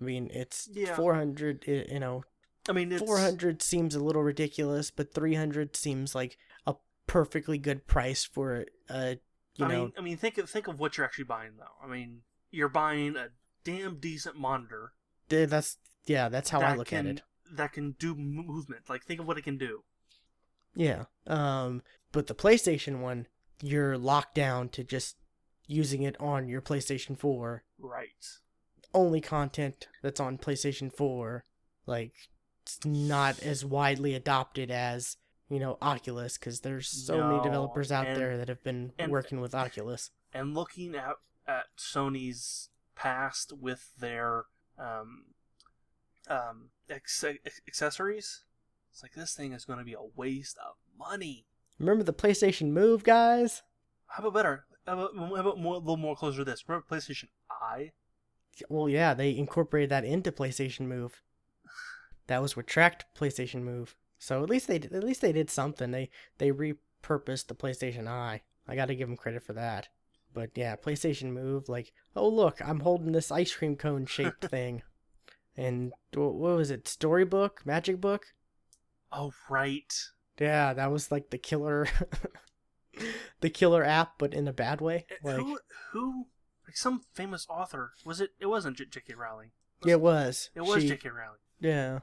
I 0.00 0.04
mean, 0.04 0.30
it's 0.32 0.68
Yeah. 0.72 0.96
400, 0.96 1.64
you 1.66 2.00
know, 2.00 2.24
I 2.68 2.72
mean, 2.72 2.90
it's 2.92 3.02
400 3.02 3.62
seems 3.62 3.94
a 3.94 4.00
little 4.02 4.22
ridiculous, 4.22 4.90
but 4.90 5.12
300 5.14 5.76
seems 5.76 6.14
like 6.14 6.38
a 6.66 6.74
perfectly 7.06 7.58
good 7.58 7.86
price 7.86 8.24
for 8.24 8.64
a, 8.88 9.18
you 9.56 9.66
I 9.66 9.68
know, 9.68 9.80
mean, 9.82 9.92
I 9.98 10.00
mean, 10.00 10.16
think 10.16 10.38
of 10.38 10.50
think 10.50 10.66
of 10.66 10.80
what 10.80 10.96
you're 10.96 11.04
actually 11.06 11.24
buying 11.24 11.52
though. 11.58 11.76
I 11.82 11.86
mean, 11.86 12.22
you're 12.50 12.68
buying 12.68 13.16
a 13.16 13.28
damn 13.62 13.98
decent 14.00 14.36
monitor. 14.36 14.92
th- 15.28 15.48
that's 15.48 15.78
yeah, 16.06 16.28
that's 16.28 16.50
how 16.50 16.60
I 16.60 16.74
look 16.74 16.88
can, 16.88 17.06
at 17.06 17.16
it. 17.18 17.22
That 17.56 17.72
can 17.72 17.92
do 17.98 18.14
movement. 18.14 18.88
Like, 18.88 19.04
think 19.04 19.20
of 19.20 19.26
what 19.26 19.38
it 19.38 19.42
can 19.44 19.58
do. 19.58 19.84
Yeah. 20.74 21.04
Um, 21.26 21.82
but 22.12 22.26
the 22.26 22.34
PlayStation 22.34 23.00
one, 23.00 23.26
you're 23.62 23.96
locked 23.96 24.34
down 24.34 24.68
to 24.70 24.82
just 24.84 25.16
using 25.66 26.02
it 26.02 26.16
on 26.20 26.48
your 26.48 26.60
PlayStation 26.60 27.18
4. 27.18 27.62
Right. 27.78 28.08
Only 28.92 29.20
content 29.20 29.88
that's 30.02 30.20
on 30.20 30.38
PlayStation 30.38 30.92
4, 30.92 31.44
like, 31.86 32.12
it's 32.62 32.84
not 32.84 33.40
as 33.42 33.64
widely 33.64 34.14
adopted 34.14 34.70
as, 34.70 35.16
you 35.48 35.58
know, 35.60 35.76
Oculus, 35.82 36.38
because 36.38 36.60
there's 36.60 36.88
so 36.88 37.28
many 37.28 37.42
developers 37.42 37.92
out 37.92 38.06
and- 38.06 38.16
there 38.16 38.36
that 38.38 38.48
have 38.48 38.62
been 38.64 38.92
and- 38.98 39.12
working 39.12 39.40
with 39.40 39.54
Oculus. 39.54 40.10
and 40.32 40.54
looking 40.54 40.94
at 40.96 41.16
at 41.46 41.66
Sony's 41.76 42.70
past 42.94 43.52
with 43.52 43.90
their 43.98 44.44
um, 44.78 45.26
um, 46.26 46.70
ex- 46.88 47.24
accessories, 47.66 48.44
it's 48.90 49.02
like 49.02 49.14
this 49.14 49.34
thing 49.34 49.52
is 49.52 49.64
going 49.64 49.78
to 49.78 49.84
be 49.84 49.94
a 49.94 50.10
waste 50.14 50.56
of 50.58 50.74
money. 50.98 51.46
Remember 51.78 52.04
the 52.04 52.12
PlayStation 52.12 52.70
Move, 52.70 53.04
guys? 53.04 53.62
How 54.06 54.22
about 54.22 54.34
better? 54.34 54.64
How 54.86 54.92
about, 54.92 55.16
how 55.16 55.34
about 55.34 55.58
more, 55.58 55.74
a 55.74 55.78
little 55.78 55.96
more 55.96 56.14
closer 56.16 56.38
to 56.38 56.44
this? 56.44 56.64
Remember 56.68 56.86
PlayStation 56.88 57.28
Eye? 57.50 57.92
Well, 58.68 58.88
yeah, 58.88 59.14
they 59.14 59.36
incorporated 59.36 59.90
that 59.90 60.04
into 60.04 60.30
PlayStation 60.30 60.82
Move. 60.82 61.22
That 62.26 62.40
was 62.40 62.56
what 62.56 62.66
tracked 62.66 63.06
PlayStation 63.18 63.62
Move. 63.62 63.96
So 64.18 64.42
at 64.42 64.48
least 64.48 64.68
they 64.68 64.78
did, 64.78 64.92
at 64.94 65.04
least 65.04 65.20
they 65.20 65.32
did 65.32 65.50
something. 65.50 65.90
They 65.90 66.10
they 66.38 66.50
repurposed 66.50 67.48
the 67.48 67.54
PlayStation 67.54 68.08
Eye. 68.08 68.42
I 68.66 68.74
got 68.74 68.86
to 68.86 68.94
give 68.94 69.08
them 69.08 69.16
credit 69.16 69.42
for 69.42 69.52
that. 69.54 69.88
But 70.32 70.50
yeah, 70.54 70.76
PlayStation 70.76 71.32
Move, 71.32 71.68
like, 71.68 71.92
oh 72.16 72.28
look, 72.28 72.60
I'm 72.64 72.80
holding 72.80 73.12
this 73.12 73.30
ice 73.30 73.54
cream 73.54 73.76
cone 73.76 74.06
shaped 74.06 74.44
thing, 74.50 74.82
and 75.56 75.92
what 76.14 76.34
was 76.34 76.70
it? 76.70 76.88
Storybook, 76.88 77.64
Magic 77.64 78.00
Book. 78.00 78.26
Oh 79.12 79.32
right. 79.48 79.92
Yeah, 80.40 80.72
that 80.74 80.90
was 80.90 81.12
like 81.12 81.30
the 81.30 81.38
killer, 81.38 81.86
the 83.40 83.50
killer 83.50 83.84
app, 83.84 84.14
but 84.18 84.34
in 84.34 84.48
a 84.48 84.52
bad 84.52 84.80
way. 84.80 85.06
Uh, 85.24 85.28
Like 85.28 85.36
who 85.38 85.58
who 85.92 86.26
like 86.66 86.76
some 86.76 87.02
famous 87.12 87.46
author 87.48 87.92
was 88.04 88.20
it? 88.20 88.30
It 88.40 88.46
wasn't 88.46 88.76
J- 88.76 88.86
J.K. 88.86 89.14
Rowling. 89.14 89.50
it 89.86 90.00
was. 90.00 90.50
It 90.54 90.62
was 90.62 90.82
She- 90.82 90.88
J.K. 90.88 91.08
Rowling. 91.10 91.38
Yeah. 91.60 92.00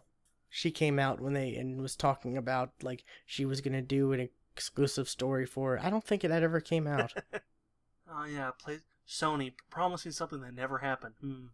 She 0.49 0.71
came 0.71 0.99
out 0.99 1.21
when 1.21 1.33
they 1.33 1.55
and 1.55 1.81
was 1.81 1.95
talking 1.95 2.37
about 2.37 2.71
like 2.81 3.03
she 3.25 3.45
was 3.45 3.61
gonna 3.61 3.81
do 3.81 4.11
an 4.11 4.29
exclusive 4.55 5.07
story 5.09 5.45
for 5.45 5.75
it. 5.77 5.83
I 5.83 5.89
don't 5.89 6.03
think 6.03 6.23
it 6.23 6.31
had 6.31 6.43
ever 6.43 6.59
came 6.61 6.87
out. 6.87 7.13
Oh 8.13 8.25
yeah, 8.25 8.51
play 8.61 8.79
Sony 9.07 9.53
promising 9.69 10.11
something 10.11 10.41
that 10.41 10.53
never 10.53 10.79
happened. 10.79 11.13
Hmm. 11.21 11.45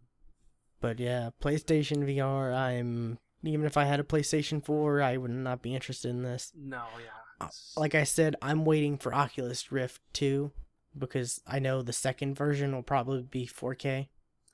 But 0.80 1.00
yeah, 1.00 1.30
PlayStation 1.42 2.06
VR, 2.06 2.56
I'm 2.56 3.20
even 3.44 3.66
if 3.66 3.78
I 3.78 3.86
had 3.86 4.00
a 4.00 4.04
PlayStation 4.04 4.64
4, 4.64 5.02
I 5.02 5.18
would 5.18 5.32
not 5.32 5.62
be 5.62 5.74
interested 5.74 6.10
in 6.10 6.24
this. 6.24 6.52
No, 6.56 6.84
yeah. 7.00 7.46
Uh, 7.46 7.50
like 7.76 7.94
I 7.94 8.04
said, 8.04 8.36
I'm 8.42 8.66
waiting 8.66 8.98
for 8.98 9.14
Oculus 9.14 9.72
Rift 9.72 10.02
2 10.14 10.52
because 10.98 11.40
I 11.46 11.60
know 11.60 11.82
the 11.82 11.94
second 11.94 12.36
version 12.36 12.74
will 12.74 12.84
probably 12.84 13.22
be 13.22 13.46
4K. 13.46 14.08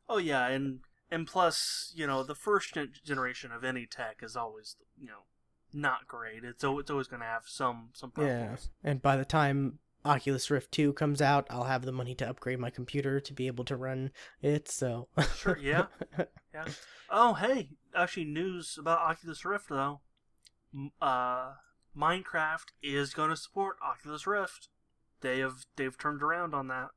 Oh 0.10 0.18
yeah, 0.18 0.48
and 0.48 0.82
and 1.10 1.26
plus, 1.26 1.94
you 1.95 2.06
know, 2.06 2.24
the 2.24 2.36
first 2.36 2.78
generation 3.06 3.52
of 3.52 3.64
any 3.64 3.86
tech 3.86 4.18
is 4.22 4.36
always, 4.36 4.76
you 5.00 5.08
know, 5.08 5.24
not 5.72 6.08
great. 6.08 6.44
It's 6.44 6.64
it's 6.64 6.91
always 6.91 7.08
going 7.08 7.22
to 7.22 7.26
have 7.26 7.44
some 7.45 7.90
some 7.94 8.12
problems. 8.12 8.70
Yeah. 8.84 8.91
And 8.91 9.02
by 9.02 9.16
the 9.16 9.26
time 9.26 9.80
Oculus 10.06 10.52
Rift 10.52 10.72
2 10.72 10.94
comes 10.94 11.22
out, 11.22 11.48
I'll 11.50 11.64
have 11.64 11.86
the 11.86 11.92
money 11.92 12.14
to 12.16 12.30
upgrade 12.30 12.60
my 12.60 12.70
computer 12.70 13.20
to 13.20 13.34
be 13.34 13.48
able 13.48 13.64
to 13.66 13.76
run 13.76 14.12
it, 14.42 14.70
so 14.70 15.08
Sure, 15.38 15.58
yeah. 15.62 15.86
Yeah. 16.54 16.66
Oh, 17.10 17.34
hey, 17.34 17.70
actually, 17.96 18.26
news 18.26 18.78
about 18.80 19.00
Oculus 19.00 19.44
Rift 19.44 19.70
though. 19.70 20.02
Uh, 21.02 21.54
Minecraft 21.98 22.66
is 22.82 23.14
going 23.14 23.30
to 23.30 23.36
support 23.36 23.78
Oculus 23.84 24.28
Rift. 24.28 24.70
They 25.22 25.40
have 25.40 25.66
they've 25.76 25.98
turned 25.98 26.22
around 26.22 26.54
on 26.54 26.68
that. 26.68 26.90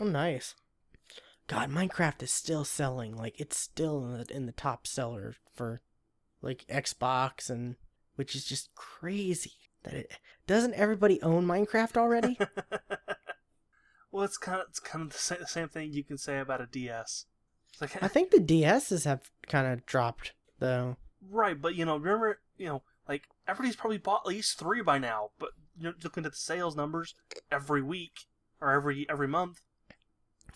Oh, 0.00 0.04
nice. 0.04 0.54
God, 1.46 1.70
Minecraft 1.70 2.22
is 2.22 2.32
still 2.32 2.64
selling. 2.64 3.16
Like 3.16 3.40
it's 3.40 3.56
still 3.56 4.04
in 4.04 4.12
the, 4.18 4.36
in 4.36 4.46
the 4.46 4.52
top 4.52 4.86
seller 4.86 5.34
for 5.54 5.80
like 6.42 6.64
Xbox 6.68 7.48
and 7.48 7.76
which 8.16 8.34
is 8.34 8.44
just 8.44 8.74
crazy. 8.74 9.52
That 9.88 9.96
it 9.96 10.12
doesn't 10.46 10.74
everybody 10.74 11.20
own 11.22 11.46
Minecraft 11.46 11.96
already? 11.96 12.38
well, 14.12 14.24
it's 14.24 14.38
kind 14.38 14.60
of 14.60 14.68
it's 14.68 14.80
kind 14.80 15.02
of 15.02 15.12
the 15.12 15.18
sa- 15.18 15.44
same 15.46 15.68
thing 15.68 15.92
you 15.92 16.04
can 16.04 16.18
say 16.18 16.38
about 16.38 16.60
a 16.60 16.66
DS. 16.66 17.26
Like, 17.80 18.02
I 18.02 18.08
think 18.08 18.30
the 18.30 18.38
DSs 18.38 19.04
have 19.04 19.30
kind 19.46 19.66
of 19.66 19.86
dropped 19.86 20.32
though. 20.58 20.96
right, 21.30 21.60
but 21.60 21.74
you 21.74 21.84
know, 21.84 21.96
remember, 21.96 22.40
you 22.56 22.66
know, 22.66 22.82
like 23.08 23.28
everybody's 23.46 23.76
probably 23.76 23.98
bought 23.98 24.22
at 24.24 24.28
least 24.28 24.58
three 24.58 24.82
by 24.82 24.98
now. 24.98 25.30
But 25.38 25.50
you're 25.78 25.94
looking 26.02 26.24
at 26.24 26.32
the 26.32 26.38
sales 26.38 26.76
numbers 26.76 27.14
every 27.50 27.82
week 27.82 28.26
or 28.60 28.72
every 28.72 29.06
every 29.08 29.28
month. 29.28 29.60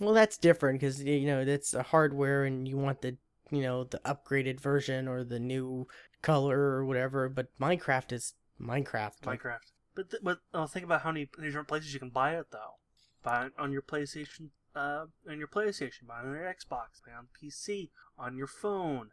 Well, 0.01 0.15
that's 0.15 0.37
different 0.37 0.81
because 0.81 1.03
you 1.03 1.27
know 1.27 1.45
that's 1.45 1.75
a 1.75 1.83
hardware, 1.83 2.45
and 2.45 2.67
you 2.67 2.77
want 2.77 3.03
the 3.03 3.17
you 3.51 3.63
know 3.63 3.85
the 3.85 4.01
upgraded 4.05 4.61
version 4.61 5.07
or 5.07 5.23
the 5.23 5.39
new 5.39 5.87
color 6.23 6.59
or 6.59 6.85
whatever. 6.85 7.29
But 7.29 7.49
Minecraft 7.61 8.13
is 8.13 8.35
Minecraft. 8.63 9.21
Minecraft. 9.23 9.73
But 9.95 10.11
th- 10.11 10.23
but 10.23 10.39
oh, 10.55 10.67
think 10.67 10.85
about 10.85 11.03
how 11.03 11.13
many 11.13 11.29
different 11.41 11.69
places 11.69 11.93
you 11.93 12.01
can 12.01 12.11
buy 12.11 12.37
it 12.37 12.47
though. 12.51 12.77
Buy 13.23 13.47
it 13.47 13.53
on 13.59 13.73
your 13.73 13.83
PlayStation, 13.83 14.49
uh, 14.75 15.07
on 15.29 15.39
your 15.39 15.49
PlayStation, 15.49 16.07
buy 16.07 16.21
it 16.21 16.27
on 16.27 16.33
your 16.35 16.45
Xbox, 16.45 17.03
buy 17.05 17.13
it 17.13 17.19
on 17.19 17.29
PC, 17.41 17.91
on 18.19 18.37
your 18.37 18.47
phone. 18.47 19.11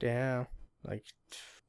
yeah, 0.00 0.44
like, 0.84 1.04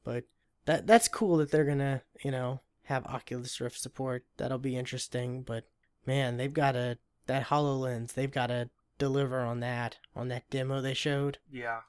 but 0.04 0.26
that 0.66 0.86
that's 0.88 1.08
cool 1.08 1.38
that 1.38 1.52
they're 1.52 1.66
gonna 1.66 2.04
you 2.24 2.32
know 2.32 2.62
have 2.84 3.06
Oculus 3.08 3.60
Rift 3.60 3.80
support. 3.80 4.26
That'll 4.38 4.58
be 4.60 4.78
interesting. 4.78 5.42
But 5.42 5.66
man, 6.06 6.38
they've 6.38 6.54
got 6.54 6.74
to 6.74 6.98
that 7.28 7.48
Hololens. 7.48 8.14
They've 8.14 8.32
got 8.32 8.48
to 8.48 8.70
deliver 8.98 9.42
on 9.42 9.62
that 9.62 9.98
on 10.16 10.28
that 10.28 10.50
demo 10.50 10.80
they 10.82 10.94
showed. 10.94 11.40
Yeah, 11.52 11.82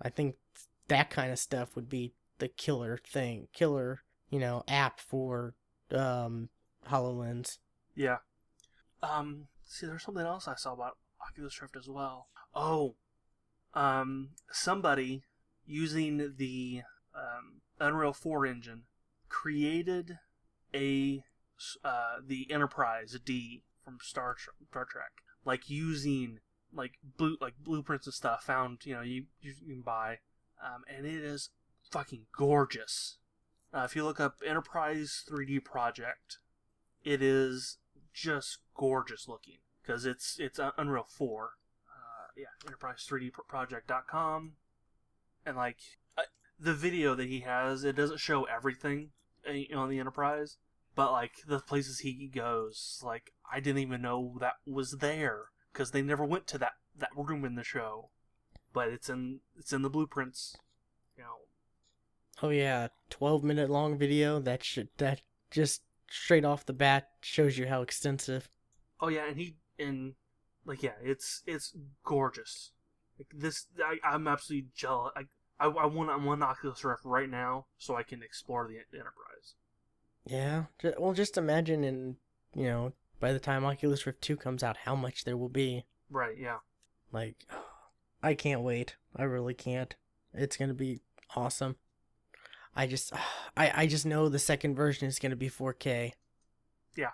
I 0.00 0.08
think 0.08 0.36
that 0.88 1.10
kind 1.10 1.30
of 1.30 1.38
stuff 1.38 1.76
would 1.76 1.88
be 1.88 2.14
the 2.38 2.48
killer 2.48 2.98
thing, 3.06 3.48
killer, 3.52 4.00
you 4.30 4.38
know, 4.38 4.62
app 4.68 5.00
for 5.00 5.54
um 5.92 6.48
HoloLens. 6.88 7.58
yeah. 7.94 8.18
Um, 9.02 9.48
see, 9.64 9.86
there's 9.86 10.02
something 10.02 10.24
else 10.24 10.46
I 10.46 10.54
saw 10.56 10.74
about 10.74 10.98
Oculus 11.26 11.60
Rift 11.60 11.76
as 11.76 11.88
well. 11.88 12.28
Oh, 12.54 12.96
um, 13.74 14.30
somebody 14.50 15.22
using 15.66 16.34
the 16.36 16.82
um, 17.14 17.62
Unreal 17.78 18.12
4 18.12 18.46
engine 18.46 18.82
created 19.28 20.18
a 20.74 21.22
uh, 21.84 22.16
the 22.26 22.50
Enterprise 22.50 23.18
D 23.24 23.62
from 23.84 23.98
Star 24.02 24.34
Tr- 24.34 24.50
Star 24.70 24.84
Trek, 24.84 25.12
like 25.44 25.70
using 25.70 26.40
like 26.72 26.92
blue 27.16 27.36
like 27.40 27.54
blueprints 27.62 28.06
and 28.06 28.14
stuff 28.14 28.44
found 28.44 28.84
you 28.84 28.94
know 28.94 29.02
you 29.02 29.24
you 29.40 29.54
can 29.66 29.82
buy, 29.82 30.18
um, 30.64 30.82
and 30.88 31.06
it 31.06 31.22
is 31.22 31.50
fucking 31.90 32.26
gorgeous. 32.36 33.18
Uh, 33.72 33.82
if 33.84 33.94
you 33.94 34.04
look 34.04 34.18
up 34.18 34.36
Enterprise 34.44 35.24
3D 35.30 35.64
Project, 35.64 36.38
it 37.04 37.22
is 37.22 37.78
just 38.12 38.58
gorgeous 38.74 39.28
looking 39.28 39.58
because 39.82 40.04
it's 40.04 40.36
it's 40.38 40.58
Unreal 40.76 41.06
4. 41.08 41.50
Uh, 41.88 42.26
yeah, 42.36 42.46
Enterprise3D 42.68 43.32
Project.com, 43.48 44.52
and 45.46 45.56
like 45.56 45.78
uh, 46.18 46.22
the 46.58 46.74
video 46.74 47.14
that 47.14 47.28
he 47.28 47.40
has, 47.40 47.84
it 47.84 47.96
doesn't 47.96 48.20
show 48.20 48.44
everything 48.44 49.10
uh, 49.48 49.76
on 49.76 49.88
the 49.88 50.00
Enterprise, 50.00 50.56
but 50.94 51.12
like 51.12 51.32
the 51.46 51.60
places 51.60 52.00
he 52.00 52.28
goes, 52.28 53.00
like 53.04 53.32
I 53.52 53.60
didn't 53.60 53.82
even 53.82 54.02
know 54.02 54.36
that 54.40 54.54
was 54.66 54.98
there 54.98 55.46
because 55.72 55.92
they 55.92 56.02
never 56.02 56.24
went 56.24 56.46
to 56.48 56.58
that 56.58 56.72
that 56.98 57.10
room 57.16 57.44
in 57.44 57.54
the 57.54 57.64
show, 57.64 58.10
but 58.72 58.88
it's 58.88 59.08
in 59.08 59.40
it's 59.56 59.72
in 59.72 59.82
the 59.82 59.90
blueprints. 59.90 60.56
You 61.16 61.22
know, 61.22 61.36
Oh 62.42 62.50
yeah, 62.50 62.88
twelve 63.08 63.44
minute 63.44 63.70
long 63.70 63.98
video. 63.98 64.38
That 64.38 64.64
should 64.64 64.88
that 64.98 65.22
just 65.50 65.82
straight 66.10 66.44
off 66.44 66.66
the 66.66 66.72
bat 66.72 67.10
shows 67.20 67.58
you 67.58 67.66
how 67.66 67.82
extensive. 67.82 68.48
Oh 69.00 69.08
yeah, 69.08 69.26
and 69.26 69.36
he 69.36 69.56
and 69.78 70.14
like 70.64 70.82
yeah, 70.82 70.94
it's 71.02 71.42
it's 71.46 71.74
gorgeous. 72.04 72.72
Like 73.18 73.28
this, 73.34 73.66
I, 73.84 73.98
I'm 74.02 74.26
absolutely 74.26 74.68
jealous. 74.74 75.12
I 75.16 75.24
I, 75.60 75.66
I 75.66 75.86
want 75.86 76.10
I 76.10 76.16
want 76.16 76.42
an 76.42 76.48
Oculus 76.48 76.82
Rift 76.84 77.04
right 77.04 77.28
now 77.28 77.66
so 77.78 77.94
I 77.94 78.02
can 78.02 78.22
explore 78.22 78.66
the 78.66 78.78
Enterprise. 78.98 79.54
Yeah. 80.26 80.64
Well, 80.98 81.12
just 81.12 81.36
imagine, 81.36 81.84
in 81.84 82.16
you 82.54 82.64
know, 82.64 82.92
by 83.20 83.32
the 83.32 83.38
time 83.38 83.64
Oculus 83.64 84.06
Rift 84.06 84.22
Two 84.22 84.36
comes 84.36 84.62
out, 84.62 84.78
how 84.78 84.96
much 84.96 85.24
there 85.24 85.36
will 85.36 85.50
be. 85.50 85.84
Right? 86.10 86.36
Yeah. 86.38 86.58
Like, 87.12 87.36
I 88.22 88.34
can't 88.34 88.62
wait. 88.62 88.96
I 89.14 89.24
really 89.24 89.54
can't. 89.54 89.94
It's 90.32 90.56
gonna 90.56 90.74
be 90.74 91.00
awesome. 91.36 91.76
I 92.74 92.86
just, 92.86 93.12
I, 93.56 93.72
I 93.82 93.86
just 93.86 94.06
know 94.06 94.28
the 94.28 94.38
second 94.38 94.74
version 94.74 95.08
is 95.08 95.18
gonna 95.18 95.36
be 95.36 95.50
4K. 95.50 96.12
Yeah. 96.96 97.10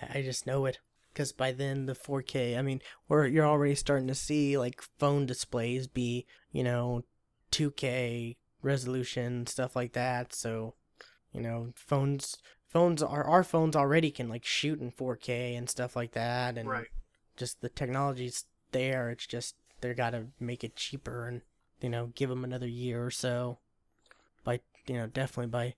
I, 0.00 0.18
I 0.18 0.22
just 0.22 0.46
know 0.46 0.66
it 0.66 0.78
because 1.12 1.32
by 1.32 1.52
then 1.52 1.86
the 1.86 1.94
4K. 1.94 2.58
I 2.58 2.62
mean, 2.62 2.80
we're 3.08 3.26
you're 3.26 3.46
already 3.46 3.74
starting 3.74 4.08
to 4.08 4.14
see 4.14 4.56
like 4.58 4.82
phone 4.98 5.26
displays 5.26 5.86
be, 5.86 6.26
you 6.52 6.64
know, 6.64 7.04
2K 7.50 8.36
resolution 8.62 9.46
stuff 9.46 9.76
like 9.76 9.92
that. 9.92 10.34
So, 10.34 10.74
you 11.32 11.40
know, 11.40 11.72
phones 11.76 12.36
phones 12.68 13.02
are 13.02 13.24
our 13.24 13.44
phones 13.44 13.76
already 13.76 14.10
can 14.10 14.28
like 14.28 14.44
shoot 14.44 14.80
in 14.80 14.90
4K 14.90 15.56
and 15.56 15.68
stuff 15.68 15.94
like 15.94 16.12
that, 16.12 16.56
and 16.56 16.68
Right. 16.68 16.88
just 17.36 17.60
the 17.60 17.68
technology's 17.68 18.46
there. 18.72 19.10
It's 19.10 19.26
just 19.26 19.56
they 19.80 19.92
gotta 19.94 20.28
make 20.40 20.64
it 20.64 20.76
cheaper 20.76 21.26
and 21.28 21.42
you 21.80 21.90
know 21.90 22.12
give 22.14 22.30
them 22.30 22.44
another 22.44 22.68
year 22.68 23.04
or 23.04 23.10
so. 23.10 23.58
By 24.44 24.60
you 24.86 24.94
know 24.94 25.06
definitely 25.06 25.50
by 25.50 25.74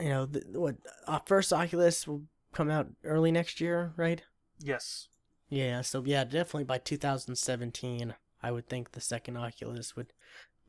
you 0.00 0.08
know 0.08 0.26
the, 0.26 0.42
what 0.58 0.76
uh, 1.06 1.18
first 1.26 1.52
Oculus 1.52 2.06
will 2.06 2.22
come 2.52 2.70
out 2.70 2.88
early 3.04 3.32
next 3.32 3.60
year, 3.60 3.92
right? 3.96 4.22
Yes. 4.58 5.08
Yeah, 5.48 5.82
so 5.82 6.02
yeah, 6.04 6.24
definitely 6.24 6.64
by 6.64 6.78
2017, 6.78 8.14
I 8.42 8.50
would 8.50 8.68
think 8.68 8.92
the 8.92 9.00
second 9.00 9.36
Oculus 9.36 9.94
would 9.96 10.12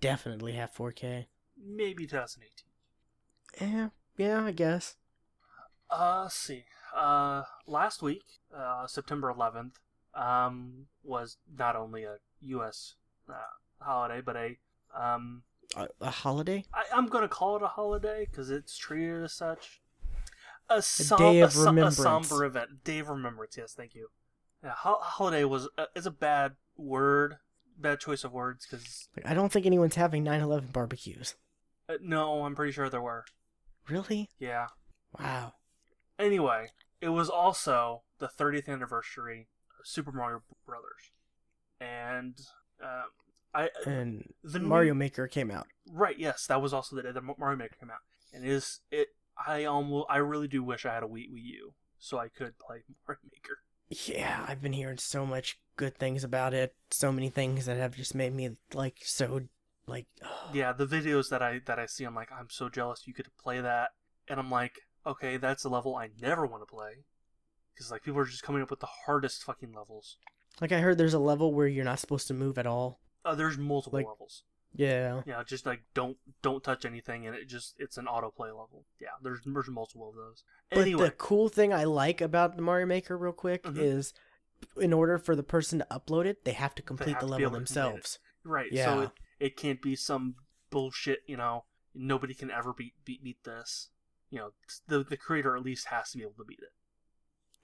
definitely 0.01 0.53
have 0.53 0.73
4K. 0.73 1.27
Maybe 1.57 2.05
2018. 2.05 3.71
Yeah, 3.71 3.89
yeah, 4.17 4.43
I 4.43 4.51
guess. 4.51 4.97
Uh, 5.89 6.23
let's 6.23 6.35
see. 6.35 6.65
Uh, 6.95 7.43
last 7.65 8.01
week, 8.01 8.23
uh, 8.55 8.85
September 8.87 9.33
11th, 9.33 9.75
um, 10.15 10.87
was 11.03 11.37
not 11.57 11.75
only 11.75 12.03
a 12.03 12.17
U.S. 12.41 12.95
Uh, 13.29 13.33
holiday, 13.79 14.21
but 14.21 14.35
a 14.35 14.57
um, 14.99 15.43
A, 15.75 15.87
a 16.01 16.09
holiday? 16.11 16.65
I, 16.73 16.83
I'm 16.95 17.07
gonna 17.07 17.27
call 17.27 17.55
it 17.55 17.63
a 17.63 17.67
holiday 17.67 18.27
because 18.29 18.49
it's 18.49 18.77
treated 18.77 19.23
as 19.23 19.33
such. 19.33 19.81
A, 20.69 20.81
som- 20.81 21.17
day 21.17 21.39
of 21.41 21.49
a, 21.49 21.53
som- 21.53 21.77
a 21.77 21.91
somber 21.91 22.45
event. 22.45 22.83
Day 22.83 22.99
of 22.99 23.09
remembrance. 23.09 23.57
Yes, 23.57 23.73
thank 23.73 23.95
you. 23.95 24.09
Yeah, 24.63 24.71
ho- 24.77 24.99
holiday 25.01 25.43
was 25.43 25.67
uh, 25.77 25.85
is 25.95 26.05
a 26.05 26.11
bad 26.11 26.53
word, 26.77 27.35
bad 27.77 27.99
choice 27.99 28.23
of 28.23 28.31
words 28.31 28.65
because 28.69 29.09
Like, 29.17 29.25
I 29.29 29.33
don't 29.33 29.51
think 29.51 29.65
anyone's 29.65 29.95
having 29.95 30.23
9/11 30.23 30.71
barbecues. 30.71 31.35
uh, 31.89 31.95
no, 32.01 32.45
I'm 32.45 32.55
pretty 32.55 32.71
sure 32.71 32.89
there 32.89 33.01
were. 33.01 33.25
Really? 33.89 34.29
Yeah. 34.39 34.67
Wow. 35.19 35.53
Anyway, 36.17 36.67
it 37.01 37.09
was 37.09 37.29
also 37.29 38.03
the 38.19 38.27
30th 38.29 38.69
anniversary 38.69 39.47
of 39.79 39.85
Super 39.85 40.11
Mario 40.13 40.43
Brothers, 40.65 41.11
and 41.81 42.39
um, 42.81 43.09
I 43.53 43.69
And 43.85 44.33
the 44.43 44.59
Mario 44.59 44.93
Maker 44.93 45.27
came 45.27 45.51
out. 45.51 45.67
Right. 45.91 46.17
Yes, 46.17 46.47
that 46.47 46.61
was 46.61 46.73
also 46.73 46.95
the 46.95 47.03
day 47.03 47.11
that 47.11 47.21
Mario 47.37 47.57
Maker 47.57 47.75
came 47.79 47.89
out, 47.89 47.99
and 48.33 48.43
it 48.43 48.49
is 48.49 48.79
it. 48.91 49.09
I 49.47 49.65
almost, 49.65 50.07
I 50.09 50.17
really 50.17 50.47
do 50.47 50.63
wish 50.63 50.85
I 50.85 50.93
had 50.93 51.03
a 51.03 51.07
Wii, 51.07 51.31
Wii 51.31 51.43
U 51.43 51.73
so 51.99 52.19
I 52.19 52.27
could 52.27 52.57
play 52.59 52.83
Mario 53.07 53.21
Maker. 53.31 53.57
Yeah, 53.89 54.45
I've 54.47 54.61
been 54.61 54.73
hearing 54.73 54.97
so 54.97 55.25
much 55.25 55.59
good 55.75 55.97
things 55.97 56.23
about 56.23 56.53
it. 56.53 56.75
So 56.91 57.11
many 57.11 57.29
things 57.29 57.65
that 57.65 57.77
have 57.77 57.95
just 57.95 58.15
made 58.15 58.33
me 58.33 58.57
like 58.73 58.97
so 59.03 59.41
like 59.87 60.07
Yeah, 60.53 60.71
the 60.73 60.85
videos 60.87 61.29
that 61.29 61.41
I 61.41 61.59
that 61.65 61.79
I 61.79 61.85
see, 61.85 62.03
I'm 62.03 62.15
like, 62.15 62.31
I'm 62.31 62.49
so 62.49 62.69
jealous 62.69 63.03
you 63.05 63.13
could 63.13 63.27
play 63.37 63.59
that. 63.61 63.89
and 64.27 64.39
I'm 64.39 64.49
like, 64.51 64.79
okay, 65.05 65.37
that's 65.37 65.63
a 65.63 65.69
level 65.69 65.95
I 65.95 66.09
never 66.21 66.45
want 66.45 66.61
to 66.63 66.73
play 66.73 67.03
because 67.73 67.91
like 67.91 68.03
people 68.03 68.19
are 68.19 68.25
just 68.25 68.43
coming 68.43 68.61
up 68.61 68.69
with 68.69 68.79
the 68.79 68.87
hardest 69.05 69.43
fucking 69.43 69.73
levels. 69.73 70.17
Like 70.61 70.71
I 70.71 70.79
heard 70.79 70.97
there's 70.97 71.13
a 71.13 71.19
level 71.19 71.53
where 71.53 71.67
you're 71.67 71.83
not 71.83 71.99
supposed 71.99 72.27
to 72.27 72.33
move 72.33 72.57
at 72.57 72.67
all. 72.67 72.99
Uh, 73.25 73.35
there's 73.35 73.57
multiple 73.57 73.99
Like- 73.99 74.07
levels. 74.07 74.43
Yeah. 74.75 75.21
Yeah, 75.27 75.43
just 75.43 75.67
like 75.67 75.83
don't 75.93 76.17
don't 76.41 76.63
touch 76.63 76.83
anything, 76.83 77.27
and 77.27 77.35
it 77.35 77.45
just 77.47 77.75
it's 77.77 77.97
an 77.97 78.05
autoplay 78.05 78.47
level. 78.47 78.85
Yeah, 78.99 79.09
there's 79.21 79.39
there's 79.45 79.67
multiple 79.69 80.09
of 80.09 80.15
those. 80.15 80.43
But 80.71 80.79
Anyway, 80.79 81.05
the 81.05 81.11
cool 81.11 81.47
thing 81.47 81.71
I 81.71 81.83
like 81.83 82.21
about 82.21 82.55
the 82.55 82.63
Mario 82.63 82.87
Maker, 82.87 83.15
real 83.15 83.33
quick, 83.33 83.63
Mhm. 83.63 83.77
is 83.77 84.13
in 84.77 84.91
order 84.91 85.19
for 85.19 85.35
the 85.35 85.43
person 85.43 85.77
to 85.79 85.87
upload 85.91 86.25
it, 86.25 86.43
they 86.43 86.53
have 86.53 86.73
to 86.75 86.81
complete 86.81 87.11
have 87.13 87.19
the 87.21 87.27
level 87.27 87.41
able 87.43 87.51
to 87.51 87.57
complete 87.65 87.71
it. 87.81 87.83
themselves. 87.83 88.19
right? 88.43 88.69
So 88.71 88.75
Yeah. 88.75 89.01
it, 89.03 89.11
it 89.39 89.57
can't 89.57 89.79
be 89.81 89.95
some 89.95 90.37
bullshit. 90.71 91.21
You 91.27 91.37
know, 91.37 91.65
nobody 91.93 92.33
can 92.33 92.49
ever 92.49 92.73
beat 92.73 92.93
beat 93.05 93.23
beat 93.23 93.43
this. 93.43 93.89
You 94.31 94.39
know, 94.39 94.53
the 94.87 95.03
the 95.03 95.17
creator 95.17 95.55
at 95.55 95.61
least 95.61 95.87
has 95.89 96.09
to 96.11 96.17
be 96.17 96.23
able 96.23 96.33
to 96.39 96.45
beat 96.45 96.59
it. 96.63 96.73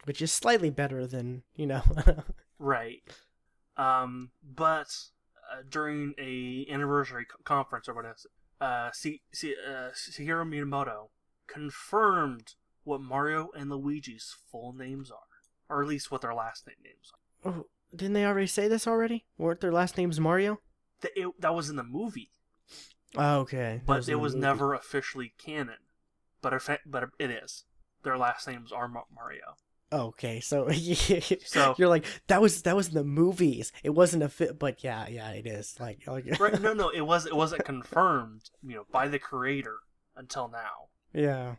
Which 0.06 0.22
is 0.22 0.32
slightly 0.32 0.70
better 0.70 1.08
than, 1.08 1.42
you 1.56 1.66
know. 1.66 1.82
Right. 2.60 3.02
Um, 3.78 4.32
but 4.44 5.10
uh, 5.52 5.62
during 5.70 6.14
a 6.20 6.66
anniversary 6.72 7.26
co- 7.26 7.38
conference 7.44 7.88
or 7.90 7.96
whatever, 7.96 8.16
uh, 8.62 8.92
C- 8.92 9.22
C- 9.32 9.56
uh, 9.68 9.90
Shigeru 9.92 10.46
Miyamoto 10.48 11.10
confirmed 11.48 12.56
what 12.84 13.02
Mario 13.02 13.50
and 13.56 13.70
Luigi's 13.70 14.36
full 14.52 14.74
names 14.74 15.12
are, 15.12 15.18
or 15.70 15.82
at 15.82 15.88
least 15.88 16.12
what 16.12 16.22
their 16.22 16.34
last 16.34 16.66
name 16.68 16.78
names 16.84 17.12
are. 17.46 17.52
oh, 17.52 17.66
didn't 17.96 18.14
they 18.14 18.26
already 18.26 18.48
say 18.48 18.68
this 18.68 18.88
already? 18.88 19.26
Weren't 19.38 19.62
their 19.62 19.72
last 19.72 19.98
names 19.98 20.20
Mario? 20.20 20.60
That, 21.02 21.12
it, 21.16 21.42
that 21.42 21.54
was 21.56 21.70
in 21.70 21.76
the 21.76 21.84
movie, 21.84 22.32
Oh, 23.18 23.40
okay. 23.40 23.82
But 23.86 24.08
in 24.08 24.14
it 24.14 24.20
was 24.20 24.34
movie. 24.36 24.42
never 24.46 24.74
officially 24.76 25.34
canon. 25.40 25.78
But 26.42 26.54
if 26.54 26.70
it, 26.70 26.82
but 26.86 27.10
it 27.18 27.32
is. 27.32 27.64
Their 28.04 28.18
last 28.18 28.48
names 28.48 28.72
are 28.72 28.88
Mario. 28.88 29.56
Okay, 29.92 30.40
so 30.40 30.70
So- 31.46 31.76
you're 31.78 31.90
like 31.90 32.06
that 32.28 32.42
was 32.42 32.62
that 32.62 32.76
was 32.76 32.90
in 32.90 32.94
the 32.94 33.04
movies. 33.04 33.72
It 33.84 33.90
wasn't 33.92 34.24
a 34.24 34.30
fit, 34.30 34.60
but 34.60 34.84
yeah, 34.84 35.08
yeah, 35.08 35.32
it 35.32 35.48
is. 35.48 35.76
Like, 35.80 36.06
like 36.06 36.26
Right? 36.40 36.62
No, 36.62 36.74
no, 36.74 36.90
it 36.90 37.02
was 37.02 37.26
it 37.26 37.36
wasn't 37.36 37.66
confirmed, 37.66 38.50
you 38.62 38.76
know, 38.76 38.86
by 38.92 39.08
the 39.08 39.18
creator 39.20 39.78
until 40.16 40.48
now. 40.48 40.90
yeah. 41.14 41.56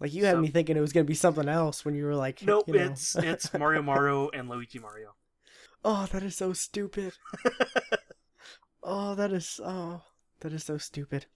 Like 0.00 0.12
you 0.12 0.24
had 0.26 0.38
me 0.40 0.48
thinking 0.48 0.76
it 0.76 0.80
was 0.80 0.92
gonna 0.92 1.04
be 1.04 1.14
something 1.14 1.48
else 1.48 1.84
when 1.84 1.94
you 1.94 2.04
were 2.04 2.16
like, 2.16 2.42
Nope, 2.42 2.64
you 2.66 2.74
know. 2.74 2.84
it's 2.86 3.16
it's 3.30 3.54
Mario 3.54 3.80
Mario 3.80 4.28
and 4.34 4.48
Luigi 4.50 4.78
Mario. 4.78 5.14
oh, 5.84 6.06
that 6.12 6.22
is 6.22 6.36
so 6.36 6.52
stupid. 6.52 7.14
oh, 8.82 9.14
that 9.14 9.32
is 9.32 9.60
oh, 9.64 10.02
that 10.40 10.52
is 10.52 10.64
so 10.64 10.76
stupid. 10.78 11.26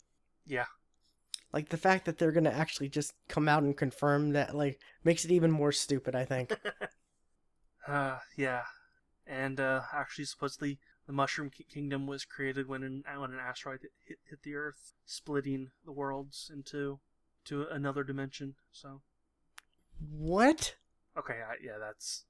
Yeah. 0.44 0.66
Like 1.52 1.70
the 1.70 1.76
fact 1.76 2.04
that 2.06 2.18
they're 2.18 2.32
gonna 2.32 2.50
actually 2.50 2.88
just 2.88 3.14
come 3.28 3.48
out 3.48 3.62
and 3.62 3.76
confirm 3.76 4.30
that, 4.32 4.54
like, 4.54 4.80
makes 5.04 5.24
it 5.24 5.30
even 5.30 5.50
more 5.50 5.72
stupid. 5.72 6.14
I 6.14 6.24
think. 6.24 6.52
Uh, 7.86 8.18
yeah, 8.36 8.64
and 9.26 9.58
uh, 9.58 9.80
actually, 9.94 10.26
supposedly 10.26 10.78
the 11.06 11.12
Mushroom 11.12 11.50
Kingdom 11.72 12.06
was 12.06 12.24
created 12.24 12.68
when 12.68 12.82
an 12.82 13.02
when 13.16 13.32
an 13.32 13.38
asteroid 13.38 13.80
hit, 14.06 14.18
hit, 14.28 14.42
the 14.42 14.54
Earth, 14.56 14.92
splitting 15.06 15.70
the 15.86 15.92
worlds 15.92 16.50
into 16.52 17.00
to 17.46 17.66
another 17.68 18.04
dimension. 18.04 18.56
So, 18.72 19.00
what? 20.10 20.74
okay, 21.16 21.40
I, 21.48 21.54
yeah, 21.62 21.78
that's 21.78 22.24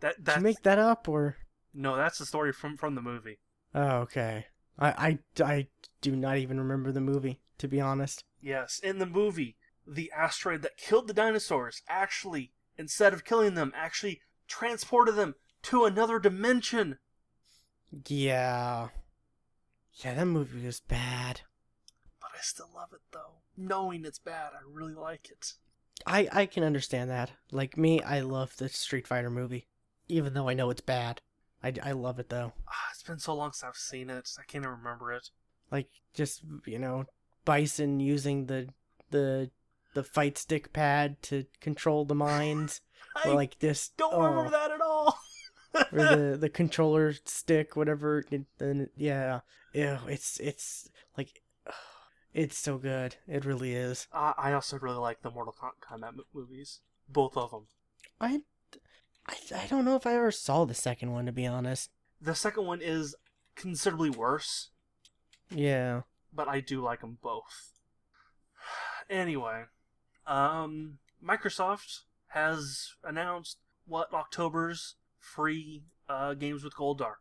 that. 0.00 0.24
That 0.24 0.42
make 0.42 0.62
that 0.62 0.78
up 0.78 1.08
or? 1.08 1.36
no, 1.74 1.96
that's 1.96 2.18
the 2.18 2.26
story 2.26 2.52
from 2.52 2.76
from 2.76 2.94
the 2.94 3.02
movie. 3.02 3.38
Oh, 3.74 3.98
okay. 3.98 4.46
I, 4.78 5.18
I, 5.38 5.44
I 5.44 5.66
do 6.00 6.16
not 6.16 6.38
even 6.38 6.58
remember 6.58 6.92
the 6.92 7.00
movie, 7.00 7.40
to 7.58 7.68
be 7.68 7.80
honest. 7.80 8.24
Yes, 8.40 8.78
in 8.82 8.98
the 8.98 9.06
movie, 9.06 9.56
the 9.86 10.10
asteroid 10.16 10.62
that 10.62 10.76
killed 10.76 11.08
the 11.08 11.14
dinosaurs 11.14 11.82
actually, 11.88 12.52
instead 12.76 13.12
of 13.12 13.24
killing 13.24 13.54
them, 13.54 13.72
actually 13.74 14.20
transported 14.46 15.16
them 15.16 15.34
to 15.62 15.84
another 15.84 16.18
dimension. 16.18 16.98
Yeah. 18.06 18.88
Yeah, 19.94 20.14
that 20.14 20.26
movie 20.26 20.66
was 20.66 20.80
bad. 20.80 21.42
But 22.20 22.30
I 22.34 22.40
still 22.42 22.70
love 22.74 22.92
it 22.92 23.00
though. 23.12 23.40
Knowing 23.56 24.04
it's 24.04 24.18
bad, 24.18 24.50
I 24.54 24.60
really 24.68 24.94
like 24.94 25.30
it. 25.30 25.52
I, 26.06 26.28
I 26.32 26.46
can 26.46 26.64
understand 26.64 27.08
that. 27.10 27.30
Like 27.52 27.76
me, 27.76 28.02
I 28.02 28.20
love 28.20 28.56
the 28.56 28.68
Street 28.68 29.06
Fighter 29.06 29.30
movie. 29.30 29.68
Even 30.08 30.34
though 30.34 30.48
I 30.48 30.54
know 30.54 30.70
it's 30.70 30.80
bad. 30.80 31.20
I, 31.62 31.72
I 31.82 31.92
love 31.92 32.18
it 32.18 32.28
though. 32.28 32.52
Ah, 32.68 32.88
it's 32.92 33.02
been 33.02 33.18
so 33.18 33.34
long 33.34 33.52
since 33.52 33.64
I've 33.64 33.76
seen 33.76 34.10
it. 34.10 34.28
I 34.38 34.42
can't 34.42 34.64
even 34.64 34.76
remember 34.76 35.12
it. 35.12 35.30
Like, 35.70 35.88
just, 36.12 36.42
you 36.66 36.78
know, 36.78 37.06
Bison 37.44 38.00
using 38.00 38.46
the, 38.46 38.68
the, 39.10 39.50
the 39.94 40.02
fight 40.04 40.38
stick 40.38 40.72
pad 40.72 41.20
to 41.22 41.46
control 41.60 42.04
the 42.04 42.14
mines. 42.14 42.80
I 43.24 43.28
or 43.28 43.34
like 43.34 43.58
this. 43.60 43.90
don't 43.96 44.12
oh, 44.14 44.22
remember 44.22 44.50
that 44.50 44.70
at 44.72 44.80
all. 44.80 45.18
or 45.74 45.82
the 45.92 46.36
the 46.40 46.48
controller 46.48 47.14
stick, 47.24 47.76
whatever. 47.76 48.24
Then 48.58 48.88
yeah, 48.96 49.40
ew, 49.72 49.98
it's 50.08 50.40
it's 50.40 50.88
like 51.16 51.42
it's 52.32 52.58
so 52.58 52.78
good. 52.78 53.16
It 53.28 53.44
really 53.44 53.74
is. 53.74 54.08
uh, 54.12 54.32
I 54.36 54.52
also 54.52 54.78
really 54.78 54.98
like 54.98 55.22
the 55.22 55.30
Mortal 55.30 55.54
Kombat 55.80 56.14
movies. 56.32 56.80
Both 57.08 57.36
of 57.36 57.50
them. 57.52 57.66
I, 58.20 58.40
I 59.28 59.36
I 59.54 59.66
don't 59.68 59.84
know 59.84 59.94
if 59.96 60.06
I 60.06 60.14
ever 60.14 60.32
saw 60.32 60.64
the 60.64 60.74
second 60.74 61.12
one 61.12 61.26
to 61.26 61.32
be 61.32 61.46
honest. 61.46 61.90
The 62.20 62.34
second 62.34 62.66
one 62.66 62.80
is 62.82 63.14
considerably 63.54 64.10
worse, 64.10 64.70
Yeah. 65.50 66.02
But 66.34 66.48
I 66.48 66.60
do 66.60 66.82
like 66.82 67.00
them 67.00 67.18
both. 67.22 67.72
Anyway, 69.08 69.64
um, 70.26 70.98
Microsoft 71.22 72.00
has 72.28 72.94
announced 73.04 73.58
what 73.86 74.12
October's 74.12 74.96
free 75.18 75.82
uh, 76.08 76.34
games 76.34 76.64
with 76.64 76.76
gold 76.76 77.02
are. 77.02 77.18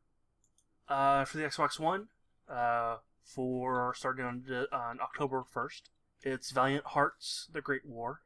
Uh, 0.88 1.26
for 1.26 1.38
the 1.38 1.44
Xbox 1.44 1.80
One, 1.80 2.08
uh, 2.50 2.98
for 3.24 3.94
starting 3.96 4.26
on 4.26 4.44
on 4.72 5.00
October 5.00 5.44
first, 5.50 5.90
it's 6.22 6.52
Valiant 6.52 6.86
Hearts: 6.88 7.48
The 7.52 7.62
Great 7.62 7.86
War, 7.86 8.22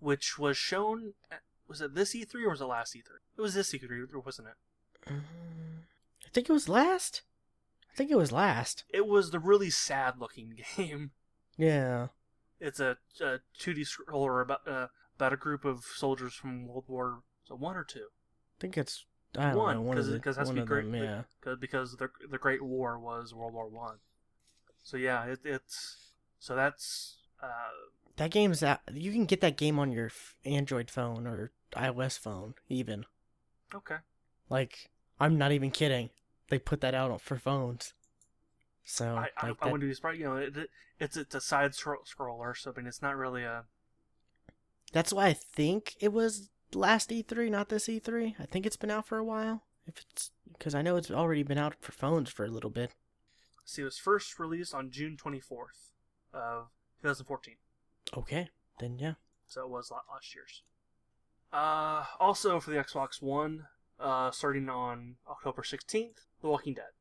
which 0.00 0.38
was 0.38 0.56
shown. 0.56 1.14
At, 1.30 1.40
was 1.66 1.80
it 1.82 1.94
this 1.94 2.14
E3 2.14 2.34
or 2.44 2.50
was 2.50 2.60
it 2.62 2.64
last 2.64 2.94
E3? 2.94 3.00
It 3.36 3.40
was 3.40 3.54
this 3.54 3.72
E3, 3.72 4.24
wasn't 4.24 4.48
it? 4.48 5.10
Um, 5.10 5.24
I 6.24 6.30
think 6.30 6.48
it 6.48 6.52
was 6.52 6.68
last. 6.68 7.22
I 7.98 8.02
think 8.06 8.12
it 8.12 8.16
was 8.16 8.30
last. 8.30 8.84
It 8.90 9.08
was 9.08 9.32
the 9.32 9.40
really 9.40 9.70
sad 9.70 10.20
looking 10.20 10.56
game. 10.76 11.10
Yeah. 11.56 12.08
It's 12.60 12.78
a, 12.78 12.96
a 13.20 13.40
2D 13.58 13.88
scroller 13.88 14.40
about 14.40 14.68
uh, 14.68 14.86
about 15.16 15.32
a 15.32 15.36
group 15.36 15.64
of 15.64 15.84
soldiers 15.96 16.32
from 16.32 16.68
World 16.68 16.84
War 16.86 17.22
so 17.42 17.56
one 17.56 17.74
or 17.74 17.82
two. 17.82 18.06
I 18.06 18.60
think 18.60 18.78
it's 18.78 19.04
I 19.36 19.50
don't 19.50 19.56
one 19.56 19.74
know 19.74 19.82
one 19.82 19.96
because 19.96 20.10
the, 20.10 20.14
it 20.14 20.24
has 20.24 20.48
to 20.48 20.54
be 20.54 20.60
great 20.60 20.84
them, 20.84 20.94
yeah. 20.94 21.22
because 21.40 21.58
because 21.58 21.96
the 21.96 22.08
the 22.30 22.38
Great 22.38 22.62
War 22.62 23.00
was 23.00 23.34
World 23.34 23.52
War 23.52 23.66
One. 23.68 23.96
So 24.84 24.96
yeah, 24.96 25.24
it, 25.24 25.40
it's 25.44 26.12
so 26.38 26.54
that's 26.54 27.16
uh, 27.42 27.46
That 28.14 28.30
game's 28.30 28.62
out. 28.62 28.78
You 28.92 29.10
can 29.10 29.24
get 29.24 29.40
that 29.40 29.56
game 29.56 29.80
on 29.80 29.90
your 29.90 30.12
Android 30.44 30.88
phone 30.88 31.26
or 31.26 31.50
iOS 31.72 32.16
phone 32.16 32.54
even. 32.68 33.06
okay. 33.74 33.96
Like, 34.48 34.88
I'm 35.18 35.36
not 35.36 35.50
even 35.50 35.72
kidding. 35.72 36.10
They 36.50 36.58
put 36.58 36.80
that 36.80 36.94
out 36.94 37.20
for 37.20 37.36
phones. 37.36 37.92
So, 38.84 39.16
I, 39.16 39.28
I, 39.36 39.48
like 39.48 39.58
I 39.60 39.64
that- 39.66 39.72
wouldn't 39.72 39.90
be 39.90 39.94
surprised. 39.94 40.18
You 40.18 40.24
know, 40.26 40.36
it, 40.36 40.56
it, 40.56 40.70
it's 40.98 41.16
it's 41.16 41.34
a 41.34 41.40
side 41.40 41.74
scro- 41.74 42.02
scroller, 42.04 42.56
so 42.56 42.72
I 42.74 42.78
mean, 42.78 42.86
it's 42.86 43.02
not 43.02 43.16
really 43.16 43.44
a 43.44 43.64
that's 44.92 45.12
why 45.12 45.26
I 45.26 45.32
think 45.34 45.96
it 46.00 46.12
was 46.14 46.48
last 46.72 47.10
E3, 47.10 47.50
not 47.50 47.68
this 47.68 47.86
E3. 47.88 48.36
I 48.40 48.46
think 48.46 48.64
it's 48.64 48.76
been 48.78 48.90
out 48.90 49.06
for 49.06 49.18
a 49.18 49.24
while. 49.24 49.64
If 49.86 49.98
it's 50.10 50.30
because 50.52 50.74
I 50.74 50.80
know 50.82 50.96
it's 50.96 51.10
already 51.10 51.42
been 51.42 51.58
out 51.58 51.74
for 51.80 51.92
phones 51.92 52.30
for 52.30 52.44
a 52.46 52.50
little 52.50 52.70
bit. 52.70 52.92
See, 53.66 53.82
it 53.82 53.84
was 53.84 53.98
first 53.98 54.38
released 54.38 54.72
on 54.74 54.90
June 54.90 55.18
24th 55.22 55.92
of 56.32 56.68
2014, 57.02 57.56
Okay, 58.16 58.48
then 58.80 58.98
yeah. 58.98 59.14
so 59.46 59.62
it 59.64 59.68
was 59.70 59.90
last 59.90 60.34
year's. 60.34 60.62
Uh, 61.52 62.04
also 62.18 62.58
for 62.60 62.70
the 62.70 62.76
Xbox 62.78 63.20
One, 63.20 63.66
uh, 64.00 64.30
starting 64.30 64.68
on 64.68 65.16
October 65.28 65.62
16th, 65.62 66.26
The 66.40 66.48
Walking 66.48 66.74
Dead. 66.74 66.92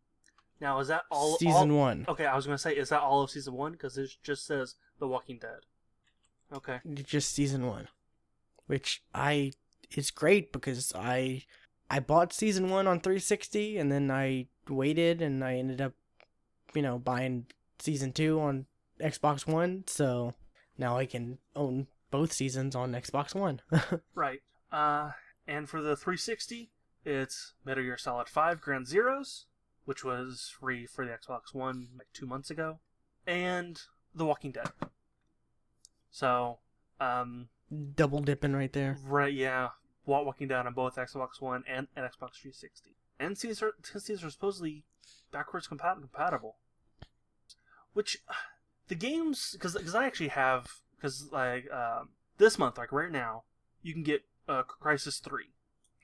Now, 0.60 0.80
is 0.80 0.88
that 0.88 1.04
all? 1.12 1.38
Season 1.38 1.72
all, 1.72 1.78
one. 1.78 2.06
Okay, 2.08 2.26
I 2.26 2.36
was 2.36 2.46
gonna 2.46 2.58
say, 2.58 2.76
is 2.76 2.90
that 2.90 3.02
all 3.02 3.22
of 3.22 3.30
season 3.30 3.54
one? 3.54 3.74
Because 3.74 3.98
it 3.98 4.10
just 4.24 4.46
says 4.46 4.76
The 5.00 5.08
Walking 5.08 5.38
Dead. 5.38 5.60
Okay. 6.54 6.80
just 6.94 7.34
season 7.34 7.68
one, 7.68 7.90
which 8.68 9.04
I 9.14 9.52
is 9.96 10.12
great 10.12 10.52
because 10.52 10.94
I 10.96 11.44
I 11.90 12.00
bought 12.00 12.34
season 12.34 12.70
one 12.70 12.88
on 12.88 13.00
360 13.02 13.78
and 13.78 13.92
then 13.92 14.10
I 14.10 14.48
waited 14.70 15.22
and 15.22 15.44
I 15.44 15.56
ended 15.56 15.82
up 15.82 15.94
you 16.74 16.82
know 16.82 16.98
buying 16.98 17.48
season 17.80 18.14
two 18.14 18.40
on 18.40 18.66
Xbox 19.00 19.46
One, 19.46 19.84
so 19.88 20.34
now 20.78 20.98
I 20.98 21.06
can 21.06 21.38
own 21.56 21.88
both 22.12 22.32
seasons 22.32 22.76
on 22.76 22.94
Xbox 22.94 23.36
One. 23.36 23.62
Right. 24.16 24.42
Uh, 24.72 25.12
and 25.48 25.70
for 25.70 25.82
the 25.82 25.96
360, 25.96 26.72
it's 27.08 27.54
Metal 27.66 27.84
Gear 27.84 27.98
Solid 27.98 28.28
5 28.30 28.62
Ground 28.62 28.86
Zeroes, 28.88 29.46
which 29.86 30.04
was 30.04 30.54
free 30.60 30.86
for 30.86 31.06
the 31.06 31.12
Xbox 31.12 31.54
One 31.54 31.88
like 31.98 32.08
two 32.14 32.26
months 32.26 32.50
ago, 32.50 32.80
and 33.26 33.82
The 34.14 34.26
Walking 34.26 34.52
Dead. 34.52 34.70
So 36.12 36.60
Um, 37.00 37.50
Double 37.96 38.22
dipping 38.22 38.54
right 38.54 38.72
there. 38.74 38.98
right, 39.04 39.34
yeah, 39.34 39.70
wa- 40.06 40.22
walking 40.24 40.48
down 40.48 40.68
on 40.68 40.74
both 40.74 40.96
Xbox 40.96 41.40
One 41.42 41.64
and, 41.68 41.88
and 41.96 42.06
Xbox 42.06 42.36
360. 42.42 42.96
And 43.20 43.36
these 43.36 43.62
are 43.62 43.74
these 44.06 44.24
are 44.24 44.30
supposedly 44.30 44.84
backwards 45.32 45.68
compat- 45.68 46.00
compatible. 46.00 46.58
Which 47.94 48.20
the 48.88 48.96
games 48.96 49.52
because 49.54 49.74
because 49.74 49.96
I 49.96 50.06
actually 50.06 50.30
have 50.30 50.68
because 50.96 51.30
like 51.32 51.72
um, 51.72 52.10
this 52.38 52.58
month 52.60 52.78
like 52.78 52.92
right 52.92 53.12
now 53.12 53.44
you 53.82 53.94
can 53.94 54.04
get 54.04 54.24
uh, 54.48 54.64
Crysis 54.64 55.20
Three. 55.22 55.50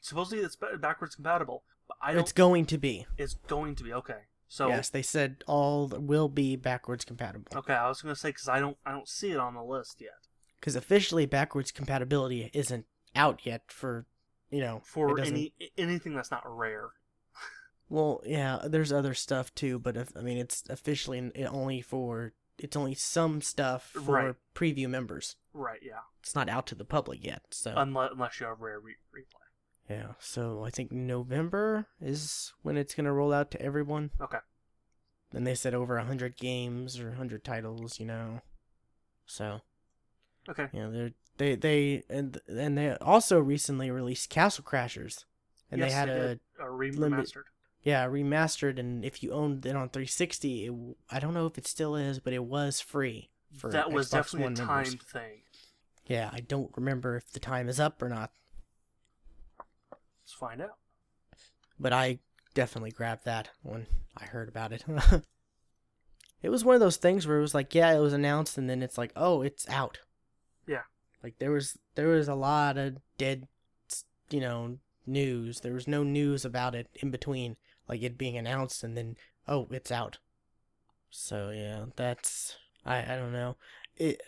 Supposedly 0.03 0.43
it's 0.43 0.57
backwards 0.79 1.15
compatible, 1.15 1.63
but 1.87 1.95
I 2.01 2.11
don't. 2.11 2.21
It's 2.21 2.33
going 2.33 2.65
to 2.67 2.77
be. 2.77 3.07
It's 3.17 3.35
going 3.47 3.73
to 3.75 3.83
be 3.83 3.93
okay. 3.93 4.19
So 4.49 4.67
yes, 4.67 4.89
they 4.89 5.01
said 5.01 5.43
all 5.47 5.87
will 5.87 6.27
be 6.29 6.55
backwards 6.57 7.05
compatible. 7.05 7.57
okay, 7.57 7.73
I 7.73 7.87
was 7.87 8.01
gonna 8.01 8.15
say 8.15 8.29
because 8.29 8.47
I 8.49 8.59
don't 8.59 8.77
I 8.85 8.91
don't 8.91 9.07
see 9.07 9.31
it 9.31 9.37
on 9.39 9.55
the 9.55 9.63
list 9.63 9.99
yet 9.99 10.27
Because 10.59 10.75
officially, 10.75 11.25
backwards 11.25 11.71
compatibility 11.71 12.51
isn't 12.53 12.85
out 13.15 13.45
yet 13.45 13.63
for, 13.67 14.05
you 14.51 14.59
know, 14.59 14.81
for 14.83 15.19
any 15.19 15.53
anything 15.77 16.13
that's 16.15 16.29
not 16.31 16.43
rare. 16.45 16.89
Well, 17.89 18.21
yeah, 18.25 18.59
there's 18.65 18.91
other 18.91 19.13
stuff 19.13 19.53
too, 19.53 19.77
but 19.77 19.95
if, 19.97 20.15
I 20.17 20.21
mean, 20.21 20.37
it's 20.37 20.63
officially 20.69 21.31
only 21.47 21.81
for 21.81 22.33
it's 22.59 22.75
only 22.75 22.95
some 22.95 23.41
stuff 23.41 23.89
for 23.93 24.01
Right. 24.01 24.35
preview 24.55 24.89
members. 24.89 25.35
Right? 25.53 25.79
Yeah. 25.83 25.99
It's 26.21 26.33
not 26.35 26.49
out 26.49 26.65
to 26.67 26.75
the 26.75 26.85
public 26.85 27.23
yet. 27.23 27.41
So 27.51 27.73
Unless 27.75 28.11
unless 28.13 28.39
you 28.39 28.45
have 28.47 28.61
rare 28.61 28.79
re- 28.79 28.95
replay. 29.15 29.42
Yeah, 29.89 30.13
so 30.19 30.63
I 30.63 30.69
think 30.69 30.91
November 30.91 31.87
is 32.01 32.53
when 32.61 32.77
it's 32.77 32.93
gonna 32.95 33.13
roll 33.13 33.33
out 33.33 33.51
to 33.51 33.61
everyone. 33.61 34.11
Okay. 34.21 34.39
Then 35.31 35.43
they 35.45 35.55
said 35.55 35.73
over 35.73 35.97
hundred 35.99 36.37
games 36.37 36.99
or 36.99 37.13
hundred 37.13 37.43
titles, 37.43 37.99
you 37.99 38.05
know. 38.05 38.41
So 39.25 39.61
Okay. 40.49 40.67
you 40.73 40.79
know 40.79 40.91
they're 40.91 41.11
they 41.37 41.55
they 41.55 42.03
and 42.09 42.37
and 42.47 42.77
they 42.77 42.95
also 42.97 43.39
recently 43.39 43.89
released 43.89 44.29
Castle 44.29 44.63
Crashers, 44.63 45.25
and 45.71 45.79
Yes, 45.79 45.89
they 45.89 45.95
had 45.95 46.09
a 46.09 46.39
a 46.59 46.65
remastered. 46.65 46.97
limit- 46.97 47.33
yeah 47.81 48.05
remastered, 48.07 48.79
and 48.79 49.03
if 49.03 49.23
you 49.23 49.31
owned 49.33 49.65
it 49.65 49.75
on 49.75 49.89
360, 49.89 50.65
it, 50.67 50.73
I 51.09 51.19
don't 51.19 51.33
know 51.33 51.47
if 51.47 51.57
it 51.57 51.65
still 51.67 51.95
is, 51.95 52.19
but 52.19 52.31
it 52.33 52.43
was 52.45 52.79
free 52.79 53.29
for 53.57 53.71
that 53.71 53.91
was 53.91 54.07
Xbox 54.09 54.11
definitely 54.11 54.43
One 54.43 54.53
a 54.53 54.57
members. 54.67 54.87
timed 54.89 55.01
thing. 55.03 55.41
Yeah, 56.05 56.29
I 56.31 56.41
don't 56.41 56.71
remember 56.75 57.15
if 57.15 57.31
the 57.31 57.39
time 57.39 57.67
is 57.69 57.79
up 57.79 58.01
or 58.01 58.09
not, 58.09 58.31
Let's 60.33 60.39
find 60.39 60.61
out. 60.61 60.77
but 61.79 61.93
I 61.93 62.19
definitely 62.55 62.91
grabbed 62.91 63.25
that 63.25 63.49
when 63.61 63.85
I 64.17 64.25
heard 64.25 64.49
about 64.49 64.71
it. 64.71 64.83
it 66.41 66.49
was 66.49 66.65
one 66.65 66.73
of 66.73 66.81
those 66.81 66.97
things 66.97 67.27
where 67.27 67.37
it 67.37 67.41
was 67.41 67.53
like, 67.53 67.75
yeah, 67.75 67.93
it 67.93 67.99
was 67.99 68.13
announced, 68.13 68.57
and 68.57 68.67
then 68.67 68.81
it's 68.81 68.97
like, 68.97 69.11
oh, 69.15 69.43
it's 69.43 69.69
out. 69.69 69.99
Yeah. 70.67 70.83
Like 71.21 71.37
there 71.37 71.51
was 71.51 71.77
there 71.93 72.07
was 72.07 72.27
a 72.27 72.35
lot 72.35 72.77
of 72.77 72.97
dead, 73.17 73.47
you 74.31 74.39
know, 74.39 74.79
news. 75.05 75.59
There 75.59 75.73
was 75.73 75.87
no 75.87 76.01
news 76.03 76.45
about 76.45 76.73
it 76.73 76.87
in 76.95 77.11
between, 77.11 77.55
like 77.87 78.01
it 78.01 78.17
being 78.17 78.35
announced 78.35 78.83
and 78.83 78.97
then 78.97 79.17
oh, 79.47 79.67
it's 79.69 79.91
out. 79.91 80.17
So 81.11 81.51
yeah, 81.51 81.85
that's 81.95 82.57
I 82.85 83.03
I 83.03 83.17
don't 83.17 83.33
know. 83.33 83.55
It 83.97 84.21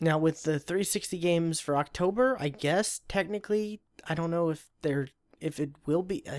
now 0.00 0.18
with 0.18 0.42
the 0.42 0.58
360 0.58 1.18
games 1.18 1.60
for 1.60 1.76
October, 1.76 2.36
I 2.40 2.48
guess 2.48 3.00
technically 3.06 3.80
I 4.08 4.14
don't 4.14 4.30
know 4.30 4.50
if 4.50 4.68
they're 4.82 5.08
if 5.40 5.58
it 5.60 5.70
will 5.86 6.02
be. 6.02 6.22
Uh, 6.26 6.38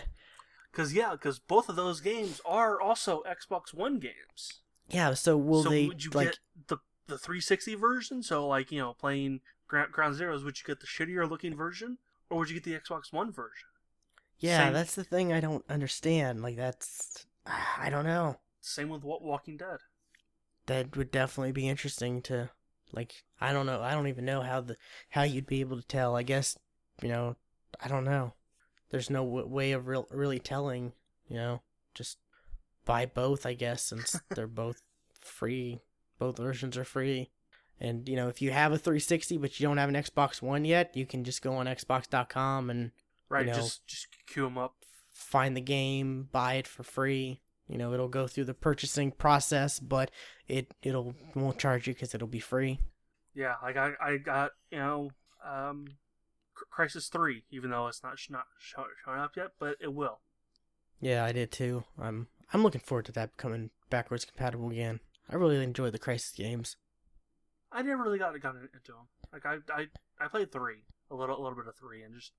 Because 0.72 0.94
yeah, 0.94 1.11
because 1.11 1.40
both 1.40 1.69
of 1.69 1.76
those 1.76 2.02
games 2.02 2.41
are 2.45 2.80
also 2.80 3.24
Xbox 3.24 3.74
One 3.74 3.99
games. 3.99 4.61
yeah, 4.90 5.14
so 5.14 5.38
will 5.38 5.64
so 5.64 5.69
they 5.69 5.88
would 5.88 6.03
you 6.03 6.11
like? 6.11 6.28
get 6.28 6.40
the 6.68 6.78
the 7.07 7.18
360 7.18 7.76
version? 7.76 8.24
So 8.24 8.48
like 8.48 8.72
you 8.72 8.80
know 8.80 8.94
playing 8.94 9.41
Ground, 9.68 9.91
Ground 9.91 10.15
Zeroes, 10.15 10.44
would 10.44 10.60
you 10.60 10.65
get 10.65 10.80
the 10.80 10.88
shittier 10.88 11.30
looking 11.30 11.56
version, 11.56 11.98
or 12.30 12.40
would 12.40 12.49
you 12.49 12.60
get 12.60 12.64
the 12.64 12.80
Xbox 12.80 13.11
One 13.14 13.32
version? 13.32 13.69
Yeah, 14.40 14.65
same- 14.65 14.74
that's 14.74 14.95
the 14.95 15.03
thing 15.03 15.34
I 15.34 15.40
don't 15.40 15.65
understand. 15.69 16.41
Like 16.41 16.56
that's 16.57 17.26
I 17.45 17.90
don't 17.90 18.06
know. 18.06 18.38
Same 18.61 18.90
with 18.90 19.03
what 19.03 19.22
Walking 19.24 19.57
Dead. 19.57 19.80
That 20.65 20.95
would 20.98 21.11
definitely 21.11 21.53
be 21.53 21.69
interesting 21.69 22.22
to 22.24 22.49
like 22.91 23.24
I 23.40 23.53
don't 23.53 23.65
know. 23.65 23.82
I 23.82 23.94
don't 23.94 24.07
even 24.07 24.26
know 24.26 24.41
how 24.41 24.61
the 24.61 24.76
how 25.10 25.24
you'd 25.24 25.48
be 25.48 25.61
able 25.61 25.78
to 25.82 25.88
tell. 25.88 26.15
I 26.15 26.24
guess, 26.24 26.57
you 27.02 27.07
know, 27.10 27.36
I 27.82 27.88
don't 27.88 28.03
know. 28.03 28.34
There's 28.89 29.09
no 29.09 29.23
w- 29.26 29.47
way 29.47 29.72
of 29.73 29.88
real, 29.88 30.07
really 30.11 30.39
telling, 30.39 30.93
you 31.27 31.35
know. 31.38 31.61
Just 31.93 32.18
buy 32.85 33.05
both, 33.05 33.45
I 33.45 33.53
guess, 33.53 33.84
since 33.84 34.19
they're 34.35 34.47
both 34.47 34.81
free. 35.19 35.80
Both 36.19 36.38
versions 36.38 36.77
are 36.77 36.84
free. 36.85 37.30
And, 37.80 38.07
you 38.09 38.15
know, 38.15 38.27
if 38.27 38.41
you 38.41 38.51
have 38.51 38.72
a 38.72 38.77
360 38.77 39.38
but 39.38 39.59
you 39.59 39.68
don't 39.68 39.77
have 39.77 39.89
an 39.89 39.95
Xbox 39.95 40.41
One 40.41 40.65
yet, 40.65 40.95
you 40.95 41.05
can 41.05 41.23
just 41.23 41.41
go 41.41 41.53
on 41.53 41.65
xbox.com 41.68 42.69
and 42.69 42.91
Right, 43.30 43.45
know- 43.45 43.53
just 43.53 43.85
just 43.88 44.07
queue 44.27 44.43
them 44.43 44.57
up. 44.57 44.73
find 45.11 45.55
the 45.57 45.61
game, 45.61 46.30
buy 46.31 46.53
it 46.55 46.68
for 46.68 46.84
free. 46.84 47.41
You 47.68 47.77
know, 47.77 47.93
it'll 47.93 48.07
go 48.07 48.26
through 48.27 48.45
the 48.45 48.53
purchasing 48.53 49.11
process, 49.11 49.80
but 49.81 50.09
it 50.47 50.73
it'll 50.81 51.14
won't 51.35 51.59
charge 51.59 51.85
you 51.88 51.93
because 51.93 52.15
it'll 52.15 52.27
be 52.27 52.39
free. 52.39 52.80
Yeah, 53.35 53.55
like 53.61 53.76
I, 53.76 53.91
I 54.01 54.18
got 54.18 54.51
you 54.72 54.77
know 54.80 55.11
um, 55.45 55.85
Crysis 56.71 57.09
Three, 57.09 57.43
even 57.49 57.71
though 57.71 57.88
it's 57.88 58.03
not 58.03 58.19
sh- 58.19 58.29
not 58.29 58.45
showing 58.59 59.19
up 59.19 59.35
yet, 59.35 59.51
but 59.59 59.77
it 59.79 59.93
will. 59.93 60.19
Yeah, 60.99 61.23
I 61.25 61.31
did 61.31 61.51
too. 61.51 61.84
I'm 61.99 62.27
I'm 62.53 62.63
looking 62.63 62.81
forward 62.81 63.05
to 63.05 63.11
that 63.13 63.35
becoming 63.35 63.71
backwards 63.89 64.25
compatible 64.25 64.71
again. 64.71 64.99
I 65.29 65.35
really 65.35 65.61
enjoy 65.63 65.89
the 65.89 65.99
Crysis 65.99 66.35
games. 66.35 66.77
I 67.71 67.81
never 67.81 68.03
really 68.03 68.19
got 68.19 68.39
got 68.41 68.55
into 68.55 68.91
them. 68.91 69.07
Like 69.31 69.45
I 69.45 69.57
I, 69.73 69.88
I 70.19 70.27
played 70.27 70.51
three, 70.51 70.84
a 71.11 71.15
little 71.15 71.38
a 71.38 71.41
little 71.41 71.57
bit 71.57 71.67
of 71.67 71.75
three, 71.75 72.01
and 72.03 72.15
just 72.15 72.31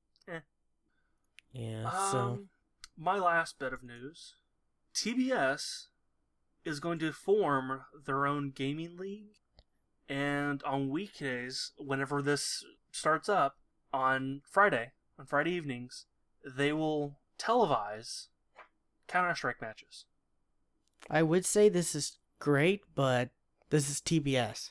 Yeah, 1.52 1.90
so 2.10 2.18
um, 2.18 2.48
my 2.96 3.18
last 3.18 3.58
bit 3.58 3.72
of 3.72 3.82
news: 3.82 4.34
TBS 4.94 5.86
is 6.64 6.80
going 6.80 6.98
to 6.98 7.12
form 7.12 7.82
their 8.06 8.26
own 8.26 8.50
gaming 8.50 8.96
league, 8.96 9.36
and 10.08 10.62
on 10.64 10.88
weekdays, 10.88 11.72
whenever 11.78 12.20
this 12.20 12.64
starts 12.90 13.28
up 13.28 13.56
on 13.92 14.42
Friday, 14.48 14.92
on 15.18 15.26
Friday 15.26 15.52
evenings, 15.52 16.06
they 16.44 16.72
will 16.72 17.18
televise 17.38 18.26
Counter 19.06 19.34
Strike 19.34 19.60
matches. 19.60 20.04
I 21.10 21.22
would 21.22 21.44
say 21.46 21.68
this 21.68 21.94
is 21.94 22.18
great, 22.38 22.82
but 22.94 23.30
this 23.70 23.88
is 23.88 24.00
TBS. 24.00 24.70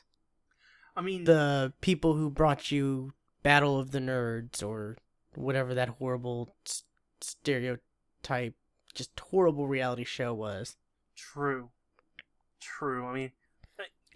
I 0.96 1.00
mean, 1.00 1.24
The 1.24 1.72
people 1.80 2.14
who 2.14 2.30
brought 2.30 2.70
you 2.70 3.12
Battle 3.42 3.78
of 3.78 3.92
the 3.92 4.00
Nerds 4.00 4.62
or 4.66 4.96
whatever 5.34 5.74
that 5.74 5.88
horrible 5.90 6.54
s- 6.66 6.84
stereotype, 7.20 8.54
just 8.94 9.18
horrible 9.18 9.68
reality 9.68 10.04
show 10.04 10.34
was. 10.34 10.76
true, 11.16 11.70
true. 12.60 13.06
I 13.06 13.14
mean, 13.14 13.32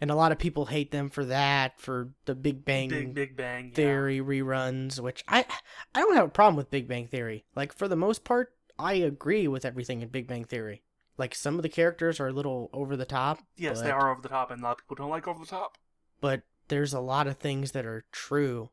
And 0.02 0.10
a 0.10 0.16
lot 0.16 0.32
of 0.32 0.38
people 0.40 0.66
hate 0.66 0.90
them 0.90 1.10
for 1.10 1.24
that, 1.26 1.78
for 1.78 2.10
the 2.24 2.34
Big 2.34 2.64
Bang 2.64 2.88
Big 2.88 3.14
Big 3.14 3.36
Bang 3.36 3.68
yeah. 3.68 3.76
Theory 3.76 4.18
reruns, 4.18 4.98
which 4.98 5.22
I 5.28 5.46
I 5.94 6.00
don't 6.00 6.16
have 6.16 6.26
a 6.26 6.28
problem 6.28 6.56
with 6.56 6.72
Big 6.72 6.88
Bang 6.88 7.06
Theory. 7.06 7.44
Like 7.54 7.72
for 7.72 7.86
the 7.86 7.94
most 7.94 8.24
part, 8.24 8.52
I 8.80 8.94
agree 8.94 9.46
with 9.46 9.64
everything 9.64 10.02
in 10.02 10.08
Big 10.08 10.26
Bang 10.26 10.42
Theory. 10.42 10.82
Like 11.18 11.36
some 11.36 11.54
of 11.54 11.62
the 11.62 11.68
characters 11.68 12.18
are 12.18 12.26
a 12.26 12.32
little 12.32 12.68
over 12.72 12.96
the 12.96 13.04
top, 13.04 13.38
Yes, 13.56 13.80
they 13.80 13.92
are 13.92 14.10
over 14.10 14.20
the 14.20 14.28
top, 14.28 14.50
and 14.50 14.60
a 14.60 14.64
lot 14.64 14.72
of 14.72 14.78
people 14.78 14.96
don't 14.96 15.10
like 15.10 15.28
over 15.28 15.38
the 15.38 15.46
top. 15.46 15.78
but 16.20 16.42
there's 16.66 16.92
a 16.92 17.00
lot 17.00 17.28
of 17.28 17.36
things 17.36 17.70
that 17.70 17.86
are 17.86 18.04
true, 18.10 18.70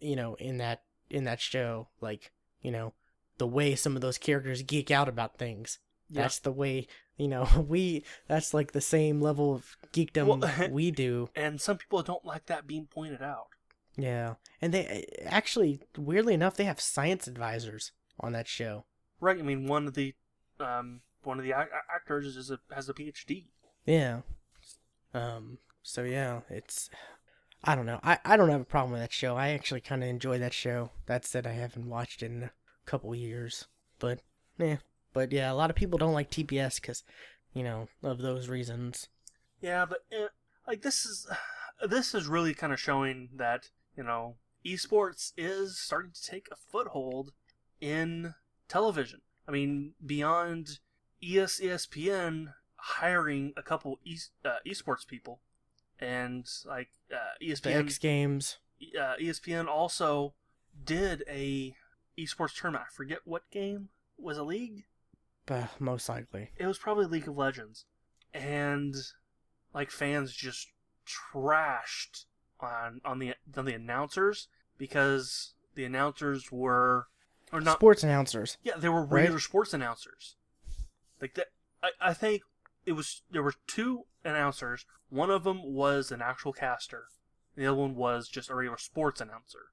you 0.00 0.16
know, 0.16 0.36
in 0.36 0.56
that 0.56 0.84
in 1.10 1.24
that 1.24 1.42
show. 1.42 1.88
Like 2.00 2.32
you 2.62 2.70
know, 2.70 2.94
the 3.36 3.46
way 3.46 3.74
some 3.74 3.94
of 3.94 4.00
those 4.00 4.16
characters 4.16 4.62
geek 4.62 4.90
out 4.90 5.06
about 5.06 5.36
things. 5.36 5.80
Yeah. 6.12 6.22
That's 6.22 6.38
the 6.40 6.52
way 6.52 6.86
you 7.16 7.26
know 7.28 7.48
we. 7.68 8.04
That's 8.28 8.52
like 8.54 8.72
the 8.72 8.80
same 8.80 9.20
level 9.20 9.54
of 9.54 9.76
geekdom 9.92 10.26
Well- 10.26 10.68
we 10.70 10.90
do. 10.90 11.30
And 11.34 11.60
some 11.60 11.78
people 11.78 12.02
don't 12.02 12.24
like 12.24 12.46
that 12.46 12.66
being 12.66 12.86
pointed 12.86 13.22
out. 13.22 13.46
Yeah, 13.96 14.34
and 14.60 14.72
they 14.72 15.06
actually, 15.26 15.82
weirdly 15.98 16.32
enough, 16.32 16.56
they 16.56 16.64
have 16.64 16.80
science 16.80 17.26
advisors 17.26 17.92
on 18.18 18.32
that 18.32 18.48
show. 18.48 18.84
Right. 19.20 19.38
I 19.38 19.42
mean, 19.42 19.66
one 19.66 19.86
of 19.86 19.94
the 19.94 20.14
um, 20.60 21.00
one 21.24 21.38
of 21.38 21.44
the 21.44 21.52
actors 21.52 22.36
is 22.36 22.50
a, 22.50 22.58
has 22.74 22.88
a 22.88 22.94
PhD. 22.94 23.46
Yeah. 23.84 24.20
Um. 25.14 25.58
So 25.82 26.02
yeah, 26.04 26.40
it's. 26.48 26.88
I 27.64 27.74
don't 27.74 27.86
know. 27.86 28.00
I 28.02 28.18
I 28.24 28.36
don't 28.36 28.48
have 28.48 28.60
a 28.62 28.64
problem 28.64 28.92
with 28.92 29.00
that 29.02 29.12
show. 29.12 29.36
I 29.36 29.50
actually 29.50 29.80
kind 29.82 30.02
of 30.02 30.08
enjoy 30.08 30.38
that 30.38 30.52
show. 30.54 30.90
That 31.06 31.24
said, 31.24 31.46
I 31.46 31.52
haven't 31.52 31.88
watched 31.88 32.22
it 32.22 32.26
in 32.32 32.42
a 32.44 32.50
couple 32.86 33.14
years, 33.14 33.66
but 33.98 34.20
yeah. 34.58 34.76
But 35.12 35.32
yeah, 35.32 35.52
a 35.52 35.54
lot 35.54 35.70
of 35.70 35.76
people 35.76 35.98
don't 35.98 36.14
like 36.14 36.30
TBS 36.30 36.80
because, 36.80 37.02
you 37.52 37.62
know, 37.62 37.88
of 38.02 38.18
those 38.18 38.48
reasons. 38.48 39.08
Yeah, 39.60 39.84
but 39.84 40.04
eh, 40.10 40.28
like 40.66 40.82
this 40.82 41.04
is 41.04 41.26
this 41.88 42.14
is 42.14 42.26
really 42.26 42.54
kind 42.54 42.72
of 42.72 42.80
showing 42.80 43.28
that 43.36 43.70
you 43.96 44.02
know 44.02 44.36
esports 44.64 45.32
is 45.36 45.78
starting 45.78 46.12
to 46.12 46.22
take 46.22 46.48
a 46.50 46.56
foothold 46.56 47.32
in 47.80 48.34
television. 48.68 49.20
I 49.46 49.50
mean, 49.50 49.92
beyond 50.04 50.78
ES 51.22 51.60
ESPN 51.60 52.54
hiring 52.76 53.52
a 53.56 53.62
couple 53.62 53.98
e- 54.04 54.18
uh, 54.44 54.56
esports 54.66 55.06
people, 55.06 55.40
and 56.00 56.48
like 56.64 56.90
uh, 57.12 57.34
The 57.40 57.50
ESPN 57.50 57.84
X 57.86 57.98
Games. 57.98 58.58
uh, 58.98 59.14
ESPN 59.20 59.66
also 59.68 60.34
did 60.84 61.22
a 61.28 61.74
esports 62.18 62.58
tournament. 62.58 62.86
I 62.88 62.94
forget 62.94 63.18
what 63.24 63.50
game 63.50 63.88
was 64.18 64.38
a 64.38 64.42
league. 64.44 64.84
Uh, 65.48 65.66
most 65.78 66.08
likely. 66.08 66.50
It 66.56 66.66
was 66.66 66.78
probably 66.78 67.06
League 67.06 67.28
of 67.28 67.36
Legends, 67.36 67.84
and 68.32 68.94
like 69.74 69.90
fans 69.90 70.32
just 70.32 70.68
trashed 71.06 72.24
on 72.60 73.00
on 73.04 73.18
the 73.18 73.34
on 73.56 73.64
the 73.64 73.74
announcers 73.74 74.48
because 74.78 75.54
the 75.74 75.84
announcers 75.84 76.52
were 76.52 77.06
or 77.52 77.60
not 77.60 77.78
Sports 77.78 78.02
announcers. 78.04 78.56
yeah 78.62 78.74
they 78.76 78.88
were 78.88 79.02
Right. 79.02 79.22
regular 79.22 79.40
sports 79.40 79.74
announcers 79.74 80.36
like 81.20 81.34
that 81.34 81.48
I, 81.82 81.90
I 82.00 82.14
think 82.14 82.42
it 82.86 82.92
was 82.92 83.22
there 83.30 83.42
were 83.42 83.54
two 83.66 84.04
announcers 84.24 84.86
one 85.08 85.30
of 85.30 85.42
them 85.44 85.60
was 85.64 86.12
an 86.12 86.22
actual 86.22 86.52
caster 86.52 87.06
the 87.56 87.66
other 87.66 87.76
one 87.76 87.94
was 87.96 88.28
just 88.28 88.48
a 88.48 88.54
regular 88.54 88.78
sports 88.78 89.20
announcer 89.20 89.72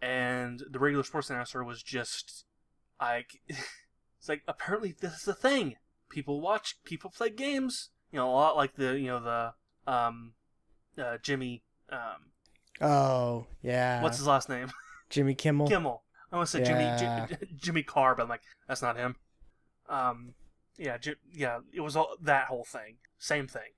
and 0.00 0.62
the 0.70 0.78
regular 0.78 1.04
sports 1.04 1.28
announcer 1.30 1.62
was 1.62 1.82
just 1.82 2.46
like 3.00 3.40
it's 4.24 4.28
like 4.30 4.40
apparently 4.48 4.94
this 4.98 5.20
is 5.20 5.28
a 5.28 5.34
thing 5.34 5.76
people 6.08 6.40
watch 6.40 6.78
people 6.82 7.10
play 7.10 7.28
games 7.28 7.90
you 8.10 8.16
know 8.18 8.26
a 8.26 8.32
lot 8.32 8.56
like 8.56 8.74
the 8.76 8.98
you 8.98 9.08
know 9.08 9.20
the 9.22 9.52
um 9.92 10.32
uh, 10.96 11.18
jimmy 11.22 11.62
um 11.92 12.30
Oh 12.80 13.46
yeah. 13.62 14.02
what's 14.02 14.16
his 14.16 14.26
last 14.26 14.48
name 14.48 14.72
Jimmy 15.10 15.34
Kimmel? 15.34 15.68
Kimmel. 15.68 16.02
I 16.32 16.36
want 16.36 16.48
to 16.48 16.50
say 16.58 16.64
Yeah. 16.64 16.96
Jimmy 16.96 17.28
J- 17.36 17.46
Jimmy 17.56 17.82
Carr, 17.82 18.14
but 18.14 18.22
I'm 18.22 18.28
like, 18.28 18.40
that's 18.66 18.80
not 18.82 18.96
him. 18.96 19.14
Um, 19.88 20.32
yeah, 20.78 20.96
J- 20.96 21.14
yeah, 21.30 21.58
it 21.72 21.82
was 21.82 21.94
all 21.94 22.16
that 22.22 22.46
whole 22.46 22.64
thing, 22.64 22.96
same 23.18 23.46
thing. 23.46 23.74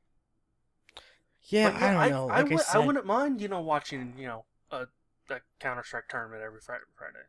Yeah, 1.42 1.70
But 1.72 1.82
I 1.82 2.08
don't 2.08 2.10
know. 2.10 2.26
Like 2.26 2.36
I, 2.38 2.42
would, 2.54 2.60
said, 2.60 2.86
wouldn't 2.86 3.04
mind, 3.06 3.40
you 3.42 3.48
know, 3.48 3.60
watching, 3.60 4.14
you 4.16 4.28
know, 4.28 4.44
a, 4.70 4.86
a 5.28 5.40
Counter 5.60 5.82
Strike 5.84 6.08
tournament 6.08 6.42
every 6.42 6.60
Friday. 6.60 6.84
Friday. 6.96 7.26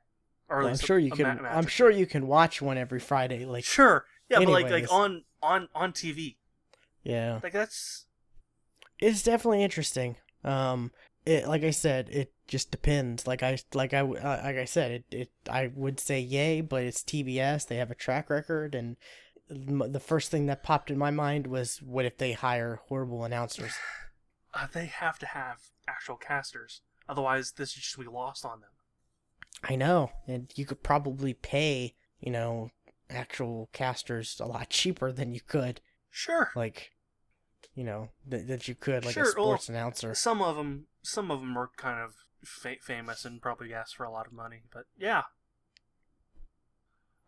Or 0.49 0.60
well, 0.60 0.68
I'm 0.68 0.78
sure 0.78 0.98
you 0.98 1.11
a 1.11 1.15
can. 1.15 1.41
ma- 1.41 1.49
I'm 1.49 1.68
sure 1.68 1.91
you 1.91 2.06
can 2.06 2.28
watch 2.28 2.61
one 2.61 2.78
every 2.78 2.99
Friday. 2.99 3.45
Like 3.45 3.65
Sure, 3.65 4.06
yeah, 4.30 4.40
but 4.40 4.49
like 4.49 4.69
like 4.69 4.91
on 4.91 5.24
on 5.41 5.68
on 5.76 5.91
TV, 5.91 6.38
yeah, 7.03 7.40
like 7.44 7.53
that's 7.53 8.06
it's 8.99 9.24
definitely 9.24 9.64
interesting. 9.64 10.15
Um, 10.44 10.91
it 11.26 11.48
like 11.48 11.64
I 11.64 11.72
said, 11.72 12.10
it 12.10 12.34
just 12.48 12.72
depends. 12.72 13.28
Like 13.28 13.44
I 13.44 13.57
like 13.74 13.94
I 13.94 13.99
uh, 13.99 14.41
like 14.44 14.57
I 14.57 14.65
said, 14.65 14.91
it 14.91 15.06
it 15.11 15.32
I 15.49 15.72
would 15.76 15.99
say 15.99 16.19
yay, 16.19 16.61
but 16.61 16.84
it's 16.84 17.03
TBS. 17.03 17.68
They 17.68 17.76
have 17.78 17.91
a 17.91 17.95
track 17.95 18.30
record, 18.30 18.74
and 18.74 18.95
the 19.49 19.99
first 19.99 20.32
thing 20.32 20.45
that 20.48 20.64
popped 20.64 20.91
in 20.91 20.98
my 20.98 21.11
mind 21.11 21.48
was, 21.48 21.82
what 21.82 22.06
if 22.06 22.18
they 22.18 22.34
hire 22.34 22.82
horrible 22.88 23.24
announcers? 23.24 23.74
uh, 24.53 24.68
they 24.74 24.86
have 24.86 25.19
to 25.19 25.26
have 25.26 25.60
actual 25.88 26.15
casters, 26.15 26.82
otherwise 27.07 27.53
this 27.53 27.69
is 27.69 27.84
just 27.84 27.99
be 27.99 28.06
lost 28.06 28.45
on 28.45 28.61
them. 28.61 28.69
I 29.63 29.75
know, 29.75 30.11
and 30.27 30.51
you 30.55 30.65
could 30.65 30.84
probably 30.84 31.34
pay, 31.34 31.95
you 32.19 32.31
know, 32.31 32.69
actual 33.09 33.69
casters 33.73 34.39
a 34.39 34.45
lot 34.45 34.69
cheaper 34.71 35.11
than 35.11 35.34
you 35.34 35.41
could, 35.41 35.81
Sure, 36.09 36.51
like, 36.55 36.91
you 37.73 37.84
know, 37.84 38.09
th- 38.29 38.47
that 38.47 38.67
you 38.67 38.75
could 38.75 39.03
like 39.05 39.13
Sure, 39.13 39.23
a 39.23 39.25
well, 39.25 39.31
sports 39.34 39.69
announcer. 39.69 40.13
some 40.13 40.41
of 40.41 40.55
them 40.55 40.88
some 41.01 41.31
of 41.31 41.39
them 41.39 41.53
were 41.55 41.69
kind 41.77 41.99
of 42.01 42.15
fa- 42.43 42.75
famous 42.81 43.23
and 43.25 43.41
probably 43.41 43.73
asked 43.73 43.95
for 43.95 44.03
a 44.03 44.11
lot 44.11 44.27
of 44.27 44.34
money 44.34 44.61
but 44.73 44.85
yeah. 44.97 45.23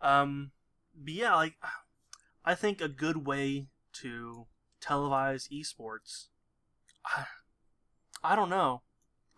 Um 0.01 0.51
but 0.95 1.13
yeah 1.13 1.35
like 1.35 1.55
i 2.45 2.55
think 2.55 2.81
a 2.81 2.87
good 2.87 3.25
way 3.27 3.67
to 3.93 4.47
televise 4.81 5.47
esports 5.51 6.27
i, 7.05 7.25
I 8.23 8.35
don't 8.35 8.49
know 8.49 8.81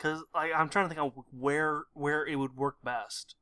because 0.02 0.23
like, 0.34 0.52
i'm 0.56 0.69
trying 0.69 0.86
to 0.86 0.90
think 0.94 1.06
of 1.06 1.23
where 1.38 1.84
where 1.94 2.26
it 2.26 2.36
would 2.36 2.56
work 2.56 2.78
best 2.84 3.36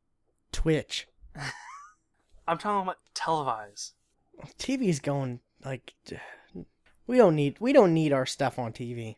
Twitch, 0.52 1.08
i'm 2.48 2.58
talking 2.58 2.82
about 2.82 2.98
televise 3.14 3.92
TV's 4.58 5.00
going 5.00 5.40
like, 5.64 5.94
we 7.08 7.18
don't 7.18 7.36
need 7.36 7.58
we 7.60 7.74
don't 7.74 7.94
need 7.94 8.14
our 8.14 8.26
stuff 8.26 8.60
on 8.60 8.74
TV, 8.74 9.18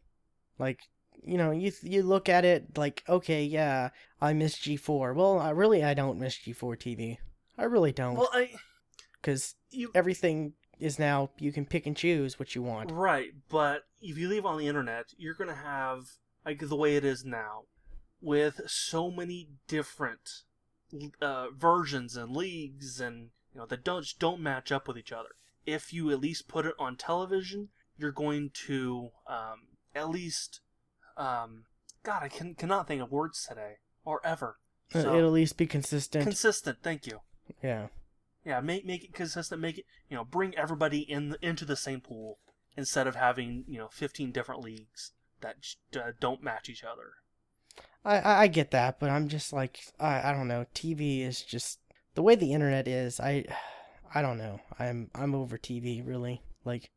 like. 0.59 0.81
You 1.23 1.37
know, 1.37 1.51
you 1.51 1.71
you 1.83 2.01
look 2.01 2.29
at 2.29 2.45
it 2.45 2.75
like, 2.75 3.03
okay, 3.07 3.43
yeah, 3.43 3.89
I 4.19 4.33
miss 4.33 4.55
G4. 4.55 5.13
Well, 5.13 5.37
I 5.37 5.51
really 5.51 5.83
I 5.83 5.93
don't 5.93 6.17
miss 6.17 6.35
G4 6.35 6.75
TV. 6.77 7.17
I 7.59 7.65
really 7.65 7.91
don't, 7.91 8.15
well 8.15 8.31
i 8.33 8.49
because 9.21 9.53
you 9.69 9.91
everything 9.93 10.53
is 10.79 10.97
now 10.97 11.29
you 11.37 11.51
can 11.51 11.67
pick 11.67 11.85
and 11.85 11.95
choose 11.95 12.39
what 12.39 12.55
you 12.55 12.63
want. 12.63 12.91
Right, 12.91 13.33
but 13.49 13.83
if 14.01 14.17
you 14.17 14.29
leave 14.29 14.47
on 14.47 14.57
the 14.57 14.67
internet, 14.67 15.13
you're 15.15 15.35
gonna 15.35 15.53
have 15.53 16.05
like 16.45 16.59
the 16.59 16.75
way 16.75 16.95
it 16.95 17.05
is 17.05 17.23
now, 17.25 17.63
with 18.21 18.61
so 18.67 19.11
many 19.11 19.49
different 19.67 20.41
uh, 21.21 21.47
versions 21.55 22.15
and 22.17 22.35
leagues, 22.35 22.99
and 22.99 23.29
you 23.53 23.59
know 23.59 23.65
that 23.67 23.83
don't 23.83 24.05
don't 24.19 24.41
match 24.41 24.71
up 24.71 24.87
with 24.87 24.97
each 24.97 25.11
other. 25.11 25.29
If 25.65 25.93
you 25.93 26.09
at 26.11 26.19
least 26.19 26.47
put 26.47 26.65
it 26.65 26.73
on 26.79 26.95
television, 26.97 27.69
you're 27.97 28.11
going 28.11 28.49
to 28.65 29.09
um, 29.27 29.67
at 29.93 30.09
least, 30.09 30.61
um, 31.17 31.65
God, 32.03 32.23
I 32.23 32.29
can 32.29 32.55
cannot 32.55 32.87
think 32.87 33.01
of 33.01 33.11
words 33.11 33.45
today 33.47 33.75
or 34.03 34.19
ever. 34.25 34.57
Uh, 34.93 35.01
So- 35.03 35.15
It'll 35.15 35.27
at 35.27 35.33
least 35.33 35.57
be 35.57 35.67
consistent. 35.67 36.23
Consistent. 36.23 36.79
Thank 36.81 37.05
you. 37.07 37.21
yeah. 37.63 37.87
Yeah, 38.43 38.59
make 38.59 38.85
make 38.87 39.03
it 39.03 39.13
consistent. 39.13 39.61
Make 39.61 39.77
it 39.77 39.85
you 40.09 40.17
know 40.17 40.25
bring 40.25 40.57
everybody 40.57 41.01
in 41.01 41.35
into 41.43 41.63
the 41.63 41.75
same 41.75 42.01
pool 42.01 42.39
instead 42.75 43.05
of 43.05 43.15
having 43.15 43.65
you 43.67 43.77
know 43.77 43.87
fifteen 43.91 44.31
different 44.31 44.61
leagues 44.61 45.11
that 45.41 45.57
uh, 45.95 46.11
don't 46.19 46.43
match 46.43 46.69
each 46.69 46.83
other. 46.83 47.13
I, 48.03 48.43
I 48.43 48.47
get 48.47 48.71
that, 48.71 48.99
but 48.99 49.09
I'm 49.09 49.27
just 49.27 49.53
like 49.53 49.79
I 49.99 50.29
I 50.29 50.33
don't 50.33 50.47
know. 50.47 50.65
TV 50.73 51.21
is 51.21 51.41
just 51.41 51.79
the 52.15 52.21
way 52.23 52.35
the 52.35 52.53
internet 52.53 52.87
is. 52.87 53.19
I 53.19 53.45
I 54.13 54.21
don't 54.21 54.37
know. 54.37 54.59
I'm 54.79 55.09
I'm 55.15 55.35
over 55.35 55.57
TV 55.57 56.05
really. 56.05 56.41
Like 56.65 56.89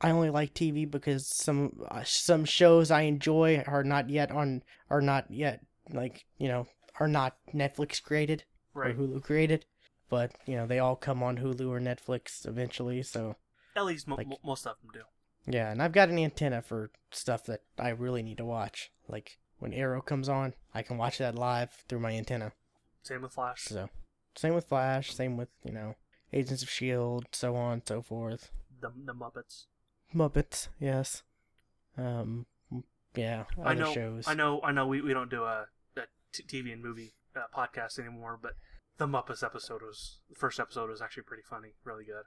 I 0.00 0.10
only 0.10 0.30
like 0.30 0.52
TV 0.54 0.90
because 0.90 1.26
some 1.26 1.80
uh, 1.90 2.02
some 2.04 2.44
shows 2.44 2.90
I 2.90 3.02
enjoy 3.02 3.62
are 3.66 3.84
not 3.84 4.10
yet 4.10 4.30
on 4.30 4.62
are 4.90 5.00
not 5.00 5.30
yet 5.30 5.60
like 5.92 6.24
you 6.38 6.48
know 6.48 6.66
are 6.98 7.08
not 7.08 7.36
Netflix 7.54 8.02
created 8.02 8.44
Right. 8.74 8.90
or 8.94 8.94
Hulu 8.94 9.22
created, 9.24 9.64
but 10.10 10.32
you 10.46 10.56
know 10.56 10.66
they 10.66 10.78
all 10.78 10.94
come 10.96 11.22
on 11.22 11.38
Hulu 11.38 11.68
or 11.68 11.80
Netflix 11.80 12.46
eventually. 12.46 13.02
So 13.02 13.36
At 13.74 13.86
least 13.86 14.06
mo- 14.06 14.16
Like- 14.16 14.28
mo- 14.28 14.38
most 14.44 14.66
of 14.66 14.76
them 14.82 14.90
do. 14.92 15.00
Yeah, 15.46 15.70
and 15.70 15.82
I've 15.82 15.92
got 15.92 16.08
an 16.08 16.18
antenna 16.18 16.62
for 16.62 16.90
stuff 17.10 17.44
that 17.46 17.62
I 17.78 17.90
really 17.90 18.22
need 18.22 18.38
to 18.38 18.44
watch. 18.44 18.90
Like 19.08 19.38
when 19.58 19.72
Arrow 19.72 20.00
comes 20.00 20.28
on, 20.28 20.54
I 20.74 20.82
can 20.82 20.96
watch 20.98 21.18
that 21.18 21.34
live 21.34 21.70
through 21.88 22.00
my 22.00 22.12
antenna. 22.12 22.52
Same 23.02 23.22
with 23.22 23.32
Flash. 23.32 23.62
So, 23.64 23.88
same 24.36 24.54
with 24.54 24.66
Flash, 24.68 25.14
same 25.14 25.36
with, 25.36 25.48
you 25.64 25.72
know, 25.72 25.96
Agents 26.32 26.62
of 26.62 26.68
S.H.I.E.L.D., 26.68 27.26
so 27.32 27.56
on 27.56 27.72
and 27.74 27.82
so 27.86 28.02
forth. 28.02 28.50
The 28.80 28.90
the 29.04 29.14
Muppets. 29.14 29.64
Muppets, 30.14 30.68
yes. 30.78 31.22
Um, 31.98 32.46
yeah, 33.14 33.44
other 33.58 33.68
I 33.68 33.74
know. 33.74 33.92
shows. 33.92 34.28
I 34.28 34.34
know. 34.34 34.60
I 34.62 34.72
know. 34.72 34.86
We, 34.86 35.00
we 35.00 35.12
don't 35.12 35.30
do 35.30 35.42
a, 35.44 35.66
a 35.96 36.02
t- 36.32 36.44
TV 36.44 36.72
and 36.72 36.82
movie 36.82 37.14
uh, 37.34 37.42
podcast 37.54 37.98
anymore, 37.98 38.38
but 38.40 38.52
the 38.98 39.06
Muppets 39.06 39.42
episode 39.42 39.82
was 39.82 40.18
the 40.28 40.36
first 40.36 40.60
episode 40.60 40.88
was 40.90 41.02
actually 41.02 41.24
pretty 41.24 41.42
funny, 41.42 41.70
really 41.84 42.04
good. 42.04 42.24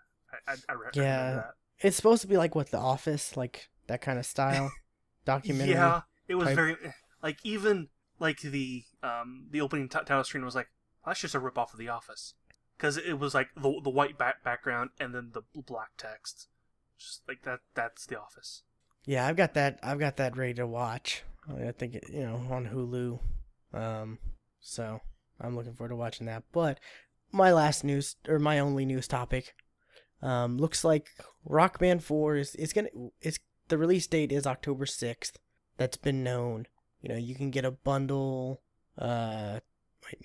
I 0.47 0.51
I, 0.51 0.55
I 0.69 0.73
re- 0.73 0.89
Yeah. 0.95 1.43
It's 1.83 1.95
supposed 1.95 2.21
to 2.21 2.27
be 2.27 2.37
like 2.37 2.55
what 2.55 2.71
The 2.71 2.79
Office, 2.79 3.37
like 3.37 3.69
that 3.87 4.01
kind 4.01 4.17
of 4.17 4.25
style 4.25 4.71
documentary. 5.25 5.73
Yeah, 5.75 6.01
it 6.27 6.35
was 6.35 6.47
type. 6.47 6.55
very 6.55 6.77
like 7.21 7.39
even 7.43 7.89
like 8.19 8.39
the 8.41 8.83
um 9.03 9.47
the 9.51 9.61
opening 9.61 9.89
t- 9.89 9.99
title 9.99 10.23
screen 10.23 10.45
was 10.45 10.55
like 10.55 10.69
that's 11.05 11.19
just 11.19 11.35
a 11.35 11.39
rip 11.39 11.57
off 11.57 11.73
of 11.73 11.79
The 11.79 11.89
Office 11.89 12.33
because 12.77 12.97
it 12.97 13.19
was 13.19 13.33
like 13.33 13.49
the 13.55 13.79
the 13.83 13.89
white 13.89 14.17
back 14.17 14.43
background 14.43 14.91
and 14.99 15.13
then 15.13 15.31
the 15.33 15.41
black 15.61 15.91
text, 15.97 16.47
just 16.97 17.21
like 17.27 17.43
that. 17.43 17.59
That's 17.75 18.05
The 18.05 18.19
Office. 18.19 18.63
Yeah, 19.05 19.27
I've 19.27 19.35
got 19.35 19.53
that. 19.55 19.79
I've 19.83 19.99
got 19.99 20.17
that 20.17 20.37
ready 20.37 20.53
to 20.55 20.67
watch. 20.67 21.23
I 21.49 21.71
think 21.71 21.95
it, 21.95 22.05
you 22.09 22.21
know 22.23 22.41
on 22.49 22.67
Hulu. 22.67 23.19
Um, 23.77 24.19
so 24.61 25.01
I'm 25.41 25.55
looking 25.55 25.73
forward 25.73 25.89
to 25.89 25.95
watching 25.95 26.27
that. 26.27 26.43
But 26.51 26.79
my 27.31 27.51
last 27.51 27.83
news 27.83 28.15
or 28.27 28.39
my 28.39 28.59
only 28.59 28.85
news 28.85 29.07
topic, 29.07 29.55
um, 30.23 30.57
looks 30.57 30.83
like 30.83 31.09
Rock 31.45 31.77
Band 31.79 32.03
Four 32.03 32.37
is 32.37 32.55
is 32.55 32.73
gonna 32.73 32.89
it's 33.21 33.39
the 33.67 33.77
release 33.77 34.07
date 34.07 34.31
is 34.31 34.47
October 34.47 34.85
sixth. 34.85 35.37
That's 35.77 35.97
been 35.97 36.23
known. 36.23 36.65
You 37.01 37.09
know, 37.09 37.17
you 37.17 37.35
can 37.35 37.51
get 37.51 37.65
a 37.65 37.71
bundle. 37.71 38.61
Uh, 38.97 39.59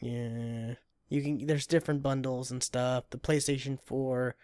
yeah, 0.01 0.75
you 1.09 1.23
can. 1.23 1.47
There's 1.47 1.67
different 1.67 2.03
bundles 2.03 2.51
and 2.51 2.63
stuff. 2.63 3.11
The 3.11 3.19
PlayStation 3.19 3.79
Four, 3.85 4.37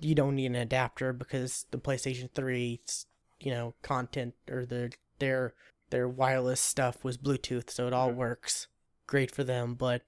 you 0.00 0.14
don't 0.14 0.36
need 0.36 0.46
an 0.46 0.54
adapter 0.56 1.12
because 1.12 1.66
the 1.70 1.78
PlayStation 1.78 2.30
3's 2.30 3.06
you 3.40 3.50
know 3.50 3.74
content 3.82 4.34
or 4.48 4.64
their 4.64 4.90
their 5.18 5.54
their 5.90 6.08
wireless 6.08 6.60
stuff 6.60 7.02
was 7.02 7.18
Bluetooth, 7.18 7.70
so 7.70 7.86
it 7.86 7.92
all 7.92 8.10
Mhm. 8.10 8.16
works 8.16 8.68
great 9.06 9.30
for 9.30 9.42
them. 9.44 9.74
But 9.74 10.02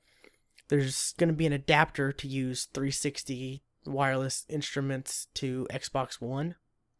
there's 0.68 1.12
going 1.18 1.28
to 1.28 1.34
be 1.34 1.46
an 1.46 1.52
adapter 1.52 2.12
to 2.12 2.28
use 2.28 2.66
360 2.66 3.62
wireless 3.86 4.44
instruments 4.48 5.28
to 5.34 5.66
Xbox 5.70 6.20
One. 6.20 6.56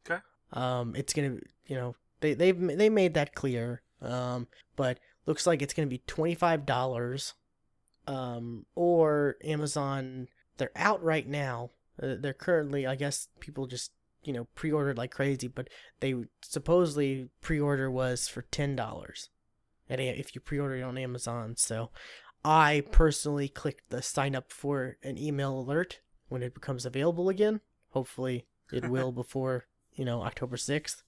Okay. 0.09 0.21
Um, 0.53 0.95
it's 0.97 1.13
gonna 1.13 1.39
you 1.67 1.77
know 1.77 1.97
they 2.21 2.35
they've 2.35 2.59
they 2.59 2.89
made 2.89 3.15
that 3.15 3.35
clear. 3.35 3.83
Um, 4.01 4.49
but 4.77 4.99
looks 5.27 5.47
like 5.47 5.63
it's 5.63 5.73
going 5.73 5.89
to 5.89 5.91
be 5.91 6.03
$25 6.07 7.33
um 8.07 8.67
or 8.75 9.37
Amazon 9.43 10.29
they're 10.59 10.71
out 10.77 11.03
right 11.03 11.27
now. 11.27 11.71
Uh, 12.01 12.15
they're 12.19 12.33
currently 12.33 12.87
I 12.87 12.95
guess 12.97 13.29
people 13.41 13.67
just, 13.67 13.93
you 14.23 14.33
know, 14.33 14.47
pre-ordered 14.55 14.99
like 14.99 15.11
crazy, 15.11 15.49
but 15.49 15.69
they 16.01 16.15
supposedly 16.43 17.29
pre-order 17.41 17.91
was 17.91 18.29
for 18.29 18.43
$10. 18.43 19.29
And 19.89 20.01
if 20.01 20.35
you 20.35 20.41
pre-order 20.41 20.77
it 20.77 20.83
on 20.83 20.97
Amazon, 20.97 21.57
so 21.57 21.91
I 22.45 22.85
personally 22.91 23.49
clicked 23.49 23.91
the 23.91 24.03
sign 24.03 24.35
up 24.35 24.51
for 24.51 24.97
an 25.03 25.19
email 25.19 25.59
alert 25.59 26.01
when 26.29 26.43
it 26.43 26.55
becomes 26.55 26.87
available 26.87 27.29
again. 27.29 27.61
Hopefully 27.91 28.47
it 28.73 28.89
will 28.89 29.13
before, 29.23 29.67
you 29.95 30.05
know, 30.05 30.23
October 30.23 30.57
6th 30.57 31.03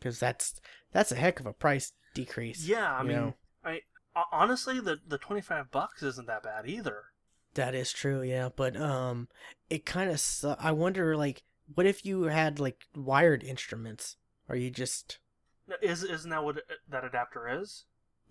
cuz 0.00 0.18
that's 0.18 0.60
that's 0.92 1.12
a 1.12 1.16
heck 1.16 1.40
of 1.40 1.46
a 1.46 1.52
price 1.52 1.92
decrease. 2.14 2.66
Yeah, 2.66 2.92
I 2.92 3.02
mean, 3.02 3.16
know. 3.16 3.34
I 3.64 3.80
honestly, 4.32 4.80
the 4.80 5.00
the 5.06 5.18
twenty 5.18 5.42
five 5.42 5.70
bucks 5.70 6.02
isn't 6.02 6.26
that 6.26 6.42
bad 6.42 6.68
either. 6.68 7.04
That 7.54 7.74
is 7.74 7.92
true, 7.92 8.22
yeah, 8.22 8.50
but 8.54 8.76
um 8.76 9.28
it 9.70 9.86
kind 9.86 10.10
of 10.10 10.20
su- 10.20 10.56
I 10.58 10.72
wonder 10.72 11.16
like 11.16 11.42
what 11.74 11.86
if 11.86 12.04
you 12.04 12.24
had 12.24 12.60
like 12.60 12.86
wired 12.94 13.42
instruments? 13.42 14.16
Are 14.48 14.56
you 14.56 14.70
just 14.70 15.18
Is 15.82 16.02
isn't 16.02 16.30
that 16.30 16.44
what 16.44 16.62
that 16.88 17.04
adapter 17.04 17.48
is? 17.48 17.84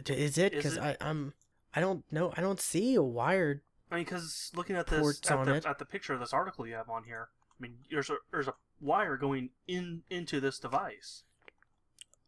is 0.05 0.37
it? 0.37 0.59
cuz? 0.59 0.77
I 0.77 0.97
I'm 1.01 1.33
I 1.75 1.81
don't 1.81 2.09
know. 2.11 2.33
I 2.37 2.41
don't 2.41 2.61
see 2.61 2.95
a 2.95 3.03
wired 3.03 3.61
I 3.95 3.99
mean, 3.99 4.05
because 4.05 4.51
looking 4.55 4.75
at 4.75 4.87
this 4.87 5.21
at 5.29 5.45
the, 5.45 5.63
at 5.69 5.79
the 5.79 5.85
picture 5.85 6.13
of 6.13 6.19
this 6.19 6.33
article 6.33 6.67
you 6.67 6.75
have 6.75 6.89
on 6.89 7.03
here, 7.05 7.29
I 7.57 7.61
mean, 7.61 7.77
there's 7.89 8.09
a 8.09 8.17
there's 8.31 8.47
a 8.47 8.53
wire 8.81 9.17
going 9.17 9.49
in 9.67 10.03
into 10.09 10.39
this 10.39 10.59
device. 10.59 11.23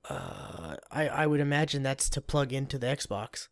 uh 0.09 0.77
I 0.91 1.07
I 1.09 1.27
would 1.27 1.39
imagine 1.39 1.83
that's 1.83 2.09
to 2.11 2.21
plug 2.21 2.53
into 2.53 2.77
the 2.77 2.87
Xbox. 2.87 3.47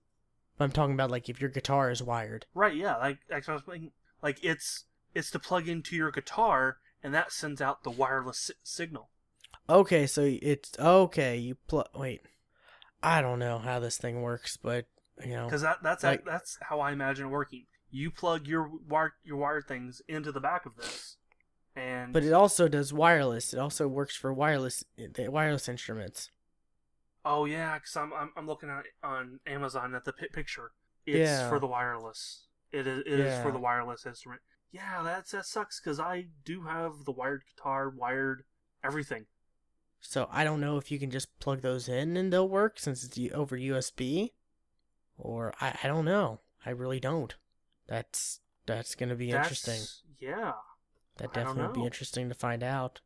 But 0.57 0.63
I'm 0.65 0.71
talking 0.71 0.93
about 0.93 1.11
like 1.11 1.27
if 1.27 1.41
your 1.41 1.49
guitar 1.49 1.91
is 1.91 2.01
wired. 2.01 2.45
Right? 2.53 2.75
Yeah, 2.75 2.95
like 2.97 3.19
like 3.29 3.47
I 3.49 3.53
was 3.53 3.63
saying, 3.67 3.91
like 4.23 4.43
it's 4.43 4.85
it's 5.13 5.31
to 5.31 5.39
plug 5.39 5.67
into 5.67 5.95
your 5.95 6.11
guitar, 6.11 6.77
and 7.03 7.13
that 7.13 7.31
sends 7.33 7.61
out 7.61 7.83
the 7.83 7.89
wireless 7.89 8.37
si- 8.39 8.53
signal. 8.63 9.09
Okay, 9.69 10.07
so 10.07 10.21
it's 10.41 10.71
okay, 10.79 11.35
you 11.37 11.55
plug 11.67 11.87
wait. 11.93 12.21
I 13.03 13.21
don't 13.21 13.39
know 13.39 13.57
how 13.59 13.79
this 13.79 13.97
thing 13.97 14.21
works, 14.21 14.55
but 14.57 14.85
you 15.23 15.31
know. 15.33 15.45
Because 15.45 15.61
that 15.63 15.83
that's 15.83 16.03
Like- 16.03 16.25
that's 16.25 16.57
how 16.61 16.79
I 16.79 16.91
imagine 16.93 17.25
it 17.25 17.29
working. 17.29 17.65
You 17.91 18.11
plug 18.11 18.47
your 18.47 18.69
wire 18.87 19.13
your 19.23 19.37
wire 19.37 19.61
things 19.61 20.01
into 20.07 20.31
the 20.31 20.39
back 20.41 20.65
of 20.65 20.75
this, 20.75 21.17
and 21.75 22.11
But 22.13 22.23
it 22.23 22.33
also 22.33 22.67
does 22.67 22.91
wireless. 22.93 23.53
It 23.53 23.59
also 23.59 23.87
works 23.87 24.15
for 24.15 24.33
wireless 24.33 24.83
the 24.97 25.29
wireless 25.29 25.69
instruments. 25.69 26.29
oh 27.23 27.45
yeah, 27.45 27.75
because 27.75 27.95
I'm, 27.95 28.11
I'm 28.13 28.31
I'm 28.35 28.47
looking 28.47 28.69
at 28.69 28.83
on 29.03 29.39
Amazon 29.47 29.95
at 29.95 30.03
the 30.05 30.13
pi- 30.13 30.27
picture. 30.33 30.71
It's 31.05 31.17
Yeah. 31.29 31.49
for 31.49 31.59
the 31.59 31.67
wireless. 31.67 32.47
It 32.71 32.87
is 32.87 32.99
it 33.05 33.19
is 33.19 33.41
for 33.41 33.51
the 33.51 33.59
wireless 33.59 34.05
instrument. 34.05 34.41
Yeah, 34.71 35.01
that's 35.03 35.31
that 35.31 35.45
sucks 35.45 35.79
because 35.79 35.99
I 35.99 36.27
do 36.43 36.63
have 36.63 37.05
the 37.05 37.11
wired 37.13 37.43
guitar, 37.55 37.89
wired 37.89 38.43
everything. 38.83 39.27
So 40.01 40.27
I 40.31 40.43
don't 40.43 40.59
know 40.59 40.77
if 40.77 40.91
you 40.91 40.99
can 40.99 41.09
just 41.11 41.39
plug 41.39 41.61
those 41.61 41.87
in 41.87 42.17
and 42.17 42.33
they'll 42.33 42.49
work 42.49 42.77
since 42.79 43.03
it's 43.03 43.17
over 43.33 43.57
USB, 43.57 44.33
or 45.17 45.53
I, 45.61 45.79
I 45.83 45.87
don't 45.87 46.03
know. 46.05 46.41
I 46.65 46.71
really 46.71 46.99
don't. 46.99 47.33
That's 47.87 48.39
that's 48.65 48.95
gonna 48.95 49.15
be 49.15 49.31
interesting. 49.31 49.81
Yeah. 50.19 50.53
That 51.17 51.33
definitely 51.33 51.63
would 51.63 51.73
be 51.73 51.85
interesting 51.85 52.29
to 52.29 52.35
find 52.35 52.63
out. 52.63 53.01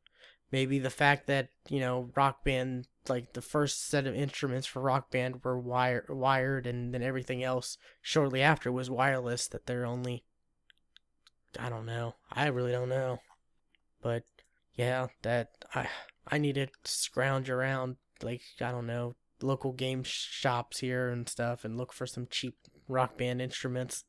Maybe 0.52 0.80
the 0.80 0.90
fact 0.90 1.28
that 1.28 1.50
you 1.68 1.80
know 1.80 2.10
Rock 2.16 2.44
Band, 2.44 2.88
like 3.08 3.34
the 3.34 3.42
first 3.42 3.88
set 3.88 4.08
of 4.08 4.16
instruments 4.16 4.66
for 4.66 4.82
Rock 4.82 5.12
Band 5.12 5.44
were 5.44 5.60
wire 5.60 6.06
wired, 6.10 6.66
and 6.66 6.94
then 6.94 7.04
everything 7.04 7.44
else 7.44 7.78
shortly 8.02 8.42
after 8.42 8.72
was 8.72 8.90
wireless. 8.90 9.48
That 9.48 9.68
they're 9.68 9.86
only, 9.86 10.24
I 11.60 11.70
don't 11.70 11.86
know. 11.86 12.16
I 12.32 12.48
really 12.48 12.72
don't 12.72 12.90
know. 12.90 13.20
But 14.02 14.24
yeah, 14.74 15.08
that 15.22 15.52
I 15.76 15.88
I 16.28 16.40
need 16.40 16.56
to 16.56 16.68
scrounge 16.84 17.50
around 17.50 17.98
like 18.24 18.42
I 18.60 18.72
don't 18.72 18.88
know 18.88 19.16
local 19.42 19.72
game 19.72 20.04
shops 20.04 20.80
here 20.80 21.10
and 21.10 21.30
stuff 21.30 21.64
and 21.64 21.78
look 21.78 21.94
for 21.94 22.08
some 22.08 22.28
cheap 22.30 22.58
Rock 22.88 23.18
Band 23.18 23.42
instruments 23.42 24.04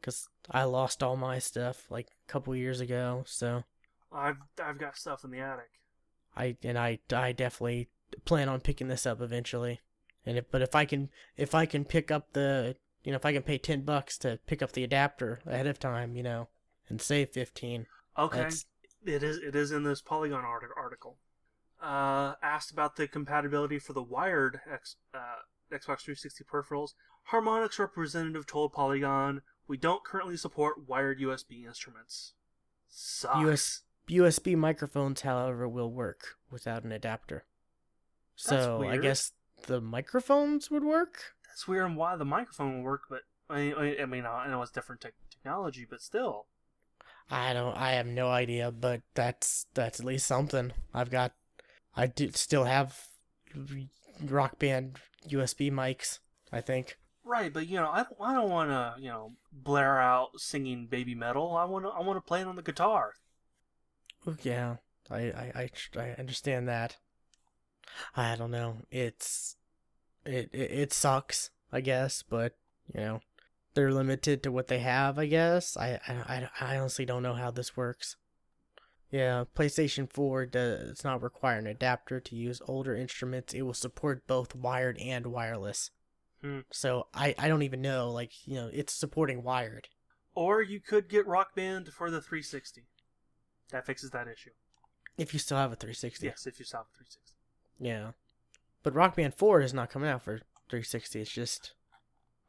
because 0.00 0.28
I 0.50 0.64
lost 0.64 1.02
all 1.02 1.16
my 1.16 1.38
stuff 1.38 1.86
like 1.90 2.08
a 2.28 2.32
couple 2.32 2.54
years 2.56 2.80
ago. 2.80 3.24
So 3.26 3.64
I've 4.12 4.36
I've 4.62 4.78
got 4.78 4.96
stuff 4.96 5.24
in 5.24 5.30
the 5.30 5.40
attic. 5.40 5.70
I 6.36 6.56
and 6.62 6.78
I 6.78 6.98
I 7.12 7.32
definitely 7.32 7.88
plan 8.24 8.48
on 8.48 8.60
picking 8.60 8.88
this 8.88 9.06
up 9.06 9.20
eventually. 9.20 9.80
And 10.26 10.38
if 10.38 10.50
but 10.50 10.62
if 10.62 10.74
I 10.74 10.84
can 10.84 11.10
if 11.36 11.54
I 11.54 11.66
can 11.66 11.84
pick 11.84 12.10
up 12.10 12.32
the 12.32 12.76
you 13.04 13.12
know 13.12 13.16
if 13.16 13.26
I 13.26 13.32
can 13.32 13.42
pay 13.42 13.58
ten 13.58 13.82
bucks 13.82 14.18
to 14.18 14.38
pick 14.46 14.62
up 14.62 14.72
the 14.72 14.84
adapter 14.84 15.40
ahead 15.46 15.66
of 15.66 15.78
time, 15.78 16.16
you 16.16 16.22
know, 16.22 16.48
and 16.88 17.00
save 17.00 17.30
fifteen. 17.30 17.86
Okay. 18.18 18.48
It 19.04 19.22
is. 19.22 19.38
It 19.38 19.54
is 19.54 19.70
in 19.70 19.84
this 19.84 20.02
Polygon 20.02 20.44
article. 20.44 21.16
Uh, 21.80 22.34
asked 22.42 22.70
about 22.70 22.96
the 22.96 23.08
compatibility 23.08 23.78
for 23.78 23.94
the 23.94 24.02
wired 24.02 24.60
X, 24.70 24.96
uh, 25.14 25.40
Xbox 25.72 26.02
360 26.02 26.44
peripherals. 26.44 26.90
Harmonix 27.32 27.78
representative 27.78 28.46
told 28.46 28.74
Polygon, 28.74 29.40
"We 29.70 29.76
don't 29.76 30.02
currently 30.02 30.36
support 30.36 30.88
wired 30.88 31.20
USB 31.20 31.64
instruments." 31.64 32.34
Sucks. 32.88 33.38
US 33.38 33.82
USB 34.08 34.56
microphones, 34.56 35.20
however, 35.20 35.68
will 35.68 35.92
work 35.92 36.36
without 36.50 36.82
an 36.82 36.90
adapter. 36.90 37.44
So 38.34 38.82
I 38.82 38.96
guess 38.96 39.32
the 39.66 39.80
microphones 39.80 40.70
would 40.72 40.82
work. 40.82 41.36
That's 41.46 41.68
weird 41.68 41.86
and 41.86 41.96
why 41.96 42.16
the 42.16 42.24
microphone 42.24 42.78
would 42.78 42.84
work, 42.84 43.02
but 43.08 43.20
I, 43.48 43.72
I, 43.72 44.02
I 44.02 44.06
mean, 44.06 44.26
I 44.26 44.48
know 44.48 44.60
it's 44.62 44.72
different 44.72 45.00
tech 45.00 45.14
technology, 45.30 45.86
but 45.88 46.00
still. 46.00 46.46
I 47.30 47.52
don't. 47.52 47.76
I 47.76 47.92
have 47.92 48.06
no 48.06 48.28
idea, 48.28 48.72
but 48.72 49.02
that's 49.14 49.66
that's 49.74 50.00
at 50.00 50.06
least 50.06 50.26
something. 50.26 50.72
I've 50.92 51.10
got. 51.10 51.32
I 51.96 52.08
do 52.08 52.32
still 52.32 52.64
have 52.64 53.06
rock 54.24 54.58
band 54.58 54.98
USB 55.28 55.70
mics. 55.70 56.18
I 56.50 56.60
think. 56.60 56.98
Right, 57.30 57.52
but 57.52 57.68
you 57.68 57.76
know, 57.76 57.88
I 57.88 58.02
don't, 58.02 58.16
I 58.20 58.34
don't 58.34 58.50
want 58.50 58.70
to, 58.70 58.94
you 58.98 59.08
know, 59.08 59.34
blare 59.52 60.00
out 60.00 60.30
singing 60.40 60.88
Babymetal. 60.90 61.56
I 61.56 61.64
want 61.64 61.84
to, 61.84 61.90
I 61.90 62.00
want 62.00 62.16
to 62.16 62.28
play 62.28 62.40
it 62.40 62.48
on 62.48 62.56
the 62.56 62.62
guitar. 62.62 63.12
Yeah, 64.42 64.78
I, 65.08 65.18
I, 65.18 65.52
I, 65.54 65.70
I 66.00 66.14
understand 66.18 66.66
that. 66.66 66.96
I 68.16 68.34
don't 68.34 68.50
know. 68.50 68.78
It's, 68.90 69.54
it, 70.26 70.50
it, 70.52 70.72
it 70.72 70.92
sucks, 70.92 71.50
I 71.72 71.80
guess, 71.82 72.24
but 72.28 72.56
you 72.92 72.98
know, 73.00 73.20
they're 73.74 73.92
limited 73.92 74.42
to 74.42 74.50
what 74.50 74.66
they 74.66 74.80
have. 74.80 75.16
I 75.16 75.26
guess. 75.26 75.76
I, 75.76 76.00
I, 76.08 76.48
I 76.60 76.78
honestly 76.78 77.04
don't 77.04 77.22
know 77.22 77.34
how 77.34 77.52
this 77.52 77.76
works. 77.76 78.16
Yeah, 79.12 79.44
PlayStation 79.56 80.12
4 80.12 80.46
does 80.46 81.04
not 81.04 81.22
require 81.22 81.58
an 81.58 81.68
adapter 81.68 82.18
to 82.18 82.34
use 82.34 82.60
older 82.66 82.96
instruments. 82.96 83.54
It 83.54 83.62
will 83.62 83.72
support 83.72 84.26
both 84.26 84.56
wired 84.56 84.98
and 84.98 85.28
wireless. 85.28 85.92
Hmm. 86.42 86.60
So 86.72 87.06
I, 87.12 87.34
I 87.38 87.48
don't 87.48 87.62
even 87.62 87.80
know. 87.82 88.10
Like 88.10 88.32
you 88.46 88.54
know, 88.54 88.70
it's 88.72 88.94
supporting 88.94 89.42
wired. 89.42 89.88
Or 90.34 90.62
you 90.62 90.80
could 90.80 91.08
get 91.08 91.26
Rock 91.26 91.54
Band 91.54 91.88
for 91.88 92.10
the 92.10 92.20
360. 92.20 92.84
That 93.72 93.84
fixes 93.84 94.10
that 94.10 94.28
issue. 94.28 94.50
If 95.18 95.32
you 95.32 95.38
still 95.40 95.58
have 95.58 95.72
a 95.72 95.76
360. 95.76 96.26
Yes, 96.26 96.46
if 96.46 96.58
you 96.58 96.64
still 96.64 96.78
have 96.80 96.86
a 96.86 96.96
360. 96.96 97.34
Yeah. 97.78 98.10
But 98.82 98.94
Rock 98.94 99.16
Band 99.16 99.34
4 99.34 99.60
is 99.60 99.74
not 99.74 99.90
coming 99.90 100.08
out 100.08 100.22
for 100.22 100.38
360. 100.70 101.20
It's 101.20 101.30
just 101.30 101.74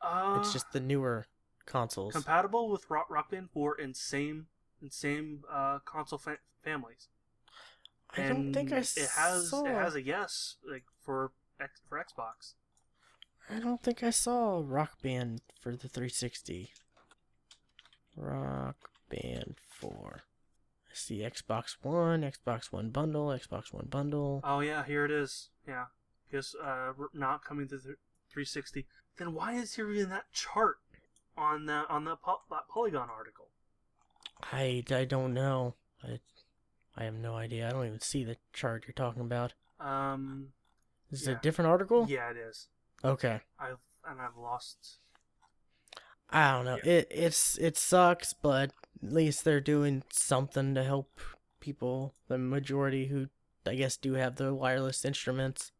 Uh, 0.02 0.38
it's 0.40 0.54
just 0.54 0.72
the 0.72 0.80
newer 0.80 1.26
consoles. 1.66 2.14
compatible 2.14 2.70
with 2.70 2.90
Rock, 2.90 3.08
Rock 3.10 3.32
Band 3.32 3.50
4 3.52 3.76
and 3.82 3.96
same 3.98 4.48
and 4.80 4.94
same 4.94 5.44
uh, 5.52 5.80
console 5.84 6.20
fa- 6.20 6.38
families. 6.64 7.08
I 8.16 8.28
don't 8.28 8.54
think 8.54 8.72
I 8.72 8.78
And 8.78 8.86
it 8.86 9.10
has 9.16 9.50
saw 9.50 9.66
it 9.66 9.74
has 9.74 9.96
a 9.96 10.02
yes 10.02 10.58
like 10.70 10.84
for 11.02 11.32
X, 11.60 11.82
for 11.88 11.98
Xbox. 11.98 12.54
I 13.54 13.60
don't 13.60 13.82
think 13.82 14.02
I 14.04 14.10
saw 14.12 14.62
Rock 14.66 15.02
Band 15.02 15.42
for 15.60 15.72
the 15.76 15.90
360. 15.90 16.72
Rock 18.16 18.76
Band 19.10 19.56
4. 19.80 20.22
I 20.24 20.94
see 20.94 21.20
Xbox 21.20 21.76
One, 21.82 22.22
Xbox 22.22 22.72
One 22.72 22.90
bundle, 22.90 23.28
Xbox 23.28 23.74
One 23.74 23.88
bundle. 23.90 24.42
Oh 24.44 24.60
yeah, 24.60 24.84
here 24.84 25.06
it 25.06 25.12
is. 25.12 25.50
Yeah, 25.68 25.86
because 26.30 26.56
uh, 26.64 26.94
not 27.14 27.44
coming 27.46 27.68
to 27.70 27.78
the 27.78 27.96
360. 28.32 28.86
Then 29.18 29.34
why 29.34 29.54
is 29.54 29.76
here 29.76 29.92
even 29.92 30.10
that 30.10 30.32
chart 30.34 30.78
on 31.38 31.66
the 31.66 31.86
on 31.90 32.06
the 32.06 32.16
po- 32.18 32.42
that 32.50 32.68
Polygon 32.70 33.10
article? 33.10 33.48
I, 34.52 34.84
I 34.92 35.06
don't 35.06 35.34
know. 35.34 35.76
I 36.04 36.20
I 36.98 37.04
have 37.06 37.14
no 37.16 37.36
idea. 37.36 37.68
I 37.68 37.72
don't 37.72 37.86
even 37.88 38.02
see 38.02 38.24
the 38.26 38.38
chart 38.54 38.84
you're 38.88 38.94
talking 38.94 39.22
about. 39.22 39.54
Um, 39.80 40.50
Is 41.10 41.26
it 41.28 41.32
Yeah. 41.32 41.38
a 41.38 41.42
different 41.42 41.70
article? 41.72 42.06
yeah, 42.10 42.30
it 42.32 42.38
is. 42.38 42.68
Okay. 43.04 43.40
I've 43.60 43.78
and 44.08 44.20
I've 44.22 44.38
lost. 44.38 45.00
I 46.30 46.52
don't 46.54 46.66
know. 46.66 46.78
Yeah. 46.84 46.92
It 46.94 47.08
it's 47.12 47.58
it 47.58 47.78
sucks, 47.78 48.34
but 48.34 48.72
at 49.04 49.12
least 49.14 49.44
they're 49.44 49.60
doing 49.62 50.04
something 50.12 50.74
to 50.76 50.84
help 50.84 51.20
people, 51.60 52.14
the 52.28 52.38
majority 52.38 53.08
who 53.08 53.28
I 53.66 53.76
guess 53.76 53.98
do 53.98 54.14
have 54.14 54.38
the 54.38 54.54
wireless 54.54 55.04
instruments. 55.06 55.72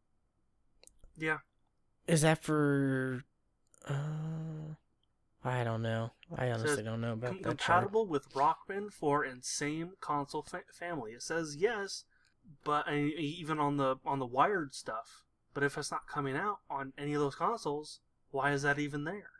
Yeah, 1.16 1.38
Is 2.06 2.22
that 2.22 2.42
for 2.42 3.24
Uh, 3.88 4.74
I 5.44 5.64
don't 5.64 5.82
know. 5.82 6.12
I 6.36 6.50
honestly 6.50 6.82
don't 6.84 7.00
know 7.00 7.14
about 7.14 7.28
Com- 7.32 7.36
that. 7.42 7.58
chart. 7.58 7.58
compatible 7.58 8.06
with 8.06 8.34
Rock 8.34 8.68
Band 8.68 8.92
4 8.94 9.24
and 9.24 9.44
same 9.44 9.92
console 10.00 10.42
fa- 10.42 10.62
family. 10.72 11.12
It 11.12 11.22
says 11.22 11.56
yes, 11.56 12.04
but 12.64 12.86
and 12.88 13.10
even 13.12 13.58
on 13.58 13.76
the 13.76 13.96
on 14.04 14.18
the 14.20 14.26
wired 14.26 14.74
stuff. 14.74 15.24
But 15.54 15.62
if 15.62 15.76
it's 15.76 15.90
not 15.90 16.06
coming 16.06 16.36
out 16.36 16.58
on 16.70 16.92
any 16.96 17.14
of 17.14 17.20
those 17.20 17.34
consoles, 17.34 18.00
why 18.30 18.52
is 18.52 18.62
that 18.62 18.78
even 18.78 19.04
there? 19.04 19.30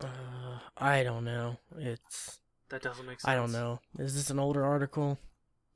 Uh, 0.00 0.58
I 0.76 1.02
don't 1.02 1.24
know. 1.24 1.58
It's 1.76 2.38
That 2.70 2.82
doesn't 2.82 3.04
make 3.06 3.20
sense. 3.20 3.28
I 3.30 3.34
don't 3.34 3.52
know. 3.52 3.80
Is 3.98 4.14
this 4.14 4.30
an 4.30 4.38
older 4.38 4.64
article? 4.64 5.18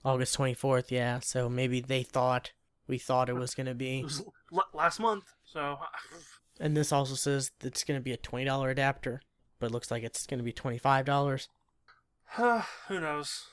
August 0.05 0.35
twenty 0.35 0.55
fourth. 0.55 0.91
Yeah. 0.91 1.21
So 1.21 1.49
maybe 1.49 1.81
they 1.81 2.03
thought 2.03 2.53
we 2.87 2.99
thought 2.99 3.29
it 3.29 3.35
was 3.35 3.55
gonna 3.55 3.71
It 3.73 3.79
be, 3.79 4.03
was 4.03 4.23
l- 4.53 4.65
last 4.73 4.99
month, 5.01 5.25
so 5.45 5.79
and 6.61 6.77
this 6.77 6.93
also 6.93 7.15
says 7.15 7.51
it's 7.63 7.85
gonna 7.85 8.01
be 8.01 8.13
a 8.13 8.17
twenty 8.17 8.45
dollar 8.45 8.71
adapter, 8.71 9.21
but 9.59 9.67
it 9.67 9.73
looks 9.73 9.91
like 9.91 10.03
it's 10.03 10.27
gonna 10.27 10.43
be 10.43 10.53
twenty 10.53 10.79
five 10.79 11.05
dollars. 11.05 11.49
who 12.37 13.01
knows? 13.01 13.45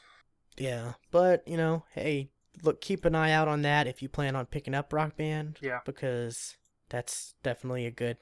Yeah. 0.58 0.94
But 1.12 1.48
you 1.48 1.58
know, 1.58 1.84
hey, 1.94 2.30
look, 2.64 2.82
keep 2.82 3.06
an 3.06 3.16
eye 3.16 3.32
out 3.32 3.48
on 3.48 3.62
that 3.64 3.88
if 3.88 4.02
you 4.02 4.10
plan 4.10 4.36
on 4.36 4.46
picking 4.46 4.76
up 4.76 4.94
Rock 4.94 5.18
Band. 5.18 5.58
Yeah. 5.62 5.80
because 5.86 6.58
that's 6.90 7.36
definitely 7.44 7.86
a 7.86 7.92
good, 7.92 8.18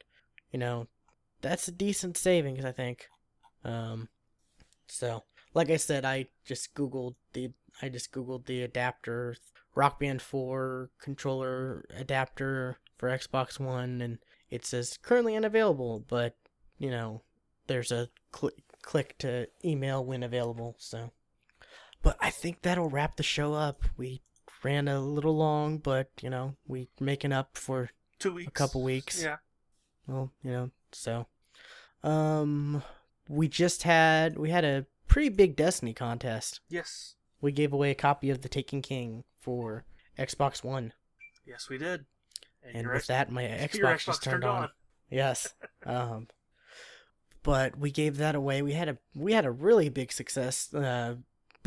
you 0.51 0.59
know, 0.59 0.87
that's 1.41 1.67
a 1.67 1.71
decent 1.71 2.17
savings, 2.17 2.65
I 2.65 2.71
think. 2.71 3.07
Um, 3.63 4.09
so 4.87 5.23
like 5.53 5.69
I 5.69 5.77
said, 5.77 6.05
I 6.05 6.27
just 6.45 6.73
googled 6.75 7.15
the 7.33 7.51
I 7.81 7.89
just 7.89 8.11
googled 8.11 8.45
the 8.45 8.63
adapter 8.63 9.35
Rock 9.75 9.99
Band 9.99 10.21
Four 10.21 10.89
controller 10.99 11.85
adapter 11.95 12.77
for 12.97 13.09
Xbox 13.09 13.59
One, 13.59 14.01
and 14.01 14.19
it 14.49 14.65
says 14.65 14.97
currently 15.01 15.35
unavailable, 15.35 16.05
but 16.07 16.35
you 16.77 16.89
know, 16.89 17.21
there's 17.67 17.91
a 17.91 18.09
cl- 18.35 18.51
click 18.81 19.17
to 19.19 19.47
email 19.63 20.03
when 20.03 20.23
available. 20.23 20.75
So, 20.79 21.11
but 22.07 22.17
I 22.21 22.29
think 22.29 22.61
that'll 22.61 22.89
wrap 22.89 23.17
the 23.17 23.23
show 23.23 23.53
up. 23.53 23.83
We 23.97 24.21
ran 24.63 24.87
a 24.87 25.01
little 25.01 25.35
long, 25.35 25.77
but 25.77 26.09
you 26.21 26.29
know, 26.29 26.55
we 26.65 26.87
making 27.01 27.33
up 27.33 27.57
for 27.57 27.89
Two 28.17 28.31
weeks. 28.33 28.47
a 28.47 28.51
couple 28.51 28.81
weeks. 28.81 29.21
Yeah. 29.21 29.37
Well, 30.07 30.31
you 30.41 30.51
know, 30.51 30.71
so 30.93 31.27
um 32.01 32.81
we 33.27 33.49
just 33.49 33.83
had 33.83 34.37
we 34.37 34.51
had 34.51 34.63
a 34.63 34.85
pretty 35.09 35.27
big 35.27 35.57
Destiny 35.57 35.93
contest. 35.93 36.61
Yes. 36.69 37.15
We 37.41 37.51
gave 37.51 37.73
away 37.73 37.91
a 37.91 37.95
copy 37.95 38.29
of 38.29 38.41
The 38.41 38.47
Taken 38.47 38.81
King 38.81 39.25
for 39.37 39.83
Xbox 40.17 40.63
One. 40.63 40.93
Yes, 41.45 41.67
we 41.67 41.77
did. 41.77 42.05
And 42.63 42.83
your 42.83 42.93
with 42.93 43.01
X- 43.01 43.07
that 43.07 43.29
my 43.29 43.41
your 43.49 43.57
Xbox, 43.87 44.05
just 44.05 44.23
turned 44.23 44.45
on. 44.45 44.69
Yes. 45.09 45.53
um 45.85 46.29
but 47.43 47.77
we 47.77 47.91
gave 47.91 48.15
that 48.17 48.33
away. 48.35 48.61
We 48.61 48.71
had 48.71 48.87
a 48.87 48.97
we 49.13 49.33
had 49.33 49.45
a 49.45 49.51
really 49.51 49.89
big 49.89 50.13
success, 50.13 50.73
uh 50.73 51.15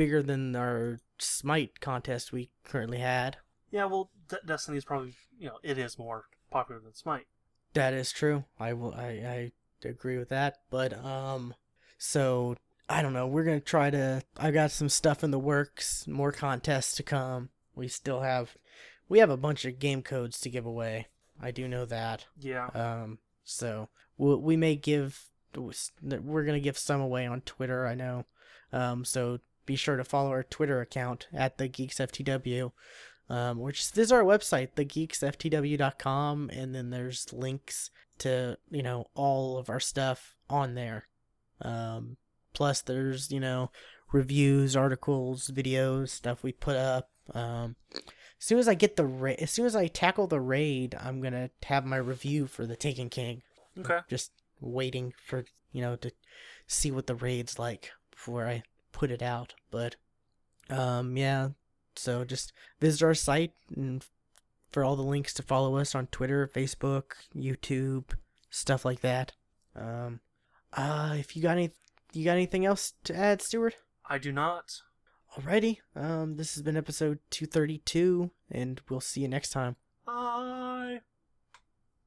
bigger 0.01 0.22
than 0.22 0.56
our 0.56 0.98
Smite 1.18 1.81
contest 1.81 2.32
we 2.32 2.48
currently 2.64 3.01
had. 3.01 3.36
Yeah, 3.70 3.85
well, 3.85 4.09
D- 4.31 4.39
Destiny 4.47 4.78
is 4.78 4.85
probably 4.86 5.12
you 5.39 5.48
know 5.48 5.59
it 5.62 5.77
is 5.77 5.98
more 5.98 6.24
popular 6.51 6.81
than 6.81 6.94
Smite. 6.94 7.27
That 7.74 7.93
is 7.93 8.10
true. 8.10 8.44
I 8.59 8.72
will. 8.72 8.94
I, 8.94 9.52
I 9.85 9.86
agree 9.86 10.16
with 10.16 10.31
that. 10.31 10.56
But 10.70 10.94
um, 11.05 11.52
so 11.98 12.56
I 12.89 13.02
don't 13.02 13.12
know. 13.12 13.27
We're 13.27 13.44
gonna 13.44 13.60
try 13.60 13.90
to. 13.90 14.22
I 14.39 14.51
got 14.52 14.70
some 14.70 14.89
stuff 14.89 15.22
in 15.22 15.32
the 15.32 15.39
works. 15.39 16.09
More 16.09 16.32
contests 16.32 16.94
to 16.97 17.02
come. 17.02 17.51
We 17.74 17.86
still 17.89 18.22
have. 18.22 18.56
We 19.06 19.18
have 19.18 19.28
a 19.28 19.36
bunch 19.36 19.66
of 19.66 19.78
game 19.78 20.01
codes 20.01 20.40
to 20.40 20.48
give 20.48 20.64
away. 20.64 21.09
I 21.43 21.51
do 21.51 21.68
know 21.68 21.85
that. 21.85 22.24
Yeah. 22.39 22.68
Um. 22.68 23.18
So 23.44 23.90
we 24.16 24.35
we 24.36 24.56
may 24.56 24.77
give. 24.77 25.27
We're 25.55 26.44
gonna 26.44 26.60
give 26.60 26.78
some 26.78 27.02
away 27.02 27.27
on 27.27 27.43
Twitter. 27.43 27.86
I 27.86 27.94
know. 27.94 28.24
Um. 28.72 29.05
So 29.05 29.40
be 29.71 29.77
sure 29.77 29.97
to 29.97 30.05
follow 30.05 30.31
our 30.31 30.43
Twitter 30.43 30.81
account 30.81 31.29
at 31.33 31.59
the 31.59 31.69
Geeks 31.69 31.99
FTW 31.99 32.73
um, 33.31 33.61
which 33.61 33.97
is 33.97 34.13
our 34.13 34.25
website, 34.25 34.75
thegeeksftw.com, 34.75 36.51
and 36.53 36.75
then 36.75 36.91
there's 36.91 37.33
links 37.33 37.91
to 38.19 38.59
you 38.71 38.83
know 38.83 39.07
all 39.15 39.57
of 39.57 39.71
our 39.71 39.81
stuff 39.81 40.35
on 40.51 40.75
there. 40.75 41.07
Um, 41.63 42.17
plus, 42.53 42.83
there's 42.83 43.31
you 43.31 43.39
know 43.39 43.71
reviews, 44.13 44.75
articles, 44.75 45.49
videos, 45.55 46.09
stuff 46.09 46.43
we 46.43 46.51
put 46.51 46.77
up. 46.77 47.09
Um, 47.33 47.77
as 47.95 48.01
soon 48.47 48.59
as 48.59 48.67
I 48.67 48.75
get 48.75 48.97
the 48.97 49.07
ra- 49.07 49.35
as 49.39 49.53
soon 49.53 49.65
as 49.65 49.77
I 49.77 49.87
tackle 49.87 50.27
the 50.27 50.41
raid, 50.41 50.97
I'm 51.01 51.23
gonna 51.23 51.51
have 51.65 51.87
my 51.87 51.99
review 51.99 52.49
for 52.49 52.67
the 52.67 52.77
Taken 52.77 53.09
King. 53.09 53.43
Okay. 53.79 54.01
Just 54.09 54.33
waiting 54.61 55.15
for 55.25 55.45
you 55.71 55.83
know 55.83 55.95
to 55.97 56.11
see 56.67 56.91
what 56.91 57.07
the 57.07 57.15
raid's 57.15 57.61
like 57.61 57.93
before 58.11 58.49
I 58.49 58.65
put 58.93 59.11
it 59.11 59.23
out. 59.23 59.55
But 59.71 59.97
um, 60.69 61.17
yeah, 61.17 61.51
so 61.97 62.25
just 62.25 62.53
visit 62.81 63.03
our 63.03 63.15
site 63.15 63.53
and 63.75 64.05
for 64.73 64.85
all 64.85 64.97
the 64.97 65.03
links 65.03 65.35
to 65.35 65.43
follow 65.43 65.77
us 65.77 65.95
on 65.95 66.07
Twitter, 66.09 66.47
Facebook, 66.47 67.12
YouTube, 67.35 68.12
stuff 68.51 68.85
like 68.85 69.01
that. 69.01 69.33
Um, 69.75 70.21
uh, 70.73 71.17
if 71.19 71.37
you 71.37 71.43
got 71.43 71.53
any, 71.53 71.71
you 72.12 72.25
got 72.25 72.33
anything 72.33 72.65
else 72.65 72.95
to 73.05 73.17
add, 73.17 73.43
Stuart? 73.43 73.77
I 74.09 74.19
do 74.19 74.33
not. 74.33 74.83
Alrighty. 75.37 75.79
Um, 75.95 76.37
this 76.37 76.55
has 76.55 76.62
been 76.62 76.77
episode 76.77 77.19
two 77.31 77.47
thirty 77.47 77.79
two, 77.79 78.31
and 78.51 78.81
we'll 78.89 79.01
see 79.01 79.21
you 79.21 79.29
next 79.29 79.51
time. 79.51 79.77
Uh, 80.07 80.70